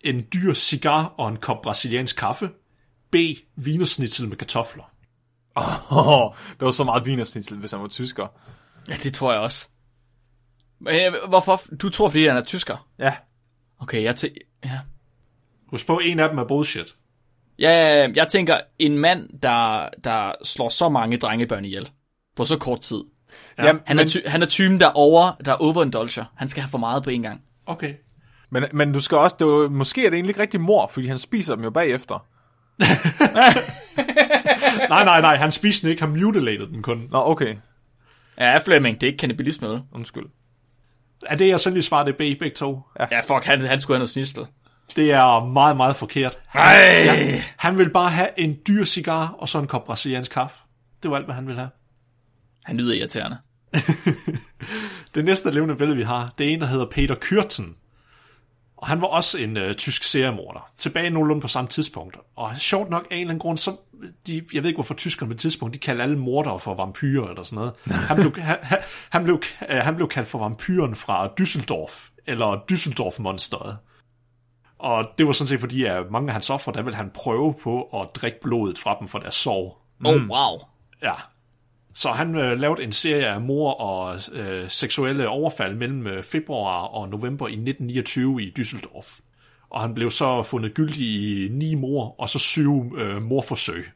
En 0.00 0.24
dyr 0.34 0.54
cigar 0.54 1.14
og 1.18 1.28
en 1.28 1.36
kop 1.36 1.62
brasiliansk 1.62 2.16
kaffe. 2.16 2.50
B. 3.10 3.16
Vinersnitzel 3.56 4.28
med 4.28 4.36
kartofler. 4.36 4.92
Oh, 5.56 6.34
det 6.50 6.64
var 6.64 6.70
så 6.70 6.84
meget 6.84 7.06
vinersnitsel, 7.06 7.58
hvis 7.58 7.70
han 7.70 7.80
var 7.80 7.88
tysker. 7.88 8.26
Ja, 8.88 8.96
det 9.02 9.14
tror 9.14 9.32
jeg 9.32 9.40
også. 9.40 9.68
Men, 10.80 11.14
øh, 11.14 11.28
hvorfor? 11.28 11.60
Du 11.82 11.88
tror, 11.88 12.08
fordi 12.08 12.26
han 12.26 12.36
er 12.36 12.44
tysker? 12.44 12.88
Ja. 12.98 13.14
Okay, 13.80 14.02
jeg 14.02 14.16
tænker... 14.16 14.40
Ja. 14.64 14.78
Husk 15.66 15.86
på, 15.86 15.98
en 16.04 16.20
af 16.20 16.28
dem 16.28 16.38
er 16.38 16.44
bullshit. 16.44 16.94
Ja, 17.58 18.08
jeg 18.14 18.28
tænker, 18.28 18.60
en 18.78 18.98
mand, 18.98 19.28
der, 19.42 19.88
der 20.04 20.32
slår 20.44 20.68
så 20.68 20.88
mange 20.88 21.16
drengebørn 21.16 21.64
ihjel 21.64 21.90
på 22.36 22.44
så 22.44 22.58
kort 22.58 22.80
tid. 22.80 23.04
ja. 23.58 23.66
Jamen, 23.66 23.82
Han, 23.86 23.96
men, 23.96 24.06
er, 24.06 24.10
ty- 24.10 24.26
han 24.26 24.42
er 24.42 24.46
typen, 24.46 24.80
der 24.80 24.90
over, 24.94 25.32
der 25.44 25.52
overindulger. 25.52 26.24
Han 26.36 26.48
skal 26.48 26.62
have 26.62 26.70
for 26.70 26.78
meget 26.78 27.04
på 27.04 27.10
en 27.10 27.22
gang. 27.22 27.42
Okay. 27.66 27.94
men, 28.50 28.64
men 28.72 28.92
du 28.92 29.00
skal 29.00 29.18
også, 29.18 29.36
det 29.38 29.46
var, 29.46 29.68
måske 29.68 30.06
er 30.06 30.10
det 30.10 30.16
egentlig 30.16 30.30
ikke 30.30 30.42
rigtig 30.42 30.60
mor, 30.60 30.86
fordi 30.86 31.06
han 31.06 31.18
spiser 31.18 31.54
dem 31.54 31.64
jo 31.64 31.70
bagefter. 31.70 32.26
Nej, 34.88 35.04
nej, 35.04 35.20
nej, 35.20 35.36
han 35.36 35.50
spiste 35.50 35.82
den 35.86 35.90
ikke, 35.90 36.02
han 36.02 36.10
mutilated 36.22 36.66
den 36.66 36.82
kun. 36.82 37.08
Nå, 37.10 37.18
okay. 37.30 37.56
Ja, 38.38 38.58
Flemming, 38.58 38.94
det 39.00 39.02
er 39.02 39.06
ikke 39.10 39.18
kannibalisme, 39.18 39.68
vel? 39.68 39.82
Undskyld. 39.92 40.24
Er 41.26 41.36
det, 41.36 41.48
jeg 41.48 41.60
selv 41.60 41.72
lige 41.72 41.82
svarer, 41.82 42.04
det 42.04 42.12
er 42.12 42.16
B, 42.34 42.38
begge 42.38 42.54
to? 42.54 42.80
Ja, 43.10 43.20
fuck, 43.20 43.44
han, 43.44 43.60
han 43.60 43.78
skulle 43.80 43.94
have 43.94 43.98
noget 43.98 44.10
snistel. 44.10 44.46
Det 44.96 45.12
er 45.12 45.44
meget, 45.44 45.76
meget 45.76 45.96
forkert. 45.96 46.38
Ja, 46.54 47.42
han 47.56 47.78
vil 47.78 47.90
bare 47.90 48.10
have 48.10 48.28
en 48.36 48.58
dyr 48.68 48.84
cigar 48.84 49.34
og 49.38 49.48
så 49.48 49.58
en 49.58 49.66
kop 49.66 49.84
brasiliansk 49.84 50.32
kaffe. 50.32 50.58
Det 51.02 51.10
var 51.10 51.16
alt, 51.16 51.26
hvad 51.26 51.34
han 51.34 51.46
ville 51.46 51.60
have. 51.60 51.70
Han 52.64 52.76
lyder 52.76 52.94
irriterende. 52.94 53.38
Det 55.14 55.24
næste 55.24 55.50
levende 55.50 55.76
billede, 55.76 55.96
vi 55.96 56.02
har, 56.02 56.34
det 56.38 56.48
er 56.48 56.50
en, 56.50 56.60
der 56.60 56.66
hedder 56.66 56.86
Peter 56.86 57.14
Kürten. 57.14 57.79
Og 58.80 58.88
han 58.88 59.00
var 59.00 59.06
også 59.06 59.38
en 59.38 59.56
øh, 59.56 59.74
tysk 59.74 60.04
seriemorder. 60.04 60.70
Tilbage 60.76 61.10
nogenlunde 61.10 61.42
på 61.42 61.48
samme 61.48 61.68
tidspunkt. 61.68 62.16
Og 62.36 62.56
sjovt 62.58 62.90
nok 62.90 63.06
af 63.10 63.14
en 63.14 63.20
eller 63.20 63.30
anden 63.30 63.40
grund, 63.40 63.58
så 63.58 63.76
de, 64.26 64.42
jeg 64.52 64.62
ved 64.62 64.68
ikke 64.68 64.76
hvorfor 64.76 64.94
tyskerne 64.94 65.30
på 65.30 65.34
et 65.34 65.40
tidspunkt, 65.40 65.74
de 65.74 65.78
kaldte 65.78 66.02
alle 66.02 66.18
mordere 66.18 66.60
for 66.60 66.74
vampyrer 66.74 67.28
eller 67.28 67.42
sådan 67.42 67.56
noget. 67.56 67.72
Han 68.08 68.16
blev, 68.16 68.36
han, 68.62 68.78
han, 69.10 69.24
blev, 69.24 69.42
øh, 69.68 69.76
han 69.76 69.96
blev 69.96 70.08
kaldt 70.08 70.28
for 70.28 70.38
vampyren 70.38 70.94
fra 70.94 71.28
Düsseldorf, 71.40 72.10
eller 72.26 72.64
Düsseldorf-monsteret. 72.72 73.76
Og 74.78 75.04
det 75.18 75.26
var 75.26 75.32
sådan 75.32 75.48
set 75.48 75.60
fordi, 75.60 75.84
at 75.84 76.10
mange 76.10 76.28
af 76.28 76.32
hans 76.32 76.50
offer, 76.50 76.72
der 76.72 76.82
ville 76.82 76.96
han 76.96 77.10
prøve 77.14 77.54
på 77.62 77.82
at 77.82 78.08
drikke 78.14 78.40
blodet 78.42 78.78
fra 78.78 78.96
dem 79.00 79.08
for 79.08 79.18
deres 79.18 79.34
sorg. 79.34 79.76
Oh, 80.04 80.14
wow. 80.14 80.58
Ja. 81.02 81.14
Så 81.94 82.10
han 82.10 82.34
øh, 82.34 82.60
lavede 82.60 82.82
en 82.82 82.92
serie 82.92 83.26
af 83.26 83.40
mor 83.40 83.72
og 83.72 84.18
øh, 84.32 84.70
seksuelle 84.70 85.28
overfald 85.28 85.74
mellem 85.74 86.06
øh, 86.06 86.22
februar 86.22 86.82
og 86.82 87.08
november 87.08 87.48
i 87.48 87.52
1929 87.52 88.42
i 88.42 88.52
Düsseldorf. 88.58 89.20
Og 89.70 89.80
han 89.80 89.94
blev 89.94 90.10
så 90.10 90.42
fundet 90.42 90.74
gyldig 90.74 91.06
i 91.06 91.48
ni 91.48 91.74
mor 91.74 92.14
og 92.20 92.28
så 92.28 92.38
syv 92.38 92.96
øh, 92.98 93.22
morforsøg. 93.22 93.90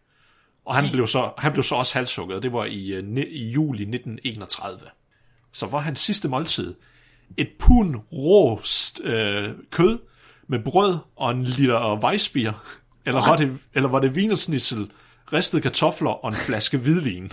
Og 0.64 0.74
han 0.74 0.90
blev, 0.92 1.06
så, 1.06 1.30
han 1.38 1.52
blev 1.52 1.62
så 1.62 1.74
også 1.74 1.94
halshugget, 1.94 2.42
det 2.42 2.52
var 2.52 2.64
i, 2.64 2.92
øh, 2.92 3.18
i 3.18 3.50
juli 3.50 3.82
1931. 3.82 4.78
Så 5.52 5.66
var 5.66 5.78
hans 5.78 6.00
sidste 6.00 6.28
måltid 6.28 6.74
et 7.36 7.48
pund 7.58 7.96
råst 8.12 9.00
øh, 9.04 9.50
kød 9.70 9.98
med 10.46 10.58
brød 10.58 10.98
og 11.16 11.30
en 11.30 11.44
liter 11.44 12.04
Weissbier. 12.04 12.80
Eller 13.06 13.20
var 13.20 13.36
det, 13.36 13.58
eller 13.74 13.88
var 13.88 14.00
det 14.00 14.16
vinersnitsel, 14.16 14.90
ristede 15.32 15.62
kartofler 15.62 16.10
og 16.10 16.28
en 16.28 16.36
flaske 16.36 16.78
hvidvin? 16.78 17.30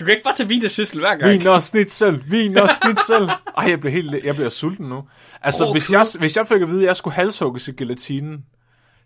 Du 0.00 0.04
kan 0.04 0.14
ikke 0.14 0.24
bare 0.24 0.36
tage 0.36 0.68
syssel 0.68 1.00
hver 1.00 1.16
gang. 1.16 1.32
Vin 1.32 1.46
og 1.46 1.62
snitsel, 1.62 2.24
vin 2.30 2.58
og 2.58 2.68
snitsel. 2.70 3.30
Ej, 3.56 3.70
jeg 3.70 3.80
bliver 3.80 3.92
helt, 3.92 4.24
jeg 4.24 4.34
bliver 4.34 4.50
sulten 4.50 4.88
nu. 4.88 5.04
Altså, 5.42 5.66
Åh, 5.66 5.72
hvis, 5.72 5.86
cool. 5.86 5.98
jeg, 5.98 6.06
hvis 6.18 6.36
jeg 6.36 6.48
fik 6.48 6.62
at 6.62 6.68
vide, 6.68 6.82
at 6.82 6.86
jeg 6.86 6.96
skulle 6.96 7.14
halshugges 7.14 7.68
i 7.68 7.72
gelatinen, 7.72 8.44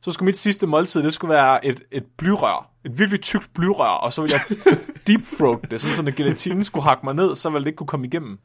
så 0.03 0.11
skulle 0.11 0.27
mit 0.27 0.37
sidste 0.37 0.66
måltid, 0.66 1.03
det 1.03 1.12
skulle 1.12 1.35
være 1.35 1.66
et, 1.66 1.81
et 1.93 2.05
blyrør. 2.18 2.70
Et 2.85 2.99
virkelig 2.99 3.20
tykt 3.20 3.51
blyrør, 3.55 3.85
og 3.85 4.12
så 4.12 4.23
ville 4.23 4.37
jeg 4.37 4.77
deep 5.07 5.20
throat 5.39 5.70
det, 5.70 5.81
sådan, 5.81 5.97
så 5.97 6.03
når 6.03 6.11
gelatinen 6.11 6.64
skulle 6.64 6.85
hakke 6.85 7.07
mig 7.07 7.14
ned, 7.14 7.35
så 7.35 7.51
ville 7.51 7.64
det 7.64 7.68
ikke 7.68 7.77
kunne 7.77 7.87
komme 7.87 8.07
igennem. 8.07 8.39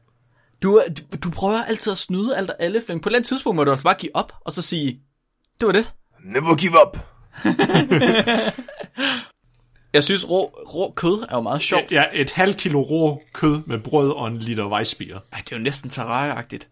Du, 0.62 0.82
du, 1.12 1.16
du 1.22 1.30
prøver 1.30 1.64
altid 1.64 1.92
at 1.92 1.98
snyde 1.98 2.36
alt 2.36 2.50
og 2.50 2.56
alle, 2.58 2.82
Flemming. 2.86 3.02
På 3.02 3.08
et 3.08 3.10
eller 3.10 3.18
andet 3.18 3.28
tidspunkt 3.28 3.56
må 3.56 3.64
du 3.64 3.70
også 3.70 3.84
bare 3.84 3.94
give 3.98 4.16
op, 4.16 4.32
og 4.44 4.52
så 4.52 4.62
sige, 4.62 5.00
det 5.60 5.66
var 5.66 5.72
det. 5.72 5.92
Never 6.24 6.54
give 6.54 6.72
up. 6.86 6.98
Jeg 9.92 10.04
synes, 10.04 10.28
rå, 10.28 10.44
rå 10.74 10.92
kød 10.96 11.26
er 11.30 11.36
jo 11.36 11.40
meget 11.40 11.62
sjovt. 11.62 11.92
Ja, 11.92 12.04
et 12.12 12.32
halvt 12.32 12.56
kilo 12.56 12.82
rå 12.82 13.22
kød 13.32 13.62
med 13.66 13.78
brød 13.78 14.10
og 14.10 14.28
en 14.28 14.36
liter 14.38 14.66
Weissbier. 14.66 15.18
Ej, 15.32 15.38
det 15.44 15.52
er 15.52 15.56
jo 15.56 15.62
næsten 15.62 15.90
terrarie-agtigt. 15.90 16.68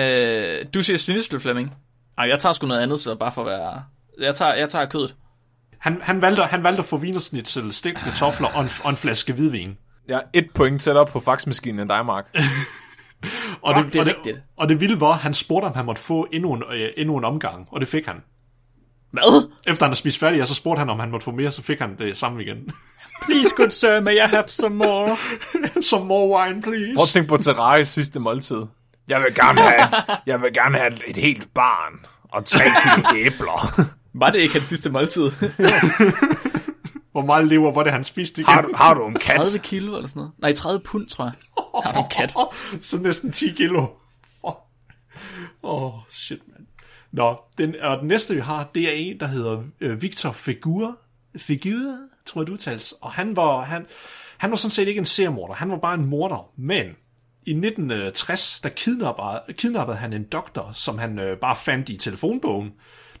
Øh, 0.00 0.66
du 0.74 0.82
siger 0.82 0.96
snittestel, 0.96 1.40
Flemming. 1.40 1.74
Ej, 2.18 2.28
jeg 2.28 2.38
tager 2.38 2.52
sgu 2.52 2.66
noget 2.66 2.80
andet, 2.80 3.00
så 3.00 3.14
bare 3.14 3.32
for 3.32 3.40
at 3.40 3.46
være... 3.46 3.82
Jeg 4.20 4.34
tager, 4.34 4.54
jeg 4.54 4.68
tager 4.68 4.86
kødet. 4.86 5.14
Han, 5.78 5.98
han, 6.02 6.22
valgte, 6.22 6.42
han 6.42 6.62
valgte 6.62 6.78
at 6.78 6.84
få 6.84 6.96
vinersnitzel, 6.96 7.72
stegt 7.72 7.98
kartofler 7.98 8.48
og 8.48 8.62
en, 8.62 8.68
og 8.84 8.90
en 8.90 8.96
flaske 8.96 9.32
hvidvin. 9.32 9.76
Jeg 10.08 10.16
er 10.16 10.22
et 10.32 10.46
point 10.54 10.82
tættere 10.82 11.06
på 11.06 11.20
faxmaskinen 11.20 11.80
end 11.80 11.88
dig, 11.88 12.06
Mark. 12.06 12.26
Og 13.62 13.74
Fuck, 13.76 13.92
det 13.92 13.96
er 13.96 14.00
og 14.00 14.06
rigtigt. 14.06 14.36
det, 14.36 14.42
og 14.56 14.68
det 14.68 14.80
vilde 14.80 15.00
var, 15.00 15.12
at 15.12 15.18
han 15.18 15.34
spurgte, 15.34 15.66
om 15.66 15.74
han 15.74 15.84
måtte 15.86 16.02
få 16.02 16.26
endnu 16.32 16.52
en, 16.52 16.62
øh, 16.72 16.88
endnu 16.96 17.16
en 17.16 17.24
omgang, 17.24 17.68
og 17.70 17.80
det 17.80 17.88
fik 17.88 18.06
han. 18.06 18.16
Hvad? 19.12 19.50
Efter 19.66 19.84
han 19.84 19.90
havde 19.90 19.98
spist 19.98 20.18
færdig, 20.18 20.46
så 20.46 20.54
spurgte 20.54 20.78
han, 20.78 20.90
om 20.90 21.00
han 21.00 21.10
måtte 21.10 21.24
få 21.24 21.30
mere, 21.30 21.50
så 21.50 21.62
fik 21.62 21.78
han 21.78 21.98
det 21.98 22.16
samme 22.16 22.42
igen. 22.42 22.70
Please, 23.26 23.54
good 23.56 23.70
sir, 23.70 24.00
may 24.00 24.14
I 24.14 24.28
have 24.28 24.44
some 24.48 24.76
more? 24.76 25.16
Some 25.90 26.04
more 26.04 26.38
wine, 26.40 26.62
please. 26.62 26.94
Prøv 26.94 27.02
at 27.02 27.08
tænke 27.08 27.28
på 27.28 27.36
Terrarias 27.36 27.88
sidste 27.88 28.20
måltid. 28.20 28.62
Jeg 29.08 29.20
vil 29.20 29.34
gerne 29.34 29.60
have, 29.60 29.88
jeg 30.26 30.42
vil 30.42 30.52
gerne 30.54 30.78
have 30.78 31.08
et 31.08 31.16
helt 31.16 31.54
barn 31.54 32.06
og 32.32 32.44
tre 32.44 32.64
kilo 32.82 33.08
æbler. 33.16 33.80
Var 34.14 34.30
det 34.30 34.38
ikke 34.38 34.54
hans 34.54 34.66
sidste 34.68 34.90
måltid? 34.90 35.22
Hvor 37.12 37.24
meget 37.24 37.48
lever 37.48 37.72
var 37.72 37.82
det, 37.82 37.92
han 37.92 38.04
spiste 38.04 38.40
igen? 38.40 38.54
Har 38.54 38.62
du, 38.62 38.68
har 38.74 38.94
du 38.94 39.06
en 39.06 39.14
kat? 39.14 39.40
30 39.40 39.58
kilo 39.58 39.96
eller 39.96 40.08
sådan 40.08 40.20
noget? 40.20 40.32
Nej, 40.38 40.52
30 40.54 40.80
pund, 40.80 41.06
tror 41.06 41.24
jeg. 41.24 41.32
Har 41.84 41.92
du 41.92 41.98
en 41.98 42.10
kat? 42.10 42.34
så 42.86 42.98
næsten 42.98 43.32
10 43.32 43.52
kilo. 43.52 43.86
Åh, 44.44 45.82
oh, 45.82 45.92
shit. 46.08 46.38
Nå, 47.12 47.36
den, 47.58 47.74
og 47.80 47.98
den 47.98 48.08
næste, 48.08 48.34
vi 48.34 48.40
har, 48.40 48.70
det 48.74 48.88
er 48.88 48.92
en, 48.92 49.20
der 49.20 49.26
hedder 49.26 49.62
øh, 49.80 50.02
Victor 50.02 50.32
Figur. 50.32 50.96
Figur, 51.36 51.96
tror 52.26 52.40
jeg, 52.40 52.48
du 52.48 52.56
tals. 52.56 52.94
Og 53.00 53.12
han 53.12 53.36
var, 53.36 53.60
han, 53.60 53.86
han 54.38 54.50
var 54.50 54.56
sådan 54.56 54.70
set 54.70 54.88
ikke 54.88 54.98
en 54.98 55.04
seriemorder. 55.04 55.54
Han 55.54 55.70
var 55.70 55.78
bare 55.78 55.94
en 55.94 56.06
morder. 56.06 56.50
Men 56.56 56.86
i 57.46 57.50
1960, 57.50 58.60
der 58.60 58.68
kidnappede, 58.68 59.42
kidnappede 59.52 59.96
han 59.96 60.12
en 60.12 60.24
doktor, 60.24 60.70
som 60.72 60.98
han 60.98 61.18
øh, 61.18 61.38
bare 61.38 61.56
fandt 61.56 61.88
i 61.88 61.96
telefonbogen, 61.96 62.72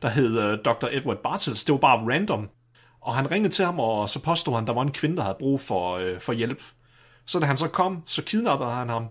der 0.02 0.08
hed 0.08 0.38
øh, 0.38 0.58
Dr. 0.64 0.86
Edward 0.90 1.22
Bartels. 1.22 1.64
Det 1.64 1.72
var 1.72 1.78
bare 1.78 2.14
random. 2.14 2.48
Og 3.00 3.16
han 3.16 3.30
ringede 3.30 3.54
til 3.54 3.64
ham, 3.64 3.80
og 3.80 4.08
så 4.08 4.22
påstod 4.22 4.54
han, 4.54 4.66
der 4.66 4.72
var 4.72 4.82
en 4.82 4.92
kvinde, 4.92 5.16
der 5.16 5.22
havde 5.22 5.36
brug 5.38 5.60
for, 5.60 5.96
øh, 5.96 6.20
for 6.20 6.32
hjælp. 6.32 6.62
Så 7.26 7.38
da 7.38 7.46
han 7.46 7.56
så 7.56 7.68
kom, 7.68 8.02
så 8.06 8.22
kidnappede 8.22 8.70
han 8.70 8.88
ham. 8.88 9.06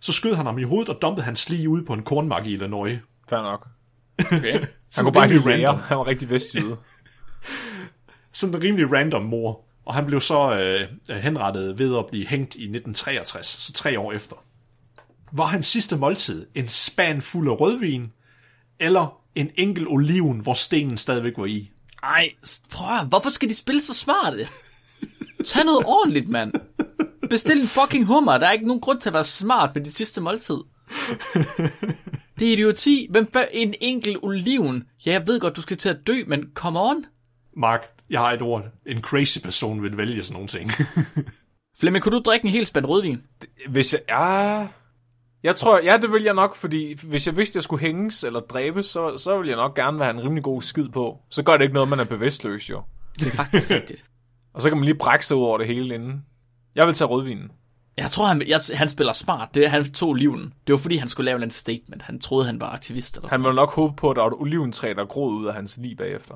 Så 0.00 0.12
skød 0.12 0.34
han 0.34 0.46
ham 0.46 0.58
i 0.58 0.62
hovedet 0.62 0.88
og 0.88 1.02
dumpede 1.02 1.24
hans 1.24 1.48
lige 1.48 1.68
ud 1.68 1.82
på 1.82 1.92
en 1.92 2.02
kornmark 2.02 2.46
i 2.46 2.52
Illinois. 2.52 2.98
Fair 3.28 3.42
nok. 3.42 3.68
Okay. 4.26 4.52
Han 4.94 5.04
kunne 5.04 5.12
bare 5.12 5.34
ikke 5.34 5.50
random. 5.50 5.78
Han 5.78 5.98
var 5.98 6.06
rigtig 6.06 6.30
vestjyde. 6.30 6.76
Sådan 8.32 8.54
en 8.54 8.62
rimelig 8.62 8.92
random 8.92 9.22
mor. 9.22 9.64
Og 9.84 9.94
han 9.94 10.06
blev 10.06 10.20
så 10.20 10.54
øh, 10.54 11.20
henrettet 11.22 11.78
ved 11.78 11.96
at 11.98 12.06
blive 12.06 12.26
hængt 12.26 12.54
i 12.54 12.62
1963, 12.62 13.46
så 13.46 13.72
tre 13.72 13.98
år 13.98 14.12
efter. 14.12 14.36
Var 15.32 15.44
hans 15.44 15.66
sidste 15.66 15.96
måltid 15.96 16.46
en 16.54 16.68
span 16.68 17.22
fuld 17.22 17.48
af 17.48 17.60
rødvin, 17.60 18.12
eller 18.80 19.20
en 19.34 19.50
enkelt 19.54 19.88
oliven, 19.88 20.38
hvor 20.38 20.52
stenen 20.52 20.96
stadigvæk 20.96 21.32
var 21.36 21.46
i? 21.46 21.70
Ej, 22.02 22.30
prøv 22.70 22.88
at, 22.88 23.06
hvorfor 23.06 23.30
skal 23.30 23.48
de 23.48 23.54
spille 23.54 23.82
så 23.82 23.94
smarte? 23.94 24.48
Tag 25.46 25.64
noget 25.64 25.84
ordentligt, 25.86 26.28
mand. 26.28 26.52
Bestil 27.30 27.60
en 27.60 27.68
fucking 27.68 28.06
hummer. 28.06 28.38
Der 28.38 28.46
er 28.46 28.52
ikke 28.52 28.66
nogen 28.66 28.80
grund 28.80 29.00
til 29.00 29.08
at 29.08 29.14
være 29.14 29.24
smart 29.24 29.74
med 29.74 29.84
dit 29.84 29.94
sidste 29.94 30.20
måltid. 30.20 30.56
Det 32.38 32.48
er 32.48 32.52
idioti. 32.52 33.06
Hvem 33.10 33.30
fa- 33.36 33.48
en 33.52 33.74
enkelt 33.80 34.18
oliven? 34.22 34.84
Ja, 35.06 35.12
jeg 35.12 35.26
ved 35.26 35.40
godt, 35.40 35.56
du 35.56 35.62
skal 35.62 35.76
til 35.76 35.88
at 35.88 35.98
dø, 36.06 36.14
men 36.26 36.44
come 36.54 36.80
on. 36.80 37.04
Mark, 37.56 37.80
jeg 38.10 38.20
har 38.20 38.32
et 38.32 38.42
ord. 38.42 38.64
En 38.86 39.02
crazy 39.02 39.38
person 39.42 39.82
vil 39.82 39.96
vælge 39.96 40.22
sådan 40.22 40.34
nogle 40.34 40.48
ting. 40.48 40.70
Flemming, 41.80 42.02
kunne 42.02 42.16
du 42.18 42.22
drikke 42.24 42.44
en 42.44 42.50
hel 42.52 42.66
spand 42.66 42.86
rødvin? 42.86 43.22
Hvis 43.68 43.92
jeg... 43.92 44.00
Ja, 44.08 44.66
jeg 45.42 45.56
tror, 45.56 45.80
ja, 45.84 45.96
det 45.96 46.12
vil 46.12 46.22
jeg 46.22 46.34
nok, 46.34 46.54
fordi 46.56 46.98
hvis 47.02 47.26
jeg 47.26 47.36
vidste, 47.36 47.56
jeg 47.56 47.62
skulle 47.62 47.80
hænges 47.80 48.24
eller 48.24 48.40
dræbes, 48.40 48.86
så, 48.86 49.18
så 49.18 49.38
vil 49.38 49.48
jeg 49.48 49.56
nok 49.56 49.74
gerne 49.76 50.04
have 50.04 50.14
en 50.16 50.22
rimelig 50.22 50.44
god 50.44 50.62
skid 50.62 50.88
på. 50.88 51.18
Så 51.30 51.42
gør 51.42 51.56
det 51.56 51.62
ikke 51.64 51.74
noget, 51.74 51.88
man 51.88 52.00
er 52.00 52.04
bevidstløs, 52.04 52.70
jo. 52.70 52.82
Det 53.18 53.26
er 53.26 53.30
faktisk 53.30 53.70
rigtigt. 53.70 54.04
Og 54.54 54.62
så 54.62 54.68
kan 54.68 54.78
man 54.78 54.84
lige 54.84 54.98
brække 54.98 55.26
sig 55.26 55.36
ud 55.36 55.42
over 55.42 55.58
det 55.58 55.66
hele 55.66 55.94
inden. 55.94 56.24
Jeg 56.74 56.86
vil 56.86 56.94
tage 56.94 57.08
rødvinen. 57.08 57.50
Jeg 57.96 58.10
tror, 58.10 58.26
han, 58.26 58.42
jeg, 58.46 58.60
han 58.74 58.88
spiller 58.88 59.12
smart. 59.12 59.48
Det 59.54 59.64
er, 59.64 59.68
han 59.68 59.92
tog 59.92 60.08
oliven. 60.08 60.52
Det 60.66 60.72
var 60.72 60.78
fordi, 60.78 60.96
han 60.96 61.08
skulle 61.08 61.24
lave 61.24 61.42
en 61.42 61.50
statement. 61.50 62.02
Han 62.02 62.20
troede, 62.20 62.46
han 62.46 62.60
var 62.60 62.70
aktivist 62.70 63.16
eller 63.16 63.28
sådan 63.28 63.40
Han 63.40 63.48
vil 63.48 63.54
nok 63.54 63.74
håbe 63.74 63.94
på, 63.96 64.10
at 64.10 64.16
der 64.16 64.22
var 64.22 64.28
et 64.28 64.36
oliventræ, 64.38 64.94
der 64.96 65.04
groede 65.04 65.34
ud 65.34 65.46
af 65.46 65.54
hans 65.54 65.76
liv 65.76 65.96
bagefter. 65.96 66.34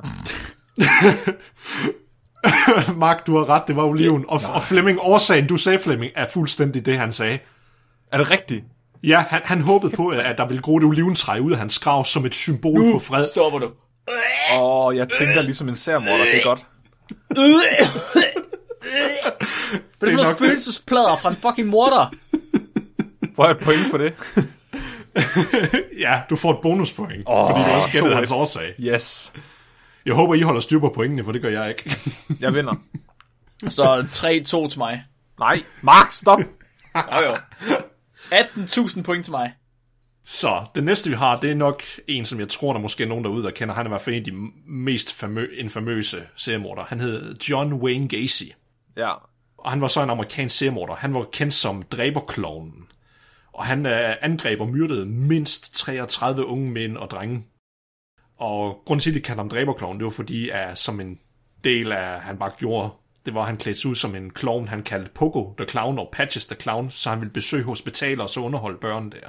Mark, 2.97 3.27
du 3.27 3.37
har 3.37 3.49
ret, 3.49 3.63
det 3.69 3.77
var 3.77 3.85
oliven. 3.85 4.25
Og, 4.29 4.41
og 4.55 4.63
Flemming, 4.63 4.99
årsagen, 5.03 5.47
du 5.47 5.57
sagde 5.57 5.79
Flemming, 5.79 6.13
er 6.15 6.27
fuldstændig 6.33 6.87
det, 6.87 6.99
han 6.99 7.13
sagde. 7.13 7.39
Er 8.13 8.19
det 8.19 8.31
rigtigt? 8.31 8.65
Ja, 9.03 9.25
han, 9.29 9.41
han 9.45 9.61
håbede 9.61 9.93
på, 9.93 10.09
at 10.09 10.39
der 10.39 10.47
ville 10.47 10.63
gro 10.63 10.77
et 10.77 10.85
oliventræ 10.85 11.39
ud 11.39 11.53
af 11.53 11.59
hans 11.59 11.79
grav 11.79 12.05
som 12.05 12.25
et 12.25 12.35
symbol 12.35 12.93
på 12.93 12.99
fred. 12.99 13.27
Stopper 13.27 13.59
du. 13.59 13.71
Åh, 14.55 14.87
oh, 14.87 14.97
jeg 14.97 15.09
tænker 15.09 15.43
ligesom 15.43 15.69
en 15.69 15.77
særmorder, 15.77 16.25
det 16.25 16.37
er 16.37 16.45
godt. 16.45 16.67
Hvad 19.99 20.09
er 20.09 20.13
det 20.13 20.19
for 20.19 20.23
noget 20.25 20.39
følelsesplader 20.39 21.17
fra 21.17 21.31
en 21.31 21.37
fucking 21.37 21.69
morder? 21.69 22.11
Får 23.37 23.45
jeg 23.45 23.51
et 23.51 23.59
point 23.59 23.91
for 23.91 23.99
det? 23.99 24.15
Ja, 25.99 26.23
du 26.31 26.37
får 26.37 26.53
et 26.53 26.59
bonuspoint, 26.63 27.23
oh, 27.27 27.49
fordi 27.51 27.61
du 27.61 27.75
også 27.75 27.89
gættede 27.93 28.15
hans 28.15 28.31
årsag. 28.31 28.75
Yes. 28.81 29.33
Jeg 30.07 30.15
håber, 30.15 30.35
I 30.35 30.41
holder 30.41 30.61
styr 30.61 30.79
på 30.79 30.93
pointene, 30.95 31.25
for 31.25 31.33
det 31.33 31.43
gør 31.43 31.49
jeg 31.49 31.69
ikke. 31.69 31.97
Jeg 32.41 32.55
vinder. 32.55 32.75
Så 33.69 34.07
3-2 34.67 34.71
til 34.71 34.79
mig. 34.79 35.05
Nej, 35.39 35.57
Mark, 35.83 36.13
stop! 36.13 36.41
Jo, 36.97 37.29
jo. 37.29 37.35
18.000 38.33 39.03
point 39.03 39.25
til 39.25 39.31
mig. 39.31 39.53
Så, 40.25 40.67
det 40.75 40.85
næste 40.85 41.11
vi 41.11 41.17
har, 41.17 41.37
det 41.37 41.51
er 41.51 41.55
nok 41.55 41.83
en, 42.09 42.25
som 42.25 42.41
jeg 42.41 42.49
tror, 42.49 42.73
der 42.73 42.81
måske 42.81 43.03
er 43.05 43.09
nogen 43.09 43.25
derude, 43.25 43.43
der 43.45 43.51
kender. 43.51 43.75
Han 43.75 43.87
er 43.87 43.89
i 43.89 43.91
hvert 43.91 44.01
fald 44.01 44.15
en 44.17 44.21
af 44.21 44.25
de 44.25 44.33
mest 44.67 45.23
famø- 45.25 45.61
infamøse 45.61 46.23
seriemordere. 46.37 46.87
Han 46.89 47.01
hed 47.01 47.35
John 47.49 47.73
Wayne 47.73 48.09
Gacy. 48.09 48.43
Ja. 48.97 49.13
Og 49.67 49.73
han 49.73 49.81
var 49.81 49.89
så 49.89 50.03
en 50.03 50.11
amerikansk 50.11 50.59
seriemorder. 50.59 50.95
Han 50.95 51.15
var 51.15 51.27
kendt 51.33 51.55
som 51.55 51.83
dræberklovnen. 51.83 52.89
Og 53.53 53.67
han 53.67 53.87
øh, 53.87 54.15
angreb 54.21 54.61
og 54.61 54.69
myrdede 54.69 55.07
mindst 55.07 55.75
33 55.75 56.47
unge 56.47 56.71
mænd 56.71 56.97
og 56.97 57.11
drenge. 57.11 57.45
Og 58.37 58.83
grunden 58.87 59.01
til, 59.01 59.11
at 59.11 59.15
de 59.15 59.21
kaldte 59.21 59.41
ham 59.41 59.49
dræberklovnen, 59.49 60.01
det 60.01 60.05
var 60.05 60.11
fordi, 60.11 60.49
at 60.49 60.79
som 60.79 61.01
en 61.01 61.19
del 61.65 61.93
af, 61.93 62.21
han 62.21 62.39
bare 62.39 62.51
gjorde, 62.59 62.91
det 63.25 63.35
var, 63.35 63.41
at 63.41 63.47
han 63.47 63.57
klædte 63.57 63.81
sig 63.81 63.91
ud 63.91 63.95
som 63.95 64.15
en 64.15 64.31
klovn, 64.31 64.69
han 64.69 64.83
kaldte 64.83 65.11
Pogo 65.15 65.53
the 65.59 65.69
Clown 65.69 65.99
og 65.99 66.09
Patches 66.13 66.47
the 66.47 66.57
Clown, 66.61 66.91
så 66.91 67.11
han 67.11 67.21
ville 67.21 67.33
besøge 67.33 67.65
hospitaler 67.65 68.23
og 68.23 68.31
så 68.31 68.41
underholde 68.41 68.79
børn 68.79 69.13
der. 69.13 69.29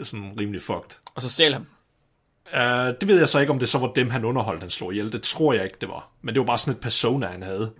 Er 0.00 0.04
sådan 0.04 0.40
rimelig 0.40 0.62
fucked. 0.62 0.98
Og 1.14 1.22
så 1.22 1.30
stjal 1.30 1.52
han. 1.52 1.66
Uh, 2.52 2.94
det 3.00 3.08
ved 3.08 3.18
jeg 3.18 3.28
så 3.28 3.38
ikke, 3.38 3.52
om 3.52 3.58
det 3.58 3.68
så 3.68 3.78
var 3.78 3.92
dem, 3.92 4.10
han 4.10 4.24
underholdt, 4.24 4.60
han 4.60 4.70
slog 4.70 4.92
ihjel. 4.92 5.12
Det 5.12 5.22
tror 5.22 5.52
jeg 5.52 5.64
ikke, 5.64 5.76
det 5.80 5.88
var. 5.88 6.10
Men 6.22 6.34
det 6.34 6.40
var 6.40 6.46
bare 6.46 6.58
sådan 6.58 6.76
et 6.76 6.82
persona, 6.82 7.26
han 7.26 7.42
havde. 7.42 7.72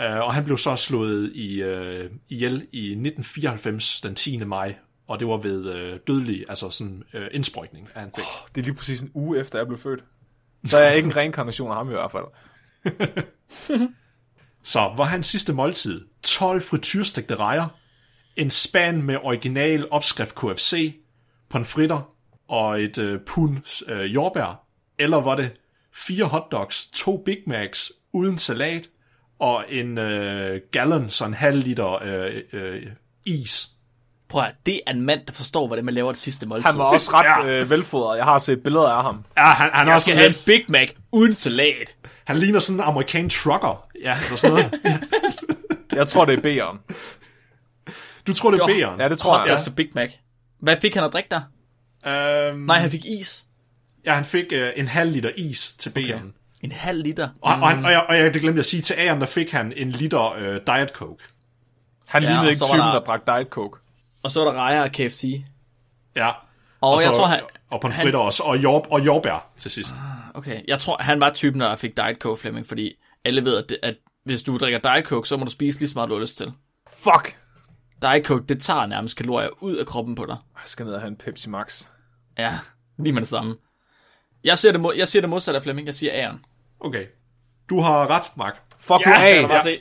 Uh, 0.00 0.06
og 0.06 0.34
han 0.34 0.44
blev 0.44 0.56
så 0.56 0.76
slået 0.76 1.32
i, 1.34 1.62
uh, 1.64 2.10
ihjel 2.28 2.66
i 2.72 2.90
1994, 2.90 4.00
den 4.00 4.14
10. 4.14 4.38
maj. 4.44 4.74
Og 5.08 5.20
det 5.20 5.28
var 5.28 5.36
ved 5.36 5.92
uh, 5.92 5.98
dødelig, 6.06 6.44
altså 6.48 6.70
sådan 6.70 7.02
uh, 7.14 7.20
indsprøjtning, 7.32 7.88
at 7.94 8.00
han 8.00 8.10
fik. 8.16 8.24
Det 8.54 8.60
er 8.60 8.64
lige 8.64 8.74
præcis 8.74 9.00
en 9.00 9.10
uge 9.14 9.40
efter, 9.40 9.58
jeg 9.58 9.66
blev 9.66 9.78
født. 9.78 10.04
Så 10.64 10.78
er 10.78 10.86
jeg 10.86 10.96
ikke 10.96 11.06
en 11.06 11.16
reinkarnation 11.16 11.70
af 11.70 11.76
ham 11.76 11.88
i 11.88 11.92
hvert 11.92 12.10
fald. 12.10 12.24
Så 14.62 14.80
var 14.96 15.04
hans 15.04 15.26
sidste 15.26 15.52
måltid 15.52 16.06
12 16.22 16.62
frityrstegte 16.62 17.34
rejer, 17.34 17.66
en 18.36 18.50
span 18.50 19.02
med 19.02 19.16
original 19.22 19.88
opskrift 19.90 20.34
KFC, 20.34 20.94
pomfritter 21.48 22.14
og 22.48 22.82
et 22.82 22.98
øh, 22.98 23.20
pund 23.26 23.84
øh, 23.88 24.14
jordbær, 24.14 24.66
eller 24.98 25.16
var 25.16 25.36
det 25.36 25.50
fire 25.94 26.24
hotdogs, 26.24 26.86
to 26.86 27.22
Big 27.26 27.38
Macs 27.46 27.92
uden 28.12 28.38
salat 28.38 28.88
og 29.40 29.64
en 29.68 29.98
øh, 29.98 30.60
gallon, 30.72 31.10
så 31.10 31.24
en 31.24 31.34
halv 31.34 31.58
liter 31.58 32.02
øh, 32.02 32.42
øh, 32.52 32.82
is. 33.24 33.68
Prøv 34.28 34.42
at, 34.42 34.54
det 34.66 34.80
er 34.86 34.90
en 34.90 35.02
mand, 35.02 35.20
der 35.26 35.32
forstår, 35.32 35.66
hvordan 35.66 35.84
man 35.84 35.94
laver 35.94 36.12
det 36.12 36.20
sidste 36.20 36.46
måltid. 36.46 36.66
Han 36.70 36.78
var 36.78 36.84
også 36.84 37.10
ret 37.14 37.24
Ja. 37.24 37.52
ja. 37.52 37.60
øh, 37.60 37.70
velfodret. 37.70 38.16
Jeg 38.16 38.24
har 38.24 38.38
set 38.38 38.62
billeder 38.62 38.88
af 38.88 39.02
ham. 39.02 39.24
Ja, 39.36 39.42
han, 39.42 39.70
han, 39.72 39.80
er 39.80 39.90
Jeg 39.90 39.94
også 39.94 40.04
skal 40.04 40.16
sådan 40.16 40.32
have 40.46 40.56
en 40.58 40.62
Big 40.62 40.72
Mac 40.72 40.88
uden 41.12 41.34
salat. 41.34 41.96
han 42.24 42.36
ligner 42.36 42.58
sådan 42.58 42.80
en 42.80 42.84
amerikansk 42.86 43.42
trucker. 43.42 43.86
Ja, 44.02 44.16
eller 44.24 44.36
sådan 44.36 44.56
noget. 44.56 44.80
Jeg 45.92 46.08
tror, 46.08 46.24
det 46.24 46.46
er 46.46 46.50
B'eren. 46.72 46.94
Du 48.26 48.34
tror, 48.34 48.50
det 48.50 48.60
er. 48.60 48.66
B'eren? 48.66 49.02
Ja, 49.02 49.08
det 49.08 49.18
tror 49.18 49.38
jeg. 49.38 49.48
Hotdogs 49.48 49.68
og 49.68 49.74
Big 49.74 49.88
Mac. 49.94 50.10
Hvad 50.60 50.76
fik 50.80 50.94
han 50.94 51.04
at 51.04 51.12
drikke 51.12 51.28
der? 51.30 51.40
Øhm, 52.50 52.58
Nej, 52.60 52.78
han 52.78 52.90
fik 52.90 53.04
is. 53.04 53.44
Ja, 54.06 54.14
han 54.14 54.24
fik 54.24 54.44
øh, 54.52 54.70
en 54.76 54.88
halv 54.88 55.10
liter 55.12 55.30
is 55.36 55.72
til 55.72 55.90
B'eren. 55.90 56.02
Okay. 56.14 56.24
En 56.60 56.72
halv 56.72 57.02
liter. 57.02 57.28
Og, 57.40 57.52
og, 57.54 57.68
han, 57.68 57.84
og, 57.84 57.90
jeg, 57.90 58.06
og 58.08 58.16
jeg 58.16 58.34
det 58.34 58.42
glemte 58.42 58.56
jeg 58.56 58.58
at 58.58 58.66
sige, 58.66 58.80
til 58.82 58.94
A'eren, 58.94 59.20
der 59.20 59.26
fik 59.26 59.50
han 59.50 59.72
en 59.76 59.90
liter 59.90 60.32
øh, 60.32 60.60
Diet 60.66 60.88
Coke. 60.90 61.24
Han 62.08 62.22
Ja, 62.22 62.28
lignede 62.28 62.46
og 62.46 62.50
ikke 62.50 62.64
typen, 62.64 62.78
der- 62.80 62.92
der... 62.92 63.00
drak 63.00 63.26
Diet 63.26 63.48
Coke. 63.50 63.78
Og 64.22 64.30
så 64.30 64.40
var 64.44 64.50
der 64.52 64.58
rejer 64.58 64.82
af 64.82 64.92
KFC. 64.92 65.44
Ja. 66.16 66.30
Og, 66.80 67.00
så, 67.00 67.08
jeg 67.08 67.16
tror, 67.16 67.26
han... 67.26 67.40
Og 67.70 67.80
pomfritter 67.80 68.18
også, 68.20 68.42
og, 68.42 68.62
jord, 68.62 68.86
og 68.90 69.06
jordbær 69.06 69.50
til 69.56 69.70
sidst. 69.70 69.94
Okay, 70.34 70.60
jeg 70.68 70.78
tror, 70.78 70.96
han 71.02 71.20
var 71.20 71.30
typen, 71.30 71.60
der 71.60 71.76
fik 71.76 71.96
Diet 71.96 72.16
Coke, 72.18 72.40
Flemming, 72.40 72.66
fordi 72.66 72.92
alle 73.24 73.44
ved, 73.44 73.56
at, 73.56 73.68
det, 73.68 73.78
at 73.82 73.94
hvis 74.24 74.42
du 74.42 74.58
drikker 74.58 74.78
Diet 74.78 75.04
Coke, 75.04 75.28
så 75.28 75.36
må 75.36 75.44
du 75.44 75.50
spise 75.50 75.78
lige 75.78 75.88
så 75.88 75.94
meget, 75.98 76.08
du 76.10 76.14
har 76.14 76.20
lyst 76.20 76.36
til. 76.36 76.52
Fuck! 76.92 77.36
Diet 78.02 78.26
Coke, 78.26 78.44
det 78.48 78.62
tager 78.62 78.86
nærmest 78.86 79.16
kalorier 79.16 79.48
ud 79.62 79.76
af 79.76 79.86
kroppen 79.86 80.14
på 80.14 80.26
dig. 80.26 80.36
Jeg 80.54 80.62
skal 80.66 80.86
ned 80.86 80.94
og 80.94 81.00
have 81.00 81.08
en 81.08 81.16
Pepsi 81.16 81.48
Max. 81.48 81.86
Ja, 82.38 82.58
lige 82.98 83.12
med 83.12 83.20
det 83.20 83.28
samme. 83.28 83.56
Jeg 84.44 84.58
siger 84.58 84.72
det, 84.72 84.98
jeg 84.98 85.08
siger 85.08 85.20
det 85.20 85.30
modsatte 85.30 85.56
af 85.56 85.62
Flemming, 85.62 85.86
jeg 85.86 85.94
siger 85.94 86.12
æren. 86.14 86.44
Okay. 86.80 87.04
Du 87.70 87.80
har 87.80 88.10
ret, 88.10 88.22
Mark. 88.36 88.54
Fuck 88.80 89.00
Ja, 89.06 89.22
af! 89.22 89.62
se. 89.62 89.78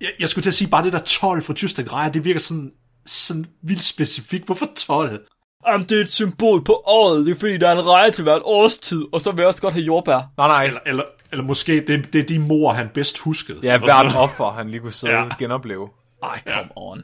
Jeg, 0.00 0.08
jeg 0.20 0.28
skulle 0.28 0.42
til 0.42 0.50
at 0.50 0.54
sige, 0.54 0.68
bare 0.70 0.84
det 0.84 0.92
der 0.92 0.98
12 0.98 1.42
for 1.42 1.52
tyrsdag 1.52 1.92
rejer, 1.92 2.10
det 2.10 2.24
virker 2.24 2.40
sådan, 2.40 2.72
sådan 3.06 3.44
vildt 3.62 3.82
specifikt. 3.82 4.46
Hvorfor 4.46 4.68
12? 4.76 5.20
Jamen, 5.66 5.86
det 5.88 5.96
er 5.98 6.02
et 6.04 6.12
symbol 6.12 6.64
på 6.64 6.82
året. 6.86 7.26
Det 7.26 7.34
er 7.36 7.40
fordi, 7.40 7.56
der 7.58 7.68
er 7.68 8.04
en 8.04 8.12
til 8.12 8.22
hvert 8.22 8.42
årstid, 8.44 9.04
og 9.12 9.20
så 9.20 9.30
vil 9.30 9.38
jeg 9.42 9.48
også 9.48 9.60
godt 9.62 9.74
have 9.74 9.84
jordbær. 9.84 10.32
Nej, 10.36 10.48
nej. 10.48 10.64
Eller, 10.64 10.80
eller, 10.86 11.04
eller 11.32 11.44
måske, 11.44 11.84
det, 11.86 12.12
det 12.12 12.18
er 12.18 12.24
de 12.26 12.38
mor, 12.38 12.72
han 12.72 12.88
bedst 12.94 13.18
huskede. 13.18 13.58
Ja, 13.62 13.78
hvert 13.78 14.16
offer, 14.16 14.50
han 14.52 14.70
lige 14.70 14.80
kunne 14.80 14.92
sidde 14.92 15.12
Ja. 15.14 15.22
og 15.24 15.30
genopleve. 15.38 15.88
Ej, 16.22 16.40
come 16.56 16.70
on. 16.76 17.02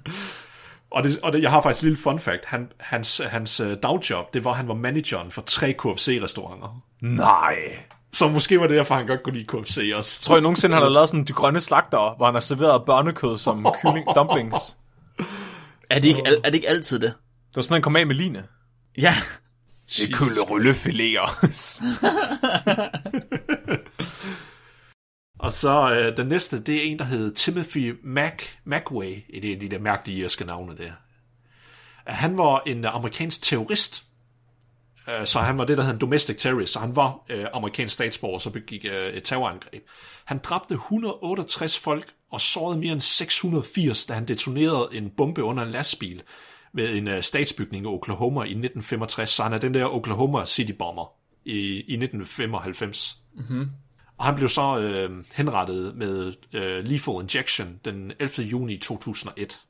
Og, 0.91 1.05
det, 1.05 1.21
og 1.23 1.33
det, 1.33 1.43
jeg 1.43 1.51
har 1.51 1.61
faktisk 1.61 1.83
en 1.83 1.89
lille 1.89 2.03
fun 2.03 2.19
fact. 2.19 2.45
Han, 2.45 2.73
hans, 2.81 3.21
hans 3.29 3.61
øh, 3.61 3.77
dagjob, 3.83 4.35
det 4.35 4.45
var, 4.45 4.51
at 4.51 4.57
han 4.57 4.69
var 4.69 4.75
manageren 4.75 5.31
for 5.31 5.43
tre 5.43 5.75
KFC-restauranter. 5.83 6.83
Nej. 7.03 7.55
Så 8.13 8.29
måske 8.29 8.61
var 8.61 8.67
det 8.67 8.77
derfor, 8.77 8.95
han 8.95 9.07
godt 9.07 9.23
kunne 9.23 9.39
lide 9.39 9.47
KFC 9.63 9.93
også. 9.95 10.23
Tror 10.23 10.35
jeg 10.35 10.43
nogensinde, 10.43 10.75
han 10.75 10.83
har 10.83 10.91
lavet 10.91 11.09
sådan 11.09 11.25
de 11.25 11.33
grønne 11.33 11.61
slagter, 11.61 12.17
hvor 12.17 12.25
han 12.27 12.35
har 12.35 12.41
serveret 12.41 12.85
børnekød 12.87 13.39
som 13.39 13.67
kylling 13.83 14.07
dumplings. 14.15 14.77
Er 15.91 15.99
det 15.99 16.09
ikke, 16.09 16.23
al- 16.27 16.41
er 16.45 16.51
det 16.51 16.55
ikke 16.55 16.69
altid 16.69 16.99
det? 16.99 17.13
Det 17.49 17.57
var 17.57 17.63
sådan, 17.63 17.75
han 17.75 17.83
kom 17.83 17.97
af 17.97 18.07
med 18.07 18.15
line. 18.15 18.45
Ja. 18.99 19.15
Det 19.97 20.09
er 20.11 20.17
kølle 20.17 20.41
rullefiléer. 20.41 21.47
Og 25.41 25.53
så 25.53 25.91
øh, 25.95 26.17
den 26.17 26.27
næste, 26.27 26.61
det 26.61 26.77
er 26.77 26.83
en, 26.83 26.99
der 26.99 27.05
hedder 27.05 27.35
Timothy 27.35 27.95
Mac, 28.05 28.43
Macway. 28.65 29.25
Det 29.43 29.53
er 29.53 29.59
de 29.59 29.69
der 29.69 29.79
mærkelige 29.79 30.19
irske 30.19 30.45
navne 30.45 30.77
der. 30.77 30.93
Han 32.07 32.39
var 32.39 32.63
en 32.67 32.85
amerikansk 32.85 33.43
terrorist. 33.43 34.05
Øh, 35.09 35.27
Så 35.27 35.41
han 35.41 35.59
var 35.59 35.65
det, 35.65 35.77
der 35.77 35.83
hedder 35.83 35.95
en 35.95 36.01
domestic 36.01 36.37
terrorist. 36.37 36.73
Så 36.73 36.79
han 36.79 36.97
var 36.97 37.25
øh, 37.29 37.47
amerikansk 37.53 37.95
statsborger, 37.95 38.39
så 38.39 38.51
begik 38.51 38.85
øh, 38.91 39.13
et 39.13 39.25
terrorangreb. 39.25 39.83
Han 40.25 40.39
dræbte 40.39 40.75
168 40.75 41.79
folk 41.79 42.13
og 42.31 42.41
sårede 42.41 42.79
mere 42.79 42.93
end 42.93 43.01
680, 43.01 44.07
da 44.07 44.15
han 44.15 44.29
detonerede 44.29 44.89
en 44.93 45.11
bombe 45.17 45.43
under 45.43 45.63
en 45.63 45.71
lastbil 45.71 46.23
ved 46.73 46.95
en 46.97 47.09
øh, 47.09 47.23
statsbygning 47.23 47.85
i 47.85 47.89
Oklahoma 47.89 48.41
i 48.41 48.43
1965. 48.43 49.31
Så 49.31 49.43
han 49.43 49.53
er 49.53 49.59
den 49.59 49.75
der 49.75 49.85
Oklahoma 49.87 50.45
City 50.47 50.73
Bomber 50.73 51.13
i, 51.45 51.53
i 51.75 51.95
1995. 51.95 53.17
Og 54.19 54.25
han 54.25 54.35
blev 54.35 54.49
så 54.49 54.79
øh, 54.79 55.25
henrettet 55.35 55.97
med 55.97 56.33
øh, 56.53 56.85
lethal 56.85 57.15
injection 57.21 57.81
den 57.85 58.13
11. 58.21 58.47
juni 58.49 58.79
2001. 58.79 59.61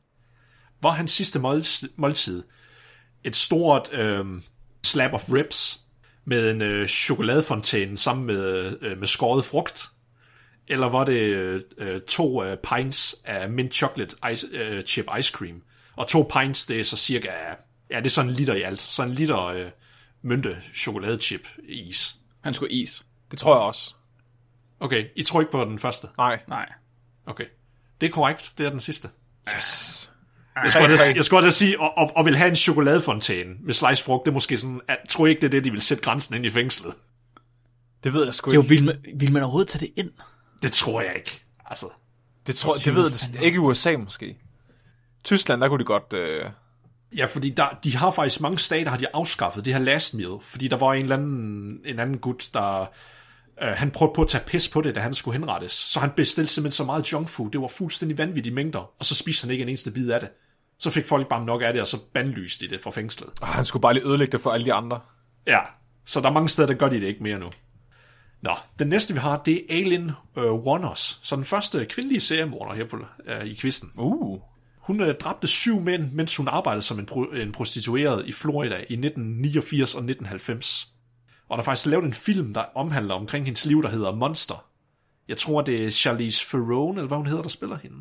Var 0.82 0.90
hans 0.90 1.10
sidste 1.10 1.38
måltid, 1.38 1.88
måltid 1.96 2.42
et 3.24 3.36
stort 3.36 3.92
øh, 3.92 4.24
slab 4.88 5.14
of 5.14 5.32
ribs 5.32 5.80
med 6.24 6.50
en 6.50 6.62
øh, 6.62 6.88
chokoladefontæne 6.88 7.98
sammen 7.98 8.26
med, 8.26 8.76
øh, 8.80 8.98
med 8.98 9.06
skåret 9.06 9.44
frugt? 9.44 9.90
Eller 10.68 10.86
var 10.86 11.04
det 11.04 11.20
øh, 11.78 12.00
to 12.00 12.44
øh, 12.44 12.56
pints 12.56 13.16
af 13.24 13.50
mint 13.50 13.74
chocolate 13.74 14.16
ice, 14.32 14.46
øh, 14.52 14.82
chip 14.82 15.06
ice 15.18 15.32
cream? 15.32 15.62
Og 15.96 16.08
to 16.08 16.30
pints, 16.34 16.66
det 16.66 16.80
er 16.80 16.84
så 16.84 16.96
cirka, 16.96 17.28
ja, 17.90 17.96
det 17.96 18.06
er 18.06 18.10
sådan 18.10 18.30
en 18.30 18.36
liter 18.36 18.54
i 18.54 18.62
alt. 18.62 18.80
Så 18.80 19.02
en 19.02 19.10
liter 19.10 19.44
øh, 19.44 19.70
mynte 20.22 20.56
chokoladechip 20.74 21.48
is. 21.68 22.16
Han 22.40 22.54
skulle 22.54 22.72
is. 22.72 23.06
Det 23.30 23.38
tror 23.38 23.54
jeg 23.54 23.62
også. 23.62 23.94
Okay, 24.80 25.04
I 25.16 25.22
tror 25.22 25.40
ikke 25.40 25.52
på 25.52 25.64
den 25.64 25.78
første? 25.78 26.08
Nej. 26.18 26.40
Nej. 26.48 26.72
Okay. 27.26 27.44
Det 28.00 28.06
er 28.06 28.10
korrekt, 28.10 28.52
det 28.58 28.66
er 28.66 28.70
den 28.70 28.80
sidste. 28.80 29.08
Yes. 29.56 30.10
Jeg 30.62 30.72
skulle, 30.72 30.88
da, 30.88 31.16
jeg 31.16 31.24
skulle 31.24 31.46
da 31.46 31.50
sige, 31.50 31.80
og, 31.80 31.98
og, 31.98 32.16
og 32.16 32.24
vil 32.24 32.36
have 32.36 32.48
en 32.48 32.56
chokoladefontæne 32.56 33.54
med 33.60 33.74
slice 33.74 34.04
frugt, 34.04 34.24
det 34.24 34.30
er 34.30 34.34
måske 34.34 34.56
sådan, 34.56 34.80
at, 34.88 34.96
tror 35.08 35.26
I 35.26 35.30
ikke, 35.30 35.40
det 35.40 35.46
er 35.46 35.50
det, 35.50 35.64
de 35.64 35.70
vil 35.70 35.80
sætte 35.80 36.02
grænsen 36.02 36.34
ind 36.34 36.46
i 36.46 36.50
fængslet? 36.50 36.94
Det 38.04 38.14
ved 38.14 38.24
jeg 38.24 38.34
sgu 38.34 38.50
Det 38.50 38.56
er 38.56 38.62
jo, 38.62 38.62
ikke. 38.62 38.74
vil, 38.74 38.84
man, 38.84 38.96
vil 39.14 39.32
man 39.32 39.42
overhovedet 39.42 39.68
tage 39.68 39.86
det 39.86 39.92
ind? 39.96 40.10
Det 40.62 40.72
tror 40.72 41.00
jeg 41.00 41.12
ikke. 41.16 41.42
Altså, 41.66 41.86
Det, 42.46 42.54
tror, 42.54 42.74
det 42.74 42.94
ved 42.94 43.12
jeg 43.34 43.42
ikke 43.42 43.56
i 43.56 43.58
USA 43.58 43.96
måske. 43.96 44.36
Tyskland, 45.24 45.60
der 45.60 45.68
kunne 45.68 45.78
de 45.78 45.84
godt... 45.84 46.12
Øh... 46.12 46.44
Ja, 47.16 47.24
fordi 47.24 47.50
der, 47.50 47.78
de 47.84 47.96
har 47.96 48.10
faktisk 48.10 48.40
mange 48.40 48.58
stater, 48.58 48.90
har 48.90 48.98
de 48.98 49.06
afskaffet 49.14 49.64
det 49.64 49.72
her 49.72 49.80
last 49.80 50.14
meal, 50.14 50.38
fordi 50.40 50.68
der 50.68 50.76
var 50.76 50.94
en 50.94 51.02
eller 51.02 51.16
anden, 51.16 51.80
en 51.84 51.98
anden 51.98 52.18
gut, 52.18 52.48
der 52.54 52.80
øh, 53.62 53.68
han 53.68 53.90
prøvede 53.90 54.14
på 54.14 54.22
at 54.22 54.28
tage 54.28 54.44
pis 54.46 54.68
på 54.68 54.80
det, 54.80 54.94
da 54.94 55.00
han 55.00 55.14
skulle 55.14 55.38
henrettes. 55.38 55.72
Så 55.72 56.00
han 56.00 56.10
bestilte 56.16 56.52
simpelthen 56.52 56.76
så 56.76 56.84
meget 56.84 57.12
junk 57.12 57.28
food, 57.28 57.50
det 57.50 57.60
var 57.60 57.68
fuldstændig 57.68 58.18
vanvittige 58.18 58.54
mængder, 58.54 58.78
og 58.98 59.04
så 59.04 59.14
spiste 59.14 59.44
han 59.44 59.50
ikke 59.50 59.62
en 59.62 59.68
eneste 59.68 59.90
bid 59.90 60.10
af 60.10 60.20
det. 60.20 60.28
Så 60.78 60.90
fik 60.90 61.06
folk 61.06 61.28
bare 61.28 61.44
nok 61.44 61.62
af 61.62 61.72
det, 61.72 61.82
og 61.82 61.88
så 61.88 61.98
bandlyste 62.12 62.66
de 62.66 62.70
det 62.70 62.80
fra 62.80 62.90
fængslet. 62.90 63.30
Oh, 63.42 63.48
han 63.48 63.64
skulle 63.64 63.80
bare 63.80 63.94
lige 63.94 64.06
ødelægge 64.06 64.32
det 64.32 64.40
for 64.40 64.50
alle 64.50 64.64
de 64.66 64.72
andre. 64.72 65.00
Ja, 65.46 65.58
så 66.04 66.20
der 66.20 66.28
er 66.28 66.32
mange 66.32 66.48
steder, 66.48 66.68
der 66.68 66.74
gør 66.74 66.88
de 66.88 67.00
det 67.00 67.06
ikke 67.06 67.22
mere 67.22 67.38
nu. 67.38 67.50
Nå, 68.40 68.54
den 68.78 68.88
næste 68.88 69.14
vi 69.14 69.20
har, 69.20 69.36
det 69.36 69.54
er 69.54 69.76
Aileen 69.76 70.10
øh, 70.36 70.52
Warners, 70.52 71.20
så 71.22 71.36
den 71.36 71.44
første 71.44 71.86
kvindelige 71.86 72.20
seriemorder 72.20 72.74
her 72.74 72.84
på, 72.84 72.98
øh, 73.26 73.44
i 73.44 73.54
kvisten. 73.54 73.90
Uh. 73.96 74.40
Hun 74.78 75.00
øh, 75.00 75.14
dræbte 75.14 75.46
syv 75.46 75.80
mænd, 75.80 76.12
mens 76.12 76.36
hun 76.36 76.48
arbejdede 76.48 76.82
som 76.82 76.98
en, 76.98 77.08
pro- 77.10 77.36
en 77.36 77.52
prostitueret 77.52 78.26
i 78.26 78.32
Florida 78.32 78.74
i 78.74 78.78
1989 78.78 79.94
og 79.94 79.98
1990. 79.98 80.92
Og 81.48 81.56
der 81.56 81.62
er 81.62 81.64
faktisk 81.64 81.86
lavet 81.86 82.04
en 82.04 82.12
film, 82.12 82.54
der 82.54 82.64
omhandler 82.74 83.14
omkring 83.14 83.44
hendes 83.44 83.66
liv, 83.66 83.82
der 83.82 83.88
hedder 83.88 84.14
Monster. 84.14 84.64
Jeg 85.28 85.36
tror, 85.36 85.60
det 85.60 85.86
er 85.86 85.90
Charlize 85.90 86.46
Theron, 86.48 86.96
eller 86.96 87.08
hvad 87.08 87.16
hun 87.16 87.26
hedder, 87.26 87.42
der 87.42 87.48
spiller 87.48 87.78
hende. 87.82 87.96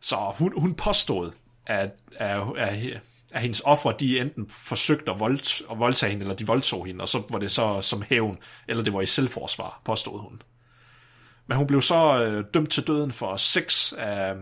Så 0.00 0.16
hun, 0.38 0.52
hun 0.60 0.74
påstod, 0.74 1.32
at, 1.66 1.90
at, 2.16 2.40
at, 2.56 3.00
at 3.32 3.40
hendes 3.40 3.62
ofre, 3.64 3.94
de 4.00 4.20
enten 4.20 4.48
forsøgte 4.48 5.12
at, 5.12 5.20
voldt, 5.20 5.62
at 5.70 5.78
voldtage 5.78 6.10
hende, 6.10 6.22
eller 6.22 6.36
de 6.36 6.46
voldtog 6.46 6.86
hende, 6.86 7.02
og 7.02 7.08
så 7.08 7.22
var 7.30 7.38
det 7.38 7.50
så 7.50 7.80
som 7.80 8.02
hævn, 8.02 8.38
eller 8.68 8.82
det 8.84 8.92
var 8.92 9.00
i 9.00 9.06
selvforsvar, 9.06 9.80
påstod 9.84 10.20
hun. 10.20 10.42
Men 11.46 11.58
hun 11.58 11.66
blev 11.66 11.80
så 11.80 12.24
øh, 12.24 12.44
dømt 12.54 12.70
til 12.70 12.86
døden 12.86 13.12
for 13.12 13.36
seks 13.36 13.94
af, 13.98 14.34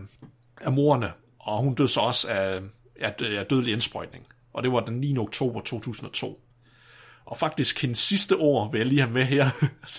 af 0.61 0.71
morerne, 0.71 1.11
og 1.39 1.63
hun 1.63 1.73
døde 1.75 1.87
så 1.87 1.99
også 1.99 2.29
af, 2.29 2.61
af, 2.99 3.15
af 3.21 3.45
dødelig 3.45 3.73
indsprøjtning. 3.73 4.27
Og 4.53 4.63
det 4.63 4.71
var 4.71 4.79
den 4.79 4.99
9. 4.99 5.17
oktober 5.17 5.61
2002. 5.61 6.41
Og 7.25 7.37
faktisk 7.37 7.81
hendes 7.81 7.97
sidste 7.97 8.35
ord 8.35 8.71
vil 8.71 8.79
jeg 8.79 8.87
lige 8.87 9.01
have 9.01 9.13
med 9.13 9.25
her. 9.25 9.49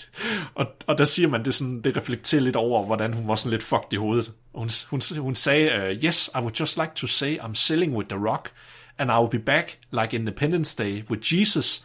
og, 0.54 0.66
og 0.86 0.98
der 0.98 1.04
siger 1.04 1.28
man, 1.28 1.44
det, 1.44 1.54
sådan, 1.54 1.80
det 1.80 1.96
reflekterer 1.96 2.42
lidt 2.42 2.56
over, 2.56 2.86
hvordan 2.86 3.12
hun 3.12 3.28
var 3.28 3.34
sådan 3.34 3.50
lidt 3.50 3.62
fucked 3.62 3.92
i 3.92 3.96
hovedet. 3.96 4.32
Hun, 4.54 4.70
hun, 4.90 5.00
hun 5.18 5.34
sagde, 5.34 5.66
uh, 5.66 6.04
Yes, 6.04 6.30
I 6.34 6.38
would 6.38 6.60
just 6.60 6.76
like 6.76 6.92
to 6.94 7.06
say 7.06 7.38
I'm 7.38 7.54
sailing 7.54 7.96
with 7.96 8.08
the 8.08 8.18
rock, 8.18 8.50
and 8.98 9.10
I 9.10 9.14
will 9.14 9.30
be 9.30 9.44
back 9.44 9.78
like 9.92 10.16
Independence 10.16 10.82
Day 10.82 11.02
with 11.10 11.34
Jesus, 11.34 11.84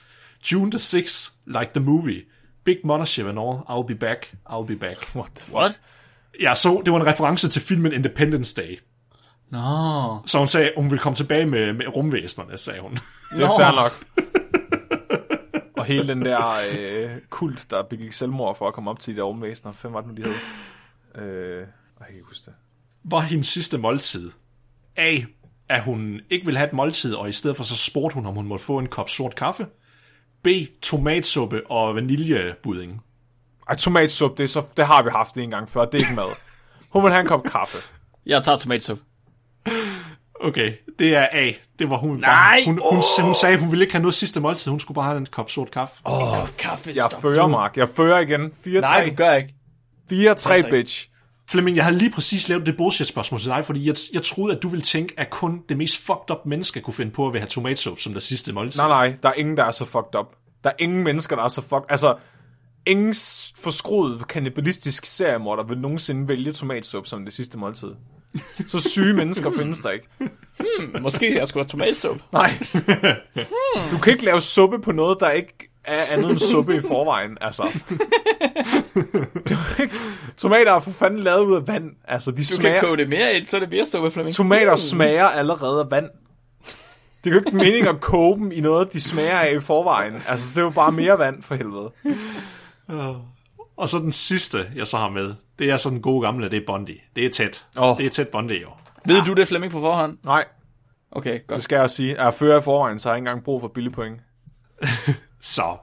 June 0.51 0.71
the 0.71 0.79
6th, 0.79 1.31
like 1.45 1.71
the 1.73 1.83
movie. 1.83 2.21
Big 2.63 2.77
mothership 2.85 3.29
and 3.29 3.39
all, 3.39 3.63
I 3.69 3.73
will 3.73 3.95
be 3.95 4.05
back, 4.05 4.31
I 4.49 4.55
will 4.55 4.77
be 4.77 4.87
back. 4.87 4.97
What 5.15 5.29
the 5.35 5.43
fuck? 5.43 5.55
What? 5.55 5.79
Ja, 6.41 6.55
så 6.55 6.81
det 6.85 6.93
var 6.93 6.99
en 6.99 7.07
reference 7.07 7.47
til 7.47 7.61
filmen 7.61 7.93
Independence 7.93 8.55
Day. 8.55 8.79
Nå. 9.51 10.19
Så 10.25 10.37
hun 10.37 10.47
sagde, 10.47 10.71
hun 10.77 10.89
ville 10.89 10.99
komme 10.99 11.15
tilbage 11.15 11.45
med, 11.45 11.73
med 11.73 11.95
rumvæsenerne, 11.95 12.57
sagde 12.57 12.81
hun. 12.81 12.91
Det 13.31 13.43
er 13.43 13.57
fair 13.57 13.75
nok. 13.75 14.05
Hele 15.87 16.07
den 16.07 16.25
der 16.25 16.53
øh, 16.71 17.09
kult, 17.29 17.67
der 17.69 17.83
begik 17.83 18.11
selvmord 18.11 18.57
for 18.57 18.67
at 18.67 18.73
komme 18.73 18.89
op 18.89 18.99
til 18.99 19.13
de 19.13 19.19
der 19.19 19.23
rumvæsener. 19.23 19.73
Fem 19.73 19.93
var 19.93 20.01
det 20.01 20.09
nu, 20.09 20.15
de 20.15 20.23
hed. 20.23 20.35
Øh, 21.23 21.59
jeg 21.59 22.07
kan 22.07 22.15
ikke 22.15 22.27
huske 22.27 22.45
det. 22.45 22.53
Var 23.03 23.19
hendes 23.19 23.47
sidste 23.47 23.77
måltid. 23.77 24.31
A. 24.95 25.17
At 25.69 25.83
hun 25.83 26.21
ikke 26.29 26.45
ville 26.45 26.57
have 26.57 26.67
et 26.67 26.73
måltid, 26.73 27.13
og 27.13 27.29
i 27.29 27.31
stedet 27.31 27.57
for 27.57 27.63
så 27.63 27.75
spurgte 27.75 28.15
hun, 28.15 28.25
om 28.25 28.35
hun 28.35 28.47
måtte 28.47 28.65
få 28.65 28.79
en 28.79 28.87
kop 28.87 29.09
sort 29.09 29.35
kaffe. 29.35 29.67
B. 30.43 30.47
Tomatsuppe 30.81 31.61
og 31.71 31.95
vaniljebudding. 31.95 33.01
Ej, 33.69 33.75
tomatsup, 33.75 34.37
det, 34.37 34.43
er 34.43 34.47
så, 34.47 34.63
det 34.77 34.85
har 34.85 35.03
vi 35.03 35.09
haft 35.09 35.37
en 35.37 35.49
gang 35.49 35.69
før. 35.69 35.85
Det 35.85 36.01
er 36.01 36.05
ikke 36.05 36.15
mad. 36.15 36.35
Hun 36.89 37.03
vil 37.03 37.11
have 37.11 37.21
en 37.21 37.27
kop 37.27 37.43
kaffe. 37.43 37.77
Jeg 38.25 38.43
tager 38.43 38.57
tomatsuppe. 38.57 39.03
Okay, 40.41 40.73
det 40.99 41.15
er 41.15 41.27
A. 41.31 41.51
Det 41.79 41.89
var 41.89 41.97
hun. 41.97 42.17
Nej! 42.17 42.61
Hun, 42.65 42.79
hun, 42.91 43.03
hun, 43.17 43.25
hun 43.25 43.35
sagde, 43.35 43.57
hun 43.59 43.71
ville 43.71 43.83
ikke 43.83 43.93
have 43.93 44.01
noget 44.01 44.13
sidste 44.13 44.39
måltid. 44.39 44.69
Hun 44.69 44.79
skulle 44.79 44.95
bare 44.95 45.05
have 45.05 45.17
en 45.17 45.25
kop 45.25 45.49
sort 45.49 45.71
kaffe. 45.71 45.95
Åh, 46.05 46.41
oh, 46.41 46.47
kaffe. 46.59 46.91
Jeg 46.95 47.21
fører, 47.21 47.47
Mark. 47.47 47.77
Jeg 47.77 47.89
fører 47.89 48.19
igen. 48.19 48.51
4-3. 48.65 48.69
Nej, 48.69 49.09
du 49.09 49.15
gør 49.15 49.33
ikke. 49.33 49.53
4-3, 50.11 50.69
bitch. 50.69 51.09
Flemming, 51.49 51.77
jeg 51.77 51.85
havde 51.85 51.97
lige 51.97 52.11
præcis 52.11 52.49
lavet 52.49 52.65
det 52.65 52.77
bullshit-spørgsmål 52.77 53.39
til 53.39 53.49
dig, 53.49 53.65
fordi 53.65 53.87
jeg, 53.87 53.95
jeg 54.13 54.23
troede, 54.23 54.55
at 54.55 54.63
du 54.63 54.67
ville 54.67 54.81
tænke, 54.81 55.13
at 55.17 55.29
kun 55.29 55.61
det 55.69 55.77
mest 55.77 55.97
fucked 55.97 56.31
up 56.31 56.45
menneske 56.45 56.81
kunne 56.81 56.93
finde 56.93 57.11
på 57.11 57.27
at 57.27 57.39
have 57.39 57.47
tomatsuppe 57.47 58.01
som 58.01 58.13
det 58.13 58.23
sidste 58.23 58.53
måltid. 58.53 58.81
Nej, 58.81 58.87
nej. 58.87 59.17
Der 59.23 59.29
er 59.29 59.33
ingen, 59.33 59.57
der 59.57 59.63
er 59.63 59.71
så 59.71 59.85
fucked 59.85 60.15
up. 60.19 60.25
Der 60.63 60.69
er 60.69 60.73
ingen 60.79 61.03
mennesker, 61.03 61.35
der 61.35 61.43
er 61.43 61.47
så 61.47 61.61
fucked... 61.61 61.85
Altså, 61.89 62.15
ingen 62.87 63.13
forskruet 63.55 64.27
kannibalistisk 64.27 65.05
seriemorder 65.05 65.63
vil 65.63 65.77
nogensinde 65.77 66.27
vælge 66.27 66.53
tomatsup 66.53 67.07
som 67.07 67.25
det 67.25 67.33
sidste 67.33 67.57
måltid. 67.57 67.91
Så 68.67 68.89
syge 68.89 69.13
mennesker 69.21 69.51
findes 69.57 69.79
der 69.79 69.89
ikke. 69.89 70.07
Måske 71.01 71.37
jeg 71.39 71.47
skulle 71.47 71.63
have 71.63 71.69
tomatsuppe. 71.69 72.23
Nej. 72.33 72.53
Du 73.91 73.97
kan 74.03 74.13
ikke 74.13 74.25
lave 74.25 74.41
suppe 74.41 74.79
på 74.81 74.91
noget, 74.91 75.17
der 75.19 75.29
ikke 75.29 75.69
er 75.83 76.03
andet 76.11 76.31
end 76.31 76.39
suppe 76.39 76.75
i 76.77 76.81
forvejen. 76.81 77.37
Altså. 77.41 77.63
Det 79.43 79.51
er 79.51 79.81
ikke... 79.81 79.95
Tomater 80.37 80.73
er 80.73 80.79
for 80.79 80.91
fanden 80.91 81.19
lavet 81.19 81.45
ud 81.45 81.55
af 81.55 81.67
vand. 81.67 81.91
Altså, 82.07 82.31
de 82.31 82.37
Du 82.37 82.43
smager... 82.43 82.73
kan 82.79 82.83
koge 82.83 82.97
det 82.97 83.09
mere 83.09 83.33
ind, 83.33 83.45
så 83.45 83.55
er 83.57 83.59
det 83.59 83.69
mere 83.69 83.85
suppe, 83.85 84.11
Flemming. 84.11 84.35
Tomater 84.35 84.75
smager 84.75 85.25
allerede 85.25 85.79
af 85.81 85.91
vand. 85.91 86.09
Det 87.23 87.29
er 87.29 87.31
jo 87.31 87.39
ikke 87.39 87.55
meningen 87.55 87.87
at 87.87 88.01
koge 88.01 88.37
dem 88.37 88.51
i 88.51 88.59
noget, 88.61 88.93
de 88.93 89.01
smager 89.01 89.39
af 89.39 89.53
i 89.55 89.59
forvejen. 89.59 90.13
Altså, 90.27 90.49
det 90.49 90.57
er 90.57 90.61
jo 90.61 90.69
bare 90.69 90.91
mere 90.91 91.19
vand 91.19 91.43
for 91.43 91.55
helvede. 91.55 91.91
Og 93.77 93.89
så 93.89 93.97
den 93.97 94.11
sidste, 94.11 94.71
jeg 94.75 94.87
så 94.87 94.97
har 94.97 95.09
med, 95.09 95.35
det 95.59 95.69
er 95.71 95.77
sådan 95.77 95.93
den 95.95 96.01
gode 96.01 96.25
gamle, 96.25 96.49
det 96.49 96.57
er 96.57 96.65
Bondi. 96.67 97.01
Det 97.15 97.25
er 97.25 97.29
tæt. 97.29 97.65
Åh. 97.77 97.97
Det 97.97 98.05
er 98.05 98.09
tæt 98.09 98.27
Bondi, 98.27 98.61
jo. 98.61 98.69
Ved 99.05 99.21
du 99.21 99.33
det, 99.33 99.47
Flemming, 99.47 99.71
på 99.71 99.79
forhånd? 99.81 100.17
Nej, 100.25 100.45
Okay, 101.11 101.33
det 101.33 101.47
godt. 101.47 101.61
skal 101.61 101.75
jeg 101.75 101.83
også 101.83 101.95
sige. 101.95 102.23
Jeg 102.23 102.33
fører 102.33 102.59
i 102.59 102.61
forvejen, 102.61 102.99
så 102.99 103.09
har 103.09 103.13
jeg 103.13 103.17
ikke 103.17 103.29
engang 103.29 103.43
brug 103.43 103.61
for 103.61 103.67
billig 103.67 103.91
point. 103.91 104.21
Så. 105.39 105.77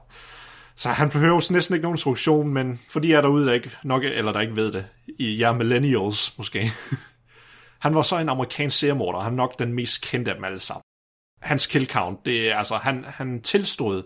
Så 0.75 0.89
han 0.89 1.09
behøver 1.09 1.51
næsten 1.53 1.75
ikke 1.75 1.83
nogen 1.83 1.93
instruktion, 1.93 2.53
men 2.53 2.79
fordi 2.89 3.09
jeg 3.09 3.17
er 3.17 3.21
derude, 3.21 3.45
der 3.45 3.53
ikke, 3.53 3.71
nok, 3.83 4.03
eller 4.03 4.31
der 4.31 4.39
ikke 4.39 4.55
ved 4.55 4.71
det, 4.71 4.85
i 5.19 5.39
jer 5.41 5.53
millennials 5.53 6.37
måske. 6.37 6.71
han 7.85 7.95
var 7.95 8.01
så 8.01 8.17
en 8.17 8.29
amerikansk 8.29 8.79
seriemorder, 8.79 9.19
han 9.19 9.33
er 9.33 9.37
nok 9.37 9.59
den 9.59 9.73
mest 9.73 10.01
kendte 10.01 10.31
af 10.31 10.35
dem 10.35 10.43
alle 10.43 10.59
sammen. 10.59 10.81
Hans 11.41 11.67
kill 11.67 11.87
count, 11.87 12.25
det 12.25 12.51
er 12.51 12.57
altså, 12.57 12.75
han, 12.75 13.05
han 13.07 13.41
tilstod, 13.41 14.03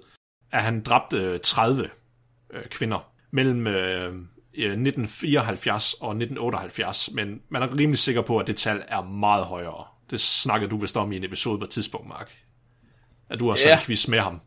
at 0.52 0.64
han 0.64 0.84
dræbte 0.84 1.18
øh, 1.18 1.40
30 1.40 1.90
øh, 2.54 2.64
kvinder 2.66 3.12
mellem 3.32 3.68
øh, 3.68 4.14
øh, 4.54 4.72
1974 4.72 5.94
og 5.94 6.10
1978, 6.10 7.10
men 7.14 7.42
man 7.50 7.62
er 7.62 7.78
rimelig 7.78 7.98
sikker 7.98 8.22
på, 8.22 8.38
at 8.38 8.48
det 8.48 8.56
tal 8.56 8.84
er 8.88 9.02
meget 9.02 9.46
højere. 9.46 9.86
Det 10.10 10.20
snakkede 10.20 10.70
du 10.70 10.78
vist 10.78 10.98
om 10.98 11.12
i 11.12 11.18
en 11.18 11.24
episode 11.24 11.58
på 11.60 11.64
et 11.64 11.70
tidspunkt, 11.70 12.08
Mark. 12.08 12.32
At 13.30 13.40
du 13.40 13.50
har 13.50 13.56
sådan 13.56 13.70
Ja. 13.70 13.80
en 13.80 13.86
quiz 13.86 14.08
med 14.08 14.20
ham. 14.20 14.42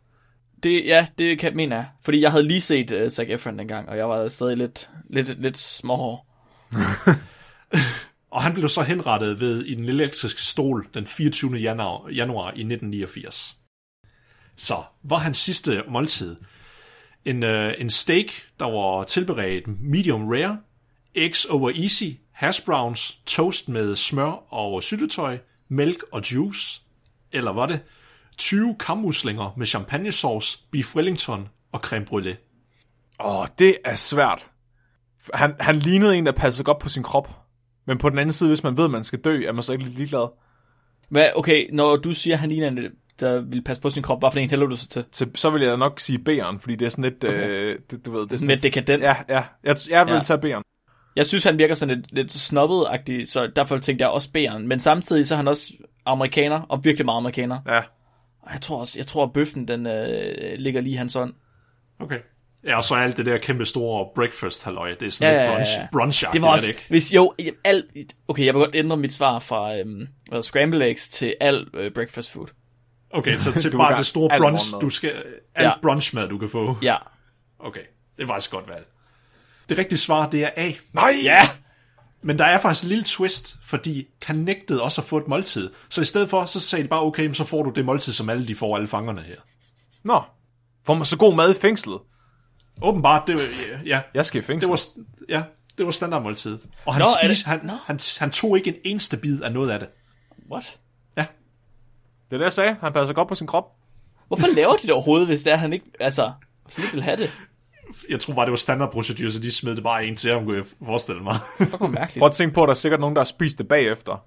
Det, 0.63 0.87
ja, 0.87 1.07
det 1.19 1.39
kan 1.39 1.57
mener 1.57 1.77
jeg. 1.77 1.87
Fordi 2.05 2.21
jeg 2.21 2.31
havde 2.31 2.49
lige 2.49 2.61
set 2.61 2.91
uh, 2.91 3.09
Zac 3.09 3.27
Efron 3.29 3.59
dengang, 3.59 3.89
og 3.89 3.97
jeg 3.97 4.09
var 4.09 4.29
stadig 4.29 4.57
lidt, 4.57 4.91
lidt, 5.11 5.43
lidt 5.43 5.59
småhår. 5.59 6.27
Og 8.31 8.43
han 8.43 8.55
blev 8.55 8.69
så 8.69 8.83
henrettet 8.83 9.41
ved 9.41 9.65
i 9.65 9.75
den 9.75 9.89
elektriske 9.89 10.43
stol 10.43 10.87
den 10.95 11.07
24. 11.07 11.57
januar, 11.57 12.09
januar 12.09 12.47
i 12.47 12.61
1989. 12.61 13.57
Så 14.57 14.83
var 15.03 15.17
hans 15.19 15.39
sidste 15.39 15.83
måltid 15.89 16.37
en, 17.25 17.43
øh, 17.43 17.75
en 17.79 17.91
steak, 17.91 18.27
der 18.61 18.65
var 18.65 19.05
tilberedt 19.05 19.83
medium 19.83 20.29
rare, 20.29 20.59
eggs 21.15 21.45
over 21.45 21.71
easy, 21.71 22.05
hash 22.33 22.65
browns, 22.65 23.21
toast 23.27 23.69
med 23.69 23.97
smør 23.97 24.53
og 24.53 24.83
syltetøj, 24.83 25.39
mælk 25.69 26.03
og 26.13 26.33
juice. 26.33 26.83
Eller 27.33 27.53
var 27.53 27.67
det 27.67 27.81
20 28.39 28.77
kammuslinger 28.81 29.55
med 29.57 29.67
champagnesauce, 29.67 30.59
beef 30.71 30.97
wellington 30.97 31.49
og 31.73 31.81
creme 31.81 32.05
brulee? 32.05 32.37
Åh, 33.21 33.47
det 33.59 33.77
er 33.85 33.95
svært. 33.95 34.49
Han, 35.35 35.55
han 35.61 35.77
lignede 35.77 36.17
en, 36.17 36.27
der 36.27 36.33
passede 36.33 36.65
godt 36.65 36.79
på 36.79 36.89
sin 36.89 37.03
krop. 37.03 37.29
Men 37.87 37.99
på 37.99 38.11
den 38.11 38.19
anden 38.19 38.33
side, 38.33 38.49
hvis 38.51 38.63
man 38.63 38.77
ved, 38.77 38.85
at 38.85 38.91
man 38.91 39.05
skal 39.05 39.19
dø, 39.19 39.45
er 39.47 39.53
man 39.53 39.63
så 39.63 39.73
ikke 39.73 39.85
lidt 39.85 39.97
ligeglad. 39.97 40.29
Hvad, 41.09 41.29
okay, 41.37 41.67
når 41.73 41.97
du 41.97 42.15
siger, 42.15 42.35
at 42.35 42.41
han 42.41 42.49
ligner 42.49 42.69
en, 42.69 42.79
der 43.21 43.41
vil 43.41 43.63
passe 43.63 43.83
på 43.83 43.91
sin 43.91 44.03
krop, 44.03 44.21
hvad 44.21 44.31
for 44.33 44.39
en 44.39 44.51
hælder 44.51 44.67
du 44.67 44.77
så 44.77 44.89
til? 44.89 45.05
Så, 45.13 45.27
så 45.35 45.51
vil 45.51 45.63
jeg 45.63 45.77
nok 45.77 46.01
sige 46.01 46.19
B'eren, 46.29 46.59
fordi 46.61 46.77
det 46.77 46.87
er 46.87 46.89
sådan 46.89 47.05
lidt, 47.05 47.25
okay. 47.25 47.49
øh, 47.49 47.79
det, 47.91 48.07
du 48.07 48.13
ved, 48.13 48.21
det 48.21 48.33
er 48.33 48.37
Sådan 48.37 48.49
lidt 48.49 48.63
dekadent. 48.63 49.03
Ja, 49.03 49.17
ja. 49.29 49.43
Jeg, 49.65 49.77
jeg 49.91 50.07
vil 50.07 50.15
Ja. 50.15 50.21
tage 50.21 50.39
B'eren. 50.57 50.63
Jeg 51.17 51.27
synes, 51.27 51.45
han 51.45 51.59
virker 51.59 51.75
sådan 51.75 51.95
lidt, 51.97 52.13
lidt 52.13 52.33
snobbet-agtig, 52.33 53.25
så 53.27 53.47
derfor 53.57 53.79
tænkte 53.79 54.03
jeg 54.03 54.11
også 54.11 54.29
B'eren. 54.39 54.59
Men 54.59 54.81
samtidig 54.81 55.27
så 55.27 55.35
er 55.35 55.37
han 55.37 55.49
også 55.49 55.73
amerikaner, 56.07 56.61
og 56.61 56.85
virkelig 56.85 57.05
meget 57.05 57.17
amerikaner. 57.17 57.59
Ja. 57.67 57.81
Og 58.43 58.53
jeg 58.53 58.61
tror 58.61 58.81
også, 58.81 58.99
jeg 58.99 59.07
tror, 59.07 59.25
at 59.25 59.33
bøffen, 59.33 59.69
den 59.69 59.87
øh, 59.87 60.59
ligger 60.59 60.81
lige 60.81 60.93
i 60.93 60.97
hans 60.97 61.17
ånd. 61.17 61.33
Okay. 62.01 62.19
Ja, 62.65 62.77
og 62.77 62.85
så 62.85 62.95
alt 62.95 63.17
det 63.17 63.27
der 63.27 63.39
kæmpe 63.39 63.65
store 63.65 64.09
breakfast 64.15 64.65
halløj. 64.65 64.95
Det 65.01 65.07
er 65.07 65.11
sådan 65.11 65.35
Ja, 65.35 65.41
lidt 65.41 65.49
ja, 65.49 65.51
ja, 65.51 65.57
brunch, 65.57 65.79
ja. 65.79 65.87
brunch 65.93 66.25
Det 66.33 66.43
var 66.43 66.49
også, 66.49 66.67
det 66.67 66.69
ikke? 66.73 66.85
hvis 66.89 67.15
jo, 67.15 67.35
alt, 67.65 67.85
okay, 68.29 68.47
jeg 68.47 68.55
vil 68.55 68.61
godt 68.61 68.75
ændre 68.77 68.97
mit 68.97 69.13
svar 69.13 69.39
fra 69.39 69.77
øhm, 69.79 70.07
scramble 70.43 70.87
eggs 70.89 71.09
til 71.09 71.35
al 71.41 71.67
øh, 71.75 71.93
breakfast 71.93 72.31
food. 72.33 72.47
Okay, 73.13 73.37
så 73.37 73.53
til 73.61 73.71
bare 73.77 73.97
det 73.97 74.07
store 74.07 74.39
brunch, 74.39 74.65
du 74.81 74.91
skal, 74.91 75.11
alt 75.55 75.67
Ja. 75.67 75.73
brunchmad, 75.83 76.29
du 76.29 76.39
kan 76.39 76.49
få. 76.49 76.77
Ja. 76.83 76.97
Okay, 77.59 77.81
det 78.17 78.23
er 78.23 78.27
faktisk 78.27 78.51
godt 78.51 78.69
valg. 78.69 78.87
Det 79.69 79.79
rigtige 79.79 79.99
svar, 79.99 80.29
det 80.31 80.45
er 80.45 80.51
A. 80.57 80.73
Nej! 80.93 81.13
Ja! 81.23 81.49
Men 82.23 82.39
der 82.39 82.45
er 82.45 82.59
faktisk 82.61 82.85
en 82.85 82.89
lille 82.89 83.05
twist, 83.05 83.57
fordi 83.65 84.07
han 84.23 84.37
nægtede 84.37 84.83
også 84.83 85.01
at 85.01 85.07
få 85.07 85.19
et 85.19 85.29
måltid. 85.29 85.71
Så 85.89 86.01
i 86.01 86.05
stedet 86.05 86.31
for, 86.31 86.45
så 86.45 86.61
sagde 86.61 86.83
de 86.83 86.89
bare, 86.89 87.03
okay, 87.03 87.33
så 87.33 87.45
får 87.45 87.63
du 87.63 87.71
det 87.71 87.85
måltid, 87.85 88.13
som 88.13 88.31
alle 88.31 88.49
de 88.49 88.55
får, 88.55 88.77
alle 88.77 88.89
fangerne 88.89 89.23
her. 89.23 89.37
Nå. 90.05 90.23
Får 90.87 90.95
man 90.95 91.05
så 91.05 91.17
god 91.17 91.35
mad 91.35 91.51
i 91.51 91.61
fængslet? 91.61 91.99
Åbenbart, 92.83 93.23
det 93.27 93.35
var, 93.37 93.43
ja, 93.87 94.01
Jeg 94.15 94.27
skal 94.27 94.43
i 94.43 94.45
fængsel. 94.45 94.69
det 94.71 94.71
var, 94.71 95.05
ja, 95.29 95.43
det 95.79 95.87
var 95.87 95.93
standardmåltidet. 95.93 96.61
Og 96.87 96.95
han, 96.95 97.01
Nå, 97.03 97.07
spiste, 97.23 97.51
det- 97.53 97.61
han, 97.61 97.71
han, 97.87 97.99
han 98.19 98.31
tog 98.31 98.57
ikke 98.57 98.71
en 98.71 98.77
eneste 98.85 99.17
bid 99.17 99.43
af 99.43 99.53
noget 99.53 99.71
af 99.71 99.79
det. 99.79 99.89
What? 100.53 100.79
Det 102.33 102.37
er 102.37 102.39
det, 102.39 102.45
jeg 102.45 102.53
sagde. 102.53 102.77
Han 102.81 102.93
passer 102.93 103.15
godt 103.15 103.29
på 103.29 103.35
sin 103.35 103.47
krop. 103.47 103.65
Hvorfor 104.29 104.47
laver 104.55 104.73
de 104.73 104.83
det 104.83 104.91
overhovedet, 104.91 105.27
hvis 105.27 105.43
det 105.43 105.53
er, 105.53 105.57
han 105.57 105.73
ikke, 105.73 105.87
altså, 106.01 106.33
hvis 106.65 106.77
han 106.77 106.85
ikke 106.85 106.95
vil 106.95 107.03
have 107.03 107.17
det? 107.17 107.31
jeg 108.11 108.21
tror 108.21 108.35
bare, 108.35 108.45
det 108.45 108.51
var 108.51 108.57
standardprocedur, 108.57 109.31
så 109.31 109.39
de 109.41 109.53
smed 109.53 109.77
det 109.77 109.85
bare 109.85 110.05
en 110.07 110.17
til 110.17 110.33
ham, 110.33 110.45
kunne 110.45 110.57
jeg 110.57 110.65
forestille 110.87 111.23
mig. 111.23 111.37
Fuck, 111.59 111.71
hvor 111.79 111.87
mærkeligt. 111.87 112.19
Prøv 112.19 112.27
at 112.27 112.33
tænke 112.33 112.55
på, 112.55 112.63
at 112.63 112.67
der 112.67 112.71
er 112.71 112.75
sikkert 112.75 113.01
nogen, 113.01 113.17
der 113.17 113.21
har 113.21 113.25
spist 113.25 113.59
det 113.59 113.69
bagefter. 113.69 114.25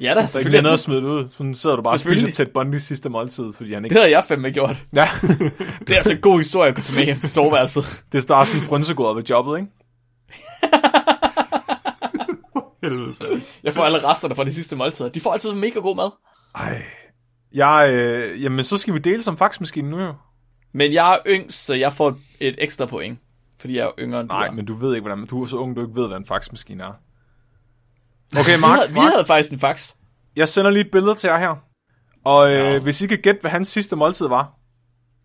Ja 0.00 0.14
da, 0.14 0.26
Så 0.26 0.38
ikke 0.38 0.50
noget 0.50 0.72
at 0.72 0.78
smide 0.78 1.00
det 1.00 1.06
ud. 1.06 1.28
Sådan 1.28 1.54
sidder 1.54 1.76
du 1.76 1.82
bare 1.82 1.94
og 1.94 1.98
spiser 1.98 2.30
til 2.30 2.42
et 2.42 2.50
Bundy 2.52 2.76
sidste 2.76 3.08
måltid, 3.08 3.52
fordi 3.52 3.74
han 3.74 3.82
Det 3.82 3.86
ikke... 3.90 3.96
havde 4.00 4.10
jeg 4.10 4.24
fandme 4.24 4.50
gjort. 4.50 4.84
Ja, 4.96 5.08
Det 5.86 5.90
er 5.90 5.96
altså 5.96 6.12
en 6.12 6.20
god 6.20 6.38
historie, 6.38 6.68
at 6.68 6.74
kunne 6.74 6.84
tage 6.84 6.96
med 6.96 7.04
hjem 7.04 7.18
til 7.20 7.30
soveværelset. 7.30 8.04
det 8.12 8.22
starter 8.22 8.44
sådan 8.44 8.60
en 8.62 8.66
frønsegård 8.68 9.16
ved 9.16 9.24
jobbet, 9.24 9.58
ikke? 9.58 9.70
Jeg 13.64 13.74
får 13.74 13.82
alle 13.84 14.08
resterne 14.08 14.34
fra 14.34 14.44
de 14.44 14.52
sidste 14.54 14.76
måltider. 14.76 15.08
De 15.08 15.20
får 15.20 15.32
altid 15.32 15.52
mega 15.54 15.78
god 15.80 15.96
mad. 15.96 16.10
Ej. 16.54 16.82
Jeg, 17.52 17.90
øh, 17.94 18.42
jamen, 18.42 18.64
så 18.64 18.76
skal 18.78 18.94
vi 18.94 18.98
dele 18.98 19.22
som 19.22 19.36
faxmaskine 19.36 19.90
nu 19.90 20.00
jo. 20.00 20.14
Men 20.72 20.92
jeg 20.92 21.12
er 21.14 21.18
yngst, 21.26 21.64
så 21.64 21.74
jeg 21.74 21.92
får 21.92 22.18
et 22.40 22.54
ekstra 22.58 22.86
point. 22.86 23.18
Fordi 23.58 23.76
jeg 23.76 23.84
er 23.86 23.90
yngre 23.98 24.20
end 24.20 24.28
du 24.28 24.34
Nej, 24.34 24.46
er. 24.46 24.50
men 24.50 24.64
du 24.64 24.74
ved 24.74 24.94
ikke, 24.94 25.06
hvordan... 25.08 25.26
Du 25.26 25.42
er 25.42 25.46
så 25.46 25.56
ung, 25.56 25.76
du 25.76 25.80
ikke 25.86 25.94
ved, 26.00 26.08
hvad 26.08 26.16
en 26.16 26.26
faxmaskine 26.26 26.82
er. 26.84 26.92
Okay, 28.40 28.54
vi, 28.56 28.60
Mark, 28.60 28.76
havde, 28.78 28.88
vi 28.94 28.94
Mark 28.94 29.12
havde 29.12 29.24
faktisk 29.24 29.52
en 29.52 29.58
fax. 29.58 29.94
jeg 30.36 30.48
sender 30.48 30.70
lige 30.70 30.84
et 30.84 30.90
billede 30.90 31.14
til 31.14 31.28
jer 31.28 31.38
her. 31.38 31.56
Og 32.24 32.50
øh, 32.52 32.56
Ja. 32.56 32.78
hvis 32.78 33.02
I 33.02 33.06
kan 33.06 33.18
gætte, 33.18 33.40
hvad 33.40 33.50
hans 33.50 33.68
sidste 33.68 33.96
måltid 33.96 34.26
var. 34.28 34.52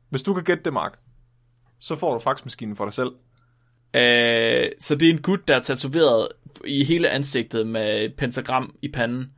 Hvis 0.10 0.24
du 0.24 0.34
kan 0.34 0.44
gætte 0.44 0.64
det, 0.64 0.74
Mark. 0.74 1.00
Så 1.80 1.96
får 1.96 2.14
du 2.14 2.20
faxmaskinen 2.20 2.76
for 2.76 2.86
dig 2.86 2.94
selv. 2.94 3.12
Øh, 3.94 4.70
så 4.80 4.96
det 4.96 5.10
er 5.10 5.14
en 5.14 5.22
gut, 5.22 5.48
der 5.48 5.56
er 5.56 5.60
tatoveret 5.62 6.28
i 6.66 6.84
hele 6.84 7.10
ansigtet 7.10 7.68
med 7.68 8.02
et 8.06 8.14
pentagram 8.18 8.76
i 8.82 8.88
panden. 8.92 9.32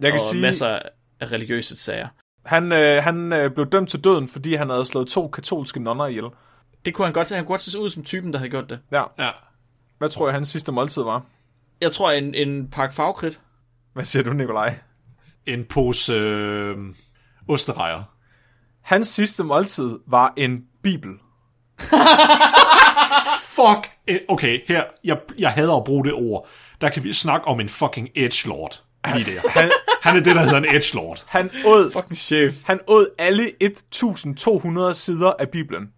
Jeg 0.00 0.10
kan 0.10 0.14
og 0.14 0.20
sige, 0.20 0.40
masser 0.42 0.78
af 1.22 1.32
religiøse 1.32 1.76
sager. 1.76 2.08
han, 2.46 2.72
øh, 2.72 3.02
han 3.02 3.32
øh, 3.32 3.50
blev 3.50 3.66
dømt 3.66 3.88
til 3.90 4.04
døden, 4.04 4.28
fordi 4.28 4.54
han 4.54 4.70
havde 4.70 4.86
slået 4.86 5.08
to 5.08 5.28
katolske 5.28 5.80
nonner 5.80 6.06
ihjel. 6.06 6.24
Det 6.84 6.94
kunne 6.94 7.04
han 7.06 7.14
godt, 7.14 7.28
han 7.28 7.38
kunne 7.44 7.46
godt 7.52 7.60
se 7.60 7.78
ud 7.80 7.90
som 7.90 8.04
typen, 8.04 8.32
der 8.32 8.38
havde 8.38 8.50
gjort 8.50 8.70
det. 8.70 8.80
Ja. 8.92 9.02
Ja. 9.18 9.30
Hvad 9.98 10.08
tror 10.08 10.26
jeg, 10.26 10.34
hans 10.34 10.48
sidste 10.48 10.72
måltid 10.72 11.02
var? 11.02 11.22
Jeg 11.80 11.92
tror, 11.92 12.10
en, 12.10 12.34
en 12.34 12.68
pakke 12.70 12.94
farvekridt. 12.94 13.40
Hvad 13.92 14.04
siger 14.04 14.22
du, 14.22 14.32
Nikolaj? 14.32 14.74
En 15.46 15.64
pose 15.64 16.12
øh, 16.12 16.76
osterejer. 17.48 18.02
Hans 18.82 19.08
sidste 19.08 19.44
måltid 19.44 19.98
var 20.06 20.32
en 20.36 20.64
bibel. 20.82 21.10
Fuck! 23.56 23.90
Eh, 24.06 24.18
Okay, 24.28 24.60
her, 24.68 24.84
jeg, 25.04 25.18
jeg 25.38 25.50
hader 25.50 25.76
at 25.76 25.84
bruge 25.84 26.04
det 26.04 26.12
ord. 26.12 26.48
Der 26.80 26.88
kan 26.88 27.04
vi 27.04 27.12
snakke 27.12 27.46
om 27.48 27.60
en 27.60 27.68
fucking 27.68 28.08
edgelord. 28.14 28.82
Lige 29.14 29.34
der. 29.34 29.48
Han, 29.50 29.70
Han 30.02 30.16
er 30.16 30.20
det, 30.22 30.34
der 30.36 30.42
hedder 30.42 30.56
en 30.58 30.74
edgelord. 30.76 31.24
han, 31.28 31.50
åd, 31.66 31.92
Fucking 31.92 32.16
chef. 32.16 32.54
han 32.64 32.80
åd 32.86 33.06
alle 33.18 33.50
1200 33.60 34.94
sider 34.94 35.32
af 35.38 35.48
Bibelen. 35.48 35.88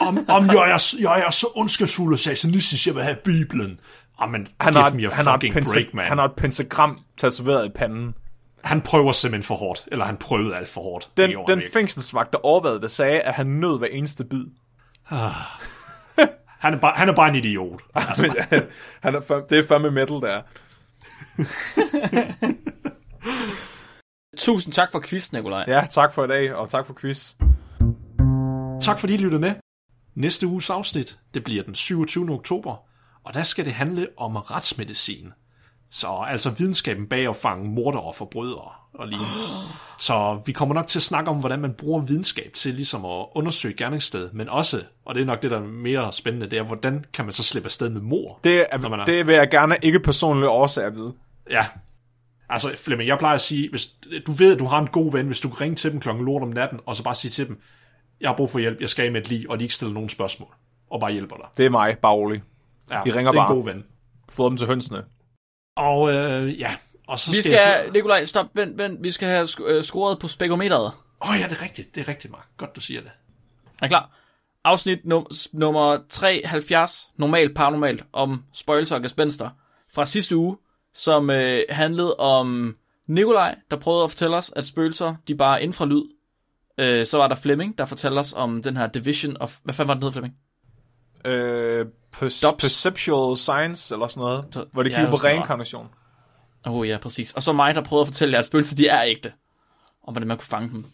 Om, 0.00 0.18
om 0.28 0.46
jeg, 0.46 0.70
er, 0.70 0.94
jeg 1.00 1.24
er 1.26 1.30
så 1.30 1.46
ondskabsfuld 1.56 2.12
og 2.12 2.18
satanistisk, 2.18 2.86
jeg 2.86 2.94
vil 2.94 3.02
have 3.02 3.16
Bibelen. 3.24 3.80
Jamen, 4.20 4.48
Han 4.60 4.72
give 4.72 4.82
har, 4.82 4.90
me 4.90 5.06
a 5.06 5.10
han, 5.10 5.24
har 5.26 5.34
et 5.34 5.64
break, 5.74 5.94
man. 5.94 6.06
han 6.06 6.18
har 6.18 6.24
et 6.24 6.32
pentagram 6.36 6.98
tatoveret 7.18 7.66
i 7.66 7.68
panden. 7.68 8.14
Han 8.64 8.80
prøver 8.80 9.12
simpelthen 9.12 9.46
for 9.46 9.54
hårdt. 9.54 9.84
Eller 9.92 10.04
han 10.04 10.16
prøvede 10.16 10.56
alt 10.56 10.68
for 10.68 10.80
hårdt. 10.80 11.08
Den, 11.16 11.30
den 11.48 11.62
fængselsvagt, 11.72 12.32
der 12.32 12.38
overvejede 12.38 12.80
det, 12.80 12.90
sagde, 12.90 13.20
at 13.20 13.34
han 13.34 13.46
nød 13.46 13.78
hver 13.78 13.86
eneste 13.86 14.24
bid. 14.24 14.44
han, 16.58 16.74
er 16.74 16.78
bare, 16.78 16.92
han 16.96 17.08
er 17.08 17.14
bare 17.14 17.28
en 17.28 17.34
idiot. 17.34 17.80
Altså, 17.94 18.44
han 19.04 19.14
er 19.14 19.20
det 19.50 19.58
er 19.58 19.66
fandme 19.68 19.90
metal, 19.90 20.20
der. 20.20 20.42
Tusind 24.38 24.72
tak 24.72 24.92
for 24.92 25.00
quiz, 25.00 25.32
Nikolaj. 25.32 25.64
Ja, 25.68 25.86
tak 25.90 26.14
for 26.14 26.24
i 26.24 26.28
dag, 26.28 26.54
og 26.54 26.68
tak 26.70 26.86
for 26.86 26.94
quiz. 27.00 27.34
tak 28.82 28.98
fordi 28.98 29.14
I 29.14 29.16
lyttede 29.16 29.40
med. 29.40 29.54
Næste 30.14 30.46
uges 30.46 30.70
afsnit, 30.70 31.18
det 31.34 31.44
bliver 31.44 31.62
den 31.62 31.74
27. 31.74 32.30
oktober, 32.30 32.76
og 33.24 33.34
der 33.34 33.42
skal 33.42 33.64
det 33.64 33.72
handle 33.72 34.08
om 34.16 34.36
retsmedicin. 34.36 35.28
Så 35.90 36.24
altså 36.28 36.50
videnskaben 36.50 37.06
bag 37.06 37.28
at 37.28 37.36
fange 37.36 37.70
mordere 37.70 38.02
og 38.02 38.14
forbrydere 38.14 38.70
og 38.94 39.08
lignende. 39.08 39.30
Så 39.98 40.40
vi 40.46 40.52
kommer 40.52 40.74
nok 40.74 40.86
til 40.86 40.98
at 40.98 41.02
snakke 41.02 41.30
om, 41.30 41.36
hvordan 41.36 41.60
man 41.60 41.74
bruger 41.74 42.00
videnskab 42.00 42.50
til 42.54 42.74
ligesom 42.74 43.04
at 43.04 43.26
undersøge 43.34 43.74
gerningssted, 43.74 44.30
men 44.32 44.48
også, 44.48 44.82
og 45.04 45.14
det 45.14 45.20
er 45.20 45.24
nok 45.24 45.42
det, 45.42 45.50
der 45.50 45.56
er 45.56 45.64
mere 45.64 46.12
spændende, 46.12 46.50
det 46.50 46.58
er, 46.58 46.62
hvordan 46.62 47.04
kan 47.12 47.24
man 47.24 47.32
så 47.32 47.42
slippe 47.42 47.66
afsted 47.66 47.90
med 47.90 48.00
mor? 48.00 48.40
Det, 48.44 48.66
Når 48.80 48.88
man 48.88 48.98
er, 48.98 49.02
er- 49.02 49.06
det 49.06 49.26
vil 49.26 49.34
jeg 49.34 49.50
gerne 49.50 49.76
ikke 49.82 50.00
personlige 50.00 50.48
årsager 50.48 50.90
vide. 50.90 51.12
Ja. 51.50 51.66
Altså, 52.48 52.76
Flemming, 52.76 53.08
jeg 53.08 53.18
plejer 53.18 53.34
at 53.34 53.40
sige, 53.40 53.70
hvis 53.70 53.86
du 54.26 54.32
ved, 54.32 54.52
at 54.52 54.58
du 54.58 54.64
har 54.64 54.78
en 54.78 54.86
god 54.86 55.12
ven, 55.12 55.26
hvis 55.26 55.40
du 55.40 55.48
kan 55.48 55.60
ringe 55.60 55.76
til 55.76 55.92
dem 55.92 56.00
klokken 56.00 56.24
lort 56.24 56.42
om 56.42 56.48
natten, 56.48 56.80
og 56.86 56.96
så 56.96 57.02
bare 57.02 57.14
sige 57.14 57.30
til 57.30 57.48
dem, 57.48 57.60
jeg 58.20 58.28
har 58.30 58.36
brug 58.36 58.50
for 58.50 58.58
hjælp, 58.58 58.80
jeg 58.80 58.88
skal 58.88 59.12
med 59.12 59.20
et 59.20 59.28
lig, 59.28 59.50
og 59.50 59.58
de 59.58 59.64
ikke 59.64 59.74
stiller 59.74 59.94
nogen 59.94 60.08
spørgsmål, 60.08 60.54
og 60.90 61.00
bare 61.00 61.12
hjælper 61.12 61.36
dig. 61.36 61.46
Det 61.56 61.66
er 61.66 61.70
mig, 61.70 61.98
bare 62.02 62.12
rolig. 62.12 62.42
Ja, 62.90 63.02
I 63.06 63.10
ringer 63.12 63.32
det 63.32 63.38
er 63.38 63.42
en 63.42 63.46
bare. 63.48 63.54
god 63.54 63.64
ven. 63.64 63.84
Få 64.28 64.48
dem 64.48 64.56
til 64.56 64.66
hønsene. 64.66 65.04
Og 65.76 66.12
øh, 66.12 66.60
ja, 66.60 66.76
og 67.06 67.18
så 67.18 67.30
Vi 67.30 67.36
skal, 67.36 67.44
skal, 67.44 67.54
jeg... 67.70 67.90
Nikolaj, 67.92 68.24
stop, 68.24 68.46
vent, 68.54 68.78
vent. 68.78 69.02
Vi 69.02 69.10
skal 69.10 69.28
have 69.28 69.44
sk- 69.44 69.64
øh, 69.70 69.82
scoret 69.84 70.18
på 70.18 70.28
spekometeret. 70.28 70.92
Åh 71.20 71.30
oh, 71.30 71.36
ja, 71.40 71.44
det 71.44 71.52
er 71.52 71.62
rigtigt, 71.62 71.94
det 71.94 72.00
er 72.00 72.08
rigtigt, 72.08 72.30
Mark. 72.32 72.46
Godt, 72.56 72.76
du 72.76 72.80
siger 72.80 73.00
det. 73.00 73.10
Er 73.82 73.86
I 73.86 73.88
klar? 73.88 74.10
Afsnit 74.64 74.98
num- 75.04 75.48
nummer 75.52 75.98
73, 76.08 77.06
normalt 77.16 77.54
paranormalt, 77.56 78.04
om 78.12 78.44
spøgelser 78.52 78.96
og 78.96 79.02
gespenster, 79.02 79.50
fra 79.94 80.06
sidste 80.06 80.36
uge, 80.36 80.56
som 80.94 81.30
øh, 81.30 81.62
handlede 81.70 82.16
om 82.16 82.76
Nikolaj, 83.06 83.54
der 83.70 83.76
prøvede 83.76 84.04
at 84.04 84.10
fortælle 84.10 84.36
os, 84.36 84.52
at 84.56 84.66
spøgelser, 84.66 85.14
de 85.28 85.34
bare 85.34 85.60
er 85.60 85.64
infralyd. 85.64 86.02
Øh, 86.78 87.06
så 87.06 87.16
var 87.16 87.28
der 87.28 87.34
Flemming, 87.34 87.78
der 87.78 87.84
fortalte 87.84 88.18
os 88.18 88.32
om 88.32 88.62
den 88.62 88.76
her 88.76 88.86
Division 88.86 89.36
of... 89.40 89.58
Hvad 89.64 89.74
fanden 89.74 89.88
var 89.88 89.94
den 89.94 90.02
hed, 90.02 90.12
Flemming? 90.12 90.34
Øh, 91.24 91.86
per- 92.12 92.54
perceptual 92.58 93.36
science, 93.36 93.94
eller 93.94 94.06
sådan 94.06 94.20
noget. 94.20 94.44
Så- 94.52 94.64
Hvor 94.72 94.82
det 94.82 94.90
ja, 94.90 94.96
kigger 94.96 95.10
på 95.10 95.16
reinkarnation. 95.16 95.86
Åh 96.66 96.74
oh, 96.74 96.88
ja, 96.88 96.98
præcis. 96.98 97.32
Og 97.32 97.42
så 97.42 97.52
mig, 97.52 97.74
der 97.74 97.82
prøvede 97.84 98.02
at 98.02 98.08
fortælle 98.08 98.32
jer, 98.32 98.38
at 98.38 98.46
spøgelser, 98.46 98.76
de 98.76 98.88
er 98.88 99.02
ægte. 99.04 99.32
Og 100.02 100.12
hvordan 100.12 100.28
man 100.28 100.36
kunne 100.36 100.46
fange 100.46 100.70
dem. 100.70 100.84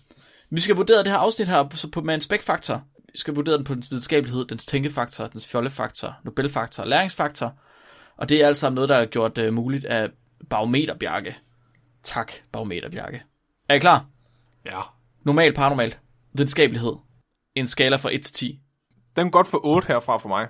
Vi 0.51 0.61
skal 0.61 0.77
vurdere 0.77 0.99
det 0.99 1.07
her 1.07 1.17
afsnit 1.19 1.49
her 1.49 1.69
så 1.75 1.91
på, 1.91 2.01
med 2.01 2.15
en 2.15 2.21
spækfaktor. 2.21 2.83
Vi 3.13 3.19
skal 3.19 3.35
vurdere 3.35 3.57
den 3.57 3.65
på 3.65 3.75
dens 3.75 3.91
videnskabelighed, 3.91 4.45
dens 4.45 4.67
tænkefaktor, 4.67 5.27
dens 5.27 5.47
fjollefaktor, 5.47 6.15
Nobelfaktor, 6.25 6.85
læringsfaktor. 6.85 7.55
Og 8.21 8.29
det 8.29 8.43
er 8.43 8.47
alt 8.47 8.57
sammen 8.57 8.75
noget, 8.75 8.89
der 8.89 8.97
er 8.97 9.07
gjort 9.07 9.39
uh, 9.39 9.53
muligt 9.55 9.85
af 9.85 10.09
Barometerbjerke. 10.51 11.37
Tak, 12.03 12.33
Barometerbjerke. 12.53 13.23
Er 13.69 13.75
I 13.75 13.79
klar? 13.79 14.07
Ja. 14.67 14.81
Normal, 15.25 15.55
paranormalt. 15.55 15.99
Videnskabelighed. 16.33 16.93
En 17.55 17.67
skala 17.67 17.97
fra 17.97 18.11
1 18.15 18.23
til 18.23 18.35
10. 18.35 18.61
Den 19.17 19.27
er 19.27 19.31
godt 19.31 19.49
for 19.49 19.61
8 19.67 19.87
herfra 19.89 20.19
for 20.19 20.29
mig. 20.29 20.49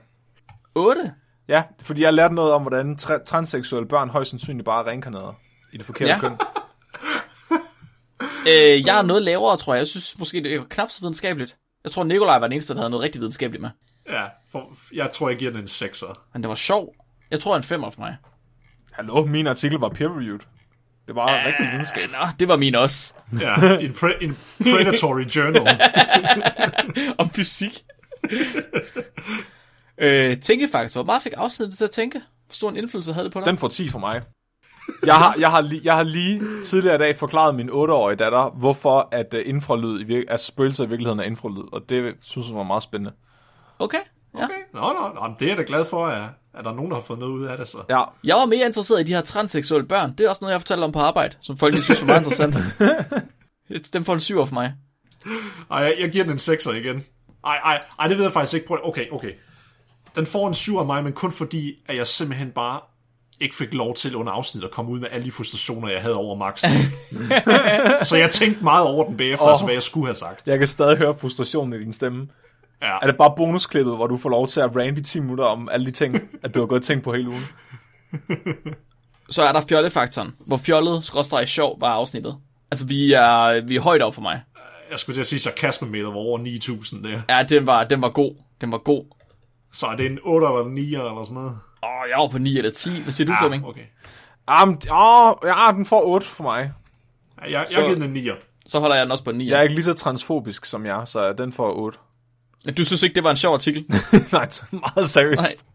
8? 0.75 1.15
Ja, 1.49 1.63
fordi 1.83 2.01
jeg 2.01 2.07
har 2.07 2.13
lært 2.13 2.33
noget 2.33 2.53
om, 2.53 2.63
hvordan 2.63 2.97
tra- 3.03 3.25
transseksuelle 3.25 3.89
børn 3.89 4.09
højst 4.11 4.31
sandsynligt 4.31 4.65
bare 4.65 4.85
er 4.85 4.89
reinkarneret 4.89 5.35
i 5.73 5.77
det 5.77 5.87
forkerte 5.87 6.11
Ja. 6.11 6.15
ja. 6.15 6.21
køn. 6.21 6.37
Øh, 8.47 8.87
jeg 8.87 8.99
er 8.99 9.03
noget 9.03 9.23
lavere, 9.23 9.57
tror 9.57 9.75
jeg. 9.75 9.79
Jeg 9.79 9.87
synes 9.87 10.19
måske, 10.19 10.43
det 10.43 10.55
er 10.55 10.65
knap 10.71 10.91
så 10.91 11.01
videnskabeligt. 11.01 11.57
Jeg 11.85 11.93
tror, 11.93 12.05
Nikolaj 12.05 12.39
var 12.39 12.47
den 12.47 12.53
eneste, 12.53 12.75
der 12.75 12.81
havde 12.81 12.91
noget 12.91 13.05
rigtig 13.05 13.21
videnskabeligt 13.21 13.61
med. 13.63 13.71
Ja, 14.09 14.25
For, 14.49 14.73
jeg 14.95 15.11
tror, 15.13 15.29
jeg 15.29 15.39
giver 15.39 15.51
den 15.51 15.61
en 15.61 15.67
6'er. 15.67 16.15
Men 16.33 16.43
det 16.43 16.49
var 16.49 16.55
sjov. 16.55 16.95
Jeg 17.31 17.41
tror 17.41 17.57
en 17.57 17.63
femmer 17.63 17.91
for 17.91 18.01
mig. 18.01 18.17
Hallo, 18.93 19.25
min 19.27 19.47
artikel 19.47 19.79
var 19.79 19.89
peer-reviewed. 19.89 20.41
Det 21.07 21.15
var 21.15 21.25
uh, 21.25 21.47
rigtig 21.47 21.67
videnskab. 21.73 22.11
Nå, 22.11 22.27
det 22.39 22.49
var 22.49 22.57
min 22.57 22.75
også. 22.75 23.15
Ja, 23.41 23.55
en, 23.87 23.91
pre- 23.91 24.25
en 24.25 24.39
predatory 24.63 25.23
journal. 25.23 25.79
Om 27.19 27.31
fysik. 27.31 27.85
øh, 29.99 30.41
tænkefaktor. 30.41 31.03
Hvor 31.03 31.13
meget 31.13 31.23
fik 31.23 31.33
afsnittet 31.37 31.77
til 31.79 31.85
at 31.85 31.91
tænke? 31.91 32.19
Hvor 32.19 32.53
stor 32.55 32.71
en 32.71 32.77
indflydelse 32.77 33.13
havde 33.13 33.25
det 33.25 33.33
på 33.33 33.41
dig? 33.41 33.47
Den 33.47 33.59
får 33.59 33.69
10 33.69 33.89
for 33.89 33.99
mig. 33.99 34.23
Jeg 35.07 35.15
har, 35.15 35.35
jeg, 35.39 35.51
har 35.51 35.61
lige, 35.61 35.81
jeg 35.85 35.95
har 35.97 36.03
lige 36.03 36.43
tidligere 36.65 36.95
i 36.95 36.99
dag 36.99 37.17
forklaret 37.17 37.55
min 37.55 37.71
8-årige 37.71 38.17
datter, 38.17 38.51
hvorfor 38.51 39.09
at 39.13 39.35
uh, 39.35 39.41
infralyd, 39.45 40.01
i 40.01 40.05
vir- 40.21 40.25
at 40.33 40.41
spøgelser 40.41 40.85
i 40.85 40.89
virkeligheden 40.89 41.21
er 41.21 41.25
infralyd, 41.25 41.63
og 41.73 41.81
det 41.89 42.15
synes 42.21 42.49
hun 42.49 42.57
var 42.57 42.63
meget 42.63 42.83
spændende. 42.83 43.13
Okay. 43.79 43.99
Ja. 44.39 44.45
Okay. 44.45 44.55
Nå, 44.75 44.81
nå, 44.81 45.13
nå, 45.15 45.27
men 45.29 45.37
det 45.39 45.45
er 45.45 45.51
jeg 45.51 45.59
da 45.59 45.65
glad 45.67 45.85
for, 45.85 46.07
at, 46.07 46.23
at 46.55 46.65
der 46.65 46.71
er 46.71 46.75
nogen, 46.75 46.91
der 46.91 46.97
har 46.97 47.03
fået 47.03 47.19
noget 47.19 47.33
ud 47.33 47.45
af 47.45 47.59
det. 47.59 47.69
Så. 47.69 47.79
Ja, 47.89 48.05
Jeg 48.25 48.37
var 48.37 48.45
mere 48.45 48.67
interesseret 48.67 49.01
i 49.01 49.05
de 49.05 49.13
her 49.15 49.21
transseksuelle 49.21 49.89
børn. 49.89 50.15
Det 50.19 50.27
er 50.27 50.29
også 50.29 50.41
noget, 50.43 50.51
jeg 50.51 50.55
har 50.55 50.61
fortalt 50.61 50.83
om 50.83 50.93
på 50.93 50.99
arbejde, 50.99 51.37
som 51.41 51.59
folk 51.59 51.75
lige 51.75 51.85
synes 51.85 52.01
var 52.01 52.07
meget 52.07 52.21
interessant. 52.21 52.57
Dem 53.93 54.05
får 54.05 54.15
en 54.15 54.21
syver 54.21 54.45
for 54.45 54.55
mig. 54.55 54.73
Ej, 55.71 55.79
jeg, 55.79 55.95
jeg 56.01 56.11
giver 56.11 56.25
den 56.25 56.33
en 56.33 56.39
6'er 56.39 56.71
igen. 56.71 57.05
Ej, 57.45 57.57
ej, 57.65 57.85
ej, 57.99 58.09
det 58.09 58.17
ved 58.17 58.25
jeg 58.25 58.33
faktisk 58.33 58.55
ikke. 58.55 58.67
Prøv, 58.67 58.79
okay, 58.83 59.11
okay. 59.11 59.33
Den 60.17 60.27
får 60.27 60.49
en 60.49 60.55
7 60.55 60.77
af 60.77 60.87
mig, 60.87 61.05
men 61.05 61.13
kun 61.13 61.33
fordi, 61.33 61.75
at 61.89 61.97
jeg 61.97 62.07
simpelthen 62.07 62.51
bare 62.51 62.81
ikke 63.41 63.57
fik 63.57 63.75
lov 63.75 63.95
til 63.95 64.17
under 64.17 64.33
afsnit 64.33 64.65
at 64.65 64.71
komme 64.71 64.91
ud 64.91 65.01
med 65.01 65.09
alle 65.13 65.25
de 65.27 65.31
frustrationer, 65.31 65.89
jeg 65.89 66.03
havde 66.03 66.17
over 66.17 66.37
Max. 66.37 66.61
så 68.09 68.17
jeg 68.17 68.31
tænkte 68.31 68.65
meget 68.65 68.87
over 68.87 69.05
den 69.05 69.17
bagefter, 69.17 69.45
oh. 69.45 69.51
altså 69.51 69.65
hvad 69.65 69.75
jeg 69.75 69.83
skulle 69.83 70.07
have 70.07 70.15
sagt. 70.15 70.49
jeg 70.49 70.59
kan 70.59 70.67
stadig 70.67 70.97
høre 70.99 71.15
frustrationen 71.19 71.81
i 71.81 71.85
din 71.85 71.93
stemme. 71.93 72.29
Ja. 72.83 72.99
Er 73.03 73.07
det 73.07 73.17
bare 73.17 73.35
bonusklippet, 73.37 73.97
hvor 73.97 74.07
du 74.07 74.17
får 74.17 74.29
lov 74.29 74.47
til 74.47 74.61
at 74.61 74.77
rant 74.77 74.99
i 74.99 75.03
10 75.03 75.21
minutter 75.21 75.45
om 75.45 75.69
alle 75.73 75.87
de 75.87 75.91
ting, 75.91 76.17
at 76.45 76.55
du 76.55 76.61
har 76.61 76.67
gået 76.67 76.81
og 76.81 76.85
tænkt 76.85 77.05
på 77.05 77.13
hele 77.13 77.29
ugen? 77.29 77.45
Så 79.31 79.43
er 79.43 79.53
der 79.53 79.61
fjollefaktoren, 79.69 80.35
hvor 80.47 80.57
fjollet 80.57 81.05
skråstrej 81.05 81.45
sjov 81.45 81.81
var 81.81 81.89
afsnittet. 81.89 82.37
Altså, 82.71 82.87
vi 82.87 83.13
er, 83.13 83.67
vi 83.67 83.77
er 83.77 83.81
højt 83.81 84.03
op 84.03 84.15
for 84.15 84.23
mig. 84.23 84.43
Jeg 84.91 84.99
skulle 84.99 85.17
til 85.17 85.21
at 85.21 85.27
sige, 85.27 85.37
at 85.37 85.43
sarkasmemeter 85.43 86.07
var 86.07 86.17
over 86.17 86.39
9.000 86.39 87.09
der. 87.09 87.21
Ja, 87.29 87.43
den 87.43 87.67
var, 87.67 87.85
den 87.85 88.03
var 88.03 88.09
god. 88.09 88.35
Den 88.61 88.73
var 88.73 88.79
god. 88.79 89.05
Så 89.73 89.87
er 89.87 89.97
det 89.97 90.07
en 90.07 90.19
8 90.23 90.47
eller 90.47 90.65
en 90.65 90.75
9 90.75 90.81
eller 90.95 91.25
sådan 91.25 91.35
noget? 91.35 91.59
Åh, 91.83 92.11
jeg 92.11 92.19
var 92.19 92.29
på 92.29 92.39
9 92.39 92.59
eller 92.59 92.71
10. 92.71 93.03
Hvad 93.03 93.13
siger 93.13 93.27
du, 93.27 93.35
Flemming? 93.41 93.67
okay. 93.67 93.85
Um, 94.63 94.81
åh, 94.91 95.35
ja, 95.45 95.73
den 95.73 95.87
får 95.87 96.03
8 96.07 96.27
for 96.27 96.43
mig. 96.43 96.73
Ja, 97.41 97.45
jeg, 97.45 97.67
jeg 97.71 97.85
giver 97.85 97.95
den 97.95 98.17
en 98.17 98.17
9'er. 98.17 98.35
Så 98.67 98.79
holder 98.79 98.97
jeg 98.97 99.05
den 99.05 99.13
også 99.13 99.25
på 99.25 99.33
9. 99.33 99.51
Jeg 99.51 99.59
er 99.59 99.63
ikke 99.63 99.75
lige 99.75 99.85
så 99.85 99.93
transfobisk 99.93 100.65
som 100.65 100.87
jeg, 100.87 101.03
så 101.05 101.33
den 101.33 101.53
får 101.53 101.73
8. 101.73 101.99
Du 102.77 102.85
synes 102.85 103.03
ikke, 103.03 103.15
det 103.15 103.25
var 103.25 103.31
en 103.31 103.37
sjov 103.37 103.55
artikel? 103.55 103.85
Nej, 104.33 104.45
det 104.45 104.63
er 104.73 104.93
meget 104.95 105.11
seriøst. 105.11 105.67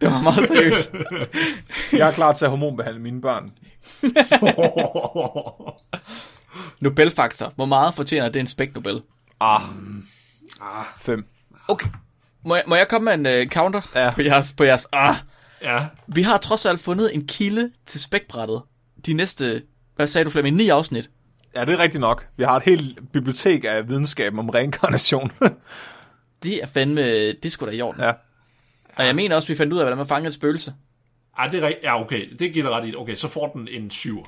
Det 0.00 0.10
var 0.10 0.22
meget 0.22 0.48
seriøst. 0.48 0.92
Jeg 1.98 2.08
er 2.08 2.12
klar 2.12 2.32
til 2.32 2.44
at 2.44 2.50
hormonbehandle 2.50 3.00
mine 3.02 3.20
børn. 3.20 3.50
Nobelfaktor. 6.80 7.52
Hvor 7.56 7.64
meget 7.66 7.94
fortjener 7.94 8.28
det 8.28 8.40
en 8.40 8.46
spæk 8.46 8.74
Nobel? 8.74 9.02
Ah. 9.40 9.62
5. 11.00 11.24
Okay. 11.68 11.86
Må 12.44 12.54
jeg, 12.54 12.64
må 12.66 12.74
jeg 12.74 12.88
komme 12.88 13.16
med 13.16 13.32
en 13.32 13.46
uh, 13.46 13.52
counter 13.52 13.80
Ja. 13.94 14.10
på 14.10 14.22
jeres, 14.22 14.52
på 14.52 14.64
jeres 14.64 14.86
ah. 14.92 15.14
ja, 15.62 15.86
Vi 16.06 16.22
har 16.22 16.38
trods 16.38 16.66
alt 16.66 16.80
fundet 16.80 17.14
en 17.14 17.26
kilde 17.26 17.70
til 17.86 18.02
spækbrættet. 18.02 18.62
De 19.06 19.12
næste, 19.12 19.62
hvad 19.96 20.06
sagde 20.06 20.24
du 20.24 20.30
Flemming, 20.30 20.56
ni 20.56 20.68
afsnit. 20.68 21.10
Ja, 21.54 21.64
det 21.64 21.72
er 21.72 21.78
rigtigt 21.78 22.00
nok. 22.00 22.26
Vi 22.36 22.44
har 22.44 22.56
et 22.56 22.62
helt 22.62 23.12
bibliotek 23.12 23.64
af 23.64 23.88
videnskab 23.88 24.38
om 24.38 24.48
reinkarnation. 24.48 25.32
Det 26.42 26.62
er 26.62 26.66
fandme, 26.66 27.02
det 27.28 27.44
er 27.44 27.50
sgu 27.50 27.66
da 27.66 27.70
i 27.70 27.80
orden. 27.80 28.00
ja. 28.02 28.12
Og 28.96 29.06
jeg 29.06 29.14
mener 29.16 29.36
også, 29.36 29.48
vi 29.48 29.56
fandt 29.56 29.72
ud 29.72 29.78
af, 29.78 29.84
hvordan 29.84 29.98
man 29.98 30.06
fanger 30.06 30.28
et 30.28 30.34
spøgelse. 30.34 30.74
Ej, 31.38 31.46
det 31.46 31.62
er 31.62 31.66
rigtigt. 31.66 31.84
Ja, 31.84 32.00
okay. 32.00 32.36
Det 32.38 32.52
giver 32.52 32.70
ret 32.70 32.88
i. 32.88 32.94
Okay, 32.96 33.14
så 33.14 33.28
får 33.28 33.48
den 33.52 33.68
en 33.68 33.90
7. 33.90 34.26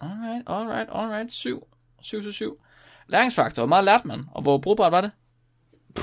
Alright, 0.00 0.42
alright, 0.46 0.88
alright. 0.92 1.32
7. 1.32 1.66
7 2.02 2.22
til 2.22 2.32
7. 2.32 2.60
Læringsfaktor. 3.08 3.62
Hvor 3.62 3.68
meget 3.68 3.84
lærte 3.84 4.06
man? 4.06 4.24
Og 4.32 4.42
hvor 4.42 4.58
brugbart 4.58 4.92
var 4.92 5.00
det? 5.00 5.10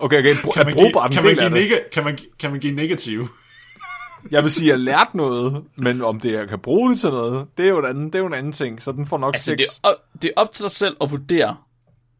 Okay, 0.00 0.18
okay. 0.18 0.34
Br- 0.34 0.52
Kan 0.52 0.66
man, 0.66 0.74
brugbart 0.74 1.10
give, 1.10 1.30
en 1.30 1.36
kan, 1.36 1.52
man 1.52 1.52
give 1.60 1.68
nega- 1.68 1.88
kan, 1.92 2.04
man, 2.04 2.18
kan 2.38 2.50
man 2.50 2.60
give 2.60 2.74
negativ? 2.74 3.26
Jeg 4.30 4.42
vil 4.42 4.50
sige, 4.50 4.66
at 4.72 4.78
jeg 4.78 4.84
lærte 4.84 5.16
noget, 5.16 5.64
men 5.76 6.02
om 6.02 6.20
det 6.20 6.32
jeg 6.32 6.48
kan 6.48 6.58
bruge 6.58 6.90
det 6.90 7.00
til 7.00 7.10
noget, 7.10 7.46
det 7.58 7.64
er 7.64 7.68
jo 7.68 7.78
en 7.78 7.84
anden, 7.84 8.06
det 8.06 8.14
er 8.14 8.18
jo 8.18 8.26
en 8.26 8.34
anden 8.34 8.52
ting, 8.52 8.82
så 8.82 8.92
den 8.92 9.06
får 9.06 9.18
nok 9.18 9.34
Altså, 9.34 9.44
6. 9.44 9.56
det 9.56 9.66
er, 9.84 9.88
op, 9.88 9.94
det 10.22 10.28
er 10.36 10.40
op 10.40 10.50
til 10.52 10.62
dig 10.62 10.70
selv 10.72 10.96
at 11.00 11.10
vurdere, 11.10 11.56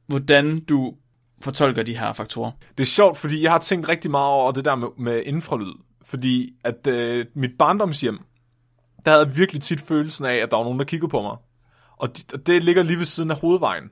hvordan 0.06 0.60
du 0.60 0.94
fortolker 1.40 1.82
de 1.82 1.98
her 1.98 2.12
faktorer. 2.12 2.50
Det 2.78 2.84
er 2.84 2.86
sjovt, 2.86 3.18
fordi 3.18 3.42
jeg 3.42 3.52
har 3.52 3.58
tænkt 3.58 3.88
rigtig 3.88 4.10
meget 4.10 4.32
over 4.32 4.52
det 4.52 4.64
der 4.64 4.74
med, 4.74 4.88
med 4.98 5.22
infralyd. 5.24 5.72
Fordi 6.04 6.54
at 6.64 6.86
øh, 6.86 7.26
mit 7.34 7.50
barndomshjem, 7.58 8.18
der 9.04 9.10
havde 9.10 9.26
jeg 9.26 9.36
virkelig 9.36 9.62
tit 9.62 9.80
følelsen 9.80 10.24
af, 10.24 10.34
at 10.34 10.50
der 10.50 10.56
var 10.56 10.64
nogen, 10.64 10.78
der 10.78 10.84
kiggede 10.84 11.10
på 11.10 11.22
mig. 11.22 11.36
Og, 11.96 12.16
de, 12.16 12.22
og 12.32 12.46
det 12.46 12.64
ligger 12.64 12.82
lige 12.82 12.98
ved 12.98 13.04
siden 13.04 13.30
af 13.30 13.40
hovedvejen. 13.40 13.90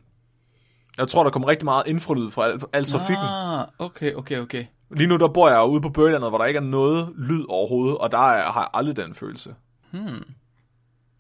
Jeg 0.98 1.08
tror, 1.08 1.22
der 1.22 1.30
kommer 1.30 1.48
rigtig 1.48 1.64
meget 1.64 1.86
infralyd 1.86 2.30
fra 2.30 2.44
al, 2.44 2.60
al 2.72 2.84
trafikken. 2.84 3.24
Ah, 3.24 3.68
okay, 3.78 4.14
okay, 4.14 4.38
okay. 4.38 4.64
Lige 4.90 5.06
nu 5.06 5.16
der 5.16 5.28
bor 5.28 5.48
jeg 5.48 5.64
ude 5.64 5.80
på 5.80 5.88
Bøgelandet, 5.88 6.30
hvor 6.30 6.38
der 6.38 6.44
ikke 6.44 6.58
er 6.58 6.64
noget 6.64 7.12
lyd 7.18 7.44
overhovedet, 7.48 7.98
og 7.98 8.10
der 8.10 8.18
er, 8.18 8.52
har 8.52 8.60
jeg 8.60 8.68
aldrig 8.74 8.96
den 8.96 9.14
følelse. 9.14 9.54
Hmm. 9.90 10.24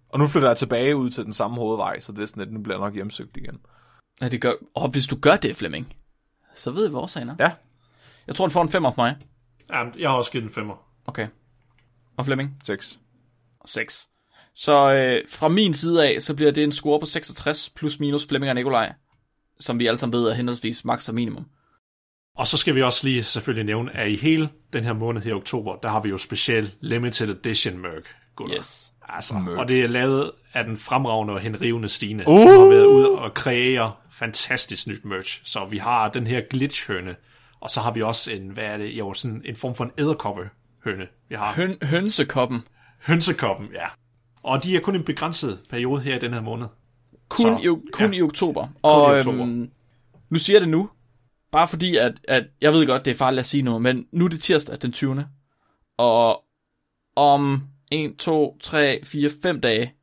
Og 0.08 0.18
nu 0.18 0.26
flytter 0.26 0.48
jeg 0.48 0.56
tilbage 0.56 0.96
ud 0.96 1.10
til 1.10 1.24
den 1.24 1.32
samme 1.32 1.56
hovedvej, 1.56 2.00
så 2.00 2.12
det 2.12 2.22
er 2.22 2.26
sådan, 2.26 2.42
at 2.42 2.52
nu 2.52 2.60
bliver 2.62 2.78
nok 2.78 2.94
hjemsøgt 2.94 3.36
igen. 3.36 3.58
Ja, 4.20 4.28
det 4.28 4.40
gør, 4.40 4.52
og 4.74 4.88
hvis 4.88 5.06
du 5.06 5.16
gør 5.16 5.36
det, 5.36 5.56
Flemming, 5.56 5.92
så 6.54 6.70
ved 6.70 6.88
vi, 6.88 6.94
årsagen 6.94 7.28
er. 7.28 7.34
Ja, 7.38 7.50
Jeg 8.26 8.34
tror, 8.34 8.46
den 8.46 8.52
får 8.52 8.62
en 8.62 8.68
femmer 8.68 8.90
på 8.90 9.00
mig. 9.00 9.16
Ja, 9.72 9.84
jeg 9.98 10.10
har 10.10 10.16
også 10.16 10.32
givet 10.32 10.56
en 10.56 10.70
5'er. 10.70 10.76
Okay. 11.06 11.28
Og 12.16 12.24
Flemming? 12.24 12.56
6. 12.64 12.98
6. 13.66 14.08
Så 14.54 14.92
øh, 14.92 15.22
fra 15.28 15.48
min 15.48 15.74
side 15.74 16.08
af, 16.08 16.22
så 16.22 16.34
bliver 16.34 16.50
det 16.50 16.64
en 16.64 16.72
score 16.72 17.00
på 17.00 17.06
66 17.06 17.70
plus 17.70 18.00
minus 18.00 18.26
Flemming 18.26 18.50
og 18.50 18.54
Nikolaj, 18.54 18.92
som 19.60 19.78
vi 19.78 19.86
alle 19.86 19.98
sammen 19.98 20.20
ved 20.20 20.28
er 20.28 20.34
henholdsvis 20.34 20.84
max 20.84 21.08
og 21.08 21.14
minimum. 21.14 21.46
Og 22.36 22.46
så 22.46 22.56
skal 22.56 22.74
vi 22.74 22.82
også 22.82 23.06
lige 23.06 23.24
selvfølgelig 23.24 23.64
nævne, 23.64 23.96
at 23.96 24.10
i 24.10 24.16
hele 24.16 24.48
den 24.72 24.84
her 24.84 24.92
måned 24.92 25.22
her 25.22 25.30
i 25.30 25.34
oktober, 25.34 25.76
der 25.76 25.88
har 25.88 26.00
vi 26.00 26.08
jo 26.08 26.18
special 26.18 26.72
limited 26.80 27.28
edition 27.28 27.78
merch. 27.78 28.10
Gutter. 28.36 28.58
Yes. 28.58 28.92
Altså, 29.08 29.34
og 29.58 29.68
det 29.68 29.82
er 29.84 29.88
lavet 29.88 30.30
af 30.54 30.64
den 30.64 30.76
fremragende 30.76 31.34
og 31.34 31.40
henrivende 31.40 31.88
Stine, 31.88 32.28
Uh! 32.28 32.38
som 32.38 32.48
har 32.48 32.68
været 32.68 32.86
ude 32.86 33.10
og 33.10 33.34
kreere 33.34 33.92
fantastisk 34.12 34.86
nyt 34.86 35.04
merch. 35.04 35.40
Så 35.44 35.64
vi 35.70 35.78
har 35.78 36.08
den 36.08 36.26
her 36.26 36.40
glitch-høne, 36.50 37.16
og 37.60 37.70
så 37.70 37.80
har 37.80 37.90
vi 37.90 38.02
også 38.02 38.32
en, 38.32 38.48
hvad 38.48 38.64
er 38.64 38.76
det, 38.76 38.90
jo, 38.90 39.14
sådan 39.14 39.42
en 39.44 39.56
form 39.56 39.74
for 39.74 39.84
en 39.84 39.90
æderkoppe-høne. 39.98 41.06
Vi 41.28 41.34
har 41.34 41.52
Høn, 41.52 41.76
hønsekoppen. 41.82 42.60
hønsekoppen, 43.06 43.68
ja. 43.74 43.86
Og 44.42 44.64
de 44.64 44.76
er 44.76 44.80
kun 44.80 44.94
en 44.96 45.04
begrænset 45.04 45.60
periode 45.70 46.00
her 46.00 46.16
i 46.16 46.18
den 46.18 46.34
her 46.34 46.40
måned. 46.40 46.66
Kun, 47.28 47.42
Så, 47.42 47.58
i, 47.62 47.90
kun 47.92 48.12
ja. 48.12 48.18
i 48.18 48.22
oktober. 48.22 48.68
Og 48.82 49.16
i 49.16 49.18
oktober. 49.18 49.42
Øhm, 49.42 49.70
nu 50.30 50.38
siger 50.38 50.54
jeg 50.54 50.60
det 50.60 50.68
nu, 50.68 50.90
bare 51.52 51.68
fordi, 51.68 51.96
at, 51.96 52.12
at 52.28 52.44
jeg 52.60 52.72
ved 52.72 52.86
godt, 52.86 53.04
det 53.04 53.10
er 53.10 53.14
farligt 53.14 53.40
at 53.40 53.46
sige 53.46 53.62
noget, 53.62 53.82
men 53.82 54.06
nu 54.12 54.24
er 54.24 54.28
det 54.28 54.40
tirsdag 54.40 54.78
den 54.82 54.92
20. 54.92 55.26
Og 55.98 56.44
om 57.16 57.62
1, 57.92 58.16
2, 58.18 58.58
3, 58.60 59.00
4, 59.04 59.30
5 59.42 59.60
dage 59.60 59.94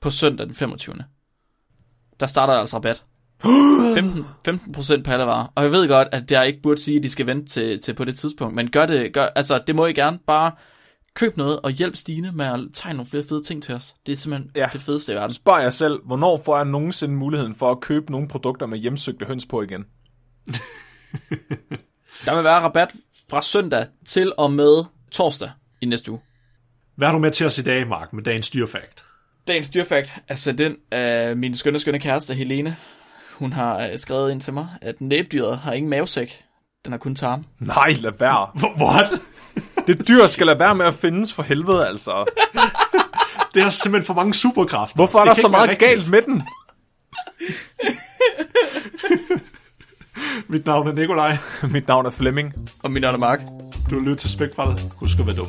på 0.00 0.10
søndag 0.10 0.46
den 0.46 0.54
25. 0.54 0.94
Der 2.20 2.26
starter 2.26 2.52
der 2.52 2.60
altså 2.60 2.76
rabat. 2.76 3.04
15, 3.94 4.24
15% 4.48 5.02
på 5.02 5.10
alle 5.10 5.24
varer. 5.24 5.52
Og 5.54 5.62
jeg 5.62 5.72
ved 5.72 5.88
godt, 5.88 6.08
at 6.12 6.30
jeg 6.30 6.46
ikke 6.46 6.62
burde 6.62 6.80
sige, 6.80 6.96
at 6.96 7.02
de 7.02 7.10
skal 7.10 7.26
vente 7.26 7.46
til, 7.46 7.82
til 7.82 7.94
på 7.94 8.04
det 8.04 8.18
tidspunkt. 8.18 8.54
Men 8.54 8.70
gør 8.70 8.86
det, 8.86 9.12
gør, 9.12 9.26
altså 9.26 9.62
det 9.66 9.74
må 9.74 9.86
I 9.86 9.92
gerne. 9.92 10.18
Bare 10.26 10.52
køb 11.14 11.36
noget 11.36 11.60
og 11.60 11.70
hjælp 11.70 11.96
Stine 11.96 12.32
med 12.32 12.46
at 12.46 12.60
tegne 12.74 12.96
nogle 12.96 13.10
flere 13.10 13.24
fede 13.24 13.42
ting 13.42 13.62
til 13.62 13.74
os. 13.74 13.94
Det 14.06 14.12
er 14.12 14.16
simpelthen 14.16 14.50
Ja. 14.56 14.60
ja. 14.60 14.68
det 14.72 14.80
fedeste 14.80 15.12
i 15.12 15.14
verden. 15.14 15.34
Spørg 15.34 15.62
jer 15.62 15.70
selv, 15.70 16.00
hvornår 16.06 16.42
får 16.44 16.56
jeg 16.56 16.64
nogensinde 16.64 17.14
muligheden 17.14 17.54
for 17.54 17.70
at 17.70 17.80
købe 17.80 18.12
nogle 18.12 18.28
produkter 18.28 18.66
med 18.66 18.78
hjemsøgte 18.78 19.26
høns 19.26 19.46
på 19.46 19.62
igen? 19.62 19.84
Der 22.24 22.34
vil 22.34 22.44
være 22.44 22.60
rabat 22.60 22.92
fra 23.30 23.42
søndag 23.42 23.86
til 24.06 24.32
og 24.38 24.52
med 24.52 24.84
torsdag 25.10 25.50
i 25.80 25.86
næste 25.86 26.10
uge. 26.10 26.20
Hvad 27.00 27.08
har 27.08 27.12
du 27.12 27.18
med 27.20 27.30
til 27.30 27.46
os 27.46 27.58
i 27.58 27.62
dag, 27.62 27.88
Mark, 27.88 28.12
med 28.12 28.22
dagens 28.22 28.50
dyrfakt? 28.50 29.04
Dagens 29.48 29.70
dyrfakt 29.70 30.14
er 30.28 30.34
sendt 30.34 30.60
ind 30.60 30.76
af 30.92 31.36
min 31.36 31.54
skønne, 31.54 31.78
skønne 31.78 31.98
kæreste 32.00 32.34
Helene. 32.34 32.76
Hun 33.34 33.52
har 33.52 33.78
øh, 33.78 33.98
skrevet 33.98 34.30
ind 34.32 34.40
til 34.40 34.52
mig, 34.52 34.68
at 34.82 35.00
næbdyret 35.00 35.58
har 35.58 35.72
ingen 35.72 35.90
mavesæk. 35.90 36.42
Den 36.84 36.92
har 36.92 36.98
kun 36.98 37.14
tarm. 37.14 37.44
Nej, 37.58 37.90
lad 38.00 38.12
være. 38.18 38.48
What? 38.86 39.06
Det 39.86 40.08
dyr 40.08 40.26
skal 40.28 40.46
lade 40.46 40.58
være 40.58 40.74
med 40.74 40.86
at 40.86 40.94
findes 40.94 41.32
for 41.32 41.42
helvede, 41.42 41.88
altså. 41.88 42.24
Det 43.54 43.62
har 43.62 43.70
simpelthen 43.70 44.06
for 44.06 44.14
mange 44.14 44.34
superkræfter. 44.34 44.94
Hvorfor 44.96 45.18
er 45.18 45.24
Det 45.24 45.36
der 45.36 45.42
så 45.42 45.48
meget 45.48 45.70
rigtigt. 45.70 45.90
galt 45.90 46.10
med 46.10 46.22
den? 46.22 46.42
Mit 50.48 50.66
navn 50.66 50.88
er 50.88 50.92
Nikolaj. 50.92 51.36
Mit 51.70 51.88
navn 51.88 52.06
er 52.06 52.10
Flemming. 52.10 52.54
Og 52.82 52.90
min 52.90 53.02
navn 53.02 53.14
er 53.14 53.18
Mark. 53.18 53.40
Du 53.90 53.98
lytter 53.98 54.14
til 54.16 54.30
Spækbrættet. 54.30 54.92
Husk 55.00 55.18
at 55.18 55.26
være 55.26 55.36
dum. 55.36 55.48